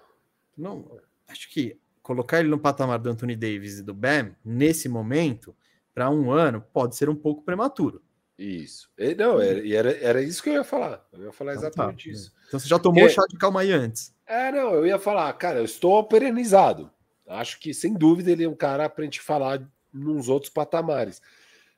Não, 0.55 1.01
acho 1.27 1.49
que 1.49 1.81
colocar 2.03 2.39
ele 2.39 2.51
no 2.51 2.59
patamar 2.59 2.99
do 2.99 3.09
Anthony 3.09 3.35
Davis 3.35 3.79
e 3.79 3.83
do 3.83 3.95
Bam 3.95 4.37
nesse 4.45 4.91
momento, 4.91 5.57
para 5.95 6.11
um 6.11 6.31
ano, 6.31 6.61
pode 6.61 6.97
ser 6.97 7.09
um 7.09 7.17
pouco 7.17 7.43
prematuro. 7.43 8.03
Isso. 8.41 8.89
E, 8.97 9.15
não, 9.15 9.39
era, 9.39 9.69
era, 9.69 9.99
era 9.99 10.23
isso 10.23 10.43
que 10.43 10.49
eu 10.49 10.55
ia 10.55 10.65
falar. 10.65 11.07
Eu 11.13 11.25
ia 11.25 11.33
falar 11.33 11.53
exatamente 11.53 12.09
então, 12.09 12.19
tá. 12.19 12.23
isso. 12.23 12.33
Então 12.49 12.59
você 12.59 12.67
já 12.67 12.79
tomou 12.79 13.03
Porque... 13.03 13.15
chá 13.15 13.23
de 13.29 13.37
calma 13.37 13.61
aí 13.61 13.71
antes. 13.71 14.15
É, 14.27 14.51
não, 14.51 14.73
eu 14.73 14.87
ia 14.87 14.99
falar, 14.99 15.31
cara, 15.35 15.59
eu 15.59 15.65
estou 15.65 16.03
perenizado. 16.05 16.91
Acho 17.29 17.61
que, 17.61 17.75
sem 17.75 17.93
dúvida, 17.93 18.31
ele 18.31 18.45
é 18.45 18.49
um 18.49 18.55
cara 18.55 18.89
para 18.89 19.03
a 19.03 19.05
gente 19.05 19.21
falar 19.21 19.63
nos 19.93 20.31
outros 20.31 20.51
patamares. 20.51 21.21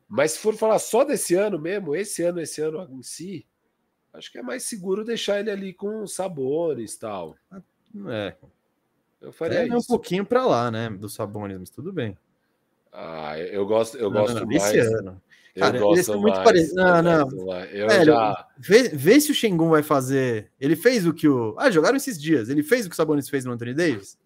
Mas 0.08 0.32
se 0.32 0.38
for 0.38 0.54
falar 0.54 0.78
só 0.78 1.02
desse 1.02 1.34
ano 1.34 1.58
mesmo, 1.58 1.96
esse 1.96 2.22
ano, 2.22 2.40
esse 2.40 2.60
ano 2.60 2.88
em 2.92 3.02
si, 3.02 3.44
acho 4.12 4.30
que 4.30 4.38
é 4.38 4.42
mais 4.42 4.62
seguro 4.62 5.04
deixar 5.04 5.40
ele 5.40 5.50
ali 5.50 5.72
com 5.72 6.06
sabores 6.06 6.94
e 6.94 6.98
tal. 7.00 7.36
É. 8.08 8.36
Eu 9.20 9.32
faria 9.32 9.60
é, 9.60 9.66
isso. 9.66 9.76
um 9.78 9.82
pouquinho 9.82 10.24
para 10.24 10.46
lá, 10.46 10.70
né, 10.70 10.90
dos 10.90 11.14
sabores, 11.14 11.58
mas 11.58 11.70
tudo 11.70 11.92
bem. 11.92 12.16
Ah, 12.92 13.38
eu 13.38 13.66
gosto, 13.66 13.96
eu 13.96 14.10
não, 14.10 14.20
gosto 14.20 14.40
não, 14.40 14.46
mais. 14.46 14.64
Esse 14.64 14.78
ano. 14.78 15.21
Cara, 15.54 15.78
eles 15.78 16.06
são 16.06 16.20
muito 16.20 16.42
parecidos. 16.42 16.74
Não, 16.74 17.02
não. 17.02 17.52
Eu 17.66 17.88
Velho, 17.88 18.04
já... 18.06 18.48
vê, 18.58 18.88
vê 18.88 19.20
se 19.20 19.30
o 19.30 19.34
Shengun 19.34 19.68
vai 19.68 19.82
fazer. 19.82 20.50
Ele 20.58 20.74
fez 20.74 21.06
o 21.06 21.12
que 21.12 21.28
o. 21.28 21.54
Ah, 21.58 21.70
jogaram 21.70 21.96
esses 21.96 22.20
dias. 22.20 22.48
Ele 22.48 22.62
fez 22.62 22.86
o 22.86 22.88
que 22.88 22.94
o 22.94 22.96
Sabonis 22.96 23.28
fez 23.28 23.44
no 23.44 23.52
Anthony 23.52 23.74
Davis? 23.74 24.18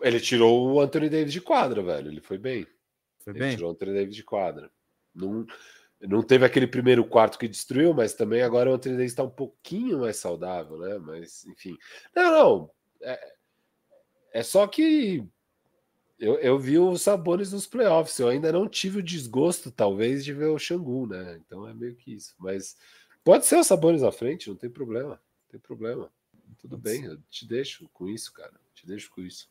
Ele 0.00 0.18
tirou 0.20 0.72
o 0.72 0.80
Anthony 0.80 1.10
Davis 1.10 1.32
de 1.32 1.40
quadra, 1.40 1.82
velho. 1.82 2.10
Ele 2.10 2.20
foi 2.20 2.38
bem. 2.38 2.66
Foi 3.18 3.32
ele 3.34 3.40
bem. 3.40 3.56
Tirou 3.56 3.70
o 3.70 3.72
Anthony 3.72 3.92
Davis 3.94 4.16
de 4.16 4.24
quadra. 4.24 4.70
Não, 5.14 5.46
não 6.00 6.22
teve 6.22 6.46
aquele 6.46 6.66
primeiro 6.66 7.04
quarto 7.04 7.38
que 7.38 7.46
destruiu, 7.46 7.92
mas 7.92 8.14
também 8.14 8.42
agora 8.42 8.70
o 8.70 8.74
Anthony 8.74 8.96
Davis 8.96 9.12
está 9.12 9.22
um 9.22 9.30
pouquinho 9.30 10.00
mais 10.00 10.16
saudável, 10.16 10.78
né? 10.78 10.98
Mas, 10.98 11.44
enfim. 11.44 11.76
Não, 12.16 12.30
não. 12.32 12.70
É, 13.02 13.32
é 14.32 14.42
só 14.42 14.66
que 14.66 15.22
eu, 16.18 16.34
eu 16.36 16.58
vi 16.58 16.78
os 16.78 17.02
sabores 17.02 17.52
nos 17.52 17.66
playoffs. 17.66 18.18
Eu 18.18 18.28
ainda 18.28 18.52
não 18.52 18.68
tive 18.68 18.98
o 18.98 19.02
desgosto, 19.02 19.70
talvez, 19.70 20.24
de 20.24 20.32
ver 20.32 20.46
o 20.46 20.58
Xangu, 20.58 21.06
né? 21.06 21.40
Então 21.44 21.68
é 21.68 21.74
meio 21.74 21.94
que 21.94 22.14
isso. 22.14 22.34
Mas 22.38 22.76
pode 23.22 23.46
ser 23.46 23.58
os 23.58 23.66
sabores 23.66 24.02
à 24.02 24.12
frente, 24.12 24.48
não 24.48 24.56
tem 24.56 24.70
problema. 24.70 25.10
Não 25.10 25.50
tem 25.50 25.60
problema. 25.60 26.10
Tudo 26.58 26.78
bem, 26.78 27.04
eu 27.04 27.18
te 27.30 27.46
deixo 27.46 27.88
com 27.92 28.08
isso, 28.08 28.32
cara. 28.32 28.52
Te 28.74 28.86
deixo 28.86 29.10
com 29.10 29.20
isso. 29.20 29.48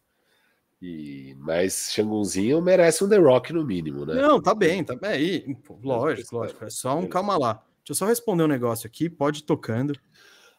E, 0.81 1.35
mas 1.37 1.91
Xangunzinho 1.93 2.61
merece 2.61 3.03
um 3.03 3.09
The 3.09 3.17
Rock 3.17 3.53
no 3.53 3.65
mínimo, 3.65 4.05
né? 4.05 4.15
Não, 4.15 4.41
tá 4.41 4.53
bem, 4.53 4.83
tá 4.83 4.95
bem. 4.95 5.09
Aí, 5.11 5.57
lógico, 5.81 6.35
lógico. 6.35 6.65
É 6.65 6.69
só 6.69 6.97
um 6.97 7.07
calma 7.07 7.37
lá. 7.37 7.53
Deixa 7.53 7.91
eu 7.91 7.95
só 7.95 8.05
responder 8.05 8.43
um 8.43 8.47
negócio 8.47 8.87
aqui, 8.87 9.09
pode 9.09 9.39
ir 9.39 9.43
tocando. 9.43 9.97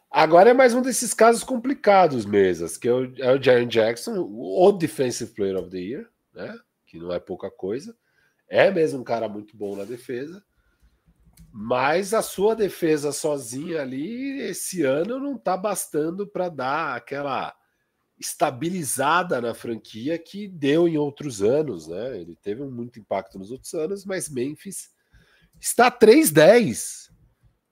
Agora 0.09 0.51
é 0.51 0.53
mais 0.53 0.73
um 0.73 0.81
desses 0.81 1.13
casos 1.13 1.43
complicados, 1.43 2.25
mesas, 2.25 2.77
que 2.77 2.87
é 2.87 2.93
o, 2.93 3.13
é 3.17 3.31
o 3.33 3.39
Jackson, 3.39 4.19
o 4.19 4.71
Defensive 4.71 5.31
Player 5.31 5.57
of 5.57 5.69
the 5.69 5.77
Year, 5.77 6.09
né? 6.33 6.57
Que 6.85 6.97
não 6.97 7.11
é 7.11 7.19
pouca 7.19 7.51
coisa. 7.51 7.95
É 8.47 8.71
mesmo 8.71 9.01
um 9.01 9.03
cara 9.03 9.27
muito 9.27 9.57
bom 9.57 9.75
na 9.75 9.83
defesa. 9.83 10.43
Mas 11.51 12.13
a 12.13 12.21
sua 12.21 12.55
defesa 12.55 13.11
sozinha 13.11 13.81
ali, 13.81 14.41
esse 14.41 14.83
ano, 14.83 15.19
não 15.19 15.37
tá 15.37 15.55
bastando 15.57 16.27
para 16.27 16.49
dar 16.49 16.95
aquela 16.95 17.55
estabilizada 18.19 19.41
na 19.41 19.53
franquia 19.53 20.17
que 20.17 20.47
deu 20.47 20.87
em 20.87 20.97
outros 20.97 21.41
anos, 21.41 21.87
né? 21.87 22.19
Ele 22.19 22.35
teve 22.35 22.63
muito 22.63 22.99
impacto 22.99 23.37
nos 23.37 23.51
outros 23.51 23.73
anos, 23.73 24.05
mas 24.05 24.29
Memphis 24.29 24.89
está 25.59 25.91
3-10 25.91 27.04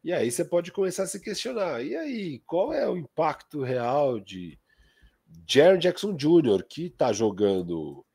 e 0.04 0.12
aí 0.12 0.30
você 0.30 0.44
pode 0.44 0.72
começar 0.72 1.04
a 1.04 1.08
se 1.08 1.20
questionar: 1.20 1.84
e 1.84 1.96
aí, 1.96 2.40
qual 2.46 2.74
é 2.74 2.88
o 2.88 2.98
impacto 2.98 3.62
real 3.62 4.20
de 4.20 4.60
Jaron 5.48 5.78
Jackson 5.78 6.16
Jr., 6.16 6.64
que 6.68 6.88
está 6.88 7.14
jogando 7.14 8.06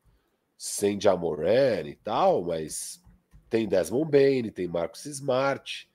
sem 0.57 0.99
Jamoran 0.99 1.87
e 1.87 1.95
tal, 1.95 2.43
mas 2.43 3.01
tem 3.49 3.67
Desmond 3.67 4.11
Bain, 4.11 4.51
tem 4.51 4.67
Marcus 4.67 5.05
Smart. 5.05 5.89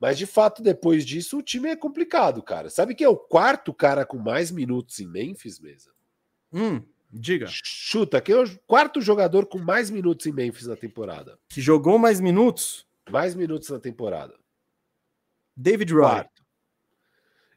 Mas 0.00 0.18
de 0.18 0.26
fato, 0.26 0.62
depois 0.62 1.04
disso, 1.04 1.38
o 1.38 1.42
time 1.42 1.68
é 1.68 1.76
complicado, 1.76 2.42
cara. 2.42 2.70
Sabe 2.70 2.94
quem 2.94 3.04
é 3.04 3.08
o 3.08 3.16
quarto 3.16 3.72
cara 3.72 4.04
com 4.04 4.18
mais 4.18 4.50
minutos 4.50 5.00
em 5.00 5.06
Memphis, 5.06 5.58
mesa? 5.58 5.90
Hum, 6.52 6.82
diga. 7.10 7.46
Chuta, 7.48 8.20
quem 8.20 8.34
é 8.34 8.38
o 8.38 8.58
quarto 8.66 9.00
jogador 9.00 9.46
com 9.46 9.58
mais 9.58 9.90
minutos 9.90 10.26
em 10.26 10.32
Memphis 10.32 10.66
na 10.66 10.76
temporada? 10.76 11.38
Que 11.48 11.60
jogou 11.60 11.98
mais 11.98 12.20
minutos? 12.20 12.86
Mais 13.10 13.34
minutos 13.34 13.68
na 13.70 13.78
temporada. 13.78 14.34
David 15.56 15.92
Roddy. 15.92 16.28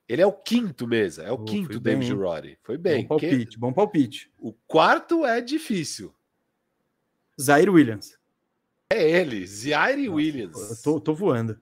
Ele 0.08 0.22
é 0.22 0.26
o 0.26 0.32
quinto 0.32 0.88
mesa, 0.88 1.24
é 1.24 1.32
o 1.32 1.36
oh, 1.36 1.43
quinto 1.43 1.80
David 1.80 2.14
bem. 2.14 2.24
Roddy. 2.24 2.60
Foi 2.64 2.78
bem. 2.78 3.02
Bom 3.02 3.08
palpite, 3.10 3.45
que... 3.45 3.58
bom 3.58 3.74
palpite. 3.74 4.32
O 4.38 4.54
quarto 4.54 5.26
é 5.26 5.41
difícil. 5.41 6.14
Zaire 7.39 7.70
Williams. 7.70 8.18
É 8.89 9.10
ele, 9.10 9.45
Zaire 9.45 10.08
Williams. 10.08 10.58
Eu 10.58 10.82
tô, 10.82 11.00
tô 11.00 11.14
voando. 11.14 11.60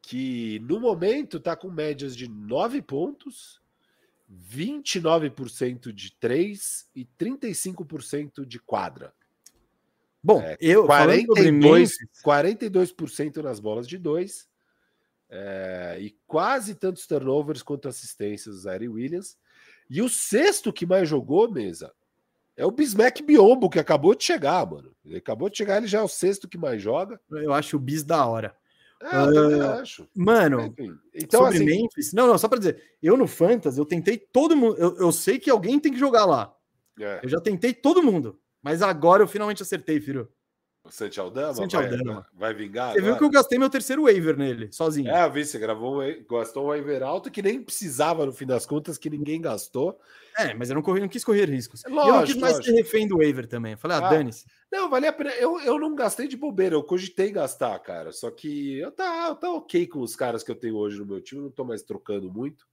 Que 0.00 0.58
no 0.60 0.80
momento 0.80 1.38
tá 1.38 1.54
com 1.54 1.70
médias 1.70 2.16
de 2.16 2.28
9 2.28 2.80
pontos, 2.80 3.60
29% 4.50 5.92
de 5.92 6.12
3 6.12 6.88
e 6.94 7.04
35% 7.18 8.46
de 8.46 8.58
quadra. 8.58 9.12
Bom, 10.22 10.40
é, 10.40 10.56
eu 10.60 10.86
42, 10.86 11.98
42% 12.24 13.42
nas 13.42 13.60
bolas 13.60 13.86
de 13.86 13.98
2 13.98 14.48
é, 15.28 15.96
e 16.00 16.16
quase 16.26 16.74
tantos 16.74 17.06
turnovers 17.06 17.62
quanto 17.62 17.88
assistências 17.88 18.54
do 18.54 18.60
Zaire 18.60 18.88
Williams. 18.88 19.36
E 19.88 20.02
o 20.02 20.08
sexto 20.08 20.72
que 20.72 20.84
mais 20.86 21.08
jogou, 21.08 21.50
mesa, 21.50 21.92
É 22.58 22.64
o 22.64 22.70
Bismack 22.70 23.22
Biombo 23.22 23.68
que 23.68 23.78
acabou 23.78 24.14
de 24.14 24.24
chegar, 24.24 24.64
mano. 24.66 24.90
Ele 25.04 25.18
acabou 25.18 25.50
de 25.50 25.58
chegar, 25.58 25.76
ele 25.76 25.86
já 25.86 25.98
é 25.98 26.02
o 26.02 26.08
sexto 26.08 26.48
que 26.48 26.56
mais 26.56 26.80
joga. 26.80 27.20
Eu 27.30 27.52
acho 27.52 27.76
o 27.76 27.80
Bis 27.80 28.02
da 28.02 28.24
hora. 28.26 28.56
É, 29.02 29.14
eu 29.14 29.62
Ah, 29.70 29.80
acho. 29.80 30.08
Mano, 30.14 30.62
Enfim, 30.62 30.98
Então, 31.14 31.40
sobre 31.42 31.56
assim, 31.56 31.66
Memphis. 31.66 32.12
Não, 32.14 32.26
não, 32.26 32.38
só 32.38 32.48
pra 32.48 32.56
dizer. 32.58 32.82
Eu 33.02 33.14
no 33.16 33.26
Fantasy, 33.26 33.78
eu 33.78 33.84
tentei 33.84 34.16
todo 34.16 34.56
mundo. 34.56 34.74
Eu, 34.78 34.96
eu 34.96 35.12
sei 35.12 35.38
que 35.38 35.50
alguém 35.50 35.78
tem 35.78 35.92
que 35.92 35.98
jogar 35.98 36.24
lá. 36.24 36.56
é, 36.98 37.20
Eu 37.22 37.28
já 37.28 37.40
tentei 37.42 37.74
todo 37.74 38.02
mundo. 38.02 38.40
Mas 38.62 38.80
agora 38.80 39.22
eu 39.22 39.28
finalmente 39.28 39.62
acertei, 39.62 40.00
filho. 40.00 40.26
O 40.86 40.90
Santi 40.90 41.18
Aldama, 41.20 41.54
Santi 41.54 41.76
vai, 41.76 41.84
Aldama. 41.90 42.26
vai 42.32 42.54
vingar 42.54 42.92
Você 42.92 43.00
viu 43.00 43.10
que 43.12 43.16
agora? 43.16 43.24
eu 43.24 43.30
gastei 43.30 43.58
meu 43.58 43.68
terceiro 43.70 44.04
waiver 44.04 44.36
nele, 44.36 44.72
sozinho. 44.72 45.10
É, 45.10 45.24
eu 45.26 45.32
vi, 45.32 45.44
você 45.44 45.58
gravou, 45.58 46.00
gastou 46.30 46.64
um 46.64 46.68
waiver 46.68 47.02
alto 47.02 47.30
que 47.30 47.42
nem 47.42 47.62
precisava 47.62 48.24
no 48.24 48.32
fim 48.32 48.46
das 48.46 48.64
contas, 48.64 48.96
que 48.98 49.10
ninguém 49.10 49.40
gastou. 49.40 49.98
É, 50.38 50.52
mas 50.54 50.68
eu 50.68 50.74
não, 50.74 50.82
corri, 50.82 51.00
não 51.00 51.08
quis 51.08 51.24
correr 51.24 51.48
riscos. 51.48 51.84
É 51.84 51.88
e 51.88 51.92
eu 51.92 51.96
não 51.96 52.04
quis 52.04 52.12
lógico, 52.14 52.40
mais 52.40 52.54
lógico. 52.56 52.76
ser 52.76 52.82
refém 52.82 53.08
do 53.08 53.16
waiver 53.18 53.46
também. 53.46 53.72
Eu 53.72 53.78
falei, 53.78 53.96
ah, 53.96 54.06
Ah, 54.06 54.10
dane-se. 54.10 54.44
Não, 54.70 54.90
valia 54.90 55.08
a 55.10 55.12
pena. 55.12 55.30
Eu, 55.30 55.58
eu 55.60 55.78
não 55.78 55.94
gastei 55.94 56.28
de 56.28 56.36
bobeira, 56.36 56.74
eu 56.74 56.82
cogitei 56.82 57.30
gastar, 57.32 57.78
cara. 57.78 58.12
Só 58.12 58.30
que 58.30 58.78
eu 58.78 58.92
tá, 58.92 59.26
eu 59.28 59.34
tá 59.36 59.50
ok 59.50 59.86
com 59.86 60.00
os 60.00 60.14
caras 60.14 60.42
que 60.42 60.50
eu 60.50 60.56
tenho 60.56 60.76
hoje 60.76 60.98
no 60.98 61.06
meu 61.06 61.20
time, 61.20 61.40
não 61.42 61.50
tô 61.50 61.64
mais 61.64 61.82
trocando 61.82 62.30
muito. 62.32 62.66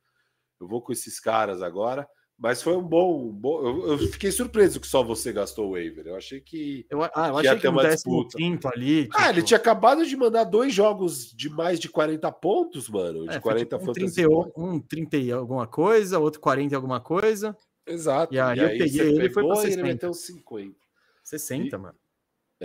Eu 0.60 0.68
vou 0.68 0.82
com 0.82 0.92
esses 0.92 1.20
caras 1.20 1.62
agora. 1.62 2.08
Mas 2.44 2.62
foi 2.62 2.76
um 2.76 2.84
bom. 2.84 3.30
um 3.30 3.32
bom 3.32 3.66
eu, 3.66 3.88
eu 3.94 3.98
fiquei 4.00 4.30
surpreso 4.30 4.78
que 4.78 4.86
só 4.86 5.02
você 5.02 5.32
gastou 5.32 5.70
o 5.70 5.72
waiver. 5.72 6.06
Eu 6.06 6.18
achei 6.18 6.42
que. 6.42 6.86
Eu, 6.90 7.02
ah, 7.02 7.08
eu 7.08 7.12
Que 7.14 7.20
ia 7.22 7.32
achei 7.52 7.56
que 7.56 7.62
ter 7.62 7.68
um 7.70 7.72
uma 7.72 7.84
décimo 7.84 8.16
disputa. 8.26 8.38
quinto 8.38 8.68
ali. 8.68 9.08
Ah, 9.14 9.26
ele 9.30 9.36
tipo, 9.36 9.48
tinha 9.48 9.58
acabado 9.58 10.06
de 10.06 10.18
mandar 10.18 10.44
dois 10.44 10.74
jogos 10.74 11.32
de 11.34 11.50
mais 11.50 11.80
de 11.80 11.88
40 11.88 12.30
pontos, 12.34 12.90
mano. 12.90 13.24
De 13.24 13.30
é, 13.30 13.40
foi 13.40 13.42
40 13.54 13.64
tipo 13.64 13.76
um, 13.82 13.86
fantasy 13.96 14.16
30, 14.16 14.30
points. 14.30 14.54
um 14.58 14.80
30 14.82 15.18
e 15.18 15.32
alguma 15.32 15.66
coisa, 15.66 16.20
outro 16.20 16.42
40 16.42 16.74
e 16.74 16.76
alguma 16.76 17.00
coisa. 17.00 17.58
Exato. 17.88 18.34
E 18.36 18.40
aí 18.42 18.60
eu 18.60 18.68
peguei 18.78 19.00
ele 19.08 19.28
e 19.28 19.30
foi 19.30 19.42
pra 19.42 19.42
pegou 19.44 19.54
e 19.56 19.60
ele 19.60 19.72
60. 19.76 19.84
meteu 19.88 20.14
50. 20.14 20.76
60, 21.24 21.76
E- 21.78 21.80
mano. 21.80 21.96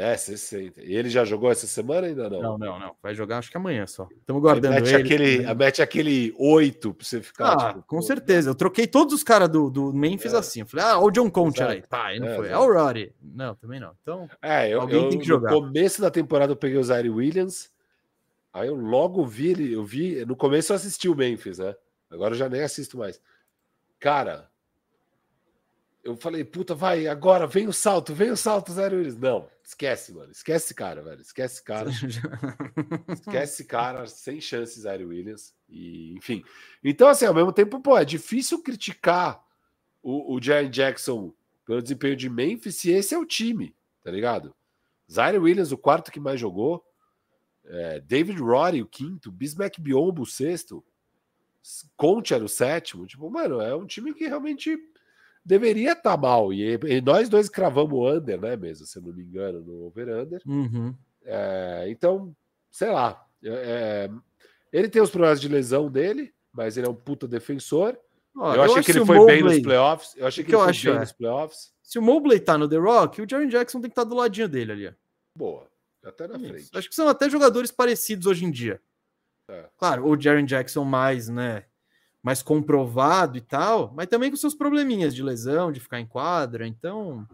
É, 0.00 0.16
60. 0.16 0.80
E 0.82 0.94
ele 0.94 1.10
já 1.10 1.24
jogou 1.24 1.50
essa 1.50 1.66
semana 1.66 2.06
ainda 2.06 2.30
não? 2.30 2.40
Não, 2.40 2.58
não, 2.58 2.78
não. 2.78 2.96
Vai 3.02 3.14
jogar 3.14 3.38
acho 3.38 3.50
que 3.50 3.56
amanhã 3.56 3.84
só. 3.86 4.06
Estamos 4.16 4.40
guardando 4.40 4.74
mete, 4.74 4.94
ele. 4.94 5.02
aquele, 5.02 5.54
mete 5.54 5.82
aquele 5.82 6.32
8 6.38 6.94
pra 6.94 7.04
você 7.04 7.20
ficar. 7.20 7.52
Ah, 7.54 7.68
tipo, 7.72 7.82
com 7.86 7.96
pô, 7.96 8.02
certeza. 8.02 8.50
Eu 8.50 8.54
troquei 8.54 8.86
todos 8.86 9.12
os 9.12 9.24
caras 9.24 9.48
do, 9.48 9.68
do 9.68 9.92
Memphis 9.92 10.32
É. 10.34 10.36
assim. 10.38 10.60
Eu 10.60 10.66
falei, 10.66 10.86
ah, 10.86 10.98
o 11.00 11.10
John 11.10 11.28
Conte 11.28 11.60
aí. 11.62 11.82
Pá, 11.88 12.06
aí 12.06 12.20
não 12.20 12.28
É, 12.28 12.36
foi. 12.36 12.48
É 12.48 12.56
o 12.56 12.72
Roddy. 12.72 13.12
Não, 13.20 13.54
também 13.56 13.80
não. 13.80 13.92
Então, 14.00 14.28
É, 14.40 14.68
eu, 14.72 14.80
Alguém 14.82 15.02
eu 15.02 15.08
tem 15.08 15.18
que 15.18 15.24
no 15.24 15.34
jogar. 15.34 15.50
começo 15.52 16.00
da 16.00 16.10
temporada 16.12 16.52
eu 16.52 16.56
peguei 16.56 16.78
o 16.78 16.84
Zaire 16.84 17.10
Williams. 17.10 17.68
Aí 18.52 18.68
eu 18.68 18.76
logo 18.76 19.26
vi 19.26 19.48
ele, 19.50 19.72
eu 19.72 19.84
vi, 19.84 20.24
no 20.24 20.36
começo 20.36 20.72
eu 20.72 20.76
assisti 20.76 21.08
o 21.08 21.14
Memphis, 21.16 21.58
né? 21.58 21.74
Agora 22.10 22.34
eu 22.34 22.38
já 22.38 22.48
nem 22.48 22.62
assisto 22.62 22.96
mais. 22.96 23.20
Cara, 23.98 24.48
eu 26.08 26.16
falei, 26.16 26.42
puta, 26.42 26.74
vai, 26.74 27.06
agora 27.06 27.46
vem 27.46 27.68
o 27.68 27.72
salto, 27.72 28.14
vem 28.14 28.30
o 28.30 28.36
salto, 28.36 28.72
Zaire 28.72 28.96
Williams. 28.96 29.18
Não, 29.18 29.46
esquece, 29.62 30.12
mano. 30.12 30.32
Esquece 30.32 30.66
esse 30.66 30.74
cara, 30.74 31.02
velho. 31.02 31.20
Esquece 31.20 31.54
esse 31.56 31.62
cara. 31.62 31.90
Esquece 33.12 33.52
esse 33.52 33.64
cara, 33.64 34.06
sem 34.06 34.40
chances, 34.40 34.82
Zaire 34.82 35.04
Williams. 35.04 35.54
E, 35.68 36.14
enfim. 36.16 36.42
Então, 36.82 37.08
assim, 37.08 37.26
ao 37.26 37.34
mesmo 37.34 37.52
tempo, 37.52 37.80
pô, 37.80 37.98
é 37.98 38.04
difícil 38.04 38.62
criticar 38.62 39.44
o, 40.02 40.34
o 40.34 40.42
Jaren 40.42 40.70
Jackson 40.70 41.32
pelo 41.66 41.82
desempenho 41.82 42.16
de 42.16 42.30
Memphis 42.30 42.76
se 42.76 42.90
esse 42.90 43.14
é 43.14 43.18
o 43.18 43.26
time, 43.26 43.74
tá 44.02 44.10
ligado? 44.10 44.54
Zaire 45.10 45.38
Williams, 45.38 45.72
o 45.72 45.78
quarto 45.78 46.10
que 46.10 46.18
mais 46.18 46.40
jogou. 46.40 46.82
É, 47.66 48.00
David 48.00 48.40
Roddy, 48.40 48.80
o 48.80 48.86
quinto. 48.86 49.30
Bismack 49.30 49.78
Biombo, 49.78 50.22
o 50.22 50.26
sexto. 50.26 50.82
Conte 51.96 52.32
era 52.32 52.42
o 52.42 52.48
sétimo. 52.48 53.06
Tipo, 53.06 53.28
mano, 53.28 53.60
é 53.60 53.76
um 53.76 53.84
time 53.84 54.14
que 54.14 54.26
realmente 54.26 54.78
deveria 55.48 55.92
estar 55.92 56.16
mal. 56.18 56.52
E, 56.52 56.78
e 56.86 57.00
nós 57.00 57.28
dois 57.28 57.48
cravamos 57.48 57.92
o 57.94 58.06
under, 58.08 58.38
né, 58.38 58.54
mesmo, 58.54 58.86
se 58.86 58.98
eu 58.98 59.02
não 59.02 59.12
me 59.14 59.22
engano, 59.22 59.60
no 59.60 59.86
over-under. 59.86 60.42
Uhum. 60.46 60.94
É, 61.24 61.86
então, 61.88 62.34
sei 62.70 62.90
lá. 62.90 63.26
é, 63.42 64.10
ele 64.70 64.88
tem 64.88 65.00
os 65.00 65.10
problemas 65.10 65.40
de 65.40 65.48
lesão 65.48 65.90
dele, 65.90 66.34
mas 66.52 66.76
ele 66.76 66.86
é 66.86 66.90
um 66.90 66.94
puta 66.94 67.26
defensor. 67.26 67.98
Ó, 68.36 68.54
eu 68.54 68.62
achei 68.62 68.82
que 68.82 68.90
ele 68.92 69.06
foi 69.06 69.16
bem 69.24 69.38
Mobley- 69.40 69.56
nos 69.56 69.62
playoffs. 69.62 70.14
Eu 70.16 70.26
achei 70.26 70.44
que, 70.44 70.50
que 70.50 70.54
ele 70.54 70.60
eu 70.60 70.64
foi 70.64 70.70
acho 70.70 70.86
bem 70.86 70.96
é- 70.96 71.00
nos 71.00 71.12
playoffs. 71.12 71.72
Se 71.82 71.98
o 71.98 72.02
Mobley 72.02 72.38
tá 72.38 72.58
no 72.58 72.68
The 72.68 72.76
Rock, 72.76 73.22
o 73.22 73.26
Jaren 73.28 73.48
Jackson 73.48 73.80
tem 73.80 73.88
que 73.90 73.92
estar 73.92 74.04
do 74.04 74.14
ladinho 74.14 74.48
dele 74.48 74.72
ali. 74.72 74.94
Boa. 75.34 75.66
Até 76.04 76.28
na 76.28 76.36
Isso. 76.36 76.46
frente. 76.48 76.68
Acho 76.74 76.88
que 76.90 76.94
são 76.94 77.08
até 77.08 77.30
jogadores 77.30 77.70
parecidos 77.70 78.26
hoje 78.26 78.44
em 78.44 78.50
dia. 78.50 78.80
É. 79.48 79.64
Claro, 79.78 80.06
o 80.06 80.20
Jaren 80.20 80.44
Jackson 80.44 80.84
mais, 80.84 81.28
né? 81.30 81.64
Mais 82.28 82.42
comprovado 82.42 83.38
e 83.38 83.40
tal, 83.40 83.92
mas 83.96 84.06
também 84.06 84.30
com 84.30 84.36
seus 84.36 84.54
probleminhas 84.54 85.14
de 85.14 85.22
lesão, 85.22 85.72
de 85.72 85.80
ficar 85.80 85.98
em 85.98 86.06
quadra. 86.06 86.66
Então, 86.66 87.26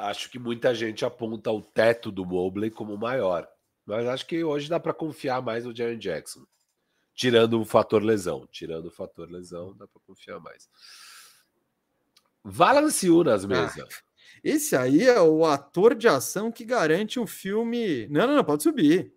Acho 0.00 0.30
que 0.30 0.38
muita 0.38 0.74
gente 0.74 1.04
aponta 1.04 1.50
o 1.50 1.60
teto 1.60 2.10
do 2.10 2.24
Mobley 2.24 2.70
como 2.70 2.96
maior. 2.96 3.46
Mas 3.84 4.06
acho 4.06 4.26
que 4.26 4.42
hoje 4.42 4.68
dá 4.68 4.80
para 4.80 4.94
confiar 4.94 5.42
mais 5.42 5.64
no 5.64 5.76
Jaren 5.76 5.98
Jackson. 5.98 6.46
Tirando 7.14 7.60
o 7.60 7.66
fator 7.66 8.02
lesão. 8.02 8.48
Tirando 8.50 8.86
o 8.86 8.90
fator 8.90 9.30
lesão, 9.30 9.76
dá 9.76 9.86
para 9.86 10.00
confiar 10.06 10.40
mais. 10.40 10.70
Valanciunas 12.42 13.44
mesa. 13.44 13.86
esse 14.42 14.74
aí 14.74 15.02
é 15.02 15.20
o 15.20 15.44
ator 15.44 15.94
de 15.94 16.08
ação 16.08 16.50
que 16.50 16.64
garante 16.64 17.20
um 17.20 17.26
filme. 17.26 18.08
Não, 18.08 18.26
não, 18.26 18.36
não, 18.36 18.44
pode 18.44 18.62
subir. 18.62 19.12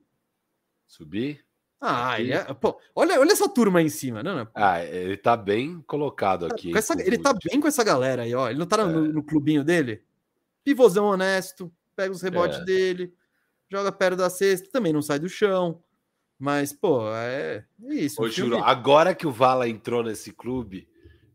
Subir? 0.86 1.46
Ah, 1.86 2.14
Aqui. 2.14 2.22
ele 2.24 2.34
é... 2.34 2.44
Pô, 2.54 2.80
olha, 2.96 3.20
olha 3.20 3.32
essa 3.34 3.50
turma 3.50 3.80
aí 3.80 3.86
em 3.86 3.90
cima, 3.90 4.24
não, 4.24 4.36
não. 4.38 4.48
Ah, 4.56 4.82
ele 4.84 5.18
tá 5.18 5.36
bem 5.36 5.82
colocado 5.86 6.46
aqui. 6.46 6.72
Com 6.72 6.78
essa- 6.78 6.96
ele 7.02 7.18
tá 7.18 7.34
bem 7.34 7.60
com 7.60 7.68
essa 7.68 7.84
galera 7.84 8.22
aí, 8.24 8.34
ó. 8.34 8.50
Ele 8.50 8.58
não 8.60 8.66
tá 8.66 8.78
no, 8.86 9.06
É. 9.06 9.08
no 9.10 9.22
clubinho 9.22 9.64
dele? 9.64 10.02
Pivôzão 10.64 11.06
honesto, 11.08 11.70
pega 11.96 12.14
os 12.14 12.22
rebotes 12.22 12.60
É. 12.60 12.64
dele, 12.64 13.14
joga 13.70 13.92
perto 13.92 14.16
da 14.18 14.30
cesta, 14.30 14.70
também 14.72 14.94
não 14.94 15.02
sai 15.02 15.20
do 15.20 15.28
chão. 15.28 15.84
Mas, 16.40 16.72
pô, 16.72 17.10
é, 17.14 17.66
é 17.84 17.94
isso. 17.94 18.22
Ô, 18.22 18.30
filme- 18.30 18.52
juro, 18.56 18.64
agora 18.64 19.14
que 19.14 19.28
o 19.28 19.32
Vala 19.32 19.68
entrou 19.68 20.02
nesse 20.04 20.32
clube, 20.32 20.88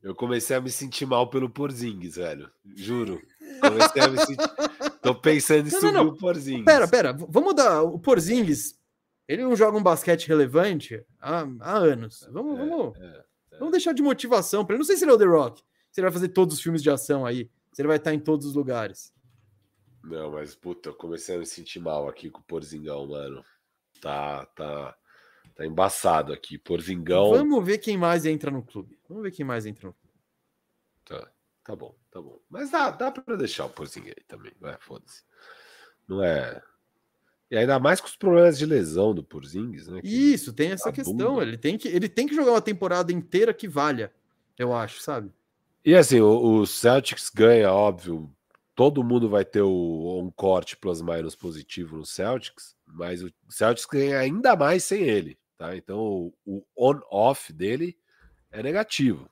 eu 0.03 0.15
comecei 0.15 0.57
a 0.57 0.61
me 0.61 0.71
sentir 0.71 1.05
mal 1.07 1.29
pelo 1.29 1.51
Porzingis, 1.51 2.17
velho. 2.17 2.51
Juro. 2.75 3.21
Comecei 3.61 4.03
a 4.03 4.09
me 4.09 4.19
sentir. 4.19 4.49
Tô 5.03 5.15
pensando 5.15 5.69
em 5.69 5.73
Não, 5.73 5.81
não, 5.81 5.81
subir 5.81 5.93
não. 5.95 6.07
o 6.09 6.17
Porzingis. 6.17 6.65
Pera, 6.65 6.87
pera, 6.89 7.13
vamos 7.13 7.55
dar. 7.55 7.83
O 7.83 7.99
Porzingis, 7.99 8.78
ele 9.29 9.43
não 9.43 9.55
joga 9.55 9.77
um 9.77 9.83
basquete 9.83 10.27
relevante 10.27 11.05
há, 11.21 11.47
há 11.61 11.77
anos. 11.77 12.27
Vamos, 12.33 12.59
É, 12.59 12.67
vamos, 12.67 12.99
é. 12.99 13.25
vamos 13.59 13.73
deixar 13.73 13.93
de 13.93 14.03
motivação 14.03 14.65
para 14.65 14.75
ele. 14.75 14.79
Não 14.81 14.87
sei 14.87 14.97
se 14.97 15.05
ele 15.05 15.11
é 15.13 15.15
o 15.15 15.19
The 15.19 15.27
Rock, 15.27 15.63
se 15.91 16.01
ele 16.01 16.07
vai 16.07 16.13
fazer 16.13 16.29
todos 16.29 16.57
os 16.57 16.63
filmes 16.63 16.83
de 16.83 16.91
ação 16.91 17.27
aí, 17.27 17.51
se 17.73 17.83
ele 17.83 17.89
vai 17.89 17.99
estar 17.99 18.15
em 18.15 18.19
todos 18.19 18.47
os 18.47 18.55
lugares. 18.55 19.13
Não, 20.03 20.31
mas 20.31 20.55
puta, 20.55 20.89
eu 20.89 20.95
comecei 20.95 21.37
a 21.37 21.39
me 21.39 21.45
sentir 21.47 21.81
mal 21.81 22.09
aqui 22.09 22.31
com 22.31 22.41
o 22.41 22.45
Porzingão, 22.45 23.07
mano. 23.07 23.45
Tá, 24.01 24.47
tá, 24.47 24.97
tá 25.55 25.67
embaçado 25.67 26.33
aqui. 26.33 26.57
Porzingão. 26.57 27.31
Vamos 27.31 27.65
ver 27.65 27.79
quem 27.79 27.99
mais 27.99 28.25
entra 28.25 28.51
no 28.51 28.63
clube. 28.63 28.99
Vamos 29.09 29.23
ver 29.25 29.33
quem 29.33 29.45
mais 29.45 29.67
entra 29.67 29.89
no 29.89 29.93
clube. 29.93 30.15
Tá, 31.05 31.31
tá 31.65 31.77
bom, 31.77 31.95
tá 32.11 32.23
bom. 32.23 32.41
Mas 32.49 32.71
dá, 32.71 32.91
dá 32.91 33.11
pra 33.11 33.37
deixar 33.37 33.67
o 33.67 33.71
Porzingão 33.71 34.15
aí 34.17 34.25
também, 34.25 34.53
vai, 34.59 34.79
foda-se. 34.81 35.23
Não 36.07 36.25
é. 36.25 36.63
E 37.51 37.57
ainda 37.57 37.79
mais 37.79 38.01
com 38.01 38.07
os 38.07 38.17
problemas 38.17 38.59
de 38.59 38.67
lesão 38.67 39.15
do 39.15 39.25
Porzingis, 39.25 39.89
né? 39.89 40.01
Isso, 40.05 40.53
tem 40.53 40.71
essa 40.73 40.91
a 40.91 40.93
questão. 40.93 41.41
Ele 41.41 41.57
tem, 41.57 41.79
que, 41.79 41.89
ele 41.89 42.09
tem 42.09 42.27
que 42.27 42.35
jogar 42.35 42.53
uma 42.53 42.61
temporada 42.61 43.11
inteira 43.13 43.55
que 43.55 43.67
valha, 43.67 44.13
eu 44.59 44.75
acho, 44.75 45.01
sabe? 45.01 45.33
E 45.85 45.95
assim, 45.95 46.21
o, 46.21 46.61
o 46.61 46.67
Celtics 46.67 47.31
ganha, 47.31 47.73
óbvio. 47.73 48.31
Todo 48.75 49.03
mundo 49.03 49.29
vai 49.29 49.45
ter 49.45 49.63
o 49.63 50.21
um 50.23 50.31
corte 50.31 50.77
plus 50.77 51.01
minus 51.01 51.35
positivo 51.35 51.97
no 51.97 52.07
Celtics, 52.07 52.77
mas 52.87 53.23
o 53.23 53.33
Celtics 53.49 53.87
ganha 53.87 54.19
ainda 54.19 54.55
mais 54.55 54.85
sem 54.85 55.03
ele, 55.03 55.39
tá? 55.57 55.75
Então 55.75 55.99
o, 55.99 56.35
o 56.45 56.65
on-off 56.77 57.53
dele 57.53 57.99
é 58.53 58.63
negativo. 58.63 59.29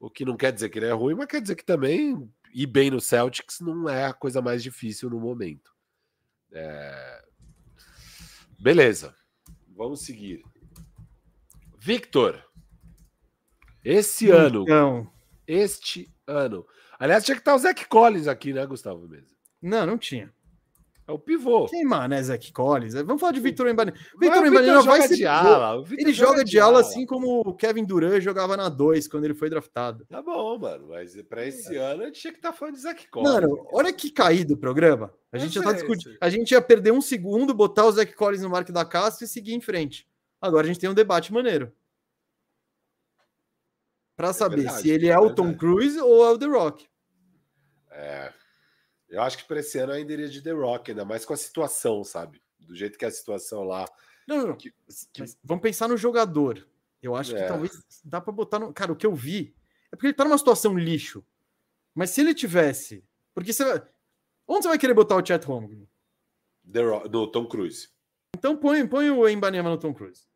O 0.00 0.10
que 0.10 0.24
não 0.24 0.36
quer 0.36 0.52
dizer 0.52 0.68
que 0.68 0.78
ele 0.78 0.86
é 0.86 0.92
ruim, 0.92 1.14
mas 1.14 1.26
quer 1.26 1.40
dizer 1.40 1.54
que 1.54 1.64
também 1.64 2.28
ir 2.52 2.66
bem 2.66 2.90
no 2.90 3.00
Celtics 3.00 3.60
não 3.60 3.88
é 3.88 4.06
a 4.06 4.12
coisa 4.12 4.42
mais 4.42 4.62
difícil 4.62 5.08
no 5.08 5.20
momento. 5.20 5.72
É, 6.50 7.24
Beleza, 8.62 9.12
vamos 9.76 10.02
seguir. 10.02 10.40
Victor, 11.80 12.40
esse 13.84 14.30
ano 14.30 14.62
Então, 14.62 15.12
este 15.48 16.08
ano. 16.24 16.64
Aliás, 16.96 17.24
tinha 17.24 17.34
que 17.34 17.40
estar 17.40 17.56
o 17.56 17.58
Zach 17.58 17.84
Collins 17.88 18.28
aqui, 18.28 18.52
né, 18.52 18.64
Gustavo 18.64 19.08
Mesa? 19.08 19.34
não, 19.60 19.84
não 19.84 19.98
tinha. 19.98 20.32
É 21.12 21.14
o 21.14 21.18
pivô. 21.18 21.66
Quem 21.66 21.84
mais, 21.84 22.08
né, 22.08 22.22
Zach 22.22 22.52
Collins? 22.52 22.94
Vamos 22.94 23.20
falar 23.20 23.32
de 23.32 23.40
Victor 23.40 23.66
o 23.66 23.68
Embani 23.68 23.92
não 24.66 24.82
vai 24.82 25.02
ser 25.02 25.16
de 25.16 25.26
ala. 25.26 25.82
Vitor 25.84 26.00
Ele 26.00 26.12
joga 26.14 26.42
de 26.42 26.58
ala 26.58 26.80
assim 26.80 27.04
como 27.04 27.40
o 27.40 27.54
Kevin 27.54 27.84
Durant 27.84 28.22
jogava 28.22 28.56
na 28.56 28.70
2 28.70 29.06
quando 29.08 29.26
ele 29.26 29.34
foi 29.34 29.50
draftado. 29.50 30.06
Tá 30.06 30.22
bom, 30.22 30.58
mano. 30.58 30.88
Mas 30.88 31.20
pra 31.28 31.46
esse 31.46 31.76
ano 31.76 32.04
a 32.04 32.06
gente 32.06 32.20
tinha 32.20 32.32
que 32.32 32.38
estar 32.38 32.54
falando 32.54 32.76
de 32.76 32.80
Zach 32.80 33.06
Collins. 33.08 33.30
Mano, 33.30 33.68
olha 33.70 33.92
que 33.92 34.10
caído 34.10 34.54
o 34.54 34.56
programa. 34.56 35.12
A 35.30 35.36
gente 35.36 35.54
já 35.54 35.62
tá 35.62 35.72
discutindo. 35.72 36.16
A 36.18 36.30
gente 36.30 36.52
ia 36.52 36.62
perder 36.62 36.92
um 36.92 37.02
segundo, 37.02 37.52
botar 37.52 37.84
o 37.84 37.92
Zach 37.92 38.10
Collins 38.14 38.42
no 38.42 38.48
Mark 38.48 38.70
da 38.70 38.84
Castro 38.86 39.26
e 39.26 39.28
seguir 39.28 39.52
em 39.52 39.60
frente. 39.60 40.08
Agora 40.40 40.64
a 40.64 40.66
gente 40.66 40.80
tem 40.80 40.88
um 40.88 40.94
debate 40.94 41.30
maneiro. 41.30 41.70
Pra 44.16 44.32
saber 44.32 44.62
verdade, 44.62 44.80
se 44.80 44.90
ele 44.90 45.08
é, 45.08 45.12
é 45.12 45.18
o 45.18 45.34
Tom. 45.34 45.54
Cruise 45.54 46.00
ou 46.00 46.24
é 46.24 46.30
o 46.30 46.38
The 46.38 46.46
Rock. 46.46 46.86
É. 47.90 48.32
Eu 49.12 49.20
acho 49.20 49.36
que 49.36 49.44
para 49.44 49.60
esse 49.60 49.78
ano 49.78 49.92
ainda 49.92 50.10
iria 50.10 50.28
de 50.28 50.40
The 50.40 50.52
Rock, 50.52 50.90
ainda 50.90 51.04
mais 51.04 51.26
com 51.26 51.34
a 51.34 51.36
situação, 51.36 52.02
sabe? 52.02 52.40
Do 52.58 52.74
jeito 52.74 52.98
que 52.98 53.04
é 53.04 53.08
a 53.08 53.10
situação 53.10 53.62
lá. 53.62 53.86
Não, 54.26 54.38
não, 54.38 54.46
não. 54.48 54.56
Que, 54.56 54.72
que... 55.12 55.24
vamos 55.44 55.62
pensar 55.62 55.86
no 55.86 55.98
jogador. 55.98 56.66
Eu 57.02 57.14
acho 57.14 57.36
é. 57.36 57.42
que 57.42 57.48
talvez 57.48 57.84
dá 58.02 58.22
para 58.22 58.32
botar 58.32 58.58
no. 58.58 58.72
Cara, 58.72 58.90
o 58.90 58.96
que 58.96 59.06
eu 59.06 59.14
vi 59.14 59.54
é 59.92 59.96
porque 59.96 60.06
ele 60.06 60.14
tá 60.14 60.24
numa 60.24 60.38
situação 60.38 60.78
lixo. 60.78 61.22
Mas 61.94 62.08
se 62.08 62.22
ele 62.22 62.34
tivesse. 62.34 63.04
Porque 63.34 63.52
você 63.52 63.64
vai. 63.64 63.86
Onde 64.48 64.62
você 64.62 64.68
vai 64.68 64.78
querer 64.78 64.94
botar 64.94 65.16
o 65.16 65.24
Chat 65.24 65.44
Holmgren? 65.44 65.86
No 66.64 67.26
Tom 67.26 67.46
Cruise. 67.46 67.90
Então 68.34 68.56
põe, 68.56 68.86
põe 68.86 69.10
o 69.10 69.28
Embanema 69.28 69.68
no 69.68 69.76
Tom 69.76 69.92
Cruise. 69.92 70.26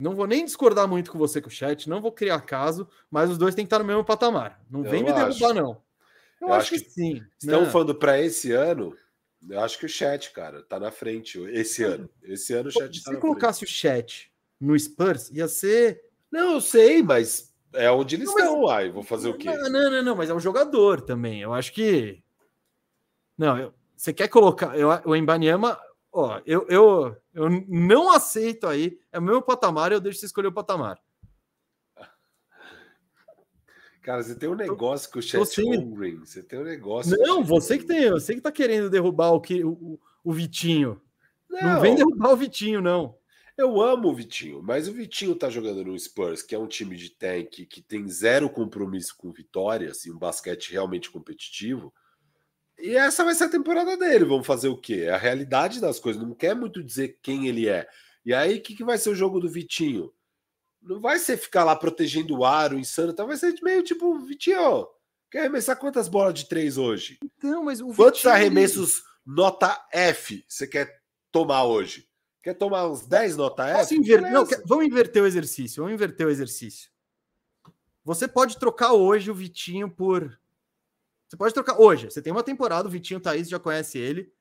Não 0.00 0.14
vou 0.14 0.26
nem 0.28 0.44
discordar 0.44 0.86
muito 0.86 1.10
com 1.10 1.18
você 1.18 1.40
com 1.40 1.48
o 1.48 1.50
chat, 1.50 1.88
não 1.88 2.00
vou 2.00 2.12
criar 2.12 2.40
caso, 2.40 2.88
mas 3.10 3.30
os 3.30 3.36
dois 3.36 3.54
têm 3.54 3.64
que 3.64 3.66
estar 3.66 3.80
no 3.80 3.84
mesmo 3.84 4.04
patamar. 4.04 4.62
Não 4.70 4.84
eu 4.84 4.90
vem 4.90 5.02
me 5.02 5.12
derrubar, 5.12 5.52
não. 5.52 5.82
Eu, 6.40 6.48
eu 6.48 6.52
acho, 6.54 6.74
acho, 6.74 6.84
que, 6.84 6.90
sim. 6.90 7.22
Estão 7.36 7.62
né? 7.62 7.70
falando 7.70 7.94
para 7.96 8.20
esse 8.20 8.52
ano, 8.52 8.96
eu 9.48 9.60
acho 9.60 9.76
que 9.76 9.86
o 9.86 9.88
chat, 9.88 10.30
cara, 10.30 10.62
tá 10.62 10.78
na 10.78 10.92
frente 10.92 11.40
esse 11.50 11.82
ano. 11.82 12.08
Esse 12.22 12.54
ano 12.54 12.68
o 12.68 12.72
chat 12.72 12.96
Se 12.96 13.02
tá 13.02 13.10
você 13.10 13.16
colocasse 13.16 13.58
frente. 13.58 13.70
o 13.70 13.72
chat 13.72 14.32
no 14.60 14.78
Spurs, 14.78 15.30
ia 15.30 15.48
ser. 15.48 16.00
Não, 16.30 16.54
eu 16.54 16.60
sei, 16.60 17.02
mas 17.02 17.52
é 17.72 17.90
onde 17.90 18.14
eles 18.14 18.28
não, 18.28 18.38
estão, 18.38 18.68
ai, 18.68 18.90
vou 18.90 19.02
fazer 19.02 19.28
o 19.28 19.36
quê? 19.36 19.46
Não, 19.46 19.68
não, 19.68 19.90
não, 19.90 20.02
não, 20.02 20.16
mas 20.16 20.30
é 20.30 20.34
um 20.34 20.40
jogador 20.40 21.00
também. 21.00 21.40
Eu 21.40 21.52
acho 21.52 21.72
que. 21.72 22.22
Não, 23.36 23.58
eu... 23.58 23.74
você 23.96 24.12
quer 24.12 24.28
colocar. 24.28 24.78
Eu, 24.78 24.90
o 25.04 25.16
Embanyama, 25.16 25.76
ó, 26.12 26.40
eu, 26.46 26.66
eu, 26.68 27.16
eu 27.34 27.48
não 27.68 28.10
aceito 28.10 28.66
aí. 28.66 28.98
É 29.12 29.18
o 29.18 29.22
meu 29.22 29.42
patamar, 29.42 29.92
eu 29.92 30.00
deixo 30.00 30.20
você 30.20 30.26
escolher 30.26 30.48
o 30.48 30.52
patamar. 30.52 31.00
Cara, 34.02 34.22
você 34.22 34.34
tem 34.34 34.48
um 34.48 34.54
negócio 34.54 35.10
com 35.12 35.18
o 35.18 35.22
Chet 35.22 35.60
Holmgren. 35.60 36.20
Você 36.20 36.42
tem 36.42 36.58
um 36.58 36.64
negócio. 36.64 37.14
Não, 37.18 37.44
você 37.44 37.76
que 37.76 37.84
tem, 37.84 38.10
você 38.10 38.34
que 38.34 38.40
tá 38.40 38.50
querendo 38.50 38.88
derrubar 38.88 39.32
o 39.32 39.40
que 39.40 39.62
o, 39.62 40.00
o 40.24 40.32
Vitinho. 40.32 40.98
Não. 41.48 41.74
não 41.74 41.80
vem 41.80 41.94
derrubar 41.94 42.32
o 42.32 42.36
Vitinho, 42.36 42.80
não. 42.80 43.18
Eu 43.58 43.82
amo 43.82 44.08
o 44.08 44.14
Vitinho, 44.14 44.62
mas 44.62 44.86
o 44.86 44.92
Vitinho 44.92 45.34
tá 45.34 45.50
jogando 45.50 45.84
no 45.84 45.98
Spurs, 45.98 46.42
que 46.42 46.54
é 46.54 46.58
um 46.58 46.68
time 46.68 46.96
de 46.96 47.10
tank 47.10 47.66
que 47.66 47.82
tem 47.82 48.08
zero 48.08 48.48
compromisso 48.48 49.16
com 49.16 49.32
vitória, 49.32 49.90
assim, 49.90 50.12
um 50.12 50.18
basquete 50.18 50.72
realmente 50.72 51.10
competitivo. 51.10 51.92
E 52.78 52.96
essa 52.96 53.24
vai 53.24 53.34
ser 53.34 53.44
a 53.44 53.50
temporada 53.50 53.96
dele. 53.96 54.24
Vamos 54.24 54.46
fazer 54.46 54.68
o 54.68 54.76
quê? 54.76 55.04
É 55.06 55.10
a 55.10 55.18
realidade 55.18 55.80
das 55.80 55.98
coisas. 55.98 56.22
Não 56.22 56.34
quer 56.34 56.54
muito 56.54 56.82
dizer 56.82 57.18
quem 57.22 57.48
ele 57.48 57.68
é. 57.68 57.88
E 58.24 58.32
aí, 58.32 58.58
o 58.58 58.62
que, 58.62 58.76
que 58.76 58.84
vai 58.84 58.98
ser 58.98 59.10
o 59.10 59.14
jogo 59.14 59.40
do 59.40 59.48
Vitinho? 59.48 60.12
Não 60.80 61.00
vai 61.00 61.18
ser 61.18 61.36
ficar 61.36 61.64
lá 61.64 61.74
protegendo 61.74 62.36
o 62.36 62.44
aro, 62.44 62.78
insano, 62.78 63.10
então 63.10 63.26
vai 63.26 63.36
ser 63.36 63.54
meio 63.62 63.82
tipo, 63.82 64.18
Vitinho, 64.20 64.86
quer 65.30 65.40
arremessar 65.40 65.76
quantas 65.76 66.08
bolas 66.08 66.34
de 66.34 66.48
três 66.48 66.78
hoje? 66.78 67.18
Então, 67.22 67.64
mas 67.64 67.80
o 67.80 67.88
Quantos 67.88 68.20
Vitinho... 68.20 68.34
arremessos 68.34 69.02
nota 69.26 69.86
F 69.92 70.44
você 70.46 70.66
quer 70.66 71.02
tomar 71.32 71.64
hoje? 71.64 72.08
Quer 72.42 72.54
tomar 72.54 72.88
uns 72.88 73.06
10 73.06 73.36
nota 73.36 73.66
F? 73.66 73.94
Inver... 73.94 74.22
Não, 74.22 74.46
quer... 74.46 74.62
Vamos 74.64 74.86
inverter 74.86 75.22
o 75.22 75.26
exercício. 75.26 75.82
Vamos 75.82 75.94
inverter 75.94 76.26
o 76.26 76.30
exercício. 76.30 76.90
Você 78.04 78.26
pode 78.26 78.58
trocar 78.58 78.92
hoje 78.92 79.30
o 79.30 79.34
Vitinho 79.34 79.90
por 79.90 80.38
você 81.28 81.36
pode 81.36 81.52
trocar 81.52 81.78
hoje. 81.78 82.10
Você 82.10 82.22
tem 82.22 82.32
uma 82.32 82.42
temporada, 82.42 82.88
o 82.88 82.90
Vitinho 82.90 83.20
Thaís 83.20 83.48
já 83.48 83.58
conhece 83.58 83.98
ele. 83.98 84.32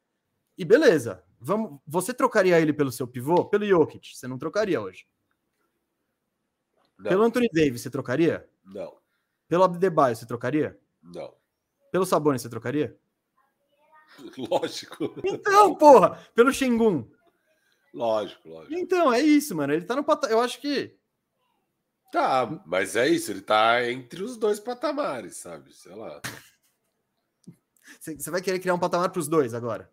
E 0.57 0.63
beleza. 0.63 1.23
Vamos, 1.39 1.79
você 1.85 2.13
trocaria 2.13 2.59
ele 2.59 2.71
pelo 2.71 2.91
seu 2.91 3.05
pivô? 3.05 3.45
Pelo 3.45 3.65
Jokic, 3.65 4.15
você 4.15 4.25
não 4.25 4.37
trocaria 4.37 4.79
hoje. 4.79 5.05
Não. 6.97 7.09
Pelo 7.09 7.23
Anthony 7.23 7.49
Davis, 7.53 7.81
você 7.81 7.89
trocaria? 7.89 8.49
Não. 8.63 8.97
Pelo 9.47 9.63
Abdebayo, 9.63 10.15
você 10.15 10.25
trocaria? 10.25 10.79
Não. 11.03 11.35
Pelo 11.91 12.05
Sabonis, 12.05 12.41
você 12.41 12.49
trocaria? 12.49 12.97
Lógico. 14.49 15.13
Então, 15.23 15.75
porra, 15.75 16.17
pelo 16.33 16.51
Shengun. 16.51 17.07
Lógico, 17.93 18.49
lógico. 18.49 18.73
Então, 18.73 19.11
é 19.13 19.21
isso, 19.21 19.55
mano. 19.55 19.73
Ele 19.73 19.85
tá 19.85 19.95
no 19.95 20.03
patamar. 20.03 20.31
Eu 20.31 20.41
acho 20.41 20.59
que. 20.59 20.95
Tá, 22.11 22.61
mas 22.65 22.95
é 22.95 23.07
isso. 23.07 23.31
Ele 23.31 23.41
tá 23.41 23.89
entre 23.89 24.23
os 24.23 24.37
dois 24.37 24.59
patamares, 24.59 25.37
sabe? 25.37 25.73
Sei 25.73 25.93
lá. 25.93 26.21
Você 27.99 28.31
vai 28.31 28.41
querer 28.41 28.59
criar 28.59 28.73
um 28.73 28.79
patamar 28.79 29.09
para 29.09 29.19
os 29.19 29.27
dois 29.27 29.53
agora? 29.53 29.89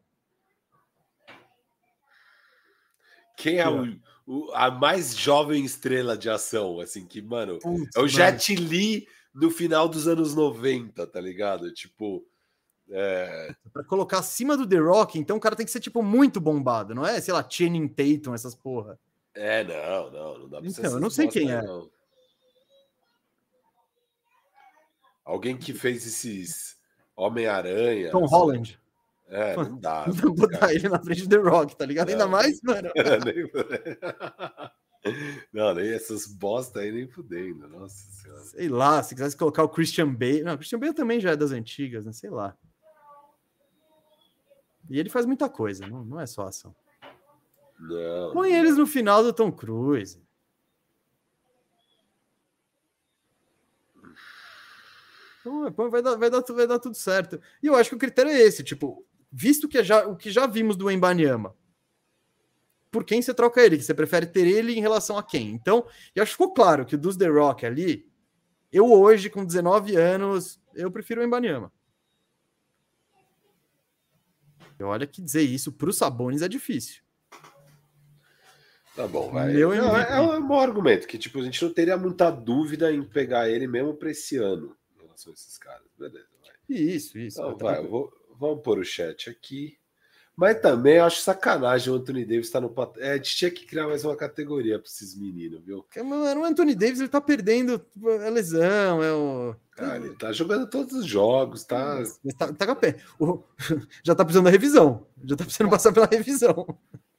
Quem 3.36 3.59
é 3.59 3.68
o, 3.68 3.97
o, 4.26 4.53
a 4.53 4.70
mais 4.70 5.16
jovem 5.16 5.64
estrela 5.64 6.16
de 6.16 6.30
ação? 6.30 6.80
Assim, 6.80 7.07
que, 7.07 7.20
mano, 7.20 7.59
Putz, 7.59 7.97
é 7.97 8.01
o 8.01 8.09
Jet 8.09 8.55
Li 8.55 9.07
no 9.34 9.51
final 9.51 9.88
dos 9.88 10.07
anos 10.07 10.34
90, 10.34 11.07
tá 11.07 11.20
ligado? 11.20 11.72
Tipo. 11.72 12.24
É... 12.90 13.55
Para 13.72 13.82
colocar 13.84 14.18
acima 14.18 14.57
do 14.57 14.68
The 14.68 14.76
Rock, 14.76 15.18
então 15.18 15.36
o 15.36 15.40
cara 15.40 15.57
tem 15.57 15.64
que 15.64 15.72
ser, 15.72 15.80
tipo, 15.80 16.03
muito 16.03 16.40
bombado, 16.40 16.95
não 16.95 17.05
é? 17.05 17.20
Sei 17.20 17.32
lá, 17.32 17.45
Channing 17.49 17.88
Tatum, 17.88 18.34
essas 18.34 18.55
porra. 18.55 18.99
É, 19.34 19.64
não, 19.64 20.11
não, 20.11 20.38
não 20.38 20.49
dá 20.49 20.61
pra 20.61 20.68
Então, 20.68 20.84
eu 20.84 21.01
não 21.01 21.11
sei 21.11 21.26
quem 21.26 21.51
é. 21.51 21.61
Não. 21.61 21.90
Alguém 25.24 25.57
que 25.57 25.72
fez 25.72 26.07
esses 26.07 26.74
Homem-Aranha. 27.16 28.10
Tom 28.10 28.24
assim. 28.24 28.34
Holland. 28.34 28.80
É, 29.28 29.56
não 29.68 29.78
dá. 29.78 30.06
Não 30.22 30.34
botar 30.34 30.72
ele 30.72 30.88
na 30.88 31.02
frente 31.02 31.26
do 31.26 31.28
The 31.28 31.48
Rock, 31.48 31.76
tá 31.76 31.86
ligado? 31.86 32.08
Não, 32.08 32.14
Ainda 32.14 32.28
mais, 32.28 32.60
mano. 32.62 32.90
não, 35.52 35.74
nem 35.74 35.92
essas 35.92 36.26
bosta 36.26 36.80
aí 36.80 36.92
nem 36.92 37.06
fudendo. 37.06 37.68
Nossa 37.68 38.10
senhora. 38.10 38.42
Sei 38.42 38.68
lá, 38.68 39.02
se 39.02 39.14
quisesse 39.14 39.36
colocar 39.36 39.64
o 39.64 39.68
Christian 39.68 40.12
Bale. 40.12 40.42
Não, 40.42 40.54
o 40.54 40.58
Christian 40.58 40.78
Bale 40.78 40.94
também 40.94 41.20
já 41.20 41.32
é 41.32 41.36
das 41.36 41.52
antigas, 41.52 42.06
né? 42.06 42.12
Sei 42.12 42.30
lá. 42.30 42.56
E 44.88 44.98
ele 44.98 45.08
faz 45.08 45.24
muita 45.24 45.48
coisa, 45.48 45.86
não, 45.86 46.04
não 46.04 46.20
é 46.20 46.26
só 46.26 46.46
ação. 46.46 46.74
Não. 47.80 48.32
Põe 48.32 48.52
eles 48.52 48.76
no 48.76 48.86
final 48.86 49.22
do 49.22 49.32
Tom 49.32 49.50
Cruise. 49.50 50.22
Então, 55.45 55.90
vai 55.90 56.01
dar, 56.01 56.16
vai, 56.16 56.30
dar, 56.30 56.40
vai 56.40 56.66
dar 56.66 56.78
tudo 56.78 56.97
certo. 56.97 57.38
E 57.62 57.66
eu 57.66 57.74
acho 57.76 57.90
que 57.90 57.97
o 57.97 57.99
critério 57.99 58.30
é 58.30 58.40
esse, 58.40 58.64
tipo, 58.64 59.04
visto 59.30 59.68
que 59.68 59.76
é 59.76 59.84
já, 59.84 60.07
o 60.07 60.16
que 60.16 60.30
já 60.30 60.46
vimos 60.46 60.75
do 60.75 60.91
Embanyama, 60.91 61.54
por 62.91 63.04
quem 63.04 63.21
você 63.21 63.34
troca 63.34 63.61
ele? 63.61 63.76
Que 63.76 63.83
você 63.83 63.92
prefere 63.92 64.25
ter 64.25 64.46
ele 64.46 64.72
em 64.72 64.80
relação 64.80 65.18
a 65.18 65.22
quem? 65.22 65.50
Então, 65.50 65.87
eu 66.14 66.22
acho 66.22 66.33
que 66.33 66.37
ficou 66.37 66.54
claro 66.54 66.87
que 66.87 66.96
dos 66.96 67.16
The 67.16 67.26
Rock 67.26 67.66
ali, 67.66 68.08
eu 68.72 68.91
hoje, 68.91 69.29
com 69.29 69.45
19 69.45 69.96
anos, 69.96 70.61
eu 70.75 70.91
prefiro 70.91 71.21
o 71.21 71.25
Embanyama. 71.25 71.71
E 74.79 74.83
olha 74.83 75.07
que 75.07 75.21
dizer 75.21 75.42
isso 75.42 75.72
para 75.72 75.91
os 75.91 75.99
Sabones 75.99 76.41
é 76.41 76.49
difícil. 76.49 77.03
Tá 78.96 79.07
bom, 79.08 79.30
vai. 79.30 79.53
Meu 79.53 79.75
não, 79.75 79.96
é, 79.96 80.16
é 80.16 80.21
um 80.21 80.46
bom 80.46 80.61
argumento, 80.61 81.07
que 81.07 81.18
tipo, 81.18 81.41
a 81.41 81.42
gente 81.42 81.62
não 81.62 81.72
teria 81.72 81.96
muita 81.96 82.30
dúvida 82.30 82.92
em 82.92 83.03
pegar 83.03 83.49
ele 83.50 83.66
mesmo 83.66 83.92
para 83.95 84.11
esse 84.11 84.37
ano 84.37 84.75
relação 85.14 85.32
a 85.32 85.34
esses 85.34 85.58
caras. 85.58 85.86
Beleza, 85.99 86.26
vai. 86.42 86.53
Isso, 86.68 87.18
isso. 87.18 87.41
Então, 87.41 87.57
vai, 87.57 87.82
vou, 87.82 88.12
vamos 88.38 88.62
pôr 88.62 88.78
o 88.78 88.84
chat 88.84 89.30
aqui. 89.30 89.78
Mas 90.36 90.61
também 90.61 90.99
acho 90.99 91.20
sacanagem 91.20 91.92
o 91.92 91.96
Anthony 91.96 92.24
Davis 92.24 92.46
estar 92.46 92.61
tá 92.61 92.66
no. 92.66 92.92
É, 93.00 93.12
a 93.12 93.16
gente 93.16 93.36
tinha 93.36 93.50
que 93.53 93.64
criar 93.64 93.86
mais 93.86 94.04
uma 94.04 94.16
categoria 94.16 94.80
para 94.80 94.88
esses 94.88 95.16
meninos, 95.16 95.64
viu? 95.64 95.86
Mano, 96.04 96.41
o 96.41 96.45
Anthony 96.45 96.74
Davis 96.74 96.99
ele 96.99 97.08
tá 97.08 97.20
perdendo 97.20 97.80
a 98.26 98.28
lesão, 98.30 99.00
é 99.00 99.12
o. 99.12 99.54
Cara, 99.76 100.04
ele 100.04 100.16
tá 100.16 100.32
jogando 100.32 100.68
todos 100.68 100.92
os 100.92 101.07
jogos, 101.07 101.62
tá. 101.62 102.03
tá, 102.36 102.53
tá 102.53 102.66
com 102.66 102.72
a 102.72 102.76
pé. 102.76 102.96
O... 103.18 103.45
Já 104.03 104.14
tá 104.16 104.24
precisando 104.24 104.46
da 104.46 104.50
revisão. 104.50 105.07
Já 105.24 105.36
tá 105.36 105.45
precisando 105.45 105.70
passar 105.70 105.92
pela 105.92 106.07
revisão. 106.07 106.66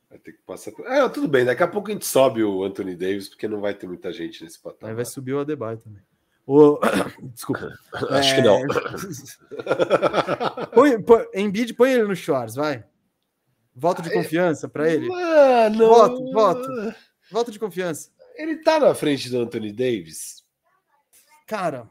Vai 0.10 0.20
ter 0.20 0.34
que 0.34 0.42
passar. 0.46 0.74
É, 0.86 1.08
tudo 1.08 1.30
bem, 1.30 1.46
daqui 1.46 1.64
a 1.64 1.68
pouco 1.70 1.90
a 1.90 1.94
gente 1.94 2.06
sobe 2.06 2.44
o 2.44 2.66
Anthony 2.66 2.98
Davis, 2.98 3.30
porque 3.30 3.48
não 3.48 3.62
vai 3.62 3.74
ter 3.74 3.88
muita 3.88 4.12
gente 4.12 4.44
nesse 4.44 4.60
patamar. 4.60 4.90
Aí 4.90 4.96
vai 4.96 5.06
subir 5.06 5.34
o 5.34 5.40
Adebayo 5.40 5.78
também. 5.78 6.02
O... 6.48 6.80
Desculpa. 7.34 7.74
Acho 8.12 8.34
é... 8.34 8.36
que 8.36 8.42
não. 8.42 8.62
põe, 10.74 11.02
põe, 11.02 11.26
Embiid, 11.34 11.74
põe 11.74 11.94
ele 11.94 12.04
no 12.04 12.16
Shores, 12.16 12.56
vai. 12.56 12.84
Voto 13.76 14.02
de 14.02 14.10
confiança 14.12 14.70
para 14.70 14.90
ele. 14.90 15.08
Mano. 15.08 15.90
Voto, 15.90 16.32
voto. 16.32 16.96
Voto 17.32 17.52
de 17.52 17.60
confiança. 17.60 18.10
Ele 18.36 18.58
tá 18.58 18.80
na 18.80 18.94
frente 18.94 19.30
do 19.30 19.40
Anthony 19.40 19.72
Davis? 19.72 20.44
Cara, 21.46 21.88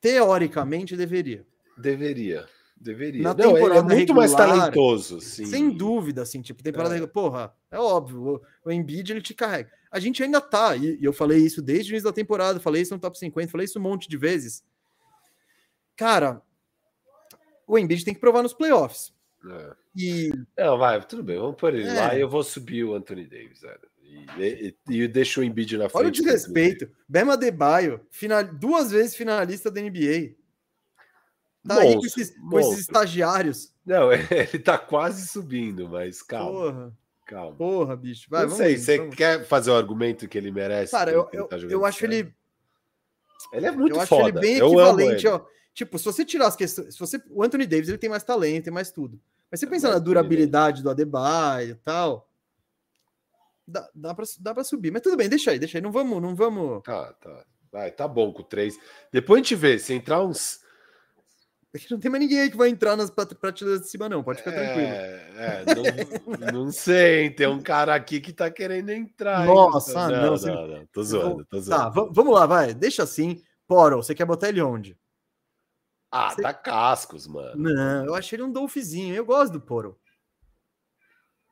teoricamente 0.00 0.96
deveria. 0.96 1.46
Deveria. 1.78 2.46
Deveria. 2.76 3.22
Na 3.22 3.34
não, 3.34 3.56
ele 3.56 3.78
é 3.78 3.82
muito 3.82 3.94
regular, 3.94 4.16
mais 4.16 4.34
talentoso, 4.34 5.20
sim. 5.20 5.46
Sem 5.46 5.70
dúvida, 5.70 6.20
assim, 6.22 6.42
tipo, 6.42 6.62
temporada 6.62 6.96
é. 6.96 7.06
Porra, 7.06 7.54
é 7.70 7.78
óbvio, 7.78 8.42
o, 8.64 8.68
o 8.68 8.70
Embiid 8.70 9.10
ele 9.10 9.22
te 9.22 9.32
carrega. 9.32 9.70
A 9.94 10.00
gente 10.00 10.24
ainda 10.24 10.40
tá, 10.40 10.74
e, 10.74 10.98
e, 11.00 11.04
eu 11.04 11.12
falei 11.12 11.38
isso 11.38 11.62
desde 11.62 11.92
o 11.92 11.94
início 11.94 12.10
da 12.10 12.12
temporada, 12.12 12.58
falei 12.58 12.82
isso 12.82 12.92
no 12.92 12.98
top 13.00 13.16
50, 13.16 13.48
falei 13.48 13.64
isso 13.64 13.78
um 13.78 13.82
monte 13.82 14.08
de 14.08 14.16
vezes. 14.16 14.64
Cara, 15.94 16.42
o 17.64 17.78
Embiid 17.78 18.04
tem 18.04 18.12
que 18.12 18.18
provar 18.18 18.42
nos 18.42 18.52
playoffs. 18.52 19.14
É. 19.48 19.72
E... 19.94 20.32
Não, 20.58 20.76
vai, 20.76 21.00
tudo 21.06 21.22
bem, 21.22 21.38
vamos 21.38 21.54
por 21.54 21.72
ele 21.72 21.86
é. 21.86 21.94
lá 21.94 22.16
e 22.16 22.20
eu 22.20 22.28
vou 22.28 22.42
subir 22.42 22.82
o 22.82 22.92
Anthony 22.92 23.24
Davis. 23.24 23.60
Velho. 23.60 23.88
E, 24.36 24.76
e, 24.88 25.02
e 25.02 25.06
deixa 25.06 25.40
o 25.40 25.44
Embiid 25.44 25.78
na 25.78 25.88
frente. 25.88 25.96
Olha 25.96 26.08
o 26.08 26.10
desrespeito. 26.10 26.90
Bema 27.08 27.36
Debaio, 27.36 28.04
final, 28.10 28.42
duas 28.42 28.90
vezes 28.90 29.14
finalista 29.14 29.70
da 29.70 29.80
NBA. 29.80 30.34
Tá 31.68 31.76
monstro, 31.76 31.88
aí 31.88 31.94
com 31.94 32.06
esses, 32.06 32.36
com 32.36 32.58
esses, 32.58 32.80
estagiários. 32.80 33.72
Não, 33.86 34.10
ele 34.12 34.58
tá 34.58 34.76
quase 34.76 35.28
subindo, 35.28 35.88
mas 35.88 36.20
calma. 36.20 36.72
Porra. 36.72 37.03
Calma. 37.24 37.56
Porra, 37.56 37.96
bicho. 37.96 38.26
Vai, 38.28 38.46
não 38.46 38.54
sei, 38.54 38.76
você 38.76 38.98
vamos... 38.98 39.14
quer 39.14 39.44
fazer 39.46 39.70
o 39.70 39.76
argumento 39.76 40.28
que 40.28 40.36
ele 40.36 40.50
merece? 40.50 40.92
Cara, 40.92 41.10
eu, 41.10 41.28
eu, 41.32 41.46
tá 41.46 41.56
eu 41.56 41.84
acho 41.84 42.04
ele. 42.04 42.34
Ele 43.52 43.66
é 43.66 43.70
muito 43.70 43.96
eu 43.96 44.06
foda. 44.06 44.22
Acho 44.22 44.28
ele 44.30 44.40
bem 44.40 44.56
eu 44.58 44.66
equivalente. 44.66 45.26
Ó, 45.26 45.40
tipo, 45.72 45.98
se 45.98 46.04
você 46.04 46.24
tirar 46.24 46.48
as 46.48 46.56
questões. 46.56 46.94
Se 46.94 47.00
você, 47.00 47.22
o 47.30 47.42
Anthony 47.42 47.66
Davis 47.66 47.88
ele 47.88 47.98
tem 47.98 48.10
mais 48.10 48.22
talento, 48.22 48.64
tem 48.64 48.72
mais 48.72 48.90
tudo. 48.90 49.20
Mas 49.50 49.60
você 49.60 49.66
é 49.66 49.68
pensa 49.70 49.88
na 49.88 49.98
durabilidade 49.98 50.82
do 50.82 50.90
Adebayo 50.90 51.70
e 51.70 51.74
tal. 51.76 52.28
Dá, 53.66 53.88
dá, 53.94 54.14
pra, 54.14 54.24
dá 54.40 54.54
pra 54.54 54.64
subir. 54.64 54.90
Mas 54.90 55.02
tudo 55.02 55.16
bem, 55.16 55.28
deixa 55.28 55.50
aí, 55.50 55.58
deixa 55.58 55.78
aí. 55.78 55.82
Não 55.82 55.92
vamos. 55.92 56.20
Não 56.20 56.34
vamos... 56.34 56.82
Tá, 56.82 57.12
tá. 57.14 57.44
Vai, 57.72 57.90
tá 57.90 58.06
bom 58.06 58.32
com 58.32 58.42
três. 58.42 58.78
Depois 59.10 59.40
a 59.40 59.42
gente 59.42 59.54
vê. 59.54 59.78
Se 59.78 59.94
entrar 59.94 60.22
uns 60.22 60.63
não 61.90 61.98
tem 61.98 62.10
mais 62.10 62.22
ninguém 62.22 62.40
aí 62.40 62.50
que 62.50 62.56
vai 62.56 62.68
entrar 62.68 62.96
nas 62.96 63.10
prateleiras 63.10 63.82
de 63.82 63.88
cima, 63.88 64.08
não. 64.08 64.22
Pode 64.22 64.38
ficar 64.38 64.52
é, 64.52 64.64
tranquilo. 64.64 64.88
É, 65.36 65.64
não, 66.38 66.52
não, 66.64 66.72
sei, 66.72 67.30
tem 67.30 67.48
um 67.48 67.60
cara 67.60 67.94
aqui 67.94 68.20
que 68.20 68.32
tá 68.32 68.50
querendo 68.50 68.90
entrar. 68.90 69.44
Nossa, 69.44 70.08
não, 70.08 70.30
não, 70.30 70.36
não, 70.36 70.54
não, 70.54 70.78
não, 70.78 70.86
Tô 70.86 71.02
zoando, 71.02 71.44
tô 71.46 71.60
zoando. 71.60 71.82
Tá, 71.82 71.88
vamos 71.88 72.32
lá, 72.32 72.46
vai. 72.46 72.72
Deixa 72.72 73.02
assim. 73.02 73.42
Poro, 73.66 73.96
você 73.96 74.14
quer 74.14 74.24
botar 74.24 74.50
ele 74.50 74.62
onde? 74.62 74.96
Ah, 76.10 76.30
você... 76.30 76.42
tá 76.42 76.54
cascos, 76.54 77.26
mano. 77.26 77.56
Não, 77.56 78.06
eu 78.06 78.14
achei 78.14 78.36
ele 78.36 78.44
um 78.44 78.52
dolfizinho. 78.52 79.14
Eu 79.14 79.24
gosto 79.24 79.52
do 79.52 79.60
Poro. 79.60 79.98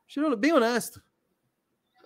Achei 0.06 0.22
ele 0.22 0.36
bem 0.36 0.52
honesto. 0.52 1.02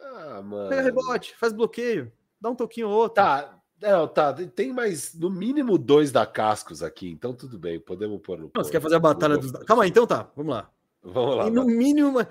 Ah, 0.01 0.41
mano. 0.41 0.71
Pega 0.71 0.83
rebote, 0.83 1.37
faz 1.37 1.53
bloqueio, 1.53 2.11
dá 2.41 2.49
um 2.49 2.55
toquinho 2.55 2.89
ou 2.89 2.95
outro. 2.95 3.17
Tá, 3.17 3.56
não, 3.81 4.09
tá. 4.09 4.33
Tem 4.33 4.73
mais, 4.73 5.15
no 5.15 5.31
mínimo, 5.31 5.77
dois 5.77 6.11
da 6.11 6.25
Cascos 6.25 6.83
aqui, 6.83 7.11
então 7.11 7.35
tudo 7.35 7.59
bem, 7.59 7.79
podemos 7.79 8.21
pôr 8.23 8.39
no. 8.39 8.51
Não, 8.55 8.65
você 8.65 8.71
quer 8.71 8.81
fazer 8.81 8.97
a 8.97 9.01
batalha 9.01 9.37
dos. 9.37 9.53
Calma 9.65 9.85
aí, 9.85 9.91
então 9.91 10.07
tá, 10.07 10.31
vamos 10.35 10.55
lá. 10.55 10.71
Vamos 11.03 11.37
lá. 11.37 11.47
E 11.47 11.51
no 11.51 11.65
mínimo. 11.65 12.19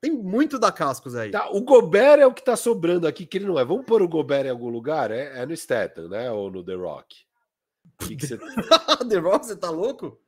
Tem 0.00 0.10
muito 0.10 0.58
da 0.58 0.72
Cascos 0.72 1.14
aí. 1.14 1.30
Tá, 1.30 1.48
o 1.50 1.60
Gobert 1.60 2.18
é 2.18 2.26
o 2.26 2.34
que 2.34 2.42
tá 2.42 2.56
sobrando 2.56 3.06
aqui, 3.06 3.24
que 3.24 3.38
ele 3.38 3.46
não 3.46 3.56
é. 3.56 3.64
Vamos 3.64 3.86
pôr 3.86 4.02
o 4.02 4.08
Gobert 4.08 4.46
em 4.46 4.50
algum 4.50 4.68
lugar? 4.68 5.12
É, 5.12 5.40
é 5.40 5.46
no 5.46 5.56
Staten, 5.56 6.08
né? 6.08 6.28
Ou 6.28 6.50
no 6.50 6.64
The 6.64 6.74
Rock? 6.74 7.24
Que 8.00 8.16
que 8.16 8.26
você... 8.26 8.36
The 9.08 9.18
Rock, 9.18 9.46
você 9.46 9.54
tá 9.54 9.70
louco? 9.70 10.20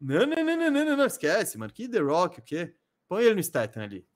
Não, 0.00 0.24
não, 0.24 0.44
não, 0.44 0.56
não, 0.56 0.70
não, 0.70 0.96
não, 0.96 1.06
esquece, 1.06 1.58
mano. 1.58 1.72
Que 1.72 1.88
The 1.88 1.98
Rock, 1.98 2.38
o 2.38 2.42
quê? 2.42 2.76
Põe 3.08 3.24
ele 3.24 3.34
no 3.34 3.42
Staten 3.42 3.82
ali. 3.82 4.06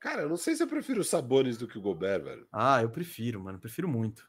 Cara, 0.00 0.22
eu 0.22 0.28
não 0.30 0.36
sei 0.38 0.56
se 0.56 0.62
eu 0.62 0.66
prefiro 0.66 1.02
os 1.02 1.08
Sabonis 1.10 1.58
do 1.58 1.68
que 1.68 1.76
o 1.76 1.82
Gobert, 1.82 2.22
velho. 2.22 2.48
Ah, 2.50 2.80
eu 2.82 2.88
prefiro, 2.88 3.38
mano. 3.38 3.58
Prefiro 3.58 3.86
muito. 3.86 4.28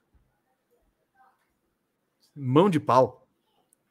Mão 2.35 2.69
de 2.69 2.79
pau. 2.79 3.25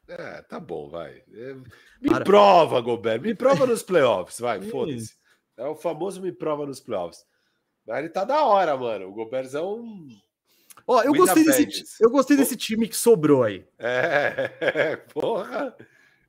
É, 0.07 0.43
tá 0.43 0.61
bom, 0.61 0.90
vai. 0.90 1.23
É, 1.32 1.55
me 2.01 2.11
Para. 2.11 2.24
prova, 2.24 2.81
Gobert. 2.81 3.23
Me 3.23 3.35
prova 3.35 3.65
nos 3.65 3.82
playoffs, 3.82 4.40
vai, 4.40 4.61
foda-se. 4.69 5.15
É 5.57 5.65
o 5.66 5.74
famoso 5.74 6.20
me 6.20 6.32
prova 6.32 6.66
nos 6.66 6.81
playoffs. 6.81 7.24
Mas 7.86 7.98
ele 8.01 8.09
tá 8.11 8.24
da 8.24 8.44
hora, 8.44 8.77
mano. 8.77 9.09
O 9.09 9.12
Gobert 9.12 9.48
é 9.55 9.61
um. 9.61 10.09
Ó, 10.86 11.02
eu 11.02 11.12
gostei, 11.12 11.44
desse, 11.44 11.85
eu 12.01 12.11
gostei 12.11 12.36
desse 12.36 12.57
time 12.57 12.89
que 12.89 12.97
sobrou 12.97 13.43
aí. 13.43 13.66
É, 13.78 14.97
porra. 15.15 15.77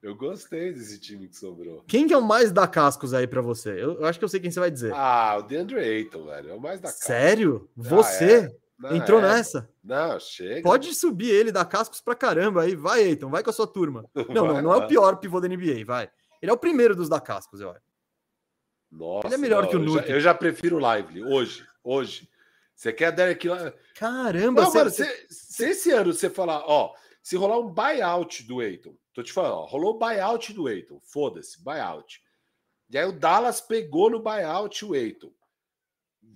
Eu 0.01 0.15
gostei 0.15 0.73
desse 0.73 0.99
time 0.99 1.27
que 1.27 1.35
sobrou. 1.35 1.83
Quem 1.87 2.07
que 2.07 2.13
é 2.13 2.17
o 2.17 2.23
mais 2.23 2.51
da 2.51 2.67
cascos 2.67 3.13
aí 3.13 3.27
para 3.27 3.41
você? 3.41 3.69
Eu, 3.71 3.99
eu, 3.99 4.05
acho 4.05 4.17
que 4.17 4.25
eu 4.25 4.29
sei 4.29 4.39
quem 4.39 4.49
você 4.49 4.59
vai 4.59 4.71
dizer. 4.71 4.91
Ah, 4.95 5.37
o 5.39 5.43
DeAndre 5.43 5.79
Ayton, 5.79 6.25
velho. 6.25 6.49
É 6.49 6.53
o 6.53 6.59
mais 6.59 6.81
da 6.81 6.87
cascos. 6.87 7.05
Sério? 7.05 7.69
Você 7.75 8.23
ah, 8.23 8.55
é. 8.55 8.61
Não, 8.79 8.95
entrou 8.95 9.19
é. 9.19 9.23
nessa? 9.23 9.69
Não, 9.83 10.19
chega. 10.19 10.63
Pode 10.63 10.95
subir 10.95 11.29
ele 11.29 11.51
da 11.51 11.63
cascos 11.63 12.01
pra 12.01 12.15
caramba 12.15 12.63
aí. 12.63 12.75
Vai, 12.75 13.03
Ayton, 13.03 13.29
vai 13.29 13.43
com 13.43 13.51
a 13.51 13.53
sua 13.53 13.67
turma. 13.67 14.09
Não, 14.27 14.47
vai, 14.47 14.55
não, 14.55 14.61
não 14.63 14.73
é 14.73 14.77
o 14.77 14.87
pior 14.87 15.17
pivô 15.17 15.39
da 15.39 15.47
NBA, 15.47 15.85
vai. 15.85 16.09
Ele 16.41 16.49
é 16.49 16.53
o 16.53 16.57
primeiro 16.57 16.95
dos 16.95 17.07
da 17.07 17.19
cascos, 17.19 17.61
eu 17.61 17.69
acho. 17.69 17.91
Nossa, 18.91 19.27
ele 19.27 19.35
é 19.35 19.37
melhor 19.37 19.63
não, 19.63 19.69
que 19.69 19.75
o 19.75 19.79
Nuke. 19.79 20.09
Eu, 20.09 20.15
eu 20.15 20.19
já, 20.19 20.33
prefiro 20.33 20.77
o 20.77 20.95
Lively, 20.95 21.23
hoje. 21.23 21.65
Hoje. 21.83 22.27
Você 22.75 22.91
quer 22.91 23.11
Derek 23.11 23.47
lá? 23.47 23.71
Caramba, 23.93 24.63
não, 24.63 24.71
você... 24.71 24.77
mano, 24.79 24.89
se, 24.89 25.27
se 25.29 25.65
esse 25.69 25.91
ano 25.91 26.11
você 26.11 26.29
falar, 26.29 26.63
ó, 26.65 26.93
se 27.21 27.35
rolar 27.35 27.59
um 27.59 27.71
buyout 27.71 28.43
do 28.43 28.61
Eiton, 28.61 28.95
tô 29.13 29.21
te 29.21 29.31
falando, 29.31 29.55
ó, 29.55 29.65
rolou 29.65 29.95
o 29.95 29.99
buyout 29.99 30.53
do 30.53 30.69
Eiton, 30.69 30.99
foda-se, 31.01 31.63
buyout. 31.63 32.21
E 32.89 32.97
aí 32.97 33.05
o 33.05 33.11
Dallas 33.11 33.61
pegou 33.61 34.09
no 34.09 34.21
buyout 34.21 34.85
o 34.85 34.95
Eiton. 34.95 35.31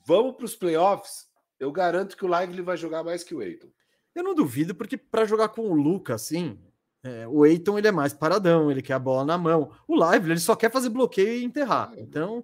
Vamos 0.05 0.35
para 0.35 0.45
os 0.45 0.55
playoffs, 0.55 1.27
eu 1.59 1.71
garanto 1.71 2.15
que 2.15 2.25
o 2.25 2.39
Lively 2.39 2.61
vai 2.61 2.77
jogar 2.77 3.03
mais 3.03 3.23
que 3.23 3.33
o 3.33 3.41
Eiton. 3.41 3.69
Eu 4.13 4.23
não 4.23 4.33
duvido, 4.33 4.73
porque 4.73 4.97
para 4.97 5.25
jogar 5.25 5.49
com 5.49 5.69
o 5.69 5.73
Luca, 5.73 6.15
assim, 6.15 6.57
é, 7.03 7.27
o 7.27 7.45
Eiton 7.45 7.77
ele 7.77 7.87
é 7.87 7.91
mais 7.91 8.13
paradão, 8.13 8.71
ele 8.71 8.81
quer 8.81 8.93
a 8.93 8.99
bola 8.99 9.25
na 9.25 9.37
mão. 9.37 9.71
O 9.87 9.95
Lively 9.95 10.31
ele 10.31 10.39
só 10.39 10.55
quer 10.55 10.71
fazer 10.71 10.89
bloqueio 10.89 11.39
e 11.39 11.43
enterrar. 11.43 11.93
É. 11.95 12.01
Então, 12.01 12.43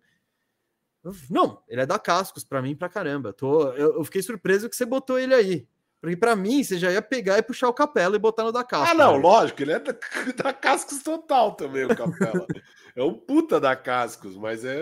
não, 1.30 1.64
ele 1.68 1.82
é 1.82 1.86
da 1.86 1.98
cascos 1.98 2.44
para 2.44 2.62
mim 2.62 2.76
pra 2.76 2.90
caramba. 2.90 3.34
Tô, 3.34 3.72
eu, 3.72 3.96
eu, 3.96 4.04
fiquei 4.04 4.22
surpreso 4.22 4.70
que 4.70 4.76
você 4.76 4.86
botou 4.86 5.18
ele 5.18 5.34
aí. 5.34 5.68
Porque 6.02 6.18
para 6.18 6.36
mim, 6.36 6.64
você 6.64 6.80
já 6.80 6.92
ia 6.92 7.02
pegar 7.02 7.38
e 7.38 7.44
puxar 7.44 7.70
o 7.70 7.74
Capela 7.74 8.16
e 8.16 8.20
botar 8.20 8.44
no 8.44 8.52
da 8.52 8.64
Cascos. 8.64 8.90
Ah, 8.90 8.94
não, 8.96 9.18
né? 9.18 9.22
lógico, 9.22 9.62
ele 9.62 9.74
é 9.74 9.80
da, 9.80 9.92
da 10.44 10.52
Cascos 10.52 11.04
total 11.04 11.52
também, 11.52 11.86
o 11.86 11.96
Capela. 11.96 12.48
é 12.96 13.04
um 13.04 13.14
puta 13.14 13.60
da 13.60 13.76
Cascos, 13.76 14.36
mas 14.36 14.66
é, 14.66 14.82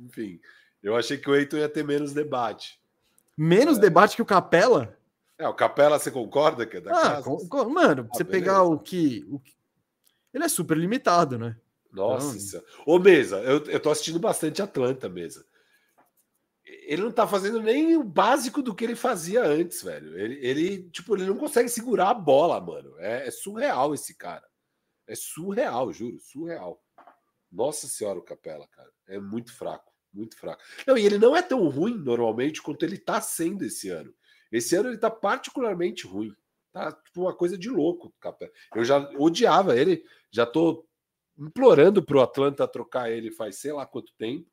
enfim, 0.00 0.40
eu 0.82 0.96
achei 0.96 1.18
que 1.18 1.28
o 1.28 1.36
Eiton 1.36 1.58
ia 1.58 1.68
ter 1.68 1.84
menos 1.84 2.14
debate. 2.14 2.80
Menos 3.36 3.76
é. 3.76 3.80
debate 3.82 4.16
que 4.16 4.22
o 4.22 4.26
Capela? 4.26 4.96
É, 5.36 5.46
o 5.46 5.52
Capela, 5.52 5.98
você 5.98 6.10
concorda 6.10 6.64
que 6.64 6.78
é 6.78 6.80
da 6.80 6.92
ah, 6.92 7.02
Cascos? 7.16 7.46
Com, 7.46 7.68
mano, 7.68 8.08
ah, 8.10 8.16
você 8.16 8.24
beleza. 8.24 8.44
pegar 8.44 8.62
o 8.62 8.78
que, 8.78 9.26
o 9.30 9.38
que. 9.38 9.52
Ele 10.32 10.44
é 10.44 10.48
super 10.48 10.78
limitado, 10.78 11.38
né? 11.38 11.56
Nossa 11.92 12.38
então... 12.38 12.66
Ô, 12.86 12.98
Mesa, 12.98 13.36
eu, 13.42 13.62
eu 13.66 13.78
tô 13.78 13.90
assistindo 13.90 14.18
bastante 14.18 14.62
Atlanta, 14.62 15.10
Mesa 15.10 15.44
ele 16.82 17.02
não 17.02 17.12
tá 17.12 17.26
fazendo 17.26 17.60
nem 17.60 17.96
o 17.96 18.04
básico 18.04 18.62
do 18.62 18.74
que 18.74 18.84
ele 18.84 18.94
fazia 18.96 19.42
antes, 19.44 19.82
velho. 19.82 20.18
Ele, 20.18 20.34
ele 20.46 20.90
tipo, 20.90 21.14
ele 21.16 21.26
não 21.26 21.36
consegue 21.36 21.68
segurar 21.68 22.10
a 22.10 22.14
bola, 22.14 22.60
mano. 22.60 22.94
É, 22.98 23.26
é, 23.26 23.30
surreal 23.30 23.94
esse 23.94 24.16
cara. 24.16 24.46
É 25.06 25.14
surreal, 25.14 25.92
juro, 25.92 26.18
surreal. 26.20 26.82
Nossa 27.50 27.86
senhora, 27.86 28.18
o 28.18 28.22
Capela, 28.22 28.66
cara. 28.68 28.90
É 29.06 29.18
muito 29.18 29.52
fraco, 29.52 29.92
muito 30.12 30.36
fraco. 30.36 30.62
Não, 30.86 30.96
e 30.96 31.04
ele 31.04 31.18
não 31.18 31.36
é 31.36 31.42
tão 31.42 31.68
ruim 31.68 31.96
normalmente 31.96 32.62
quanto 32.62 32.84
ele 32.84 32.98
tá 32.98 33.20
sendo 33.20 33.64
esse 33.64 33.88
ano. 33.90 34.14
Esse 34.50 34.74
ano 34.76 34.88
ele 34.88 34.98
tá 34.98 35.10
particularmente 35.10 36.06
ruim. 36.06 36.34
Tá 36.72 36.90
tipo 36.90 37.22
uma 37.22 37.34
coisa 37.34 37.56
de 37.56 37.68
louco, 37.68 38.12
Capela. 38.20 38.50
Eu 38.74 38.84
já 38.84 38.98
odiava 39.18 39.76
ele, 39.76 40.04
já 40.30 40.46
tô 40.46 40.86
implorando 41.38 42.02
pro 42.02 42.22
Atlanta 42.22 42.66
trocar 42.66 43.10
ele 43.10 43.30
faz 43.30 43.56
sei 43.56 43.72
lá 43.72 43.84
quanto 43.84 44.14
tempo 44.16 44.48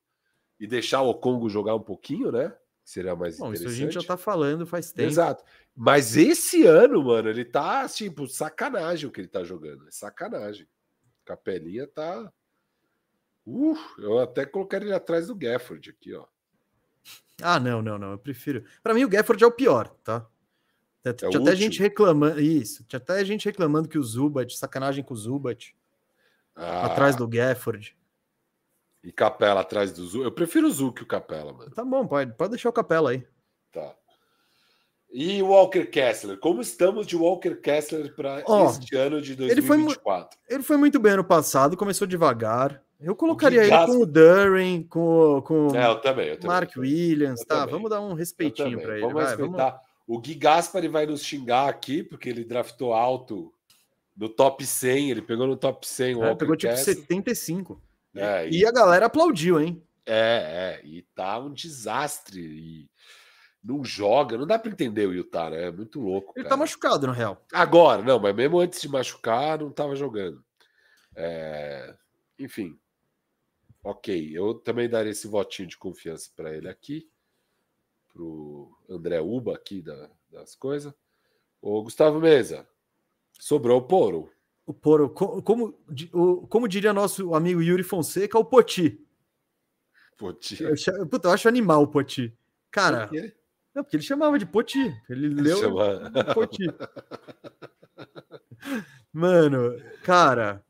e 0.62 0.68
deixar 0.68 1.02
o 1.02 1.16
Congo 1.16 1.50
jogar 1.50 1.74
um 1.74 1.82
pouquinho, 1.82 2.32
né? 2.32 2.54
Seria 2.84 3.16
mais 3.16 3.40
Bom, 3.40 3.48
interessante. 3.48 3.74
Isso 3.74 3.82
a 3.82 3.86
gente 3.86 3.94
já 3.96 4.08
tá 4.08 4.16
falando 4.16 4.64
faz 4.64 4.92
tempo. 4.92 5.10
Exato. 5.10 5.44
Mas 5.76 6.16
esse 6.16 6.68
ano, 6.68 7.04
mano, 7.04 7.30
ele 7.30 7.44
tá 7.44 7.90
tipo 7.90 8.28
sacanagem 8.28 9.10
o 9.10 9.12
que 9.12 9.22
ele 9.22 9.28
tá 9.28 9.44
jogando. 9.44 9.88
É 9.88 9.92
sacanagem. 9.92 10.68
Capelinha 11.26 11.88
tá. 11.88 12.32
Uh, 13.44 13.76
eu 13.98 14.20
até 14.20 14.46
colocaria 14.46 14.90
ele 14.90 14.96
atrás 14.96 15.28
do 15.28 15.36
Gafford 15.36 15.90
aqui, 15.90 16.14
ó. 16.14 16.28
Ah, 17.42 17.60
não, 17.60 17.82
não, 17.82 17.98
não. 17.98 18.12
Eu 18.12 18.20
prefiro. 18.20 18.64
Para 18.84 18.94
mim, 18.94 19.04
o 19.04 19.10
Gafford 19.10 19.44
é 19.44 19.48
o 19.48 19.52
pior, 19.52 19.90
tá? 20.04 20.28
É 21.04 21.12
tinha 21.12 21.42
até 21.42 21.56
gente 21.56 21.80
reclamando. 21.80 22.40
Isso. 22.40 22.84
Tinha 22.84 23.00
até 23.00 23.26
gente 23.26 23.46
reclamando 23.46 23.90
que 23.90 23.98
o 23.98 24.04
Zubat, 24.04 24.56
sacanagem 24.56 25.04
com 25.04 25.16
o 25.16 25.18
Zubat. 25.18 25.76
Ah. 26.56 26.86
Atrás 26.86 27.16
do 27.16 27.28
Gafford. 27.28 27.98
E 29.04 29.12
Capela 29.12 29.62
atrás 29.62 29.92
do 29.92 30.06
Zu. 30.06 30.24
Eu 30.24 30.32
prefiro 30.32 30.68
o 30.68 30.72
Zu 30.72 30.92
que 30.92 31.04
o 31.04 31.08
Capela, 31.08 31.52
mano. 31.52 31.72
Tá 31.72 31.84
bom, 31.84 32.06
pode, 32.06 32.34
pode 32.34 32.52
deixar 32.52 32.70
o 32.70 32.74
Capela 32.74 33.12
aí. 33.12 33.26
Tá. 33.72 33.96
E 35.12 35.42
o 35.42 35.48
Walker 35.48 35.86
Kessler? 35.86 36.38
Como 36.38 36.62
estamos 36.62 37.06
de 37.06 37.18
Walker 37.18 37.56
Kessler 37.56 38.16
para 38.16 38.44
oh, 38.48 38.70
este 38.70 38.96
ano 38.96 39.22
de 39.22 39.36
2024? 39.36 40.40
Ele 40.40 40.48
foi, 40.48 40.56
ele 40.56 40.64
foi 40.64 40.78
muito 40.78 41.00
bem 41.00 41.14
ano 41.14 41.24
passado, 41.24 41.76
começou 41.76 42.08
devagar. 42.08 42.82
Eu 43.00 43.16
colocaria 43.16 43.64
ele 43.64 43.86
com 43.86 44.04
o 44.04 44.06
Durin, 44.06 44.84
com, 44.84 45.42
com 45.42 45.76
é, 45.76 45.88
eu 45.88 46.00
também, 46.00 46.28
eu 46.30 46.36
também, 46.36 46.48
Mark 46.48 46.72
Williams, 46.78 47.44
tá? 47.44 47.62
Também. 47.62 47.74
Vamos 47.74 47.90
dar 47.90 48.00
um 48.00 48.14
respeitinho 48.14 48.80
para 48.80 48.94
ele. 48.94 49.02
Vamos 49.02 49.16
vai, 49.16 49.26
respeitar. 49.26 49.70
Vamos... 49.72 49.92
O 50.08 50.20
Gui 50.20 50.36
Gaspari 50.36 50.88
vai 50.88 51.06
nos 51.06 51.24
xingar 51.24 51.68
aqui, 51.68 52.04
porque 52.04 52.30
ele 52.30 52.44
draftou 52.44 52.94
alto 52.94 53.52
no 54.16 54.30
top 54.30 54.66
100, 54.66 55.10
ele 55.10 55.22
pegou 55.22 55.48
no 55.48 55.58
top 55.58 55.88
100 55.88 56.16
o 56.16 56.24
é, 56.26 56.36
Pegou 56.36 56.56
tipo 56.56 56.74
Kessler. 56.74 56.98
75. 56.98 57.82
É, 58.16 58.48
e, 58.50 58.60
e, 58.60 58.66
a 58.66 58.72
galera 58.72 59.06
aplaudiu, 59.06 59.60
hein? 59.60 59.82
É, 60.06 60.80
é, 60.82 60.86
e 60.86 61.02
tá 61.16 61.40
um 61.40 61.54
desastre. 61.54 62.42
E 62.42 62.90
não 63.64 63.84
joga, 63.84 64.38
não 64.38 64.48
dá 64.48 64.58
para 64.58 64.72
entender 64.72 65.06
o 65.06 65.14
Utah, 65.14 65.50
né? 65.50 65.68
É 65.68 65.72
muito 65.72 66.00
louco. 66.00 66.34
Ele 66.36 66.44
tá 66.44 66.50
cara. 66.50 66.50
tá 66.50 66.58
machucado, 66.58 67.08
no 67.08 67.14
real. 67.14 67.46
Agora, 67.54 68.02
não, 68.02 68.20
mas 68.20 68.36
mesmo 68.36 68.60
antes 68.60 68.82
de 68.82 68.90
machucar, 68.90 69.60
não 69.60 69.72
tava 69.72 69.96
jogando. 69.96 70.44
É... 71.16 71.96
Enfim. 72.40 72.78
Ok, 73.84 74.32
eu 74.34 74.56
também 74.56 74.90
daria 74.90 75.12
esse 75.12 75.28
votinho 75.28 75.68
de 75.68 75.78
confiança 75.78 76.30
para 76.36 76.56
ele 76.56 76.70
aqui. 76.70 77.10
pro 78.10 78.72
André 78.90 79.20
Uba 79.22 79.56
aqui 79.56 79.82
da, 79.82 80.10
das 80.30 80.56
coisas. 80.56 80.94
Ô, 81.62 81.84
Gustavo 81.84 82.20
Mesa, 82.20 82.68
sobrou 83.40 83.80
o 83.80 83.88
Poro. 83.88 84.32
O 84.66 84.74
Poro, 84.74 85.10
como, 85.10 85.42
como, 85.42 85.74
como 86.48 86.68
diria 86.68 86.94
nosso 86.94 87.34
amigo 87.34 87.62
Yuri 87.62 87.84
Fonseca, 87.84 88.38
o 88.38 88.46
Poti. 88.46 89.04
Poti. 90.18 90.62
Eu, 90.62 91.08
puta, 91.08 91.28
eu 91.28 91.32
acho 91.32 91.48
animal 91.48 91.84
o 91.84 91.88
Poti. 91.88 92.38
Cara, 92.70 93.08
Por 93.08 93.34
não, 93.74 93.84
porque 93.84 93.96
ele 93.96 94.04
chamava 94.04 94.38
de 94.38 94.46
Poti. 94.46 94.94
Ele, 95.10 95.30
leu 95.30 95.58
chama... 95.58 96.12
Poti. 96.34 96.66
Mano, 99.12 99.82
cara. 100.04 100.64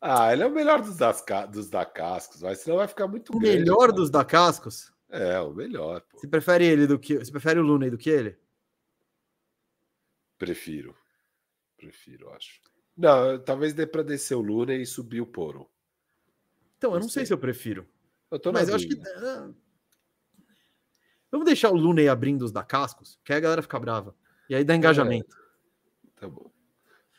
Ah, 0.00 0.32
ele 0.32 0.42
é 0.42 0.46
o 0.46 0.50
melhor 0.50 0.82
dos, 0.82 0.96
das, 0.96 1.24
dos 1.50 1.70
da 1.70 1.86
Cascos, 1.86 2.42
mas 2.42 2.58
senão 2.58 2.76
vai 2.76 2.88
ficar 2.88 3.06
muito 3.06 3.34
o 3.34 3.38
grande. 3.38 3.60
Melhor 3.60 3.78
cara. 3.78 3.92
dos 3.92 4.10
da 4.10 4.24
Cascos? 4.24 4.92
É, 5.08 5.40
o 5.40 5.52
melhor. 5.52 6.02
Pô. 6.02 6.18
Você 6.18 6.28
prefere 6.28 6.66
ele 6.66 6.86
do 6.86 6.98
que. 6.98 7.16
Você 7.18 7.30
prefere 7.30 7.58
o 7.58 7.62
Luna 7.62 7.88
do 7.88 7.96
que 7.96 8.10
ele? 8.10 8.36
Prefiro. 10.36 10.94
Prefiro, 11.76 12.30
acho. 12.30 12.60
Não, 12.96 13.38
talvez 13.38 13.72
dê 13.72 13.86
para 13.86 14.02
descer 14.02 14.34
o 14.34 14.40
Luna 14.40 14.74
e 14.74 14.86
subir 14.86 15.20
o 15.20 15.26
Poro. 15.26 15.68
Então, 16.78 16.92
eu 16.94 17.00
não 17.00 17.08
sei, 17.08 17.20
sei 17.20 17.26
se 17.26 17.32
eu 17.32 17.38
prefiro. 17.38 17.86
Eu 18.30 18.38
tô 18.38 18.52
Mas 18.52 18.68
eu 18.68 18.74
acho 18.74 18.86
que. 18.86 18.96
Vamos 21.30 21.46
deixar 21.46 21.70
o 21.70 21.76
Luna 21.76 22.10
abrindo 22.10 22.42
os 22.42 22.52
da 22.52 22.62
Cascos, 22.62 23.18
que 23.24 23.32
aí 23.32 23.38
a 23.38 23.40
galera 23.40 23.62
fica 23.62 23.78
brava. 23.80 24.14
E 24.48 24.54
aí 24.54 24.62
dá 24.62 24.76
engajamento. 24.76 25.36
É. 26.16 26.20
Tá 26.20 26.28
bom. 26.28 26.50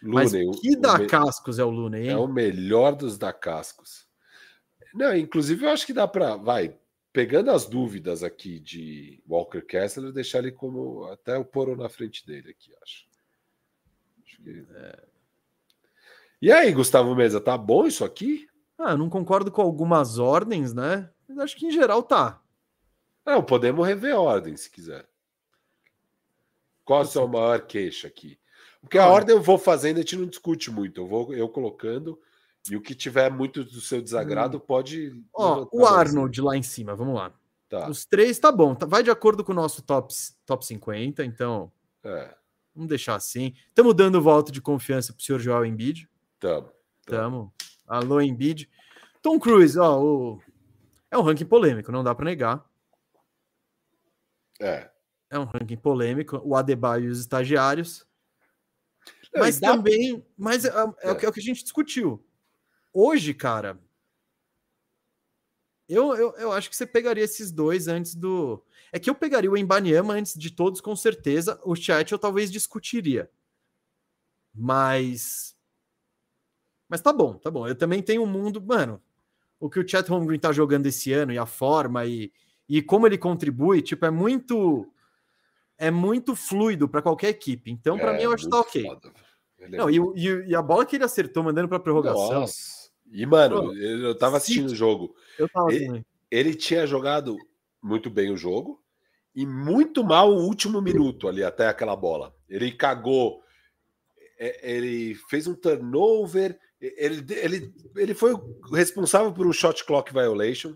Mas 0.01 0.31
que 0.31 0.75
da. 0.77 1.05
Cascos 1.05 1.59
é 1.59 1.63
o 1.63 1.69
Luna, 1.69 1.99
hein? 1.99 2.09
É 2.09 2.17
o 2.17 2.27
melhor 2.27 2.95
dos 2.95 3.17
da 3.17 3.33
Cascos. 3.33 4.07
Não, 4.93 5.15
inclusive 5.15 5.65
eu 5.65 5.69
acho 5.69 5.85
que 5.85 5.91
dá 5.91 6.07
para, 6.07 6.37
vai, 6.37 6.77
pegando 7.11 7.51
as 7.51 7.65
dúvidas 7.65 8.23
aqui 8.23 8.59
de 8.59 9.21
Walker 9.27 9.61
Kessler, 9.61 10.13
deixar 10.13 10.39
ele 10.39 10.51
como 10.51 11.05
até 11.05 11.37
o 11.37 11.43
Poro 11.43 11.75
na 11.75 11.89
frente 11.89 12.25
dele 12.25 12.51
aqui, 12.51 12.71
acho. 12.81 13.05
acho 14.23 14.41
que... 14.41 14.65
é. 14.73 15.14
E 16.45 16.51
aí, 16.51 16.71
Gustavo 16.71 17.15
Mesa, 17.15 17.41
tá 17.41 17.57
bom 17.57 17.87
isso 17.87 18.05
aqui? 18.05 18.47
Ah, 18.77 18.95
não 18.95 19.09
concordo 19.09 19.51
com 19.51 19.63
algumas 19.63 20.19
ordens, 20.19 20.75
né? 20.75 21.09
Mas 21.27 21.39
acho 21.39 21.55
que 21.57 21.65
em 21.65 21.71
geral 21.71 22.03
tá. 22.03 22.39
Não, 23.25 23.41
podemos 23.41 23.83
rever 23.83 24.13
a 24.13 24.19
ordem 24.19 24.55
se 24.55 24.69
quiser. 24.69 25.09
Qual 26.83 27.01
a 27.01 27.05
sua 27.05 27.27
maior 27.27 27.61
queixa 27.61 28.07
aqui? 28.07 28.37
Porque 28.79 28.99
a 28.99 29.07
ordem 29.07 29.35
eu 29.35 29.41
vou 29.41 29.57
fazendo, 29.57 29.97
a 29.97 30.01
gente 30.01 30.17
não 30.17 30.27
discute 30.27 30.69
muito. 30.69 31.01
Eu 31.01 31.07
vou 31.07 31.33
eu 31.33 31.49
colocando 31.49 32.15
e 32.69 32.75
o 32.75 32.81
que 32.81 32.93
tiver 32.93 33.31
muito 33.31 33.63
do 33.63 33.81
seu 33.81 33.99
desagrado 33.99 34.57
hum. 34.57 34.61
pode. 34.67 35.19
Ó, 35.33 35.67
o 35.71 35.83
Arnold 35.83 36.39
lá 36.41 36.55
em 36.55 36.61
cima, 36.61 36.95
vamos 36.95 37.15
lá. 37.15 37.33
Tá. 37.67 37.89
Os 37.89 38.05
três 38.05 38.37
tá 38.37 38.51
bom, 38.51 38.75
tá, 38.75 38.85
vai 38.85 39.01
de 39.01 39.09
acordo 39.09 39.43
com 39.43 39.51
o 39.51 39.55
nosso 39.55 39.81
top, 39.81 40.13
top 40.45 40.63
50, 40.63 41.25
então. 41.25 41.71
É. 42.03 42.35
Vamos 42.75 42.87
deixar 42.87 43.15
assim. 43.15 43.55
Estamos 43.67 43.95
dando 43.95 44.21
voto 44.21 44.51
de 44.51 44.61
confiança 44.61 45.11
pro 45.11 45.23
senhor 45.23 45.39
Joel 45.39 45.65
Embiid. 45.65 46.07
Tamo. 46.39 46.71
Tamo. 47.05 47.53
Alô, 47.87 48.21
Embiid. 48.21 48.69
Tom 49.21 49.39
Cruise, 49.39 49.77
ó, 49.79 50.01
o... 50.01 50.41
é 51.09 51.17
um 51.17 51.21
ranking 51.21 51.45
polêmico, 51.45 51.91
não 51.91 52.03
dá 52.03 52.13
para 52.13 52.25
negar. 52.25 52.69
É. 54.59 54.89
É 55.29 55.39
um 55.39 55.45
ranking 55.45 55.77
polêmico. 55.77 56.41
O 56.43 56.55
Adebayo 56.55 57.05
e 57.05 57.09
os 57.09 57.19
estagiários. 57.19 58.05
Mas 59.35 59.59
também, 59.59 60.25
mas 60.37 60.63
é, 60.63 60.69
é, 60.69 61.09
é. 61.09 61.11
O 61.11 61.15
que, 61.15 61.25
é, 61.25 61.29
o 61.29 61.31
que, 61.31 61.39
a 61.39 61.43
gente 61.43 61.63
discutiu. 61.63 62.25
Hoje, 62.93 63.33
cara, 63.33 63.77
eu, 65.87 66.15
eu, 66.15 66.31
eu 66.37 66.51
acho 66.51 66.69
que 66.69 66.75
você 66.75 66.85
pegaria 66.85 67.23
esses 67.23 67.51
dois 67.51 67.87
antes 67.87 68.15
do. 68.15 68.63
É 68.91 68.99
que 68.99 69.09
eu 69.09 69.15
pegaria 69.15 69.51
o 69.51 69.57
Embanyama 69.57 70.13
antes 70.13 70.33
de 70.37 70.49
todos, 70.49 70.79
com 70.79 70.95
certeza. 70.95 71.59
O 71.63 71.75
chat 71.75 72.11
eu 72.11 72.19
talvez 72.19 72.51
discutiria. 72.51 73.29
Mas. 74.53 75.54
Mas 76.89 77.01
tá 77.01 77.11
bom, 77.11 77.33
tá 77.33 77.49
bom. 77.49 77.67
Eu 77.67 77.75
também 77.75 78.01
tenho 78.01 78.23
um 78.23 78.27
mundo. 78.27 78.61
Mano, 78.61 79.01
o 79.59 79.69
que 79.69 79.79
o 79.79 79.87
Chat 79.87 80.07
Holmgren 80.09 80.39
tá 80.39 80.51
jogando 80.51 80.85
esse 80.85 81.11
ano 81.11 81.31
e 81.31 81.37
a 81.37 81.45
forma 81.45 82.05
e, 82.05 82.31
e 82.67 82.81
como 82.81 83.07
ele 83.07 83.17
contribui, 83.17 83.81
tipo, 83.81 84.05
é 84.05 84.11
muito. 84.11 84.87
É 85.77 85.91
muito 85.91 86.37
fluido 86.37 86.87
para 86.87 87.01
qualquer 87.01 87.29
equipe. 87.29 87.69
Então, 87.69 87.97
para 87.97 88.13
é, 88.13 88.17
mim, 88.17 88.23
eu 88.23 88.33
acho 88.33 88.45
que 88.45 88.49
tá 88.49 88.59
ok. 88.61 88.85
É 89.59 89.69
não, 89.69 89.89
é... 89.89 89.91
e, 89.91 90.49
e, 90.49 90.55
a 90.55 90.61
bola 90.61 90.85
que 90.85 90.95
ele 90.95 91.03
acertou 91.03 91.43
mandando 91.43 91.67
para 91.67 91.79
prorrogação. 91.79 92.41
Nossa. 92.41 92.89
E, 93.11 93.25
mano, 93.25 93.73
eu 93.75 94.17
tava 94.17 94.37
assistindo 94.37 94.67
o 94.67 94.75
jogo. 94.75 95.15
Eu 95.37 95.49
tava 95.49 95.73
ele, 95.73 96.05
ele 96.31 96.55
tinha 96.55 96.87
jogado 96.87 97.37
muito 97.81 98.09
bem 98.09 98.31
o 98.31 98.37
jogo 98.37 98.81
e 99.35 99.45
muito 99.45 100.03
mal 100.03 100.31
o 100.31 100.43
último 100.43 100.81
minuto 100.81 101.27
ali 101.27 101.43
até 101.43 101.67
aquela 101.67 101.95
bola. 101.95 102.33
Ele 102.49 102.71
cagou, 102.71 103.43
ele 104.37 105.15
fez 105.29 105.47
um 105.47 105.55
turnover, 105.55 106.59
ele, 106.79 107.25
ele, 107.33 107.73
ele 107.95 108.13
foi 108.13 108.33
responsável 108.71 109.33
por 109.33 109.47
um 109.47 109.53
shot 109.53 109.83
clock 109.85 110.11
violation. 110.11 110.75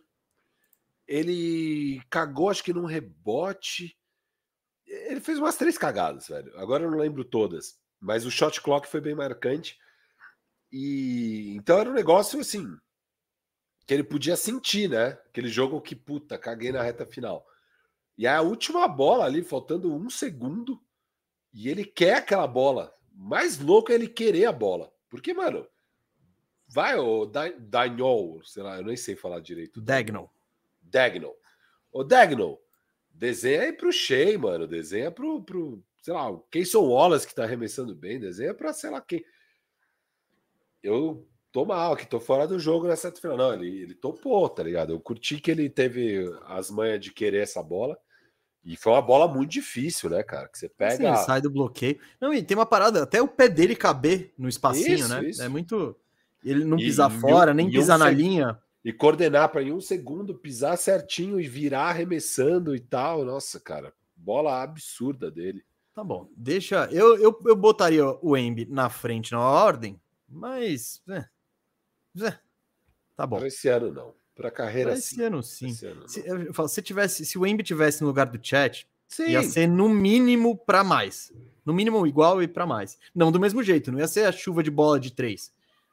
Ele 1.07 2.01
cagou, 2.09 2.49
acho 2.49 2.63
que 2.63 2.73
num 2.73 2.85
rebote. 2.85 3.97
Ele 4.85 5.19
fez 5.19 5.37
umas 5.39 5.57
três 5.57 5.77
cagadas, 5.77 6.27
velho. 6.27 6.57
Agora 6.57 6.83
eu 6.83 6.91
não 6.91 6.97
lembro 6.97 7.23
todas. 7.23 7.77
Mas 7.99 8.25
o 8.25 8.31
shot 8.31 8.61
clock 8.61 8.87
foi 8.87 9.01
bem 9.01 9.15
marcante. 9.15 9.77
E 10.71 11.55
então 11.55 11.79
era 11.79 11.89
um 11.89 11.93
negócio 11.93 12.39
assim 12.39 12.65
que 13.89 13.93
ele 13.95 14.03
podia 14.03 14.35
sentir, 14.37 14.87
né? 14.87 15.17
Aquele 15.27 15.47
jogo 15.49 15.81
que 15.81 15.95
puta, 15.95 16.37
caguei 16.37 16.71
na 16.71 16.83
reta 16.83 17.07
final. 17.07 17.43
E 18.15 18.27
a 18.27 18.39
última 18.39 18.87
bola 18.87 19.25
ali, 19.25 19.41
faltando 19.41 19.91
um 19.91 20.11
segundo, 20.11 20.79
e 21.51 21.67
ele 21.69 21.83
quer 21.83 22.17
aquela 22.17 22.45
bola. 22.45 22.93
Mais 23.21 23.59
louco 23.59 23.91
é 23.91 23.95
ele 23.95 24.07
querer 24.07 24.45
a 24.45 24.51
bola. 24.51 24.89
Porque, 25.09 25.33
mano, 25.33 25.67
vai 26.69 26.95
o 26.95 27.25
Dagnol, 27.25 28.41
sei 28.45 28.63
lá, 28.63 28.77
eu 28.77 28.85
nem 28.85 28.95
sei 28.95 29.13
falar 29.13 29.41
direito. 29.41 29.81
Dagnol. 29.81 30.33
Dagnol. 30.81 31.37
O 31.91 32.01
Dagnol, 32.01 32.63
desenha 33.09 33.63
aí 33.63 33.73
pro 33.73 33.91
Shea, 33.91 34.39
mano. 34.39 34.65
Desenha 34.65 35.11
pro, 35.11 35.43
pro 35.43 35.83
sei 36.01 36.13
lá, 36.13 36.29
o 36.29 36.39
Keyson 36.43 36.87
Wallace 36.87 37.27
que 37.27 37.35
tá 37.35 37.43
arremessando 37.43 37.93
bem, 37.93 38.21
desenha 38.21 38.53
para 38.53 38.71
sei 38.71 38.89
lá 38.89 39.01
quem. 39.01 39.21
Eu 40.81 41.27
tô 41.51 41.65
mal, 41.65 41.97
que 41.97 42.07
tô 42.07 42.21
fora 42.21 42.47
do 42.47 42.57
jogo 42.57 42.87
nessa 42.87 43.11
final. 43.11 43.35
Não, 43.35 43.53
ele, 43.53 43.81
ele 43.81 43.95
topou, 43.95 44.47
tá 44.47 44.63
ligado? 44.63 44.93
Eu 44.93 44.99
curti 45.01 45.41
que 45.41 45.51
ele 45.51 45.69
teve 45.69 46.23
as 46.45 46.71
manhas 46.71 47.01
de 47.01 47.11
querer 47.11 47.41
essa 47.41 47.61
bola. 47.61 47.99
E 48.63 48.75
foi 48.75 48.91
uma 48.93 49.01
bola 49.01 49.27
muito 49.27 49.49
difícil, 49.49 50.09
né, 50.09 50.21
cara? 50.21 50.47
Que 50.47 50.57
você 50.57 50.69
pega. 50.69 51.15
Sim, 51.15 51.25
sai 51.25 51.41
do 51.41 51.49
bloqueio. 51.49 51.99
Não, 52.19 52.33
e 52.33 52.43
tem 52.43 52.57
uma 52.57 52.65
parada, 52.65 53.03
até 53.03 53.21
o 53.21 53.27
pé 53.27 53.47
dele 53.47 53.75
caber 53.75 54.33
no 54.37 54.49
espacinho, 54.49 54.95
isso, 54.95 55.09
né? 55.09 55.25
Isso. 55.25 55.41
É 55.41 55.47
muito. 55.47 55.95
Ele 56.43 56.63
não 56.63 56.77
pisar 56.77 57.11
e, 57.11 57.19
fora, 57.19 57.51
e, 57.51 57.53
nem 57.53 57.69
pisar 57.69 57.95
um 57.95 57.99
na 57.99 58.09
linha. 58.09 58.59
E 58.83 58.93
coordenar 58.93 59.49
para 59.49 59.61
em 59.61 59.73
um 59.73 59.81
segundo 59.81 60.33
pisar 60.35 60.77
certinho 60.77 61.39
e 61.39 61.47
virar 61.47 61.89
arremessando 61.89 62.75
e 62.75 62.79
tal. 62.79 63.25
Nossa, 63.25 63.59
cara, 63.59 63.93
bola 64.15 64.61
absurda 64.61 65.29
dele. 65.31 65.63
Tá 65.93 66.03
bom, 66.03 66.29
deixa. 66.35 66.87
Eu, 66.91 67.17
eu, 67.17 67.41
eu 67.45 67.55
botaria 67.55 68.05
o 68.21 68.37
Embi 68.37 68.65
na 68.65 68.89
frente 68.89 69.31
na 69.31 69.41
ordem, 69.41 69.99
mas. 70.27 71.01
É, 71.09 71.25
é, 72.25 72.39
tá 73.15 73.25
bom. 73.25 73.43
Esse 73.45 73.67
ano 73.67 73.91
não. 73.91 74.18
Para 74.39 74.49
carreira 74.49 74.93
esse 74.93 75.15
sim. 75.15 75.21
ano 75.21 75.43
sim. 75.43 75.67
Esse 75.67 75.85
ano, 75.85 76.07
se, 76.07 76.25
eu 76.25 76.53
falo, 76.53 76.69
se, 76.69 76.81
tivesse, 76.81 77.25
se 77.25 77.37
o 77.37 77.45
Embi 77.45 77.61
tivesse 77.61 77.99
no 77.99 78.07
lugar 78.07 78.25
do 78.25 78.39
chat, 78.41 78.87
sim. 79.05 79.31
ia 79.31 79.43
ser 79.43 79.67
no 79.67 79.89
mínimo 79.89 80.55
para 80.55 80.81
mais. 80.81 81.29
No 81.65 81.73
mínimo 81.73 82.07
igual 82.07 82.41
e 82.41 82.47
para 82.47 82.65
mais. 82.65 82.97
Não 83.13 83.33
do 83.33 83.39
mesmo 83.39 83.61
jeito, 83.61 83.91
não 83.91 83.99
ia 83.99 84.07
ser 84.07 84.25
a 84.25 84.31
chuva 84.31 84.63
de 84.63 84.71
bola 84.71 84.97
de 84.97 85.11
três, 85.11 85.51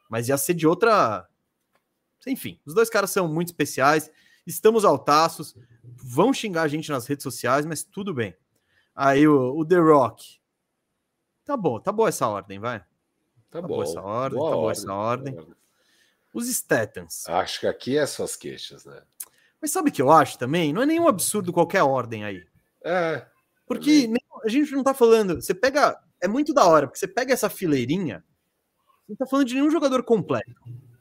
mas 0.09 0.29
ia 0.29 0.39
ser 0.39 0.55
de 0.55 0.65
outra. 0.65 1.29
Enfim, 2.25 2.61
os 2.65 2.73
dois 2.73 2.89
caras 2.89 3.11
são 3.11 3.27
muito 3.27 3.49
especiais. 3.49 4.09
Estamos 4.47 4.85
altaços. 4.85 5.57
Vão 5.83 6.33
xingar 6.33 6.63
a 6.63 6.69
gente 6.69 6.89
nas 6.89 7.05
redes 7.05 7.25
sociais, 7.25 7.67
mas 7.67 7.83
tudo 7.83 8.15
bem. 8.15 8.33
Aí 8.95 9.27
o, 9.27 9.59
o 9.59 9.67
The 9.67 9.79
Rock. 9.79 10.39
Tá 11.45 11.57
bom, 11.57 11.81
tá 11.81 11.91
boa 11.91 12.11
essa 12.11 12.29
ordem, 12.29 12.61
vai. 12.61 12.79
Tá, 13.51 13.61
tá 13.61 13.63
bom. 13.63 13.75
Boa 13.75 13.85
essa 13.85 14.01
ordem, 14.01 14.39
boa 14.39 14.51
tá 14.51 14.57
boa 14.57 14.73
essa 14.73 14.95
ordem. 14.95 15.57
Os 16.37 16.49
Statans. 16.49 17.29
Acho 17.29 17.61
que 17.61 17.67
aqui 17.67 17.97
é 17.97 18.05
suas 18.07 18.37
queixas, 18.37 18.85
né? 18.85 19.03
Mas 19.61 19.71
sabe 19.71 19.91
o 19.91 19.93
que 19.93 20.03
eu 20.03 20.11
acho 20.11 20.39
também? 20.39 20.73
Não 20.73 20.83
é 20.83 20.87
nenhum 20.87 21.09
absurdo 21.09 21.53
qualquer 21.53 21.83
ordem 21.83 22.25
aí. 22.25 22.45
É. 22.85 23.27
Porque 23.67 24.11
a 24.45 24.49
gente 24.49 24.73
não 24.73 24.85
tá 24.85 24.93
falando. 24.93 25.37
Você 25.37 25.55
pega. 25.55 25.99
É 26.21 26.29
muito 26.29 26.53
da 26.53 26.67
hora, 26.67 26.87
porque 26.87 26.99
você 26.99 27.09
pega 27.09 27.33
essa 27.33 27.49
fileirinha. 27.49 28.25
Não 29.09 29.17
tá 29.17 29.27
falando 29.27 29.47
de 29.47 29.55
nenhum 29.55 29.71
jogador 29.71 30.03
completo. 30.03 30.51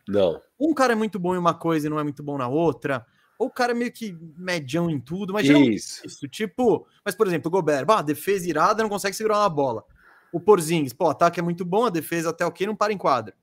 Não. 0.07 0.41
Um 0.59 0.73
cara 0.73 0.93
é 0.93 0.95
muito 0.95 1.19
bom 1.19 1.35
em 1.35 1.37
uma 1.37 1.53
coisa 1.53 1.87
e 1.87 1.89
não 1.89 1.99
é 1.99 2.03
muito 2.03 2.23
bom 2.23 2.37
na 2.37 2.47
outra 2.47 3.05
ou 3.37 3.47
o 3.47 3.51
cara 3.51 3.71
é 3.71 3.75
meio 3.75 3.91
que 3.91 4.17
medião 4.37 4.89
em 4.89 4.99
tudo, 4.99 5.33
mas 5.33 5.47
isso. 5.47 6.05
isso. 6.05 6.27
Tipo, 6.27 6.87
mas 7.03 7.15
por 7.15 7.27
exemplo, 7.27 7.49
o 7.49 7.51
Gobert, 7.51 7.85
bah, 7.85 8.01
defesa 8.01 8.49
irada, 8.49 8.81
não 8.81 8.89
consegue 8.89 9.15
segurar 9.15 9.39
uma 9.39 9.49
bola. 9.49 9.83
O 10.31 10.39
Porzingis, 10.39 10.93
pô, 10.93 11.09
ataque 11.09 11.39
é 11.39 11.43
muito 11.43 11.65
bom, 11.65 11.85
a 11.85 11.89
defesa 11.89 12.29
até 12.29 12.45
ok, 12.45 12.65
não 12.65 12.75
para 12.75 12.93
em 12.93 12.97
quadra. 12.97 13.35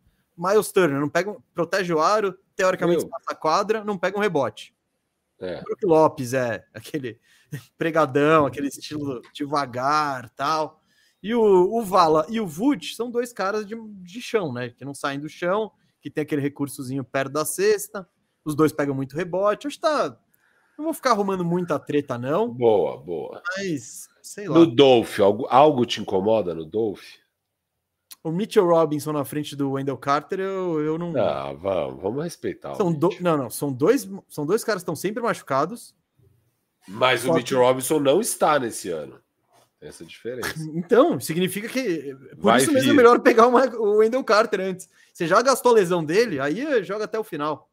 Miles 0.42 0.72
Turner, 0.72 1.00
não 1.00 1.08
pega, 1.08 1.36
protege 1.54 1.92
o 1.92 2.00
aro, 2.00 2.36
teoricamente 2.56 3.06
passa 3.06 3.30
a 3.30 3.34
quadra, 3.34 3.84
não 3.84 3.96
pega 3.96 4.18
um 4.18 4.20
rebote. 4.20 4.74
É. 5.38 5.60
Brook 5.62 5.84
Lopes 5.84 6.34
é 6.34 6.64
aquele 6.72 7.20
pregadão, 7.78 8.46
aquele 8.46 8.68
estilo 8.68 9.20
devagar 9.32 10.30
tal. 10.30 10.80
E 11.22 11.34
o, 11.34 11.40
o 11.40 11.82
Vala 11.82 12.26
e 12.28 12.40
o 12.40 12.46
Vult 12.46 12.94
são 12.94 13.10
dois 13.10 13.32
caras 13.32 13.64
de, 13.66 13.76
de 13.76 14.20
chão, 14.20 14.52
né? 14.52 14.70
Que 14.70 14.84
não 14.84 14.94
saem 14.94 15.20
do 15.20 15.28
chão, 15.28 15.70
que 16.00 16.10
tem 16.10 16.22
aquele 16.22 16.42
recursozinho 16.42 17.04
perto 17.04 17.32
da 17.32 17.44
cesta. 17.44 18.08
Os 18.44 18.56
dois 18.56 18.72
pegam 18.72 18.94
muito 18.94 19.16
rebote. 19.16 19.68
Acho 19.68 19.76
que 19.76 19.82
tá. 19.82 20.18
Não 20.76 20.86
vou 20.86 20.94
ficar 20.94 21.12
arrumando 21.12 21.44
muita 21.44 21.78
treta, 21.78 22.18
não. 22.18 22.48
Boa, 22.48 22.96
boa. 22.98 23.40
Mas, 23.56 24.08
sei 24.20 24.48
lá. 24.48 24.58
No 24.58 24.66
Dolph, 24.66 25.20
algo, 25.20 25.46
algo 25.48 25.86
te 25.86 26.00
incomoda 26.00 26.54
no 26.54 26.64
Dolph? 26.64 27.04
O 28.24 28.30
Mitchell 28.30 28.66
Robinson 28.66 29.12
na 29.12 29.24
frente 29.24 29.56
do 29.56 29.72
Wendell 29.72 29.96
Carter, 29.96 30.38
eu, 30.38 30.80
eu 30.80 30.96
não. 30.96 31.16
Ah, 31.16 31.52
vamos, 31.52 32.00
vamos 32.00 32.24
respeitar. 32.24 32.74
São 32.76 32.92
do... 32.92 33.10
Não, 33.20 33.36
não. 33.36 33.50
São 33.50 33.72
dois, 33.72 34.08
são 34.28 34.46
dois 34.46 34.62
caras 34.62 34.82
que 34.82 34.84
estão 34.84 34.94
sempre 34.94 35.22
machucados. 35.22 35.94
Mas 36.86 37.24
o 37.24 37.32
Mitchell 37.34 37.58
que... 37.58 37.64
Robinson 37.64 37.98
não 37.98 38.20
está 38.20 38.58
nesse 38.58 38.90
ano. 38.90 39.20
Essa 39.80 40.04
diferença. 40.04 40.54
Então, 40.72 41.18
significa 41.18 41.68
que. 41.68 42.14
Por 42.36 42.44
Vai 42.44 42.62
isso 42.62 42.72
mesmo 42.72 42.90
vir. 42.90 42.94
é 42.94 42.96
melhor 42.96 43.18
pegar 43.20 43.48
uma, 43.48 43.66
o 43.76 43.96
Wendell 43.96 44.22
Carter 44.22 44.60
antes. 44.60 44.88
Você 45.12 45.26
já 45.26 45.42
gastou 45.42 45.72
a 45.72 45.74
lesão 45.74 46.04
dele, 46.04 46.38
aí 46.38 46.84
joga 46.84 47.04
até 47.04 47.18
o 47.18 47.24
final. 47.24 47.68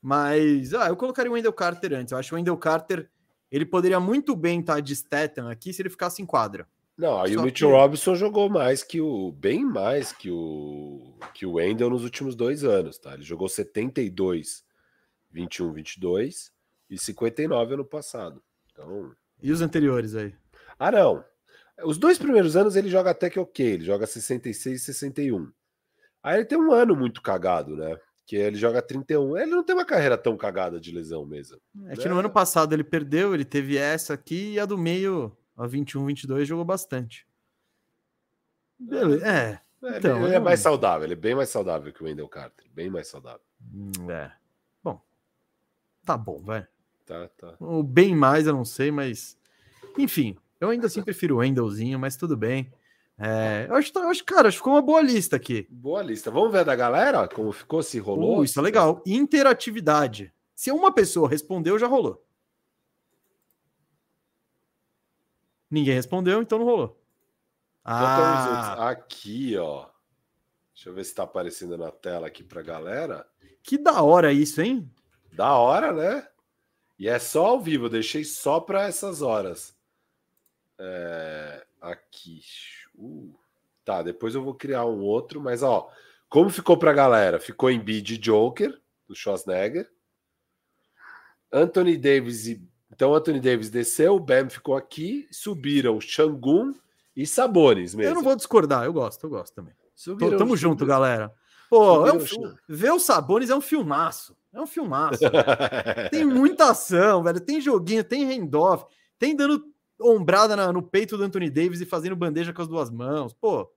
Mas, 0.00 0.72
ah, 0.72 0.88
eu 0.88 0.96
colocaria 0.96 1.30
o 1.30 1.34
Wendell 1.34 1.52
Carter 1.52 1.92
antes. 1.92 2.12
Eu 2.12 2.18
acho 2.18 2.30
que 2.30 2.34
o 2.34 2.36
Wendell 2.36 2.56
Carter 2.56 3.10
ele 3.50 3.66
poderia 3.66 4.00
muito 4.00 4.34
bem 4.34 4.60
estar 4.60 4.80
de 4.80 4.96
Statham 4.96 5.50
aqui 5.50 5.74
se 5.74 5.82
ele 5.82 5.90
ficasse 5.90 6.22
em 6.22 6.26
quadra. 6.26 6.66
Não, 7.02 7.20
aí 7.20 7.34
Só 7.34 7.40
o 7.40 7.42
Mitchell 7.42 7.68
que... 7.68 7.74
Robinson 7.74 8.14
jogou 8.14 8.48
mais 8.48 8.84
que 8.84 9.00
o. 9.00 9.32
bem 9.32 9.64
mais 9.64 10.12
que 10.12 10.30
o 10.30 11.12
que 11.34 11.44
o 11.44 11.54
Wendell 11.54 11.90
nos 11.90 12.04
últimos 12.04 12.36
dois 12.36 12.62
anos, 12.62 12.96
tá? 12.96 13.14
Ele 13.14 13.24
jogou 13.24 13.48
72, 13.48 14.64
21, 15.28 15.72
22 15.72 16.52
e 16.88 16.96
59 16.96 17.74
ano 17.74 17.84
passado. 17.84 18.40
Então. 18.70 19.10
E 19.42 19.50
os 19.50 19.60
anteriores 19.60 20.14
aí? 20.14 20.32
Ah, 20.78 20.92
não. 20.92 21.24
Os 21.82 21.98
dois 21.98 22.18
primeiros 22.18 22.54
anos 22.54 22.76
ele 22.76 22.88
joga 22.88 23.10
até 23.10 23.28
que 23.28 23.40
ok, 23.40 23.66
ele 23.66 23.84
joga 23.84 24.06
66 24.06 24.80
e 24.80 24.84
61. 24.84 25.50
Aí 26.22 26.36
ele 26.36 26.44
tem 26.44 26.56
um 26.56 26.70
ano 26.70 26.94
muito 26.94 27.20
cagado, 27.20 27.74
né? 27.74 27.98
Que 28.24 28.36
ele 28.36 28.56
joga 28.56 28.80
31. 28.80 29.36
Ele 29.38 29.50
não 29.50 29.64
tem 29.64 29.74
uma 29.74 29.84
carreira 29.84 30.16
tão 30.16 30.36
cagada 30.36 30.78
de 30.78 30.92
lesão 30.92 31.26
mesmo. 31.26 31.58
É 31.88 31.96
que 31.96 32.08
no 32.08 32.20
ano 32.20 32.30
passado 32.30 32.72
ele 32.72 32.84
perdeu, 32.84 33.34
ele 33.34 33.44
teve 33.44 33.76
essa 33.76 34.14
aqui 34.14 34.52
e 34.52 34.60
a 34.60 34.64
do 34.64 34.78
meio 34.78 35.36
a 35.62 35.66
21, 35.66 36.06
22 36.06 36.48
jogou 36.48 36.64
bastante. 36.64 37.26
Beleza. 38.78 39.26
É. 39.26 39.60
é 39.84 39.98
então, 39.98 40.16
ele, 40.18 40.26
ele 40.26 40.34
é 40.34 40.40
mais 40.40 40.60
saudável, 40.60 41.04
ele 41.04 41.14
é 41.14 41.16
bem 41.16 41.34
mais 41.34 41.48
saudável 41.48 41.92
que 41.92 42.02
o 42.02 42.06
Wendell 42.06 42.28
Carter. 42.28 42.66
Bem 42.74 42.90
mais 42.90 43.08
saudável. 43.08 43.40
Hum, 43.72 44.10
é. 44.10 44.32
Bom. 44.82 45.00
Tá 46.04 46.16
bom, 46.16 46.42
vai. 46.42 46.66
Tá, 47.06 47.28
tá. 47.28 47.54
O 47.60 47.82
bem 47.82 48.14
mais 48.14 48.46
eu 48.46 48.52
não 48.52 48.64
sei, 48.64 48.90
mas. 48.90 49.38
Enfim, 49.96 50.36
eu 50.60 50.70
ainda 50.70 50.86
assim 50.86 51.02
prefiro 51.02 51.36
o 51.36 51.38
Wendellzinho, 51.38 51.98
mas 51.98 52.16
tudo 52.16 52.36
bem. 52.36 52.72
É, 53.18 53.66
eu, 53.68 53.76
acho, 53.76 53.92
eu 53.94 54.08
acho, 54.08 54.24
cara, 54.24 54.48
acho 54.48 54.56
que 54.56 54.60
ficou 54.60 54.72
uma 54.72 54.82
boa 54.82 55.00
lista 55.00 55.36
aqui. 55.36 55.66
Boa 55.70 56.02
lista. 56.02 56.30
Vamos 56.30 56.50
ver 56.50 56.64
da 56.64 56.74
galera 56.74 57.28
como 57.28 57.52
ficou, 57.52 57.82
se 57.82 57.98
rolou. 57.98 58.38
Uh, 58.38 58.44
isso 58.44 58.58
é 58.58 58.62
legal. 58.62 59.02
Interatividade. 59.06 60.32
Se 60.54 60.72
uma 60.72 60.92
pessoa 60.92 61.28
respondeu, 61.28 61.78
já 61.78 61.86
rolou. 61.86 62.24
Ninguém 65.72 65.94
respondeu, 65.94 66.42
então 66.42 66.58
não 66.58 66.66
rolou. 66.66 67.02
Ah, 67.82 68.90
aqui, 68.90 69.56
ó. 69.56 69.86
Deixa 70.74 70.90
eu 70.90 70.94
ver 70.94 71.02
se 71.02 71.14
tá 71.14 71.22
aparecendo 71.22 71.78
na 71.78 71.90
tela 71.90 72.26
aqui 72.26 72.44
pra 72.44 72.60
galera. 72.60 73.26
Que 73.62 73.78
da 73.78 74.02
hora 74.02 74.34
isso, 74.34 74.60
hein? 74.60 74.92
Da 75.32 75.56
hora, 75.56 75.90
né? 75.94 76.28
E 76.98 77.08
é 77.08 77.18
só 77.18 77.46
ao 77.46 77.60
vivo, 77.60 77.86
eu 77.86 77.90
deixei 77.90 78.22
só 78.22 78.60
para 78.60 78.82
essas 78.82 79.22
horas. 79.22 79.74
É... 80.78 81.66
Aqui. 81.80 82.42
Uh. 82.94 83.34
Tá, 83.82 84.02
depois 84.02 84.34
eu 84.34 84.44
vou 84.44 84.54
criar 84.54 84.84
um 84.84 85.00
outro, 85.00 85.40
mas 85.40 85.62
ó, 85.62 85.90
como 86.28 86.50
ficou 86.50 86.76
pra 86.76 86.92
galera? 86.92 87.40
Ficou 87.40 87.70
em 87.70 87.80
Bid 87.80 88.18
Joker, 88.18 88.78
do 89.08 89.14
Schwarzenegger. 89.14 89.90
Anthony 91.50 91.96
Davis 91.96 92.46
e 92.46 92.62
então, 92.92 93.14
Anthony 93.14 93.40
Davis 93.40 93.70
desceu, 93.70 94.16
o 94.16 94.20
Bam 94.20 94.50
ficou 94.50 94.76
aqui, 94.76 95.26
subiram 95.30 95.98
Xangun 95.98 96.74
e 97.16 97.26
Sabones 97.26 97.94
mesmo. 97.94 98.10
Eu 98.10 98.14
não 98.16 98.22
vou 98.22 98.36
discordar, 98.36 98.84
eu 98.84 98.92
gosto, 98.92 99.24
eu 99.24 99.30
gosto 99.30 99.54
também. 99.54 99.72
Subiram, 99.94 100.36
Tamo 100.36 100.56
junto, 100.56 100.84
galera. 100.84 101.32
Pô, 101.70 102.06
é 102.06 102.12
um, 102.12 102.18
ver 102.68 102.92
os 102.92 103.02
Sabones 103.02 103.48
é 103.48 103.56
um 103.56 103.62
filmaço. 103.62 104.36
É 104.52 104.60
um 104.60 104.66
filmaço. 104.66 105.20
tem 106.10 106.26
muita 106.26 106.70
ação, 106.70 107.22
velho. 107.22 107.40
Tem 107.40 107.62
joguinho, 107.62 108.04
tem 108.04 108.24
handoff, 108.24 108.84
tem 109.18 109.34
dando 109.34 109.64
ombrada 109.98 110.54
na, 110.54 110.70
no 110.70 110.82
peito 110.82 111.16
do 111.16 111.24
Anthony 111.24 111.48
Davis 111.48 111.80
e 111.80 111.86
fazendo 111.86 112.14
bandeja 112.14 112.52
com 112.52 112.60
as 112.60 112.68
duas 112.68 112.90
mãos. 112.90 113.32
Pô, 113.32 113.70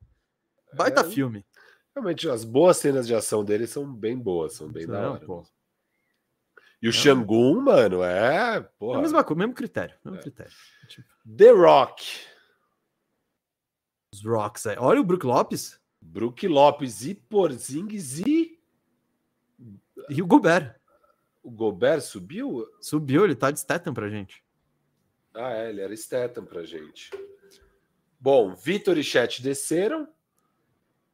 baita 0.74 1.02
é, 1.02 1.04
filme. 1.06 1.46
Realmente, 1.96 2.28
as 2.28 2.44
boas 2.44 2.76
cenas 2.76 3.08
de 3.08 3.16
ação 3.16 3.46
dele 3.46 3.66
são 3.66 3.90
bem 3.90 4.18
boas, 4.18 4.54
são 4.54 4.68
bem 4.68 4.86
não, 4.86 4.94
da 4.94 5.12
hora. 5.12 5.26
Pô. 5.26 5.44
E 6.82 6.88
o 6.88 6.94
Xangun, 6.94 7.62
mano, 7.62 8.04
é. 8.04 8.62
Porra. 8.78 8.98
É 8.98 9.00
a 9.00 9.02
mesma 9.02 9.24
coisa, 9.24 9.40
mesmo 9.40 9.54
critério. 9.54 9.96
Mesmo 10.04 10.20
é. 10.20 10.22
critério. 10.22 10.54
Tipo... 10.88 11.08
The 11.38 11.52
Rock. 11.52 12.06
Os 14.14 14.24
Rocks 14.24 14.68
aí. 14.68 14.78
Olha 14.80 15.02
o 15.02 15.04
Brook 15.04 15.26
Lopes. 15.26 15.80
Brook 16.02 16.48
Lopes 16.48 17.06
e 17.06 17.16
Porzingis 17.16 18.20
e. 18.20 18.60
E 20.10 20.22
o 20.22 20.28
Gobert. 20.28 20.76
O 21.42 21.50
Gobert 21.52 22.02
subiu? 22.02 22.66
Subiu, 22.82 23.24
ele 23.24 23.36
tá 23.36 23.52
de 23.52 23.60
Statham 23.60 23.94
pra 23.94 24.10
gente. 24.10 24.44
Ah, 25.34 25.52
é, 25.52 25.70
ele 25.70 25.82
era 25.82 25.96
Statham 25.96 26.46
pra 26.46 26.64
gente. 26.64 27.12
Bom, 28.20 28.56
Vitor 28.56 28.98
e 28.98 29.04
Chet 29.04 29.42
desceram. 29.42 30.08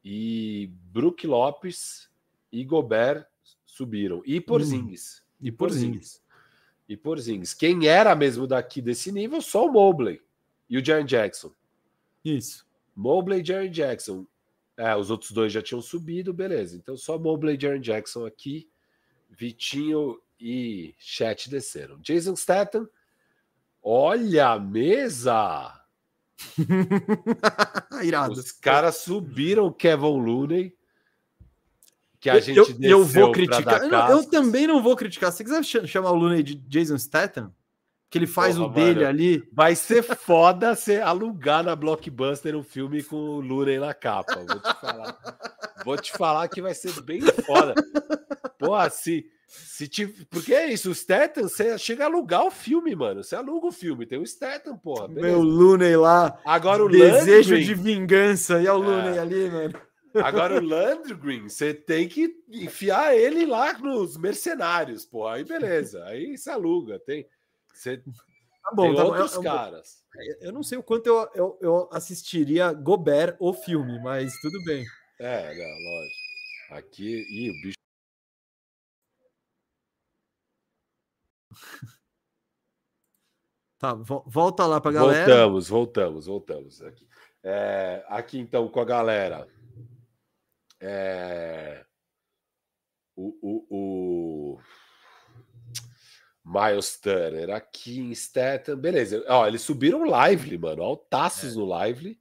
E 0.03 0.71
Brook 0.91 1.25
Lopes 1.27 2.09
e 2.51 2.63
Gobert 2.63 3.27
subiram. 3.65 4.21
E 4.25 4.39
Porzingis. 4.41 5.19
Hum. 5.19 5.20
E 5.41 5.51
Porzingis. 5.51 6.21
E 6.87 6.95
Porzingis. 6.95 7.53
Quem 7.53 7.87
era 7.87 8.15
mesmo 8.15 8.45
daqui 8.45 8.81
desse 8.81 9.11
nível? 9.11 9.41
Só 9.41 9.65
o 9.65 9.71
Mobley 9.71 10.21
e 10.69 10.77
o 10.77 10.85
Jaren 10.85 11.05
Jackson. 11.05 11.51
Isso. 12.23 12.65
Mobley 12.95 13.41
e 13.41 13.45
Jaren 13.45 13.71
Jackson. 13.71 14.25
É, 14.77 14.95
os 14.95 15.09
outros 15.09 15.31
dois 15.31 15.51
já 15.51 15.61
tinham 15.61 15.81
subido, 15.81 16.33
beleza. 16.33 16.75
Então 16.75 16.95
só 16.95 17.17
Mobley 17.17 17.57
e 17.57 17.61
Jaren 17.61 17.81
Jackson 17.81 18.25
aqui. 18.25 18.69
Vitinho 19.29 20.21
e 20.39 20.93
Chat 20.97 21.49
desceram. 21.49 21.99
Jason 21.99 22.35
Statham. 22.35 22.87
Olha 23.81 24.49
a 24.49 24.59
mesa! 24.59 25.81
Irado. 28.03 28.33
Os 28.33 28.51
caras 28.51 28.97
subiram 28.97 29.67
o 29.67 29.73
Kevin 29.73 30.21
Looney 30.21 30.75
que 32.21 32.29
a 32.29 32.39
gente 32.39 32.55
eu, 32.55 32.67
eu 32.79 33.03
vou 33.03 33.31
criticar. 33.31 33.81
Eu, 33.81 34.17
eu, 34.17 34.23
também 34.23 34.67
não 34.67 34.81
vou 34.81 34.95
criticar. 34.95 35.31
Se 35.31 35.43
quiser 35.43 35.63
chamar 35.63 36.11
o 36.11 36.15
Looney 36.15 36.43
de 36.43 36.53
Jason 36.55 36.95
Statham, 36.99 37.51
que 38.11 38.17
ele 38.17 38.27
faz 38.27 38.55
Porra, 38.55 38.67
o 38.67 38.73
dele 38.73 38.99
mano, 38.99 39.07
ali. 39.07 39.43
Vai 39.51 39.75
ser 39.75 40.03
foda 40.03 40.75
você 40.75 40.99
alugar 40.99 41.63
na 41.63 41.75
Blockbuster 41.75 42.55
um 42.55 42.61
filme 42.61 43.01
com 43.01 43.15
o 43.15 43.41
Looney 43.41 43.79
na 43.79 43.91
capa. 43.95 44.35
Vou 44.35 44.59
te 44.59 44.79
falar. 44.79 45.17
vou 45.83 45.97
te 45.97 46.11
falar 46.11 46.47
que 46.47 46.61
vai 46.61 46.75
ser 46.75 47.01
bem 47.01 47.21
foda. 47.21 47.73
Pô, 48.59 48.89
se. 48.91 49.25
Se 49.47 49.85
te... 49.85 50.07
Porque 50.29 50.53
é 50.53 50.71
isso, 50.71 50.91
o 50.91 50.95
Statham, 50.95 51.43
você 51.43 51.77
chega 51.77 52.05
a 52.05 52.07
alugar 52.07 52.45
o 52.45 52.51
filme, 52.51 52.95
mano. 52.95 53.21
Você 53.21 53.35
aluga 53.35 53.67
o 53.67 53.71
filme, 53.71 54.05
tem 54.05 54.17
o 54.17 54.25
Statham, 54.25 54.77
porra. 54.77 55.09
Beleza. 55.09 55.27
Meu 55.27 55.41
Looney 55.41 55.97
lá. 55.97 56.39
Agora 56.45 56.85
o 56.85 56.87
Desejo 56.87 57.49
Landry... 57.49 57.65
de 57.65 57.73
vingança. 57.73 58.61
E 58.61 58.67
é 58.67 58.71
o 58.71 58.77
Looney 58.77 59.17
é. 59.17 59.19
ali, 59.19 59.49
mano. 59.49 59.73
Agora 60.15 60.57
o 60.57 60.65
Landry 60.65 61.41
você 61.41 61.73
tem 61.73 62.07
que 62.07 62.43
enfiar 62.49 63.15
ele 63.15 63.45
lá 63.45 63.77
nos 63.77 64.17
mercenários, 64.17 65.05
pô. 65.05 65.27
Aí 65.27 65.43
beleza, 65.43 66.03
aí 66.05 66.37
se 66.37 66.49
aluga, 66.49 66.99
tem. 66.99 67.27
Você 67.73 67.97
tá 67.97 68.71
bom, 68.73 68.87
tem 68.87 68.95
tá 68.95 69.03
outros 69.03 69.33
eu, 69.35 69.43
caras. 69.43 70.03
Eu 70.41 70.51
não 70.51 70.63
sei 70.63 70.77
o 70.77 70.83
quanto 70.83 71.07
eu, 71.07 71.29
eu, 71.33 71.59
eu, 71.61 71.89
assistiria 71.91 72.73
Gobert 72.73 73.37
o 73.39 73.53
filme, 73.53 73.99
mas 74.03 74.33
tudo 74.41 74.63
bem. 74.65 74.85
É, 75.19 75.53
não, 75.55 75.91
lógico. 75.91 76.21
Aqui, 76.71 77.25
ih, 77.29 77.49
o 77.49 77.61
bicho. 77.61 77.77
Tá, 83.81 83.95
volta 83.95 84.67
lá 84.67 84.79
pra 84.79 84.91
galera. 84.91 85.25
Voltamos, 85.25 85.67
voltamos, 85.67 86.25
voltamos. 86.27 86.81
Aqui, 86.83 87.07
é, 87.41 88.05
aqui 88.09 88.37
então 88.37 88.67
com 88.67 88.79
a 88.79 88.85
galera. 88.85 89.47
É... 90.81 91.85
O, 93.15 93.37
o, 93.41 93.65
o, 93.69 94.59
Miles 96.43 96.99
Turner 96.99 97.51
aqui 97.51 97.99
em 97.99 98.15
Statham, 98.15 98.75
beleza. 98.75 99.23
Ó, 99.27 99.47
eles 99.47 99.61
subiram 99.61 100.03
Lively, 100.03 100.57
mano, 100.57 100.81
altaços 100.81 101.55
é. 101.55 101.57
no 101.57 101.85
Lively. 101.85 102.19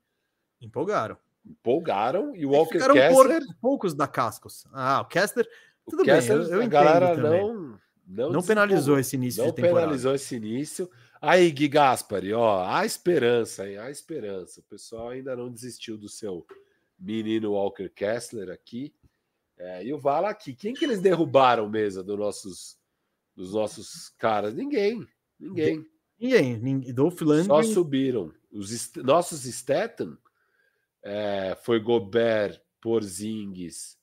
Empolgaram. 0.61 1.17
Empolgaram 1.45 2.37
e 2.37 2.45
o 2.45 2.51
Walker 2.51 2.79
Kessler... 2.79 3.41
Por, 3.47 3.57
poucos 3.61 3.95
da 3.95 4.07
Cascos. 4.07 4.67
Ah, 4.73 5.01
o 5.01 5.07
Kessler... 5.07 5.49
Tudo 5.89 6.03
o 6.03 6.07
bem, 6.07 6.15
Kessler, 6.17 6.39
eu, 6.39 6.55
eu 6.57 6.63
a 6.63 6.67
galera 6.67 7.17
não... 7.17 7.81
Não, 8.07 8.29
não 8.29 8.43
penalizou 8.43 8.99
esse 8.99 9.15
início 9.15 9.45
Não 9.45 9.53
penalizou 9.53 10.13
esse 10.17 10.35
início. 10.35 10.91
Aí, 11.23 11.49
Gui 11.53 11.69
Gaspari, 11.69 12.33
ó, 12.35 12.65
há 12.65 12.85
esperança, 12.85 13.69
hein? 13.69 13.79
Há 13.79 13.89
esperança. 13.89 14.59
O 14.61 14.65
pessoal 14.65 15.11
ainda 15.11 15.37
não 15.37 15.49
desistiu 15.49 15.97
do 15.97 16.09
seu 16.09 16.45
menino 17.01 17.53
Walker 17.53 17.89
Kessler 17.89 18.51
aqui. 18.51 18.95
É, 19.57 19.85
e 19.85 19.93
o 19.93 19.99
Vala 19.99 20.31
aqui. 20.31 20.55
Quem 20.55 20.75
que 20.75 20.85
eles 20.85 21.01
derrubaram 21.01 21.69
mesa 21.69 22.03
dos 22.03 22.19
nossos, 22.19 22.79
dos 23.35 23.55
nossos 23.55 24.11
caras? 24.11 24.55
Ninguém. 24.55 25.07
Ninguém. 25.39 25.87
Ninguém. 26.19 26.59
ninguém. 26.59 26.93
Dolph 26.93 27.21
Lundgren... 27.21 27.45
Só 27.45 27.63
subiram. 27.63 28.33
Os 28.53 28.93
nossos 28.97 29.45
Statham 29.45 30.19
é, 31.03 31.57
foi 31.63 31.81
Gobert, 31.81 32.61
Porzingis. 32.81 33.99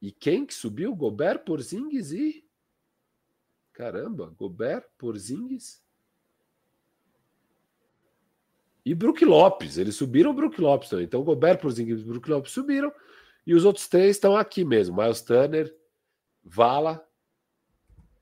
E 0.00 0.12
quem 0.12 0.46
que 0.46 0.54
subiu? 0.54 0.94
Gobert, 0.94 1.44
Porzingis 1.44 2.12
e... 2.12 2.44
Caramba, 3.72 4.32
Gobert, 4.38 4.86
Porzingis 4.96 5.83
e 8.84 8.94
Brook 8.94 9.24
Lopes. 9.24 9.78
Eles 9.78 9.96
subiram 9.96 10.30
o 10.30 10.34
Brook 10.34 10.60
Lopes 10.60 10.88
também. 10.88 11.06
Então, 11.06 11.22
Gobert, 11.22 11.58
Porzingis 11.58 12.00
e 12.00 12.04
Brook 12.04 12.28
Lopes 12.28 12.52
subiram. 12.52 12.92
E 13.46 13.54
os 13.54 13.64
outros 13.64 13.88
três 13.88 14.16
estão 14.16 14.36
aqui 14.36 14.64
mesmo: 14.64 14.96
Miles 14.96 15.22
Turner, 15.22 15.74
Vala 16.42 17.06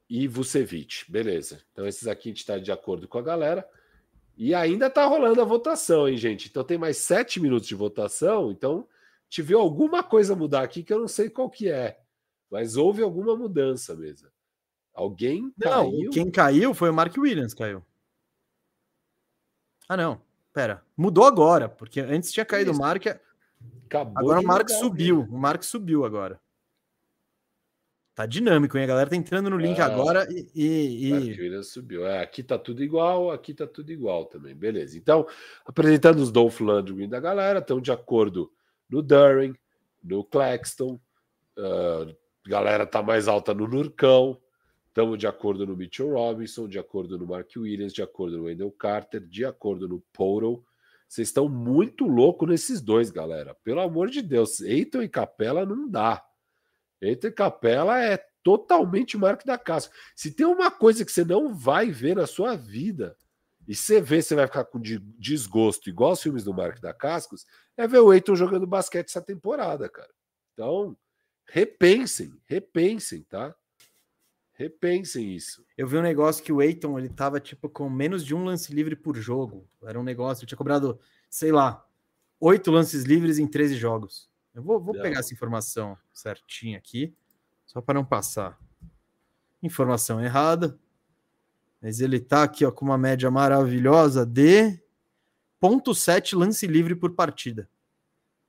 e 0.08 0.28
Vucevic. 0.28 1.10
Beleza. 1.10 1.62
Então, 1.72 1.86
esses 1.86 2.06
aqui 2.06 2.28
a 2.28 2.32
gente 2.32 2.40
está 2.40 2.58
de 2.58 2.70
acordo 2.70 3.08
com 3.08 3.18
a 3.18 3.22
galera. 3.22 3.68
E 4.36 4.54
ainda 4.54 4.86
está 4.86 5.04
rolando 5.04 5.40
a 5.40 5.44
votação, 5.44 6.08
hein, 6.08 6.16
gente? 6.16 6.48
Então, 6.48 6.64
tem 6.64 6.78
mais 6.78 6.96
sete 6.96 7.38
minutos 7.40 7.68
de 7.68 7.74
votação. 7.74 8.50
Então, 8.50 8.88
tive 9.28 9.54
alguma 9.54 10.02
coisa 10.02 10.34
mudar 10.34 10.62
aqui 10.62 10.82
que 10.82 10.92
eu 10.92 11.00
não 11.00 11.08
sei 11.08 11.28
qual 11.28 11.50
que 11.50 11.68
é. 11.68 12.00
Mas 12.50 12.76
houve 12.76 13.02
alguma 13.02 13.36
mudança 13.36 13.94
mesmo. 13.94 14.28
Alguém 14.94 15.52
não, 15.56 15.90
caiu? 15.90 16.10
Quem 16.10 16.30
caiu 16.30 16.74
foi 16.74 16.90
o 16.90 16.94
Mark 16.94 17.16
Williams, 17.16 17.54
caiu. 17.54 17.82
Ah, 19.88 19.96
não. 19.96 20.20
Pera, 20.52 20.82
mudou 20.96 21.24
agora, 21.24 21.68
porque 21.68 22.00
antes 22.00 22.32
tinha 22.32 22.44
caído 22.44 22.72
o 22.72 22.78
Mark. 22.78 23.06
Acabou 23.86 24.12
agora 24.16 24.40
o 24.40 24.44
Mark 24.44 24.68
subiu. 24.68 25.26
O 25.30 25.38
Mark 25.38 25.62
subiu 25.62 26.04
agora. 26.04 26.40
Tá 28.14 28.26
dinâmico, 28.26 28.76
hein? 28.76 28.84
A 28.84 28.88
galera 28.88 29.08
tá 29.08 29.16
entrando 29.16 29.48
no 29.48 29.56
link 29.56 29.80
ah, 29.80 29.86
agora 29.86 30.28
e. 30.30 30.50
e, 30.54 31.46
e... 31.46 31.64
subiu. 31.64 32.06
É, 32.06 32.22
aqui 32.22 32.42
tá 32.42 32.58
tudo 32.58 32.82
igual, 32.82 33.30
aqui 33.30 33.54
tá 33.54 33.66
tudo 33.66 33.90
igual 33.90 34.26
também. 34.26 34.54
Beleza. 34.54 34.98
Então, 34.98 35.26
apresentando 35.64 36.18
os 36.18 36.30
Dolph 36.30 36.60
Lundgren 36.60 37.08
da 37.08 37.18
galera, 37.18 37.60
estão 37.60 37.80
de 37.80 37.90
acordo 37.90 38.52
no 38.88 39.00
Durin, 39.00 39.54
no 40.04 40.22
Claxton. 40.24 41.00
Uh, 41.56 42.14
galera 42.46 42.86
tá 42.86 43.02
mais 43.02 43.28
alta 43.28 43.54
no 43.54 43.66
Nurcão. 43.66 44.38
Estamos 44.92 45.18
de 45.18 45.26
acordo 45.26 45.66
no 45.66 45.74
Mitchell 45.74 46.10
Robinson, 46.10 46.68
de 46.68 46.78
acordo 46.78 47.16
no 47.16 47.26
Mark 47.26 47.48
Williams, 47.56 47.94
de 47.94 48.02
acordo 48.02 48.36
no 48.36 48.44
Wendell 48.44 48.70
Carter, 48.70 49.22
de 49.22 49.42
acordo 49.42 49.88
no 49.88 50.02
Poro. 50.12 50.66
Vocês 51.08 51.28
estão 51.28 51.48
muito 51.48 52.06
loucos 52.06 52.46
nesses 52.46 52.82
dois, 52.82 53.10
galera. 53.10 53.54
Pelo 53.64 53.80
amor 53.80 54.10
de 54.10 54.20
Deus. 54.20 54.60
Eiton 54.60 55.00
e 55.00 55.08
Capela 55.08 55.64
não 55.64 55.88
dá. 55.88 56.22
Eiton 57.00 57.28
e 57.28 57.32
Capela 57.32 58.04
é 58.04 58.18
totalmente 58.42 59.16
marca 59.16 59.46
da 59.46 59.56
casa. 59.56 59.88
Se 60.14 60.30
tem 60.30 60.44
uma 60.44 60.70
coisa 60.70 61.06
que 61.06 61.12
você 61.12 61.24
não 61.24 61.54
vai 61.54 61.90
ver 61.90 62.14
na 62.14 62.26
sua 62.26 62.54
vida, 62.54 63.16
e 63.66 63.74
você 63.74 63.98
vê, 63.98 64.20
você 64.20 64.34
vai 64.34 64.46
ficar 64.46 64.66
com 64.66 64.78
desgosto, 65.18 65.88
igual 65.88 66.12
os 66.12 66.22
filmes 66.22 66.44
do 66.44 66.52
Mark 66.52 66.80
da 66.80 66.92
Cascos, 66.92 67.46
é 67.78 67.88
ver 67.88 68.00
o 68.00 68.12
Eiton 68.12 68.36
jogando 68.36 68.66
basquete 68.66 69.08
essa 69.08 69.22
temporada, 69.22 69.88
cara. 69.88 70.12
Então, 70.52 70.94
repensem, 71.46 72.38
repensem, 72.44 73.22
tá? 73.22 73.56
Repensem 74.62 75.34
isso. 75.34 75.64
Eu 75.76 75.88
vi 75.88 75.96
um 75.98 76.02
negócio 76.02 76.44
que 76.44 76.52
o 76.52 76.62
Eiton 76.62 76.96
ele 76.96 77.08
tava 77.08 77.40
tipo 77.40 77.68
com 77.68 77.90
menos 77.90 78.24
de 78.24 78.32
um 78.32 78.44
lance 78.44 78.72
livre 78.72 78.94
por 78.94 79.16
jogo. 79.16 79.68
Era 79.82 79.98
um 79.98 80.04
negócio, 80.04 80.44
eu 80.44 80.46
tinha 80.46 80.56
cobrado, 80.56 81.00
sei 81.28 81.50
lá, 81.50 81.84
oito 82.38 82.70
lances 82.70 83.02
livres 83.02 83.40
em 83.40 83.46
13 83.48 83.74
jogos. 83.74 84.30
Eu 84.54 84.62
vou, 84.62 84.80
vou 84.80 84.94
pegar 84.94 85.18
essa 85.18 85.34
informação 85.34 85.98
certinha 86.12 86.78
aqui, 86.78 87.12
só 87.66 87.80
para 87.80 87.94
não 87.94 88.04
passar 88.04 88.56
informação 89.60 90.24
errada. 90.24 90.78
Mas 91.80 92.00
ele 92.00 92.20
tá 92.20 92.44
aqui 92.44 92.64
ó, 92.64 92.70
com 92.70 92.84
uma 92.84 92.96
média 92.96 93.28
maravilhosa 93.32 94.24
de 94.24 94.80
0.7 95.60 96.38
lance 96.38 96.68
livre 96.68 96.94
por 96.94 97.16
partida. 97.16 97.68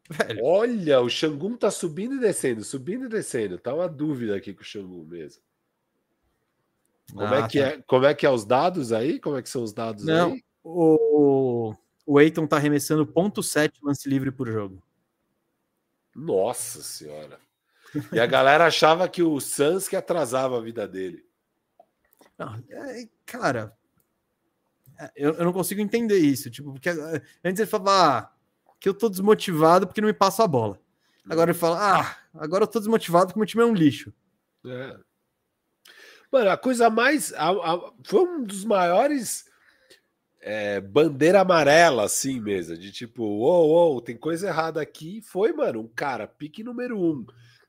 Velho. 0.07 0.45
Olha, 0.45 1.01
o 1.01 1.09
Xangum 1.09 1.57
tá 1.57 1.71
subindo 1.71 2.13
e 2.17 2.19
descendo, 2.19 2.63
subindo 2.63 3.05
e 3.05 3.09
descendo. 3.09 3.57
Tá 3.57 3.73
uma 3.73 3.89
dúvida 3.89 4.35
aqui 4.35 4.53
com 4.53 4.61
o 4.61 4.63
Xangum 4.63 5.03
mesmo. 5.05 5.41
Como, 7.11 7.23
é 7.23 7.41
ah, 7.41 7.45
é 7.45 7.47
que 7.47 7.59
tá. 7.59 7.65
é, 7.65 7.81
como 7.81 8.05
é 8.05 8.13
que 8.13 8.25
é 8.25 8.29
os 8.29 8.45
dados 8.45 8.91
aí? 8.91 9.19
Como 9.19 9.37
é 9.37 9.41
que 9.41 9.49
são 9.49 9.63
os 9.63 9.73
dados 9.73 10.05
Não, 10.05 10.33
aí? 10.33 10.43
O, 10.63 11.75
o 12.05 12.19
Eiton 12.19 12.47
tá 12.47 12.55
arremessando 12.55 13.05
0.7 13.05 13.73
lance 13.83 14.07
livre 14.07 14.31
por 14.31 14.49
jogo. 14.49 14.81
Nossa 16.15 16.81
senhora. 16.81 17.39
E 18.11 18.19
a 18.19 18.25
galera 18.25 18.65
achava 18.65 19.07
que 19.07 19.21
o 19.21 19.39
Suns 19.39 19.87
que 19.87 19.95
atrasava 19.95 20.57
a 20.57 20.61
vida 20.61 20.87
dele. 20.87 21.25
Não, 22.37 22.55
é, 22.69 23.07
cara, 23.25 23.75
é, 24.99 25.11
eu, 25.15 25.33
eu, 25.33 25.45
não 25.45 25.53
consigo 25.53 25.81
entender 25.81 26.17
isso. 26.17 26.49
Tipo, 26.49 26.73
porque 26.73 26.89
é, 26.89 27.21
antes 27.43 27.59
ele 27.59 27.69
falava 27.69 28.17
ah, 28.17 28.31
que 28.79 28.89
eu 28.89 28.93
tô 28.93 29.09
desmotivado 29.09 29.87
porque 29.87 30.01
não 30.01 30.07
me 30.07 30.13
passa 30.13 30.43
a 30.43 30.47
bola. 30.47 30.79
Agora 31.29 31.51
ele 31.51 31.57
fala, 31.57 31.99
ah, 31.99 32.17
agora 32.33 32.63
eu 32.63 32.67
tô 32.67 32.79
desmotivado 32.79 33.27
porque 33.27 33.37
o 33.37 33.39
meu 33.39 33.47
time 33.47 33.63
é 33.63 33.65
um 33.65 33.73
lixo. 33.73 34.13
É. 34.65 34.97
Mano, 36.33 36.49
a 36.49 36.57
coisa 36.57 36.89
mais. 36.89 37.31
A, 37.33 37.51
a, 37.51 37.93
foi 38.03 38.21
um 38.21 38.43
dos 38.43 38.65
maiores 38.65 39.47
é, 40.41 40.81
bandeira 40.81 41.41
amarela, 41.41 42.05
assim 42.05 42.39
mesmo, 42.41 42.75
de 42.75 42.91
tipo, 42.91 43.21
uou, 43.21 43.69
uou, 43.69 44.01
tem 44.01 44.17
coisa 44.17 44.47
errada 44.47 44.81
aqui. 44.81 45.21
Foi, 45.21 45.53
mano, 45.53 45.81
um 45.81 45.87
cara, 45.87 46.27
pique 46.27 46.63
número 46.63 46.99
um, 46.99 47.23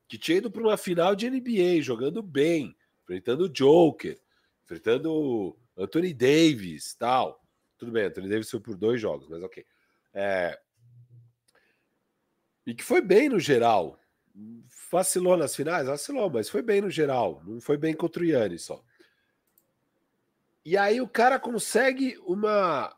que 0.08 0.16
tinha 0.16 0.38
ido 0.38 0.50
para 0.50 0.62
uma 0.62 0.78
final 0.78 1.14
de 1.14 1.28
NBA, 1.28 1.82
jogando 1.82 2.22
bem, 2.22 2.74
enfrentando 3.02 3.44
o 3.44 3.48
Joker, 3.50 4.18
enfrentando 4.64 5.54
Anthony 5.76 6.14
Davis 6.14 6.94
tal. 6.94 7.44
Tudo 7.76 7.92
bem, 7.92 8.04
Anthony 8.04 8.30
Davis 8.30 8.50
foi 8.50 8.60
por 8.60 8.78
dois 8.78 8.98
jogos, 8.98 9.28
mas 9.28 9.42
ok. 9.42 9.62
É... 10.14 10.58
E 12.66 12.74
que 12.74 12.82
foi 12.82 13.02
bem 13.02 13.28
no 13.28 13.38
geral. 13.38 14.00
Vacilou 14.90 15.36
nas 15.36 15.54
finais? 15.54 15.86
Vacilou, 15.86 16.30
mas 16.30 16.48
foi 16.48 16.62
bem 16.62 16.80
no 16.80 16.90
geral. 16.90 17.42
Não 17.46 17.60
foi 17.60 17.76
bem 17.76 17.94
contra 17.94 18.22
o 18.22 18.26
Yannis 18.26 18.62
só. 18.62 18.82
E 20.64 20.76
aí 20.76 21.00
o 21.00 21.08
cara 21.08 21.38
consegue 21.38 22.18
uma 22.26 22.96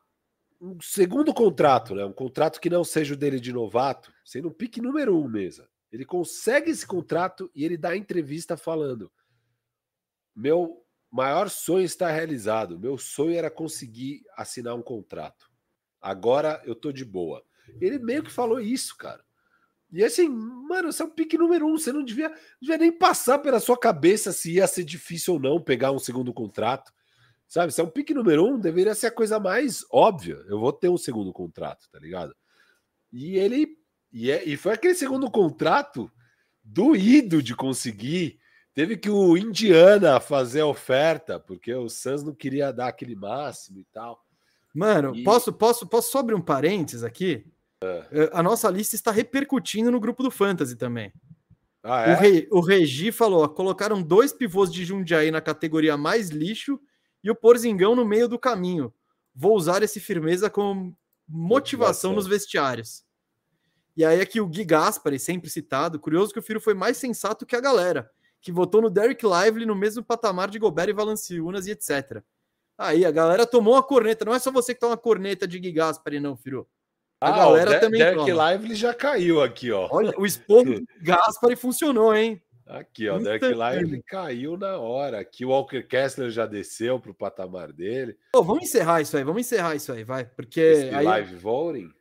um 0.60 0.80
segundo 0.80 1.34
contrato, 1.34 1.94
né? 1.94 2.04
Um 2.04 2.12
contrato 2.12 2.60
que 2.60 2.70
não 2.70 2.82
seja 2.82 3.14
o 3.14 3.16
dele 3.16 3.38
de 3.38 3.52
novato, 3.52 4.12
sendo 4.24 4.48
um 4.48 4.52
pique 4.52 4.80
número 4.80 5.16
um 5.18 5.28
mesmo. 5.28 5.66
Ele 5.92 6.04
consegue 6.04 6.70
esse 6.70 6.86
contrato 6.86 7.50
e 7.54 7.64
ele 7.64 7.76
dá 7.76 7.96
entrevista 7.96 8.56
falando: 8.56 9.12
meu 10.34 10.84
maior 11.10 11.48
sonho 11.50 11.84
está 11.84 12.10
realizado. 12.10 12.78
Meu 12.78 12.96
sonho 12.96 13.36
era 13.36 13.50
conseguir 13.50 14.22
assinar 14.36 14.74
um 14.74 14.82
contrato. 14.82 15.50
Agora 16.00 16.62
eu 16.64 16.74
tô 16.74 16.92
de 16.92 17.04
boa. 17.04 17.44
Ele 17.80 17.98
meio 17.98 18.22
que 18.22 18.30
falou 18.30 18.60
isso, 18.60 18.96
cara. 18.96 19.24
E 19.96 20.04
assim, 20.04 20.28
mano, 20.28 20.92
você 20.92 21.02
é 21.02 21.06
o 21.06 21.10
pique 21.10 21.38
número 21.38 21.66
um. 21.66 21.78
Você 21.78 21.90
não 21.90 22.04
devia, 22.04 22.30
devia 22.60 22.76
nem 22.76 22.92
passar 22.92 23.38
pela 23.38 23.58
sua 23.58 23.78
cabeça 23.78 24.30
se 24.30 24.52
ia 24.52 24.66
ser 24.66 24.84
difícil 24.84 25.34
ou 25.34 25.40
não 25.40 25.58
pegar 25.58 25.90
um 25.90 25.98
segundo 25.98 26.34
contrato. 26.34 26.92
Sabe? 27.48 27.72
Se 27.72 27.80
é 27.80 27.84
um 27.84 27.88
pique 27.88 28.12
número 28.12 28.44
um, 28.44 28.60
deveria 28.60 28.94
ser 28.94 29.06
a 29.06 29.10
coisa 29.10 29.40
mais 29.40 29.86
óbvia. 29.90 30.44
Eu 30.48 30.60
vou 30.60 30.70
ter 30.70 30.90
um 30.90 30.98
segundo 30.98 31.32
contrato, 31.32 31.88
tá 31.90 31.98
ligado? 31.98 32.36
E 33.10 33.38
ele. 33.38 33.78
E, 34.12 34.30
é, 34.30 34.44
e 34.44 34.54
foi 34.58 34.74
aquele 34.74 34.94
segundo 34.94 35.30
contrato 35.30 36.10
doído 36.62 37.42
de 37.42 37.56
conseguir. 37.56 38.38
Teve 38.74 38.98
que 38.98 39.08
o 39.08 39.34
Indiana 39.34 40.20
fazer 40.20 40.60
a 40.60 40.66
oferta, 40.66 41.40
porque 41.40 41.74
o 41.74 41.88
Suns 41.88 42.22
não 42.22 42.34
queria 42.34 42.70
dar 42.70 42.88
aquele 42.88 43.16
máximo 43.16 43.78
e 43.78 43.84
tal. 43.84 44.22
Mano, 44.74 45.16
e... 45.16 45.24
posso, 45.24 45.54
posso, 45.54 45.86
posso 45.86 46.10
sobre 46.10 46.34
um 46.34 46.40
parênteses 46.42 47.02
aqui? 47.02 47.46
É. 48.10 48.30
A 48.32 48.42
nossa 48.42 48.70
lista 48.70 48.94
está 48.94 49.10
repercutindo 49.10 49.90
no 49.90 50.00
grupo 50.00 50.22
do 50.22 50.30
Fantasy 50.30 50.76
também. 50.76 51.12
Ah, 51.82 52.02
é? 52.02 52.14
o, 52.14 52.18
Re, 52.18 52.48
o 52.50 52.60
Regi 52.60 53.12
falou: 53.12 53.48
colocaram 53.48 54.02
dois 54.02 54.32
pivôs 54.32 54.72
de 54.72 54.84
Jundiaí 54.84 55.30
na 55.30 55.40
categoria 55.40 55.96
mais 55.96 56.30
lixo 56.30 56.80
e 57.22 57.30
o 57.30 57.34
Porzingão 57.34 57.94
no 57.94 58.04
meio 58.04 58.28
do 58.28 58.38
caminho. 58.38 58.92
Vou 59.34 59.56
usar 59.56 59.82
esse 59.82 60.00
firmeza 60.00 60.50
como 60.50 60.96
motivação 61.28 62.12
nos 62.12 62.26
vestiários. 62.26 63.04
E 63.96 64.04
aí 64.04 64.20
aqui 64.20 64.40
o 64.40 64.46
Gui 64.46 64.64
Gaspari, 64.64 65.18
sempre 65.18 65.48
citado, 65.48 65.98
curioso 65.98 66.32
que 66.32 66.38
o 66.38 66.42
Firo 66.42 66.60
foi 66.60 66.74
mais 66.74 66.96
sensato 66.98 67.46
que 67.46 67.56
a 67.56 67.60
galera, 67.60 68.10
que 68.40 68.52
votou 68.52 68.82
no 68.82 68.90
Derek 68.90 69.24
Lively 69.24 69.64
no 69.64 69.74
mesmo 69.74 70.04
patamar 70.04 70.50
de 70.50 70.58
Gobert 70.58 70.90
e 70.90 70.92
Valanciunas 70.92 71.66
e 71.66 71.70
etc. 71.70 72.22
Aí 72.76 73.06
a 73.06 73.10
galera 73.10 73.46
tomou 73.46 73.74
a 73.74 73.82
corneta, 73.82 74.24
não 74.24 74.34
é 74.34 74.38
só 74.38 74.50
você 74.50 74.74
que 74.74 74.80
toma 74.80 74.94
a 74.94 74.98
corneta 74.98 75.48
de 75.48 75.58
Gui 75.58 75.72
Gaspari 75.72 76.20
não, 76.20 76.36
Firo. 76.36 76.68
A 77.20 77.28
ah, 77.28 77.36
galera 77.36 77.76
o 77.76 77.80
também 77.80 77.98
Derek 77.98 78.18
toma. 78.18 78.34
Live 78.34 78.74
já 78.74 78.92
caiu 78.92 79.42
aqui, 79.42 79.72
ó. 79.72 79.88
Olha, 79.90 80.12
o 80.18 80.26
esporro 80.26 80.82
Gaspari 81.00 81.56
funcionou, 81.56 82.14
hein? 82.14 82.42
Aqui, 82.66 83.08
ó, 83.08 83.16
o 83.16 83.22
Derek 83.22 83.46
Lively 83.46 84.02
caiu 84.02 84.56
na 84.56 84.76
hora. 84.76 85.20
Aqui 85.20 85.44
o 85.44 85.50
Walker 85.50 85.82
Kessler 85.82 86.30
já 86.30 86.46
desceu 86.46 86.98
para 86.98 87.12
o 87.12 87.14
patamar 87.14 87.72
dele. 87.72 88.16
Pô, 88.32 88.42
vamos 88.42 88.64
encerrar 88.64 89.00
isso 89.00 89.16
aí, 89.16 89.22
vamos 89.22 89.40
encerrar 89.40 89.76
isso 89.76 89.92
aí, 89.92 90.02
vai. 90.02 90.24
Porque. 90.24 90.60
Esse 90.60 90.94
aí... 90.94 91.04
live 91.04 91.36
voting? 91.36 91.95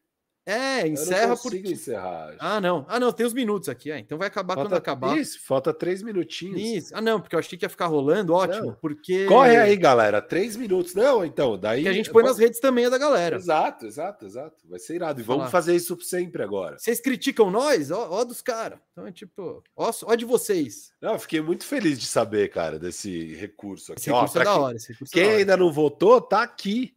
É, 0.46 0.88
encerra 0.88 1.24
eu 1.24 1.30
não 1.30 1.38
porque. 1.38 1.58
encerrar. 1.58 2.36
Ah, 2.40 2.62
não. 2.62 2.86
Ah, 2.88 3.00
não, 3.00 3.12
tem 3.12 3.26
os 3.26 3.34
minutos 3.34 3.68
aqui. 3.68 3.90
É. 3.92 3.98
Então 3.98 4.16
vai 4.16 4.28
acabar 4.28 4.54
falta, 4.54 4.70
quando 4.70 4.78
acabar. 4.78 5.18
Isso, 5.18 5.40
falta 5.44 5.74
três 5.74 6.04
minutinhos. 6.04 6.62
Isso. 6.62 6.96
Ah, 6.96 7.02
não, 7.02 7.20
porque 7.20 7.36
eu 7.36 7.40
achei 7.40 7.58
que 7.58 7.66
ia 7.66 7.70
ficar 7.70 7.88
rolando, 7.88 8.32
ótimo. 8.32 8.68
Não. 8.68 8.74
Porque. 8.76 9.26
Corre 9.26 9.58
aí, 9.58 9.76
galera. 9.76 10.22
Três 10.22 10.56
minutos. 10.56 10.94
Não, 10.94 11.26
então, 11.26 11.58
daí. 11.58 11.82
Que 11.82 11.90
a 11.90 11.94
gente 11.94 12.12
põe 12.12 12.24
nas 12.24 12.38
redes 12.38 12.60
também 12.60 12.86
é 12.86 12.90
da 12.92 12.98
galera. 13.00 13.38
Exato, 13.38 13.88
exato, 13.88 14.26
exato. 14.26 14.56
Vai 14.70 14.78
ser 14.78 14.96
irado. 14.96 15.20
E 15.20 15.24
vamos 15.24 15.50
fazer 15.50 15.76
isso 15.76 16.00
sempre 16.02 16.44
agora. 16.44 16.78
Vocês 16.78 17.00
criticam 17.00 17.50
nós? 17.50 17.90
Ó, 17.90 18.08
ó 18.12 18.24
dos 18.24 18.44
caras. 18.44 18.78
Então 18.92 19.08
é 19.08 19.12
tipo, 19.12 19.64
ó, 19.76 19.92
ó 20.04 20.16
de 20.16 20.26
vocês. 20.26 20.92
Não, 21.02 21.14
eu 21.14 21.20
fiquei 21.20 21.42
muito 21.42 21.66
feliz 21.66 22.00
de 22.00 22.06
saber, 22.06 22.50
cara, 22.50 22.78
desse 22.78 23.34
recurso 23.34 23.94
aqui. 23.94 24.02
Esse 24.02 24.12
recurso 24.12 24.38
ó, 24.38 24.42
é 24.42 24.44
da 24.44 24.58
hora. 24.58 24.76
Esse 24.78 24.94
recurso 24.94 25.18
é 25.18 25.22
quem 25.22 25.32
é 25.32 25.36
ainda 25.38 25.58
não 25.58 25.72
votou, 25.72 26.22
tá 26.22 26.44
aqui 26.44 26.96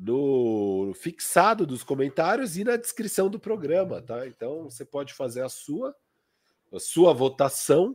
no 0.00 0.92
fixado 0.94 1.66
dos 1.66 1.84
comentários 1.84 2.56
e 2.56 2.64
na 2.64 2.76
descrição 2.76 3.28
do 3.28 3.38
programa, 3.38 4.00
tá? 4.00 4.26
Então 4.26 4.64
você 4.64 4.82
pode 4.82 5.12
fazer 5.12 5.42
a 5.42 5.48
sua 5.48 5.94
a 6.72 6.78
sua 6.80 7.12
votação 7.12 7.94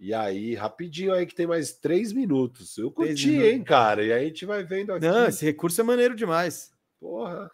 e 0.00 0.12
aí 0.12 0.54
rapidinho 0.54 1.12
aí 1.12 1.24
que 1.24 1.34
tem 1.34 1.46
mais 1.46 1.74
três 1.74 2.12
minutos. 2.12 2.76
Eu 2.76 2.90
curti, 2.90 3.36
hein, 3.36 3.62
cara? 3.62 4.02
E 4.04 4.12
aí 4.12 4.24
a 4.24 4.26
gente 4.26 4.44
vai 4.44 4.64
vendo 4.64 4.92
aqui. 4.92 5.06
Não, 5.06 5.26
esse 5.26 5.44
recurso 5.44 5.80
é 5.80 5.84
maneiro 5.84 6.16
demais. 6.16 6.72
Porra, 6.98 7.48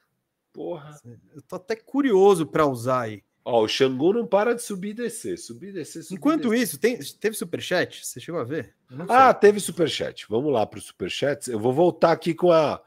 porra. 0.50 0.98
Eu 1.34 1.42
tô 1.42 1.56
até 1.56 1.76
curioso 1.76 2.46
para 2.46 2.64
usar 2.66 3.02
aí. 3.02 3.22
Ó, 3.44 3.64
o 3.64 3.68
Xangu 3.68 4.14
não 4.14 4.26
para 4.26 4.54
de 4.54 4.62
subir 4.62 4.90
e 4.90 4.94
descer, 4.94 5.36
subir 5.38 5.68
e 5.68 5.72
descer. 5.72 6.02
Subir, 6.02 6.16
Enquanto 6.16 6.48
descer. 6.50 6.62
isso, 6.62 6.78
tem, 6.78 6.98
teve 7.20 7.36
superchat? 7.36 8.06
Você 8.06 8.18
chegou 8.18 8.40
a 8.40 8.44
ver? 8.44 8.74
Ah, 9.08 9.34
teve 9.34 9.60
superchat. 9.60 10.26
Vamos 10.28 10.52
lá 10.52 10.66
para 10.66 10.78
o 10.78 10.82
superchat. 10.82 11.50
Eu 11.50 11.58
vou 11.58 11.72
voltar 11.72 12.12
aqui 12.12 12.34
com 12.34 12.50
a 12.50 12.80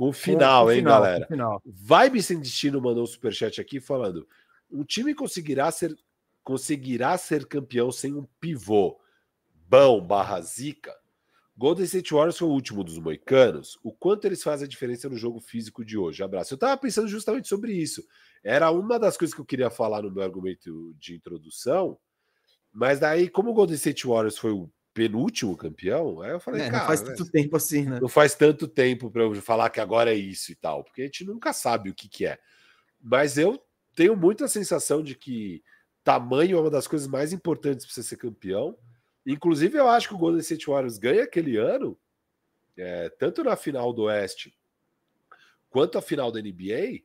com 0.00 0.08
o 0.08 0.12
final, 0.14 0.64
com, 0.64 0.72
hein, 0.72 0.78
final, 0.78 1.02
galera? 1.02 1.26
Final. 1.26 1.62
Vibe 1.66 2.22
Sem 2.22 2.40
Destino 2.40 2.80
mandou 2.80 3.04
um 3.04 3.06
superchat 3.06 3.60
aqui 3.60 3.78
falando: 3.78 4.26
um 4.70 4.82
time 4.82 5.14
conseguirá 5.14 5.70
ser, 5.70 5.94
conseguirá 6.42 7.18
ser 7.18 7.44
campeão 7.44 7.92
sem 7.92 8.14
um 8.14 8.26
pivô 8.40 8.98
bom 9.68 10.00
barra 10.00 10.40
zica? 10.40 10.96
Golden 11.54 11.84
State 11.84 12.14
Warriors 12.14 12.38
foi 12.38 12.48
o 12.48 12.50
último 12.50 12.82
dos 12.82 12.98
moicanos. 12.98 13.78
O 13.82 13.92
quanto 13.92 14.24
eles 14.24 14.42
fazem 14.42 14.64
a 14.64 14.68
diferença 14.68 15.06
no 15.06 15.18
jogo 15.18 15.38
físico 15.38 15.84
de 15.84 15.98
hoje? 15.98 16.22
Abraço. 16.22 16.54
Eu 16.54 16.58
tava 16.58 16.80
pensando 16.80 17.06
justamente 17.06 17.46
sobre 17.46 17.74
isso. 17.74 18.02
Era 18.42 18.70
uma 18.70 18.98
das 18.98 19.18
coisas 19.18 19.34
que 19.34 19.40
eu 19.42 19.44
queria 19.44 19.68
falar 19.68 20.00
no 20.00 20.10
meu 20.10 20.22
argumento 20.22 20.94
de 20.98 21.14
introdução. 21.14 21.98
Mas 22.72 22.98
daí, 22.98 23.28
como 23.28 23.50
o 23.50 23.52
Golden 23.52 23.76
State 23.76 24.06
Warriors 24.06 24.38
foi 24.38 24.52
o 24.52 24.70
penúltimo 24.92 25.56
campeão, 25.56 26.20
aí 26.20 26.32
eu 26.32 26.40
falei, 26.40 26.62
é, 26.62 26.70
cara, 26.70 26.78
não 26.78 26.86
faz 26.86 27.00
tanto 27.00 27.24
né, 27.24 27.30
tempo 27.32 27.56
assim, 27.56 27.84
né? 27.84 28.00
Não 28.00 28.08
faz 28.08 28.34
tanto 28.34 28.66
tempo 28.66 29.10
para 29.10 29.22
eu 29.22 29.34
falar 29.36 29.70
que 29.70 29.80
agora 29.80 30.12
é 30.12 30.16
isso 30.16 30.50
e 30.50 30.54
tal, 30.54 30.82
porque 30.84 31.02
a 31.02 31.04
gente 31.04 31.24
nunca 31.24 31.52
sabe 31.52 31.90
o 31.90 31.94
que, 31.94 32.08
que 32.08 32.26
é. 32.26 32.38
Mas 33.00 33.38
eu 33.38 33.62
tenho 33.94 34.16
muita 34.16 34.48
sensação 34.48 35.02
de 35.02 35.14
que 35.14 35.62
tamanho 36.02 36.58
é 36.58 36.60
uma 36.60 36.70
das 36.70 36.86
coisas 36.86 37.06
mais 37.06 37.32
importantes 37.32 37.86
para 37.86 37.94
você 37.94 38.02
ser 38.02 38.16
campeão. 38.16 38.76
Inclusive, 39.24 39.78
eu 39.78 39.88
acho 39.88 40.08
que 40.08 40.14
o 40.14 40.18
Golden 40.18 40.40
State 40.40 40.66
Warriors 40.66 40.98
ganha 40.98 41.24
aquele 41.24 41.56
ano, 41.56 41.96
é, 42.76 43.08
tanto 43.10 43.44
na 43.44 43.56
final 43.56 43.92
do 43.92 44.02
Oeste 44.02 44.56
quanto 45.68 45.96
a 45.96 46.02
final 46.02 46.32
da 46.32 46.40
NBA, 46.40 47.02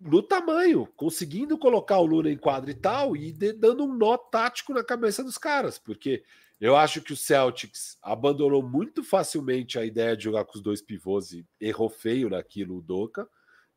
no 0.00 0.22
tamanho, 0.22 0.86
conseguindo 0.96 1.56
colocar 1.56 1.98
o 1.98 2.06
Luna 2.06 2.30
em 2.30 2.36
quadra 2.36 2.70
e 2.70 2.74
tal, 2.74 3.16
e 3.16 3.32
dando 3.32 3.84
um 3.84 3.94
nó 3.94 4.16
tático 4.16 4.72
na 4.74 4.84
cabeça 4.84 5.22
dos 5.22 5.38
caras, 5.38 5.78
porque 5.78 6.24
eu 6.60 6.76
acho 6.76 7.00
que 7.00 7.12
o 7.12 7.16
Celtics 7.16 7.96
abandonou 8.02 8.62
muito 8.62 9.04
facilmente 9.04 9.78
a 9.78 9.84
ideia 9.84 10.16
de 10.16 10.24
jogar 10.24 10.44
com 10.44 10.56
os 10.56 10.62
dois 10.62 10.82
pivôs 10.82 11.30
e 11.30 11.46
errou 11.60 11.88
feio 11.88 12.28
naquilo 12.28 12.78
o 12.78 12.82
Doca. 12.82 13.28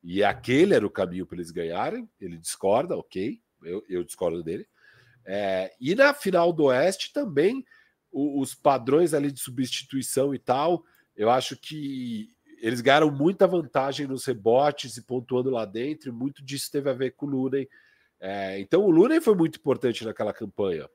E 0.03 0.23
aquele 0.23 0.73
era 0.73 0.85
o 0.85 0.89
caminho 0.89 1.27
para 1.27 1.37
eles 1.37 1.51
ganharem. 1.51 2.09
Ele 2.19 2.37
discorda, 2.37 2.97
ok. 2.97 3.39
Eu, 3.61 3.83
eu 3.87 4.03
discordo 4.03 4.41
dele. 4.41 4.67
É, 5.23 5.71
e 5.79 5.93
na 5.93 6.11
final 6.11 6.51
do 6.51 6.65
Oeste 6.65 7.13
também, 7.13 7.63
o, 8.11 8.41
os 8.41 8.55
padrões 8.55 9.13
ali 9.13 9.31
de 9.31 9.39
substituição 9.39 10.33
e 10.33 10.39
tal, 10.39 10.83
eu 11.15 11.29
acho 11.29 11.55
que 11.55 12.29
eles 12.57 12.81
ganharam 12.81 13.11
muita 13.11 13.45
vantagem 13.45 14.07
nos 14.07 14.25
rebotes 14.25 14.97
e 14.97 15.03
pontuando 15.03 15.51
lá 15.51 15.65
dentro, 15.65 16.09
e 16.09 16.11
muito 16.11 16.43
disso 16.43 16.71
teve 16.71 16.89
a 16.89 16.93
ver 16.93 17.11
com 17.11 17.27
o 17.27 17.29
Lunen. 17.29 17.67
É, 18.19 18.59
então 18.59 18.83
o 18.83 18.89
Lunen 18.89 19.21
foi 19.21 19.35
muito 19.35 19.59
importante 19.59 20.03
naquela 20.03 20.33
campanha 20.33 20.89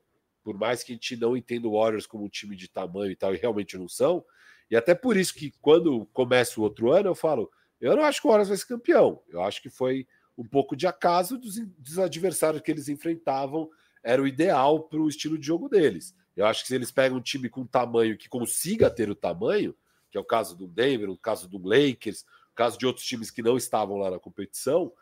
por 0.47 0.57
mais 0.57 0.81
que 0.81 0.93
a 0.93 0.95
gente 0.95 1.17
não 1.17 1.35
entenda 1.35 1.67
o 1.67 1.77
Warriors 1.77 2.07
como 2.07 2.23
um 2.23 2.29
time 2.29 2.55
de 2.55 2.69
tamanho 2.69 3.11
e 3.11 3.17
tal, 3.17 3.35
e 3.35 3.37
realmente 3.37 3.77
não 3.77 3.89
são, 3.89 4.23
e 4.71 4.77
até 4.77 4.95
por 4.95 5.17
isso 5.17 5.33
que 5.33 5.51
quando 5.59 6.05
começa 6.13 6.57
o 6.57 6.63
outro 6.63 6.89
ano, 6.89 7.09
eu 7.09 7.15
falo, 7.15 7.51
eu 7.81 7.97
não 7.97 8.05
acho 8.05 8.21
que 8.21 8.27
o 8.27 8.29
Warriors 8.29 8.47
vai 8.47 8.57
ser 8.57 8.65
campeão, 8.65 9.21
eu 9.27 9.41
acho 9.43 9.61
que 9.61 9.69
foi 9.69 10.07
um 10.37 10.47
pouco 10.47 10.73
de 10.73 10.87
acaso 10.87 11.37
dos, 11.37 11.59
dos 11.77 11.99
adversários 11.99 12.61
que 12.61 12.71
eles 12.71 12.87
enfrentavam, 12.87 13.69
era 14.01 14.21
o 14.21 14.25
ideal 14.25 14.83
para 14.83 15.01
o 15.01 15.09
estilo 15.09 15.37
de 15.37 15.45
jogo 15.45 15.67
deles. 15.67 16.15
Eu 16.33 16.45
acho 16.45 16.61
que 16.61 16.69
se 16.69 16.75
eles 16.75 16.91
pegam 16.91 17.17
um 17.17 17.21
time 17.21 17.49
com 17.49 17.65
tamanho 17.65 18.17
que 18.17 18.29
consiga 18.29 18.89
ter 18.89 19.09
o 19.09 19.15
tamanho, 19.15 19.75
que 20.09 20.17
é 20.17 20.21
o 20.21 20.23
caso 20.23 20.55
do 20.55 20.65
Denver, 20.65 21.09
o 21.09 21.17
caso 21.17 21.49
do 21.49 21.57
Lakers, 21.57 22.21
o 22.21 22.55
caso 22.55 22.77
de 22.77 22.85
outros 22.85 23.05
times 23.05 23.29
que 23.29 23.41
não 23.41 23.57
estavam 23.57 23.97
lá 23.97 24.09
na 24.11 24.17
competição, 24.17 24.93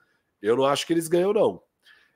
eu 0.42 0.58
não 0.58 0.66
acho 0.66 0.88
que 0.88 0.94
eles 0.94 1.08
ganham, 1.08 1.34
não. 1.34 1.62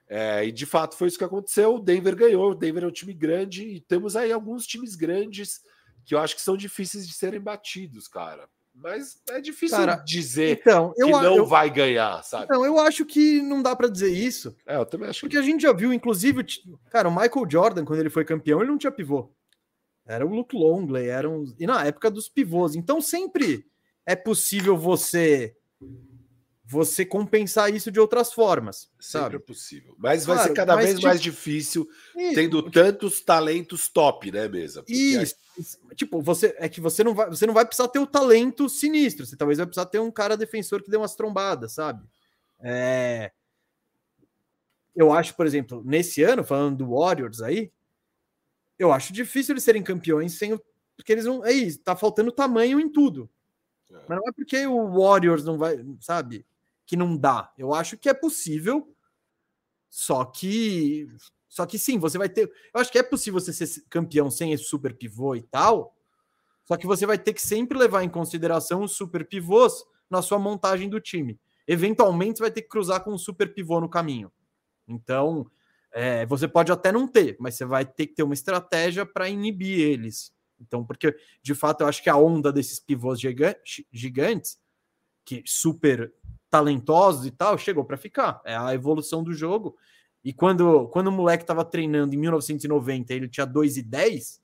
É, 0.10 0.44
e 0.44 0.52
de 0.52 0.65
fato 0.65 0.98
foi 0.98 1.07
isso 1.07 1.18
que 1.19 1.23
aconteceu. 1.23 1.76
O 1.76 1.80
Denver 1.80 2.15
ganhou. 2.15 2.52
O 2.52 2.56
Denver 2.56 2.84
é 2.84 2.88
um 2.88 2.91
time 2.91 3.14
grande 3.14 3.64
e 3.64 3.80
temos 3.80 4.15
aí 4.15 4.31
alguns 4.31 4.65
times 4.65 4.95
grandes 4.95 5.61
que 6.03 6.15
eu 6.15 6.19
acho 6.19 6.36
que 6.36 6.41
são 6.41 6.57
difíceis 6.57 7.07
de 7.07 7.14
serem 7.14 7.40
batidos, 7.40 8.07
cara. 8.07 8.49
Mas 8.73 9.22
é 9.30 9.41
difícil 9.41 9.77
cara, 9.77 9.95
dizer 9.98 10.60
então, 10.61 10.94
que 10.94 11.06
não 11.06 11.36
eu, 11.36 11.45
vai 11.45 11.69
ganhar, 11.69 12.23
sabe? 12.23 12.48
Não, 12.49 12.65
eu 12.65 12.80
acho 12.80 13.06
que 13.06 13.41
não 13.41 13.61
dá 13.61 13.76
para 13.76 13.90
dizer 13.90 14.10
isso. 14.10 14.56
É, 14.65 14.77
eu 14.77 14.86
também 14.86 15.10
acho. 15.10 15.19
Porque 15.22 15.36
que... 15.36 15.41
a 15.41 15.45
gente 15.45 15.61
já 15.61 15.73
viu, 15.73 15.94
inclusive, 15.94 16.44
cara, 16.90 17.10
o 17.10 17.11
Michael 17.11 17.49
Jordan, 17.49 17.86
quando 17.86 17.99
ele 17.99 18.10
foi 18.10 18.23
campeão, 18.23 18.61
ele 18.61 18.72
não 18.72 18.77
tinha 18.77 18.91
pivô. 18.91 19.30
Era 20.06 20.26
o 20.26 20.34
Luke 20.34 20.56
Longley, 20.56 21.07
era 21.07 21.30
um... 21.30 21.53
e 21.60 21.68
na 21.68 21.86
época 21.86 22.10
dos 22.10 22.27
pivôs. 22.27 22.76
Então 22.76 22.99
sempre 23.02 23.65
é 24.06 24.15
possível 24.15 24.76
você 24.76 25.56
você 26.72 27.04
compensar 27.04 27.74
isso 27.74 27.91
de 27.91 28.00
outras 28.00 28.32
formas. 28.32 28.91
Sempre 29.00 29.00
sabe? 29.00 29.36
é 29.38 29.40
possível. 29.40 29.96
Mas 29.98 30.24
claro, 30.24 30.40
vai 30.40 30.48
ser 30.48 30.54
cada 30.54 30.76
vez 30.76 30.91
tipo, 30.91 31.08
mais 31.08 31.20
difícil 31.20 31.90
isso, 32.16 32.36
tendo 32.36 32.70
tantos 32.70 33.22
talentos 33.22 33.90
top, 33.90 34.32
né, 34.32 34.48
mesa? 34.48 34.84
Isso. 34.88 35.36
Tipo, 35.96 36.22
você 36.22 36.56
é 36.60 36.70
que 36.70 36.80
você 36.80 37.04
não 37.04 37.16
vai, 37.16 37.28
você 37.28 37.48
não 37.48 37.56
vai 37.56 37.66
precisar 37.66 37.88
ter 37.88 37.98
o 37.98 38.06
talento 38.06 38.70
sinistro. 38.70 39.26
Você 39.26 39.36
talvez 39.36 39.58
vai 39.58 39.66
precisar 39.66 39.88
ter 39.88 39.98
um 39.98 40.12
cara 40.12 40.38
defensor 40.38 40.84
que 40.84 40.91
dê 40.91 40.98
umas 40.98 41.16
trombadas, 41.16 41.72
sabe? 41.72 42.06
É... 42.60 43.32
Eu 44.96 45.12
acho, 45.12 45.36
por 45.36 45.48
exemplo, 45.48 45.82
nesse 45.84 46.22
ano, 46.22 46.44
falando 46.44 46.78
do 46.78 46.91
Warriors 46.91 47.41
aí, 47.41 47.72
eu 48.78 48.94
acho 48.94 49.12
difícil 49.12 49.54
eles 49.54 49.64
serem 49.64 49.82
campeões 49.82 50.34
sem 50.34 50.54
o... 50.54 50.62
porque 50.96 51.14
eles 51.14 51.26
não. 51.26 51.44
É 51.44 51.52
isso, 51.52 51.80
tá 51.80 51.96
faltando 51.96 52.32
tamanho 52.32 52.80
em 52.80 52.88
tudo. 52.88 53.28
É. 53.90 53.96
Mas 54.08 54.20
não 54.20 54.28
é 54.28 54.32
porque 54.32 54.68
o 54.68 55.00
Warriors 55.00 55.44
não 55.44 55.58
vai, 55.58 55.84
sabe? 56.00 56.46
Que 56.90 56.98
não 56.98 57.16
dá. 57.16 57.53
Eu 57.56 57.72
acho 57.72 57.95
que 57.95 58.10
é 58.10 58.16
possível, 58.16 58.91
só 59.91 60.26
que 60.26 61.07
só 61.48 61.64
que 61.68 61.78
sim, 61.78 61.99
você 61.99 62.18
vai 62.18 62.28
ter. 62.28 62.52
Eu 62.74 62.82
acho 62.82 62.91
que 62.91 62.98
é 62.98 63.03
possível 63.03 63.40
você 63.40 63.53
ser 63.53 63.84
campeão 63.88 64.32
sem 64.32 64.53
esse 64.53 64.64
super 64.64 64.98
pivô 64.98 65.36
e 65.36 65.44
tal. 65.44 65.95
Só 66.66 66.76
que 66.76 66.88
você 66.88 67.06
vai 67.06 67.20
ter 67.20 67.34
que 67.34 67.41
sempre 67.44 67.78
levar 67.78 68.03
em 68.03 68.10
consideração 68.10 68.82
os 68.82 68.94
super 68.94 69.24
pivôs 69.28 69.84
na 70.10 70.24
sua 70.24 70.40
montagem 70.40 70.90
do 70.90 70.99
time. 70.99 71.40
Eventualmente 71.68 72.40
você 72.40 72.44
vai 72.45 72.52
ter 72.52 72.64
que 72.64 72.70
cruzar 72.70 73.03
com 73.03 73.14
um 73.14 73.20
super 73.20 73.53
pivô 73.53 73.80
no 73.80 73.90
caminho. 73.90 74.32
Então, 74.88 75.45
é, 75.91 76.26
você 76.26 76.48
pode 76.48 76.72
até 76.72 76.91
não 76.91 77.07
ter, 77.07 77.38
mas 77.40 77.53
você 77.53 77.66
vai 77.66 77.86
ter 77.86 78.07
que 78.07 78.16
ter 78.16 78.24
uma 78.24 78.34
estratégia 78.34 79.06
para 79.06 79.30
inibir 79.30 79.80
eles. 79.80 80.34
Então, 80.60 80.84
porque 80.84 81.16
de 81.44 81.53
fato 81.53 81.82
eu 81.82 81.88
acho 81.88 82.02
que 82.02 82.10
a 82.10 82.18
onda 82.18 82.52
desses 82.52 82.80
pivôs 82.80 83.20
gigantes, 83.20 84.60
que 85.24 85.44
super 85.45 86.11
talentosos 86.50 87.26
e 87.26 87.32
tal, 87.32 87.58
chegou 87.58 87.86
para 87.86 87.98
ficar. 87.98 88.42
É 88.44 88.56
a 88.56 88.74
evolução 88.74 89.24
do 89.24 89.34
jogo. 89.34 89.76
E 90.24 90.34
quando, 90.34 90.88
quando 90.90 91.08
o 91.08 91.12
moleque 91.12 91.44
estava 91.44 91.64
treinando 91.64 92.14
em 92.14 92.18
1990, 92.18 93.14
ele 93.14 93.30
tinha 93.30 93.46
2 93.46 93.78
e 93.78 93.84
10, 93.84 94.42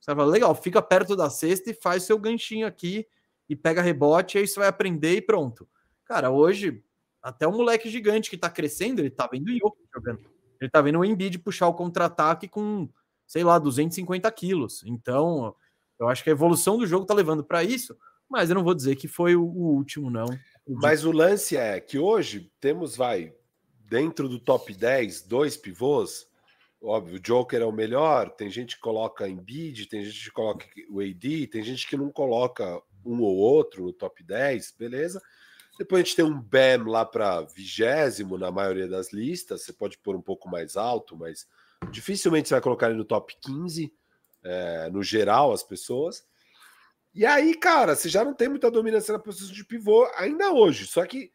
você 0.00 0.14
fala, 0.14 0.24
legal, 0.24 0.54
fica 0.54 0.80
perto 0.80 1.14
da 1.14 1.28
cesta 1.28 1.70
e 1.70 1.74
faz 1.74 2.04
seu 2.04 2.18
ganchinho 2.18 2.66
aqui 2.66 3.06
e 3.48 3.54
pega 3.54 3.82
rebote, 3.82 4.38
aí 4.38 4.46
você 4.46 4.58
vai 4.58 4.68
aprender 4.68 5.16
e 5.16 5.20
pronto. 5.20 5.68
Cara, 6.04 6.30
hoje, 6.30 6.82
até 7.22 7.46
o 7.46 7.52
moleque 7.52 7.90
gigante 7.90 8.30
que 8.30 8.38
tá 8.38 8.48
crescendo, 8.48 9.00
ele 9.00 9.10
tá 9.10 9.28
vendo 9.30 9.48
o 9.48 9.58
Jokic 9.58 9.88
jogando. 9.94 10.20
Ele 10.60 10.70
tá 10.70 10.80
vendo 10.80 10.98
o 10.98 11.04
Embiid 11.04 11.38
puxar 11.38 11.68
o 11.68 11.74
contra-ataque 11.74 12.48
com, 12.48 12.88
sei 13.26 13.44
lá, 13.44 13.58
250 13.58 14.30
quilos. 14.32 14.82
Então, 14.86 15.54
eu 15.98 16.08
acho 16.08 16.24
que 16.24 16.30
a 16.30 16.32
evolução 16.32 16.78
do 16.78 16.86
jogo 16.86 17.04
tá 17.04 17.12
levando 17.12 17.44
para 17.44 17.62
isso, 17.62 17.96
mas 18.30 18.48
eu 18.48 18.54
não 18.54 18.62
vou 18.62 18.74
dizer 18.74 18.94
que 18.94 19.08
foi 19.08 19.34
o, 19.34 19.42
o 19.42 19.74
último, 19.74 20.08
não. 20.08 20.26
Mas 20.66 21.04
o 21.04 21.10
lance 21.10 21.56
é 21.56 21.80
que 21.80 21.98
hoje 21.98 22.50
temos, 22.60 22.96
vai, 22.96 23.34
dentro 23.88 24.28
do 24.28 24.38
top 24.38 24.72
10, 24.72 25.22
dois 25.22 25.56
pivôs. 25.56 26.28
óbvio, 26.80 27.16
o 27.16 27.20
Joker 27.20 27.60
é 27.60 27.64
o 27.64 27.72
melhor, 27.72 28.30
tem 28.30 28.48
gente 28.48 28.76
que 28.76 28.80
coloca 28.80 29.28
Embiid, 29.28 29.86
tem 29.86 30.04
gente 30.04 30.24
que 30.24 30.30
coloca 30.30 30.64
o 30.88 31.00
AD, 31.00 31.48
tem 31.48 31.62
gente 31.62 31.88
que 31.88 31.96
não 31.96 32.10
coloca 32.10 32.80
um 33.04 33.20
ou 33.20 33.36
outro 33.36 33.84
no 33.84 33.92
top 33.92 34.22
10, 34.22 34.76
beleza. 34.78 35.20
Depois 35.76 36.02
a 36.02 36.04
gente 36.04 36.16
tem 36.16 36.24
um 36.24 36.40
BAM 36.40 36.84
lá 36.86 37.04
para 37.04 37.40
vigésimo 37.40 38.38
na 38.38 38.50
maioria 38.50 38.86
das 38.86 39.12
listas, 39.12 39.62
você 39.62 39.72
pode 39.72 39.98
pôr 39.98 40.14
um 40.14 40.22
pouco 40.22 40.48
mais 40.48 40.76
alto, 40.76 41.16
mas 41.16 41.48
dificilmente 41.90 42.48
você 42.48 42.54
vai 42.54 42.60
colocar 42.60 42.88
ele 42.88 42.98
no 42.98 43.04
top 43.04 43.34
15, 43.40 43.92
é, 44.44 44.90
no 44.90 45.02
geral, 45.02 45.52
as 45.52 45.62
pessoas. 45.62 46.24
E 47.14 47.26
aí, 47.26 47.54
cara, 47.54 47.96
você 47.96 48.08
já 48.08 48.24
não 48.24 48.34
tem 48.34 48.48
muita 48.48 48.70
dominância 48.70 49.12
na 49.12 49.18
posição 49.18 49.52
de 49.52 49.64
pivô 49.64 50.08
ainda 50.16 50.52
hoje. 50.52 50.86
Só 50.86 51.04
que 51.04 51.32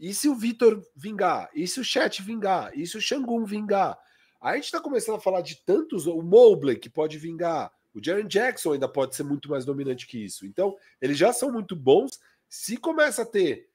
e 0.00 0.14
se 0.14 0.30
o 0.30 0.34
Vitor 0.34 0.82
vingar? 0.96 1.50
E 1.54 1.68
se 1.68 1.78
o 1.78 1.84
Chat 1.84 2.22
vingar? 2.22 2.72
E 2.74 2.86
se 2.86 2.96
o 2.96 3.00
Xangun 3.02 3.44
vingar? 3.44 3.98
A 4.40 4.54
gente 4.54 4.64
está 4.64 4.80
começando 4.80 5.16
a 5.16 5.20
falar 5.20 5.42
de 5.42 5.56
tantos. 5.66 6.06
O 6.06 6.22
Mobley 6.22 6.76
que 6.76 6.88
pode 6.88 7.18
vingar. 7.18 7.70
O 7.92 8.02
Jaren 8.02 8.26
Jackson 8.26 8.72
ainda 8.72 8.88
pode 8.88 9.14
ser 9.14 9.24
muito 9.24 9.50
mais 9.50 9.66
dominante 9.66 10.06
que 10.06 10.24
isso. 10.24 10.46
Então, 10.46 10.74
eles 11.02 11.18
já 11.18 11.34
são 11.34 11.52
muito 11.52 11.76
bons. 11.76 12.18
Se 12.48 12.78
começa 12.78 13.22
a 13.22 13.26
ter, 13.26 13.68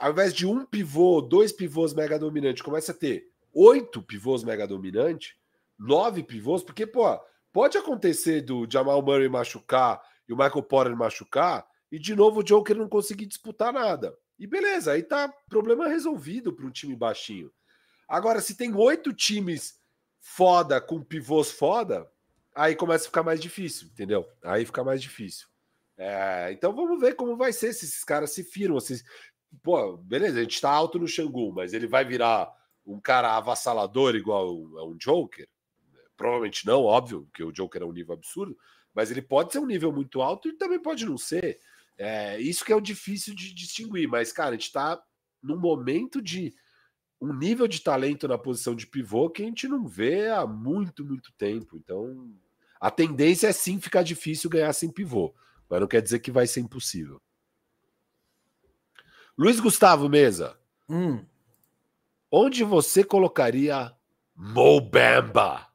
ao 0.00 0.12
invés 0.12 0.32
de 0.32 0.46
um 0.46 0.64
pivô, 0.64 1.20
dois 1.20 1.52
pivôs 1.52 1.92
mega 1.92 2.18
dominantes, 2.18 2.62
começa 2.62 2.92
a 2.92 2.94
ter 2.94 3.28
oito 3.52 4.00
pivôs 4.00 4.42
mega 4.42 4.66
dominantes, 4.66 5.34
nove 5.78 6.22
pivôs, 6.22 6.62
porque, 6.62 6.86
pô, 6.86 7.04
pode 7.52 7.76
acontecer 7.76 8.40
do 8.40 8.66
Jamal 8.70 9.02
Murray 9.02 9.28
machucar 9.28 10.00
e 10.28 10.32
o 10.32 10.36
Michael 10.36 10.62
Porter 10.62 10.96
machucar, 10.96 11.66
e 11.90 11.98
de 11.98 12.14
novo 12.14 12.40
o 12.40 12.44
Joker 12.44 12.76
não 12.76 12.88
conseguir 12.88 13.26
disputar 13.26 13.72
nada. 13.72 14.16
E 14.38 14.46
beleza, 14.46 14.92
aí 14.92 15.02
tá 15.02 15.32
problema 15.48 15.88
resolvido 15.88 16.52
para 16.52 16.66
um 16.66 16.70
time 16.70 16.94
baixinho. 16.94 17.50
Agora, 18.08 18.40
se 18.40 18.56
tem 18.56 18.74
oito 18.74 19.12
times 19.12 19.78
foda 20.20 20.80
com 20.80 21.02
pivôs 21.02 21.50
foda, 21.50 22.10
aí 22.54 22.76
começa 22.76 23.04
a 23.04 23.08
ficar 23.08 23.22
mais 23.22 23.40
difícil, 23.40 23.88
entendeu? 23.88 24.26
Aí 24.42 24.64
fica 24.64 24.84
mais 24.84 25.02
difícil. 25.02 25.48
É, 25.96 26.52
então 26.52 26.72
vamos 26.72 27.00
ver 27.00 27.16
como 27.16 27.36
vai 27.36 27.52
ser 27.52 27.72
se 27.72 27.84
esses 27.84 28.04
caras 28.04 28.32
se 28.32 28.44
firmam. 28.44 28.78
Se... 28.78 29.02
Pô, 29.62 29.96
beleza, 29.96 30.38
a 30.38 30.42
gente 30.42 30.60
tá 30.60 30.70
alto 30.70 30.98
no 30.98 31.08
Xangu, 31.08 31.52
mas 31.52 31.72
ele 31.72 31.86
vai 31.86 32.04
virar 32.04 32.52
um 32.86 33.00
cara 33.00 33.36
avassalador 33.36 34.14
igual 34.14 34.46
a 34.78 34.84
um 34.84 34.96
Joker? 34.96 35.48
Provavelmente 36.16 36.66
não, 36.66 36.84
óbvio, 36.84 37.24
porque 37.26 37.42
o 37.42 37.52
Joker 37.52 37.82
é 37.82 37.84
um 37.84 37.92
nível 37.92 38.14
absurdo, 38.14 38.56
mas 38.94 39.10
ele 39.10 39.22
pode 39.22 39.52
ser 39.52 39.58
um 39.58 39.66
nível 39.66 39.92
muito 39.92 40.20
alto 40.20 40.48
e 40.48 40.56
também 40.56 40.80
pode 40.80 41.04
não 41.04 41.16
ser. 41.16 41.58
É, 41.96 42.40
isso 42.40 42.64
que 42.64 42.72
é 42.72 42.76
o 42.76 42.80
difícil 42.80 43.34
de 43.34 43.52
distinguir, 43.52 44.08
mas, 44.08 44.32
cara, 44.32 44.50
a 44.50 44.52
gente 44.52 44.66
está 44.66 45.02
num 45.42 45.58
momento 45.58 46.22
de 46.22 46.54
um 47.20 47.34
nível 47.34 47.66
de 47.66 47.80
talento 47.80 48.28
na 48.28 48.38
posição 48.38 48.74
de 48.74 48.86
pivô 48.86 49.28
que 49.28 49.42
a 49.42 49.44
gente 49.44 49.66
não 49.66 49.86
vê 49.86 50.28
há 50.28 50.46
muito, 50.46 51.04
muito 51.04 51.32
tempo. 51.36 51.76
Então, 51.76 52.32
a 52.80 52.90
tendência 52.90 53.48
é 53.48 53.52
sim 53.52 53.80
ficar 53.80 54.02
difícil 54.02 54.48
ganhar 54.48 54.72
sem 54.72 54.90
pivô, 54.90 55.34
mas 55.68 55.80
não 55.80 55.88
quer 55.88 56.00
dizer 56.00 56.20
que 56.20 56.30
vai 56.30 56.46
ser 56.46 56.60
impossível. 56.60 57.20
Luiz 59.36 59.60
Gustavo 59.60 60.08
Mesa. 60.08 60.58
Hum. 60.88 61.24
Onde 62.30 62.62
você 62.64 63.02
colocaria 63.02 63.92
Mobamba? 64.34 65.67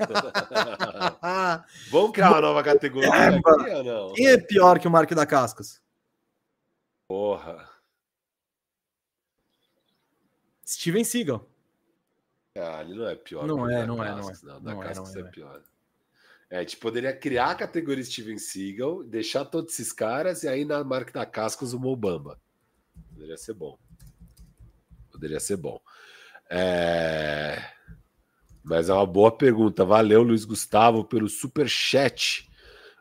Vamos 1.90 2.12
criar 2.12 2.30
uma 2.30 2.40
nova 2.40 2.62
categoria 2.62 3.08
é, 3.08 3.28
aqui 3.28 3.70
ou 3.70 3.84
não? 3.84 4.12
Quem 4.14 4.28
é 4.28 4.38
pior 4.38 4.78
que 4.78 4.88
o 4.88 4.90
Marco 4.90 5.14
da 5.14 5.26
Cascas? 5.26 5.80
Porra. 7.06 7.68
Steven 10.66 11.04
Seagal. 11.04 11.46
Ah, 12.56 12.82
ele 12.82 12.94
não 12.94 13.08
é 13.08 13.16
pior. 13.16 13.46
Não 13.46 13.68
é, 13.68 13.86
não 13.86 14.02
é, 14.02 14.14
não 14.14 14.30
é. 14.30 14.34
Não, 14.42 14.62
da 14.62 14.74
não 14.74 14.80
Cascas 14.80 15.14
é, 15.14 15.18
não 15.18 15.26
é, 15.26 15.28
é 15.28 15.32
pior. 15.32 15.62
É, 16.50 16.58
a 16.58 16.60
gente 16.60 16.76
poderia 16.76 17.16
criar 17.16 17.50
a 17.50 17.54
categoria 17.54 18.02
Steven 18.02 18.38
Seagal, 18.38 19.04
deixar 19.04 19.44
todos 19.44 19.72
esses 19.72 19.92
caras 19.92 20.42
e 20.42 20.48
aí 20.48 20.64
na 20.64 20.82
marca 20.82 21.12
da 21.12 21.24
Cascas 21.26 21.72
o 21.72 21.78
Mobamba. 21.78 22.40
Poderia 23.12 23.36
ser 23.36 23.54
bom. 23.54 23.78
Poderia 25.12 25.40
ser 25.40 25.56
bom. 25.56 25.80
É... 26.48 27.79
Mas 28.62 28.88
é 28.88 28.94
uma 28.94 29.06
boa 29.06 29.32
pergunta. 29.32 29.84
Valeu, 29.84 30.22
Luiz 30.22 30.44
Gustavo, 30.44 31.04
pelo 31.04 31.28
super 31.28 31.68
chat. 31.68 32.48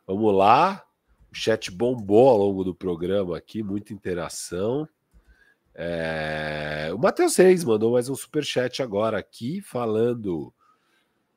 Vamos 0.07 0.33
lá. 0.33 0.83
O 1.31 1.35
chat 1.35 1.69
bombou 1.69 2.29
ao 2.29 2.37
longo 2.37 2.63
do 2.63 2.73
programa 2.73 3.37
aqui, 3.37 3.61
muita 3.61 3.93
interação. 3.93 4.87
É... 5.75 6.89
O 6.93 6.97
Matheus 6.97 7.35
Reis 7.35 7.63
mandou 7.63 7.93
mais 7.93 8.09
um 8.09 8.15
super 8.15 8.43
chat 8.43 8.81
agora 8.81 9.17
aqui, 9.17 9.61
falando: 9.61 10.53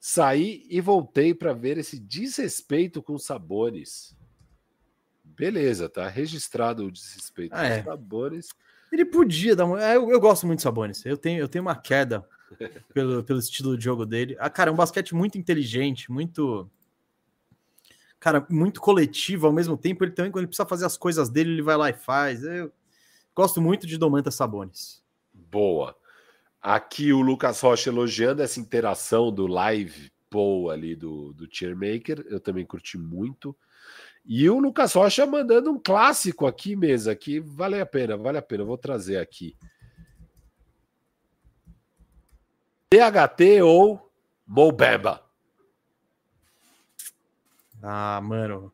saí 0.00 0.66
e 0.70 0.80
voltei 0.80 1.34
para 1.34 1.52
ver 1.52 1.78
esse 1.78 1.98
desrespeito 1.98 3.02
com 3.02 3.18
Sabones. 3.18 4.16
Beleza, 5.22 5.88
tá 5.88 6.08
registrado 6.08 6.84
o 6.84 6.90
desrespeito 6.90 7.54
ah, 7.54 7.58
com 7.58 7.64
é. 7.64 7.82
Sabones. 7.82 8.48
Ele 8.90 9.04
podia 9.04 9.54
dar 9.54 9.64
uma. 9.64 9.80
Eu, 9.80 10.10
eu 10.10 10.20
gosto 10.20 10.46
muito 10.46 10.58
de 10.58 10.62
Sabones. 10.62 11.04
Eu 11.04 11.16
tenho, 11.16 11.38
eu 11.40 11.48
tenho 11.48 11.62
uma 11.62 11.76
queda 11.76 12.26
pelo, 12.92 13.22
pelo 13.24 13.38
estilo 13.38 13.76
de 13.76 13.84
jogo 13.84 14.06
dele. 14.06 14.36
Ah, 14.38 14.50
cara, 14.50 14.70
é 14.70 14.72
um 14.72 14.76
basquete 14.76 15.14
muito 15.14 15.38
inteligente, 15.38 16.10
muito. 16.10 16.70
Cara, 18.18 18.46
muito 18.48 18.80
coletivo 18.80 19.46
ao 19.46 19.52
mesmo 19.52 19.76
tempo. 19.76 20.04
Ele 20.04 20.12
também, 20.12 20.30
quando 20.30 20.42
ele 20.42 20.48
precisa 20.48 20.68
fazer 20.68 20.86
as 20.86 20.96
coisas 20.96 21.28
dele, 21.28 21.52
ele 21.52 21.62
vai 21.62 21.76
lá 21.76 21.90
e 21.90 21.94
faz. 21.94 22.44
Eu 22.44 22.72
gosto 23.34 23.60
muito 23.60 23.86
de 23.86 23.98
Domantas 23.98 24.34
Sabonis. 24.34 25.02
Boa. 25.32 25.96
Aqui 26.60 27.12
o 27.12 27.20
Lucas 27.20 27.60
Rocha 27.60 27.90
elogiando 27.90 28.42
essa 28.42 28.60
interação 28.60 29.32
do 29.32 29.48
live 29.48 30.12
poll 30.30 30.70
ali 30.70 30.94
do, 30.94 31.32
do 31.32 31.48
Cheermaker. 31.50 32.24
Eu 32.28 32.38
também 32.38 32.64
curti 32.64 32.96
muito. 32.96 33.56
E 34.24 34.48
o 34.48 34.58
Lucas 34.58 34.92
Rocha 34.94 35.26
mandando 35.26 35.70
um 35.72 35.80
clássico 35.80 36.46
aqui, 36.46 36.76
mesa, 36.76 37.14
que 37.16 37.40
vale 37.40 37.80
a 37.80 37.86
pena, 37.86 38.16
vale 38.16 38.38
a 38.38 38.42
pena. 38.42 38.62
Eu 38.62 38.66
vou 38.66 38.78
trazer 38.78 39.18
aqui. 39.18 39.56
THT 42.93 43.62
ou 43.62 44.12
Mobeba? 44.47 45.24
Ah, 47.82 48.20
mano. 48.23 48.70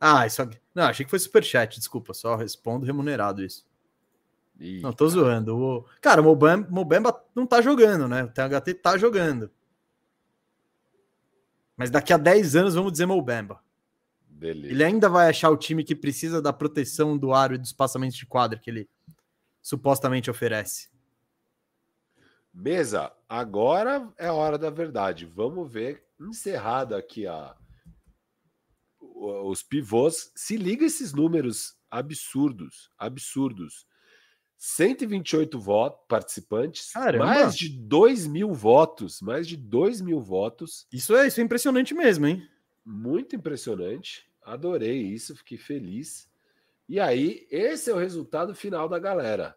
Ah, 0.00 0.26
isso 0.26 0.42
aqui. 0.42 0.58
Não, 0.74 0.84
achei 0.84 1.04
que 1.04 1.10
foi 1.10 1.20
superchat, 1.20 1.78
desculpa, 1.78 2.12
só 2.12 2.34
respondo 2.34 2.84
remunerado 2.84 3.44
isso. 3.44 3.64
Ih, 4.58 4.80
não, 4.80 4.92
tô 4.92 5.06
cara. 5.06 5.10
zoando. 5.10 5.56
O... 5.56 5.86
Cara, 6.00 6.20
o 6.20 6.24
Mobamba, 6.24 6.68
Mobamba 6.68 7.24
não 7.36 7.46
tá 7.46 7.62
jogando, 7.62 8.08
né? 8.08 8.24
O 8.24 8.28
THT 8.28 8.74
tá 8.82 8.98
jogando. 8.98 9.48
Mas 11.76 11.88
daqui 11.88 12.12
a 12.12 12.16
10 12.16 12.56
anos 12.56 12.74
vamos 12.74 12.90
dizer 12.90 13.06
Mobamba. 13.06 13.62
Beleza. 14.28 14.74
Ele 14.74 14.82
ainda 14.82 15.08
vai 15.08 15.28
achar 15.28 15.50
o 15.50 15.56
time 15.56 15.84
que 15.84 15.94
precisa 15.94 16.42
da 16.42 16.52
proteção 16.52 17.16
do 17.16 17.32
aro 17.32 17.54
e 17.54 17.58
do 17.58 17.64
espaçamento 17.64 18.16
de 18.16 18.26
quadra 18.26 18.58
que 18.58 18.68
ele 18.68 18.88
supostamente 19.62 20.28
oferece. 20.28 20.91
Mesa, 22.52 23.12
agora 23.28 24.12
é 24.18 24.26
a 24.26 24.34
hora 24.34 24.58
da 24.58 24.68
verdade. 24.68 25.24
Vamos 25.24 25.70
ver, 25.70 26.04
encerrado 26.20 26.94
aqui 26.94 27.26
a, 27.26 27.56
os 29.00 29.62
pivôs. 29.62 30.30
Se 30.34 30.56
liga 30.56 30.84
esses 30.84 31.12
números 31.12 31.76
absurdos, 31.90 32.90
absurdos. 32.98 33.86
128 34.58 35.58
votos, 35.58 36.04
participantes, 36.06 36.92
Caramba. 36.92 37.26
mais 37.26 37.56
de 37.56 37.68
2 37.68 38.28
mil 38.28 38.52
votos, 38.52 39.20
mais 39.20 39.48
de 39.48 39.56
2 39.56 40.00
mil 40.00 40.20
votos. 40.20 40.86
Isso 40.92 41.16
é, 41.16 41.26
isso 41.26 41.40
é 41.40 41.42
impressionante 41.42 41.92
mesmo, 41.94 42.26
hein? 42.26 42.48
Muito 42.84 43.34
impressionante. 43.34 44.24
Adorei 44.44 45.02
isso, 45.02 45.34
fiquei 45.34 45.58
feliz. 45.58 46.28
E 46.88 47.00
aí, 47.00 47.44
esse 47.50 47.90
é 47.90 47.94
o 47.94 47.98
resultado 47.98 48.54
final 48.54 48.88
da 48.88 49.00
galera. 49.00 49.56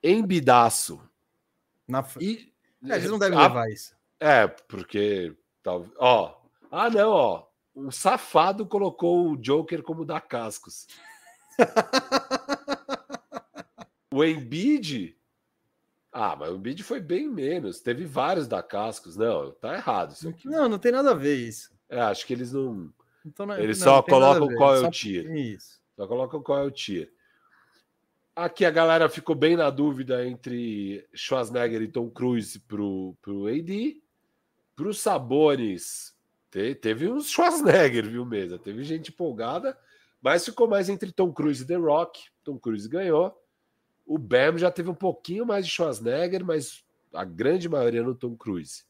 Embidaço, 0.00 1.02
na... 1.86 2.04
E, 2.20 2.52
é, 2.84 2.96
eles 2.96 3.10
não 3.10 3.18
devem 3.18 3.38
a... 3.38 3.42
levar 3.42 3.70
isso. 3.70 3.94
É, 4.20 4.46
porque. 4.46 5.34
Tal... 5.62 5.86
Ó. 5.98 6.34
Ah, 6.70 6.90
não, 6.90 7.10
ó. 7.10 7.46
Um 7.74 7.90
safado 7.90 8.66
colocou 8.66 9.30
o 9.30 9.36
Joker 9.36 9.82
como 9.82 10.04
da 10.04 10.20
cascos. 10.20 10.86
o 14.12 14.24
Embiid. 14.24 15.16
Ah, 16.10 16.34
mas 16.34 16.50
o 16.50 16.56
Embiid 16.56 16.82
foi 16.82 17.00
bem 17.00 17.28
menos. 17.28 17.80
Teve 17.80 18.06
vários 18.06 18.48
da 18.48 18.62
cascos. 18.62 19.16
Não, 19.16 19.52
tá 19.52 19.74
errado 19.74 20.12
isso 20.12 20.28
aqui. 20.28 20.48
Não, 20.48 20.68
não 20.68 20.78
tem 20.78 20.90
nada 20.90 21.10
a 21.10 21.14
ver 21.14 21.36
isso. 21.36 21.70
É, 21.88 22.00
acho 22.00 22.26
que 22.26 22.32
eles 22.32 22.52
não. 22.52 22.90
Então, 23.24 23.44
não 23.44 23.58
eles 23.58 23.78
não, 23.80 23.84
só 23.84 23.96
não 23.96 24.02
colocam 24.02 24.56
qual 24.56 24.76
é 24.76 24.80
o 24.80 24.90
tier. 24.90 25.36
Isso. 25.36 25.78
Só 25.94 26.06
colocam 26.06 26.42
qual 26.42 26.60
é 26.60 26.62
o 26.62 26.70
tier. 26.70 27.12
Aqui 28.36 28.66
a 28.66 28.70
galera 28.70 29.08
ficou 29.08 29.34
bem 29.34 29.56
na 29.56 29.70
dúvida 29.70 30.26
entre 30.26 31.08
Schwarzenegger 31.14 31.80
e 31.80 31.88
Tom 31.88 32.10
Cruise 32.10 32.60
pro, 32.60 33.16
pro 33.22 33.46
AD. 33.46 33.98
Pro 34.76 34.92
Sabones, 34.92 36.14
te, 36.50 36.74
teve 36.74 37.10
uns 37.10 37.30
Schwarzenegger, 37.30 38.06
viu, 38.06 38.26
mesa? 38.26 38.58
Teve 38.58 38.84
gente 38.84 39.10
empolgada, 39.10 39.74
mas 40.20 40.44
ficou 40.44 40.68
mais 40.68 40.90
entre 40.90 41.10
Tom 41.12 41.32
Cruise 41.32 41.62
e 41.62 41.66
The 41.66 41.76
Rock. 41.76 42.24
Tom 42.44 42.58
Cruise 42.58 42.86
ganhou. 42.86 43.34
O 44.04 44.18
Bam 44.18 44.58
já 44.58 44.70
teve 44.70 44.90
um 44.90 44.94
pouquinho 44.94 45.46
mais 45.46 45.64
de 45.64 45.72
Schwarzenegger, 45.72 46.44
mas 46.44 46.84
a 47.14 47.24
grande 47.24 47.70
maioria 47.70 48.02
no 48.02 48.14
Tom 48.14 48.36
Cruise. 48.36 48.84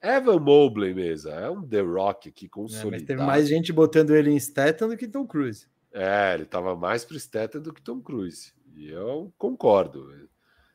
Evan 0.00 0.38
Mobley 0.38 0.94
mesmo. 0.94 1.28
É 1.32 1.50
um 1.50 1.66
The 1.66 1.80
Rock 1.80 2.28
aqui 2.28 2.48
consolidado. 2.48 2.94
É, 2.94 2.98
mas 2.98 3.02
teve 3.02 3.22
mais 3.22 3.48
gente 3.48 3.72
botando 3.72 4.14
ele 4.14 4.30
em 4.30 4.38
Statham 4.38 4.90
do 4.90 4.96
que 4.96 5.08
Tom 5.08 5.26
Cruise. 5.26 5.66
É, 5.92 6.34
ele 6.34 6.44
tava 6.44 6.76
mais 6.76 7.04
pro 7.04 7.18
Statham 7.18 7.60
do 7.60 7.74
que 7.74 7.82
Tom 7.82 8.00
Cruise. 8.00 8.52
E 8.74 8.88
eu 8.88 9.32
concordo. 9.36 10.28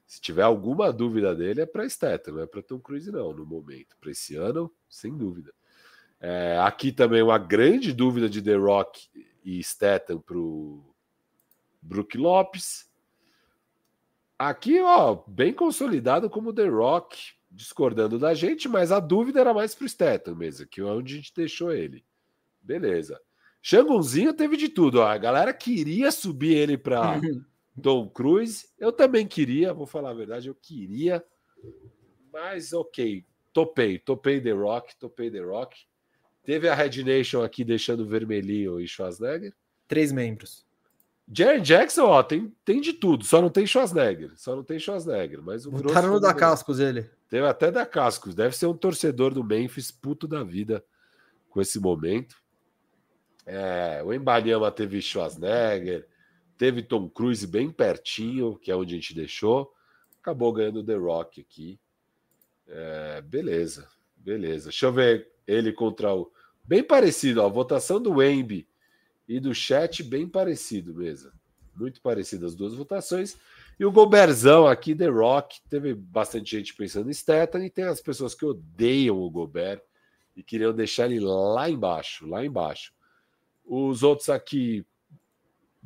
Se 0.05 0.21
tiver 0.21 0.43
alguma 0.43 0.93
dúvida 0.93 1.35
dele, 1.35 1.61
é 1.61 1.65
para 1.65 1.89
Statham, 1.89 2.35
não 2.35 2.41
é 2.41 2.45
para 2.45 2.61
Tom 2.61 2.79
Cruise, 2.79 3.11
não, 3.11 3.33
no 3.33 3.45
momento. 3.45 3.97
Para 3.99 4.11
esse 4.11 4.35
ano, 4.35 4.71
sem 4.89 5.15
dúvida. 5.15 5.53
É, 6.19 6.57
aqui 6.59 6.91
também 6.91 7.21
uma 7.21 7.37
grande 7.37 7.91
dúvida 7.91 8.29
de 8.29 8.41
The 8.41 8.55
Rock 8.55 9.09
e 9.43 9.63
Statham 9.63 10.19
para 10.19 10.37
o 10.37 10.83
Brook 11.81 12.17
Lopes. 12.17 12.89
Aqui, 14.37 14.79
ó, 14.81 15.23
bem 15.27 15.53
consolidado 15.53 16.29
como 16.29 16.53
The 16.53 16.67
Rock, 16.67 17.33
discordando 17.49 18.19
da 18.19 18.33
gente, 18.33 18.67
mas 18.67 18.91
a 18.91 18.99
dúvida 18.99 19.39
era 19.39 19.53
mais 19.53 19.73
para 19.73 19.85
o 19.85 19.89
Statham 19.89 20.35
mesmo, 20.35 20.67
que 20.67 20.81
é 20.81 20.83
onde 20.83 21.13
a 21.13 21.17
gente 21.17 21.33
deixou 21.33 21.71
ele. 21.71 22.05
Beleza. 22.61 23.19
Xangonzinho 23.61 24.33
teve 24.33 24.57
de 24.57 24.69
tudo. 24.69 24.99
Ó. 24.99 25.07
A 25.07 25.17
galera 25.17 25.53
queria 25.53 26.11
subir 26.11 26.55
ele 26.55 26.77
para 26.77 27.19
Tom 27.81 28.09
Cruise. 28.09 28.67
Eu 28.79 28.91
também 28.91 29.27
queria, 29.27 29.73
vou 29.73 29.85
falar 29.85 30.11
a 30.11 30.13
verdade, 30.13 30.47
eu 30.47 30.55
queria. 30.55 31.23
Mas 32.31 32.73
ok, 32.73 33.25
topei, 33.53 33.99
topei 33.99 34.41
The 34.41 34.51
Rock, 34.51 34.95
topei 34.97 35.31
The 35.31 35.39
Rock. 35.39 35.77
Teve 36.43 36.69
a 36.69 36.75
Red 36.75 37.03
Nation 37.03 37.43
aqui 37.43 37.63
deixando 37.63 38.05
vermelhinho 38.05 38.79
e 38.79 38.87
Schwarzenegger. 38.87 39.53
Três 39.87 40.11
membros. 40.11 40.65
Jerry 41.31 41.59
Jackson, 41.59 42.03
ó, 42.03 42.21
tem, 42.21 42.53
tem 42.63 42.79
de 42.79 42.93
tudo, 42.93 43.25
só 43.25 43.41
não 43.41 43.49
tem 43.49 43.65
Schwarzenegger, 43.65 44.33
só 44.35 44.55
não 44.55 44.63
tem 44.63 44.77
Schwarzenegger, 44.77 45.41
mas 45.41 45.65
o 45.65 45.71
Botaram 45.71 46.13
no 46.13 46.19
da 46.19 46.33
Cascos 46.35 46.79
ele. 46.79 47.09
Teve 47.27 47.47
até 47.47 47.71
da 47.71 47.83
Cascos, 47.83 48.35
deve 48.35 48.55
ser 48.55 48.67
um 48.67 48.77
torcedor 48.77 49.33
do 49.33 49.43
Memphis 49.43 49.89
puto 49.89 50.27
da 50.27 50.43
vida 50.43 50.85
com 51.49 51.59
esse 51.59 51.79
momento. 51.79 52.35
É, 53.43 54.03
o 54.05 54.13
Embanyama 54.13 54.71
teve 54.71 55.01
Schwarzenegger, 55.01 56.07
teve 56.57 56.81
Tom 56.81 57.09
Cruise 57.09 57.45
bem 57.45 57.71
pertinho, 57.71 58.57
que 58.57 58.71
é 58.71 58.75
onde 58.75 58.93
a 58.93 58.97
gente 58.97 59.13
deixou. 59.13 59.73
Acabou 60.21 60.51
ganhando 60.53 60.83
The 60.83 60.95
Rock 60.95 61.41
aqui. 61.41 61.79
É, 62.67 63.21
beleza, 63.21 63.87
beleza. 64.17 64.69
Deixa 64.69 64.85
eu 64.85 64.93
ver 64.93 65.29
ele 65.47 65.71
contra 65.71 66.13
o. 66.13 66.31
Bem 66.63 66.83
parecido, 66.83 67.41
ó, 67.41 67.45
a 67.45 67.49
votação 67.49 68.01
do 68.01 68.13
Wemby 68.13 68.67
e 69.27 69.39
do 69.39 69.53
chat, 69.53 70.01
bem 70.03 70.27
parecido 70.27 70.93
mesmo. 70.95 71.31
Muito 71.75 72.01
parecido 72.01 72.45
as 72.45 72.55
duas 72.55 72.73
votações. 72.73 73.37
E 73.79 73.85
o 73.85 73.91
Goberzão 73.91 74.65
aqui, 74.65 74.95
The 74.95 75.07
Rock, 75.07 75.59
teve 75.69 75.93
bastante 75.93 76.51
gente 76.57 76.73
pensando 76.73 77.09
em 77.09 77.13
Statham 77.13 77.63
e 77.63 77.69
tem 77.69 77.85
as 77.85 78.01
pessoas 78.01 78.33
que 78.33 78.45
odeiam 78.45 79.19
o 79.19 79.29
Gobert 79.29 79.81
e 80.35 80.41
queriam 80.41 80.73
deixar 80.73 81.11
ele 81.11 81.19
lá 81.19 81.69
embaixo, 81.69 82.25
lá 82.25 82.45
embaixo. 82.45 82.93
Os 83.65 84.01
outros 84.01 84.29
aqui, 84.29 84.85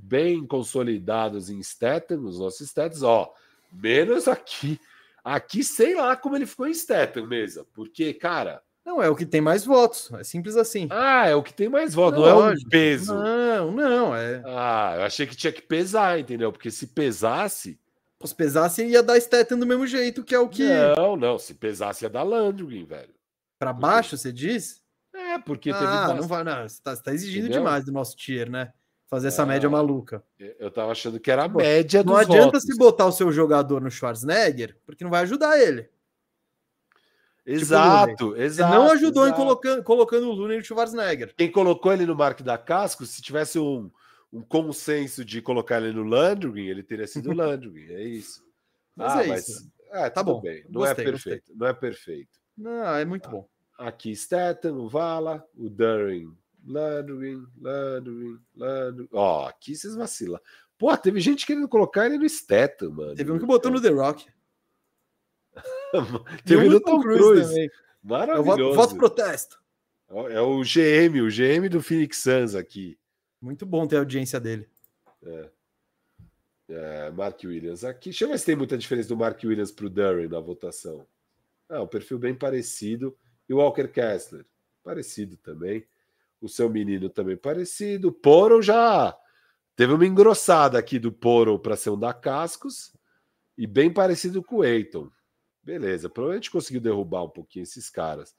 bem 0.02 0.46
consolidados 0.46 1.50
em 1.50 1.62
Statham, 1.62 2.26
os 2.26 2.40
nossos 2.40 2.62
stats, 2.68 3.04
ó, 3.04 3.34
menos 3.72 4.28
aqui. 4.28 4.80
Aqui, 5.24 5.64
sei 5.64 5.96
lá 5.96 6.16
como 6.16 6.36
ele 6.36 6.46
ficou 6.46 6.68
em 6.68 6.74
Statham 6.74 7.28
mesmo, 7.28 7.66
porque, 7.74 8.14
cara. 8.14 8.62
Não, 8.86 9.04
é 9.04 9.10
o 9.10 9.16
que 9.16 9.26
tem 9.26 9.42
mais 9.42 9.66
votos, 9.66 10.10
é 10.14 10.24
simples 10.24 10.56
assim. 10.56 10.88
Ah, 10.90 11.28
é 11.28 11.36
o 11.36 11.44
que 11.44 11.54
tem 11.54 11.70
mais 11.70 11.94
votos, 11.94 12.20
não, 12.20 12.40
não 12.40 12.50
é 12.50 12.54
o 12.54 12.70
peso. 12.70 13.14
Não, 13.14 13.72
não, 13.72 14.16
é. 14.16 14.42
Ah, 14.46 14.94
eu 14.98 15.04
achei 15.04 15.28
que 15.28 15.36
tinha 15.36 15.54
que 15.54 15.62
pesar, 15.62 16.20
entendeu? 16.20 16.52
Porque 16.52 16.72
se 16.72 16.88
pesasse. 16.88 17.80
Se 18.24 18.36
pesasse, 18.36 18.86
ia 18.86 19.04
dar 19.04 19.20
Statham 19.20 19.60
do 19.60 19.66
mesmo 19.66 19.86
jeito, 19.86 20.24
que 20.24 20.34
é 20.34 20.40
o 20.40 20.50
que. 20.50 20.68
Não, 20.98 21.16
não, 21.16 21.38
se 21.38 21.54
pesasse 21.54 22.04
ia 22.04 22.10
dar 22.10 22.24
Landry, 22.24 22.84
velho. 22.84 23.14
Para 23.60 23.74
baixo, 23.74 24.18
você 24.18 24.32
diz? 24.32 24.82
É, 25.14 25.38
porque 25.38 25.72
teve. 25.72 25.86
Ah, 25.86 26.14
não 26.14 26.28
vai, 26.28 26.44
não. 26.44 26.68
Você 26.68 26.82
tá, 26.82 26.96
você 26.96 27.04
tá 27.04 27.14
exigindo 27.14 27.46
Entendeu? 27.46 27.62
demais 27.62 27.86
do 27.86 27.92
nosso 27.92 28.16
tier, 28.16 28.50
né? 28.50 28.74
Fazer 29.10 29.30
essa 29.30 29.44
média 29.44 29.68
maluca. 29.68 30.24
Eu 30.38 30.70
tava 30.70 30.92
achando 30.92 31.20
que 31.20 31.32
era 31.32 31.46
a 31.46 31.50
média 31.50 32.04
Não 32.04 32.16
adianta 32.16 32.60
se 32.60 32.78
botar 32.78 33.08
o 33.08 33.12
seu 33.12 33.32
jogador 33.32 33.82
no 33.82 33.90
Schwarzenegger, 33.90 34.78
porque 34.86 35.04
não 35.04 35.10
vai 35.10 35.24
ajudar 35.24 35.60
ele. 35.60 35.90
Exato, 37.44 38.12
tipo, 38.12 38.36
exato. 38.36 38.72
Ele 38.72 38.84
não 38.84 38.92
ajudou 38.92 39.26
exato. 39.26 39.42
em 39.42 39.44
colocando, 39.44 39.84
colocando 39.84 40.30
o 40.30 40.32
Luna 40.32 40.56
no 40.56 40.64
Schwarzenegger. 40.64 41.34
Quem 41.36 41.52
colocou 41.52 41.92
ele 41.92 42.06
no 42.06 42.16
Mark 42.16 42.42
da 42.42 42.56
Casco, 42.56 43.04
se 43.04 43.20
tivesse 43.20 43.58
um, 43.58 43.90
um 44.32 44.44
consenso 44.44 45.26
de 45.26 45.42
colocar 45.42 45.82
ele 45.82 45.92
no 45.92 46.04
Landry, 46.04 46.70
ele 46.70 46.84
teria 46.84 47.08
sido 47.08 47.32
o 47.32 47.34
Landry. 47.36 47.92
É 47.92 48.04
isso. 48.04 48.44
Mas 48.96 49.12
ah, 49.12 49.24
é 49.24 49.28
mas, 49.28 49.48
isso. 49.48 49.72
É, 49.92 50.10
tá 50.12 50.22
bom. 50.22 50.40
Bem. 50.40 50.64
Não 50.70 50.86
é 50.86 50.90
gostei, 50.90 51.06
é 51.06 51.10
perfeito. 51.12 51.40
Gostei. 51.40 51.56
Não 51.58 51.68
é 51.68 51.74
perfeito. 51.74 52.40
Não, 52.56 52.96
é 52.96 53.06
muito 53.06 53.28
ah. 53.28 53.32
bom. 53.32 53.50
Aqui 53.80 54.16
Statham, 54.16 54.78
o 54.78 54.88
Vala, 54.88 55.44
o 55.56 55.68
Durin, 55.68 56.38
Landry, 56.70 57.42
Landry, 57.60 58.40
Landry. 58.56 59.10
Ó, 59.12 59.48
aqui 59.48 59.76
vocês 59.76 59.96
vacilam. 59.96 60.40
Pô, 60.78 60.96
teve 60.96 61.20
gente 61.20 61.46
querendo 61.46 61.68
colocar 61.68 62.06
ele 62.06 62.20
no 62.20 62.30
Statham, 62.30 62.92
mano. 62.92 63.16
Teve 63.16 63.32
um 63.32 63.40
que 63.40 63.46
botou 63.46 63.72
no 63.72 63.82
The 63.82 63.90
Rock. 63.90 64.26
teve 66.46 66.70
no 66.70 66.80
Tom 66.80 67.02
Cruise. 67.02 67.22
Cruise. 67.22 67.72
Maravilhoso. 68.04 68.62
Eu 68.62 68.74
voto, 68.74 68.76
voto 68.76 68.96
protesto. 68.96 69.60
É 70.30 70.40
o 70.40 70.62
GM, 70.62 71.22
o 71.22 71.30
GM 71.30 71.68
do 71.70 71.82
Phoenix 71.82 72.18
Suns 72.18 72.56
aqui. 72.56 72.98
Muito 73.42 73.66
bom 73.66 73.88
ter 73.88 73.98
a 73.98 74.00
audiência 74.00 74.40
dele. 74.40 74.70
É. 75.24 75.50
é 76.70 77.12
Mark 77.12 77.40
Williams 77.44 77.84
aqui. 77.84 78.10
Deixa 78.10 78.26
eu 78.26 78.30
ver 78.30 78.40
se 78.40 78.46
tem 78.46 78.56
muita 78.56 78.78
diferença 78.78 79.10
do 79.10 79.18
Mark 79.18 79.40
Williams 79.44 79.72
para 79.72 79.88
o 79.88 80.30
na 80.30 80.40
votação. 80.40 81.06
Ah, 81.68 81.82
um 81.82 81.88
perfil 81.88 82.20
bem 82.20 82.36
parecido. 82.36 83.18
E 83.48 83.54
o 83.54 83.58
Walker 83.58 83.88
Kessler, 83.88 84.46
parecido 84.84 85.36
também. 85.38 85.86
O 86.42 86.48
seu 86.48 86.70
menino 86.70 87.10
também 87.10 87.36
parecido. 87.36 88.12
Poro 88.12 88.62
já 88.62 89.16
teve 89.76 89.94
uma 89.94 90.06
engrossada 90.06 90.78
aqui 90.78 91.00
do 91.00 91.12
Poro 91.12 91.60
para 91.60 91.76
ser 91.76 91.90
um 91.90 92.00
da 92.00 92.14
Cascos 92.14 92.94
e 93.58 93.68
bem 93.68 93.92
parecido 93.92 94.42
com 94.42 94.58
o 94.58 94.64
Eiton. 94.64 95.10
Beleza, 95.62 96.10
provavelmente 96.10 96.50
conseguiu 96.50 96.82
derrubar 96.82 97.24
um 97.24 97.30
pouquinho 97.30 97.64
esses 97.64 97.90
caras. 97.90 98.34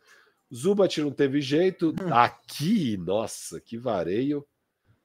Zubat 0.52 1.00
não 1.00 1.12
teve 1.12 1.40
jeito. 1.40 1.90
Hum. 1.90 2.12
Aqui, 2.12 2.96
nossa, 2.96 3.60
que 3.60 3.78
vareio. 3.78 4.46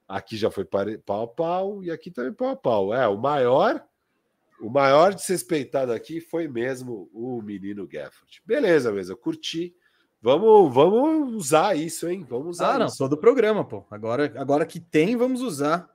Aqui 0.08 0.36
já 0.36 0.50
foi 0.50 0.64
pau 0.64 1.22
a 1.22 1.28
pau 1.28 1.82
e 1.82 1.90
aqui 1.90 2.10
também 2.10 2.32
pau 2.32 2.48
a 2.48 2.56
pau. 2.56 2.94
É, 2.94 3.06
o 3.08 3.16
maior, 3.16 3.84
o 4.60 4.70
maior 4.70 5.14
desrespeitado 5.14 5.92
aqui 5.92 6.20
foi 6.20 6.48
mesmo 6.48 7.10
o 7.12 7.42
menino 7.42 7.86
Gafford. 7.86 8.42
Beleza, 8.44 8.92
mesmo, 8.92 9.16
curti. 9.16 9.74
Vamos, 10.20 10.74
vamos 10.74 11.34
usar 11.34 11.76
isso, 11.76 12.08
hein? 12.08 12.26
Vamos 12.28 12.56
usar. 12.56 12.74
Ah, 12.74 12.78
não, 12.78 12.86
isso. 12.86 12.98
todo 12.98 13.12
o 13.12 13.18
programa, 13.18 13.64
pô. 13.64 13.84
Agora, 13.90 14.32
agora 14.36 14.66
que 14.66 14.80
tem, 14.80 15.16
vamos 15.16 15.40
usar. 15.40 15.88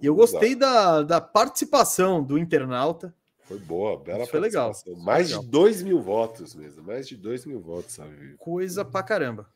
E 0.00 0.06
eu 0.06 0.14
gostei 0.14 0.54
da, 0.54 1.02
da 1.02 1.20
participação 1.20 2.22
do 2.22 2.38
internauta. 2.38 3.14
Foi 3.42 3.58
boa, 3.58 3.98
bela 3.98 4.22
Isso 4.22 4.30
foi 4.30 4.40
legal. 4.40 4.72
Mais 4.98 5.28
legal. 5.28 5.42
de 5.42 5.48
dois 5.48 5.82
mil 5.82 6.00
votos 6.00 6.54
mesmo. 6.54 6.82
Mais 6.84 7.08
de 7.08 7.16
dois 7.16 7.44
mil 7.46 7.60
votos, 7.60 7.94
sabe? 7.94 8.36
Coisa 8.36 8.84
pra 8.84 9.02
caramba. 9.02 9.48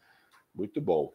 Muito 0.54 0.80
bom. 0.80 1.14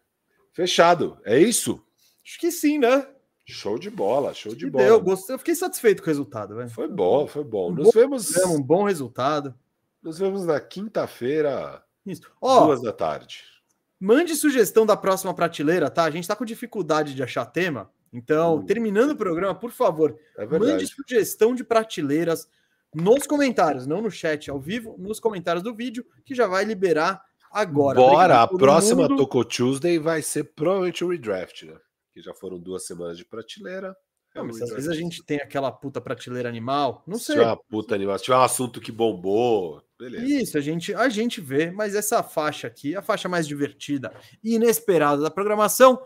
Fechado. 0.53 1.19
É 1.25 1.37
isso? 1.39 1.83
Acho 2.25 2.39
que 2.39 2.51
sim, 2.51 2.77
né? 2.77 3.07
Show 3.45 3.79
de 3.79 3.89
bola, 3.89 4.33
show 4.33 4.53
de 4.53 4.69
bola. 4.69 4.85
Deu, 4.85 5.01
gostei, 5.01 5.33
eu 5.33 5.39
fiquei 5.39 5.55
satisfeito 5.55 6.01
com 6.01 6.07
o 6.07 6.11
resultado. 6.11 6.55
Véio. 6.55 6.69
Foi 6.69 6.87
bom, 6.87 7.25
foi 7.27 7.43
bom. 7.43 7.71
Um 7.71 7.75
Nos 7.75 7.85
bom 7.85 7.91
vemos. 7.91 8.37
Um 8.37 8.61
bom 8.61 8.83
resultado. 8.83 9.55
Nos 10.03 10.19
vemos 10.19 10.45
na 10.45 10.59
quinta-feira 10.59 11.83
isso. 12.11 12.21
Ó, 12.41 12.65
duas 12.65 12.81
da 12.81 12.91
tarde. 12.91 13.43
Mande 13.99 14.35
sugestão 14.35 14.85
da 14.85 14.95
próxima 14.95 15.33
prateleira, 15.33 15.89
tá? 15.89 16.03
A 16.03 16.11
gente 16.11 16.27
tá 16.27 16.35
com 16.35 16.45
dificuldade 16.45 17.15
de 17.15 17.23
achar 17.23 17.45
tema. 17.45 17.89
Então, 18.13 18.57
uh. 18.57 18.65
terminando 18.65 19.11
o 19.11 19.15
programa, 19.15 19.55
por 19.55 19.71
favor, 19.71 20.17
é 20.37 20.45
mande 20.45 20.87
sugestão 20.87 21.53
de 21.53 21.63
prateleiras 21.63 22.47
nos 22.93 23.27
comentários, 23.27 23.85
não 23.85 24.01
no 24.01 24.09
chat 24.09 24.49
ao 24.49 24.59
vivo, 24.59 24.95
nos 24.97 25.19
comentários 25.19 25.63
do 25.63 25.75
vídeo, 25.75 26.05
que 26.23 26.33
já 26.33 26.47
vai 26.47 26.63
liberar 26.63 27.21
agora. 27.51 27.99
Bora, 27.99 28.41
a 28.41 28.47
próxima 28.47 29.03
mundo. 29.03 29.17
Toco 29.17 29.43
Tuesday 29.43 29.99
vai 29.99 30.21
ser 30.21 30.45
provavelmente 30.55 31.03
o 31.03 31.09
redraft, 31.09 31.63
né? 31.63 31.77
Que 32.13 32.21
já 32.21 32.33
foram 32.33 32.59
duas 32.59 32.85
semanas 32.85 33.17
de 33.17 33.25
prateleira. 33.25 33.95
Não, 34.37 34.45
mas 34.45 34.61
às 34.61 34.69
vezes 34.69 34.87
a 34.87 34.95
gente 34.95 35.23
tem 35.23 35.37
aquela 35.37 35.71
puta 35.71 35.99
prateleira 35.99 36.47
animal. 36.47 37.03
Não 37.07 37.17
se 37.17 37.25
sei. 37.25 37.35
Se 37.35 37.41
tiver 37.41 37.51
uma 37.51 37.57
puta 37.57 37.95
animal, 37.95 38.17
se 38.17 38.25
tiver 38.25 38.37
um 38.37 38.41
assunto 38.41 38.79
que 38.79 38.91
bombou, 38.91 39.81
beleza. 39.99 40.25
Isso, 40.25 40.57
a 40.57 40.61
gente, 40.61 40.93
a 40.93 41.09
gente 41.09 41.41
vê, 41.41 41.71
mas 41.71 41.95
essa 41.95 42.21
faixa 42.23 42.67
aqui, 42.67 42.95
a 42.95 43.01
faixa 43.01 43.27
mais 43.27 43.47
divertida 43.47 44.13
e 44.43 44.55
inesperada 44.55 45.21
da 45.21 45.31
programação. 45.31 46.01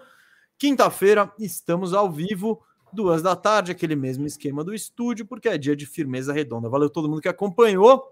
Quinta-feira, 0.57 1.31
estamos 1.39 1.93
ao 1.93 2.11
vivo, 2.11 2.61
duas 2.93 3.21
da 3.21 3.35
tarde, 3.35 3.71
aquele 3.71 3.95
mesmo 3.95 4.25
esquema 4.25 4.63
do 4.63 4.73
estúdio, 4.73 5.25
porque 5.25 5.49
é 5.49 5.57
dia 5.57 5.75
de 5.75 5.85
firmeza 5.85 6.31
redonda. 6.33 6.69
Valeu 6.69 6.89
todo 6.89 7.09
mundo 7.09 7.21
que 7.21 7.29
acompanhou. 7.29 8.03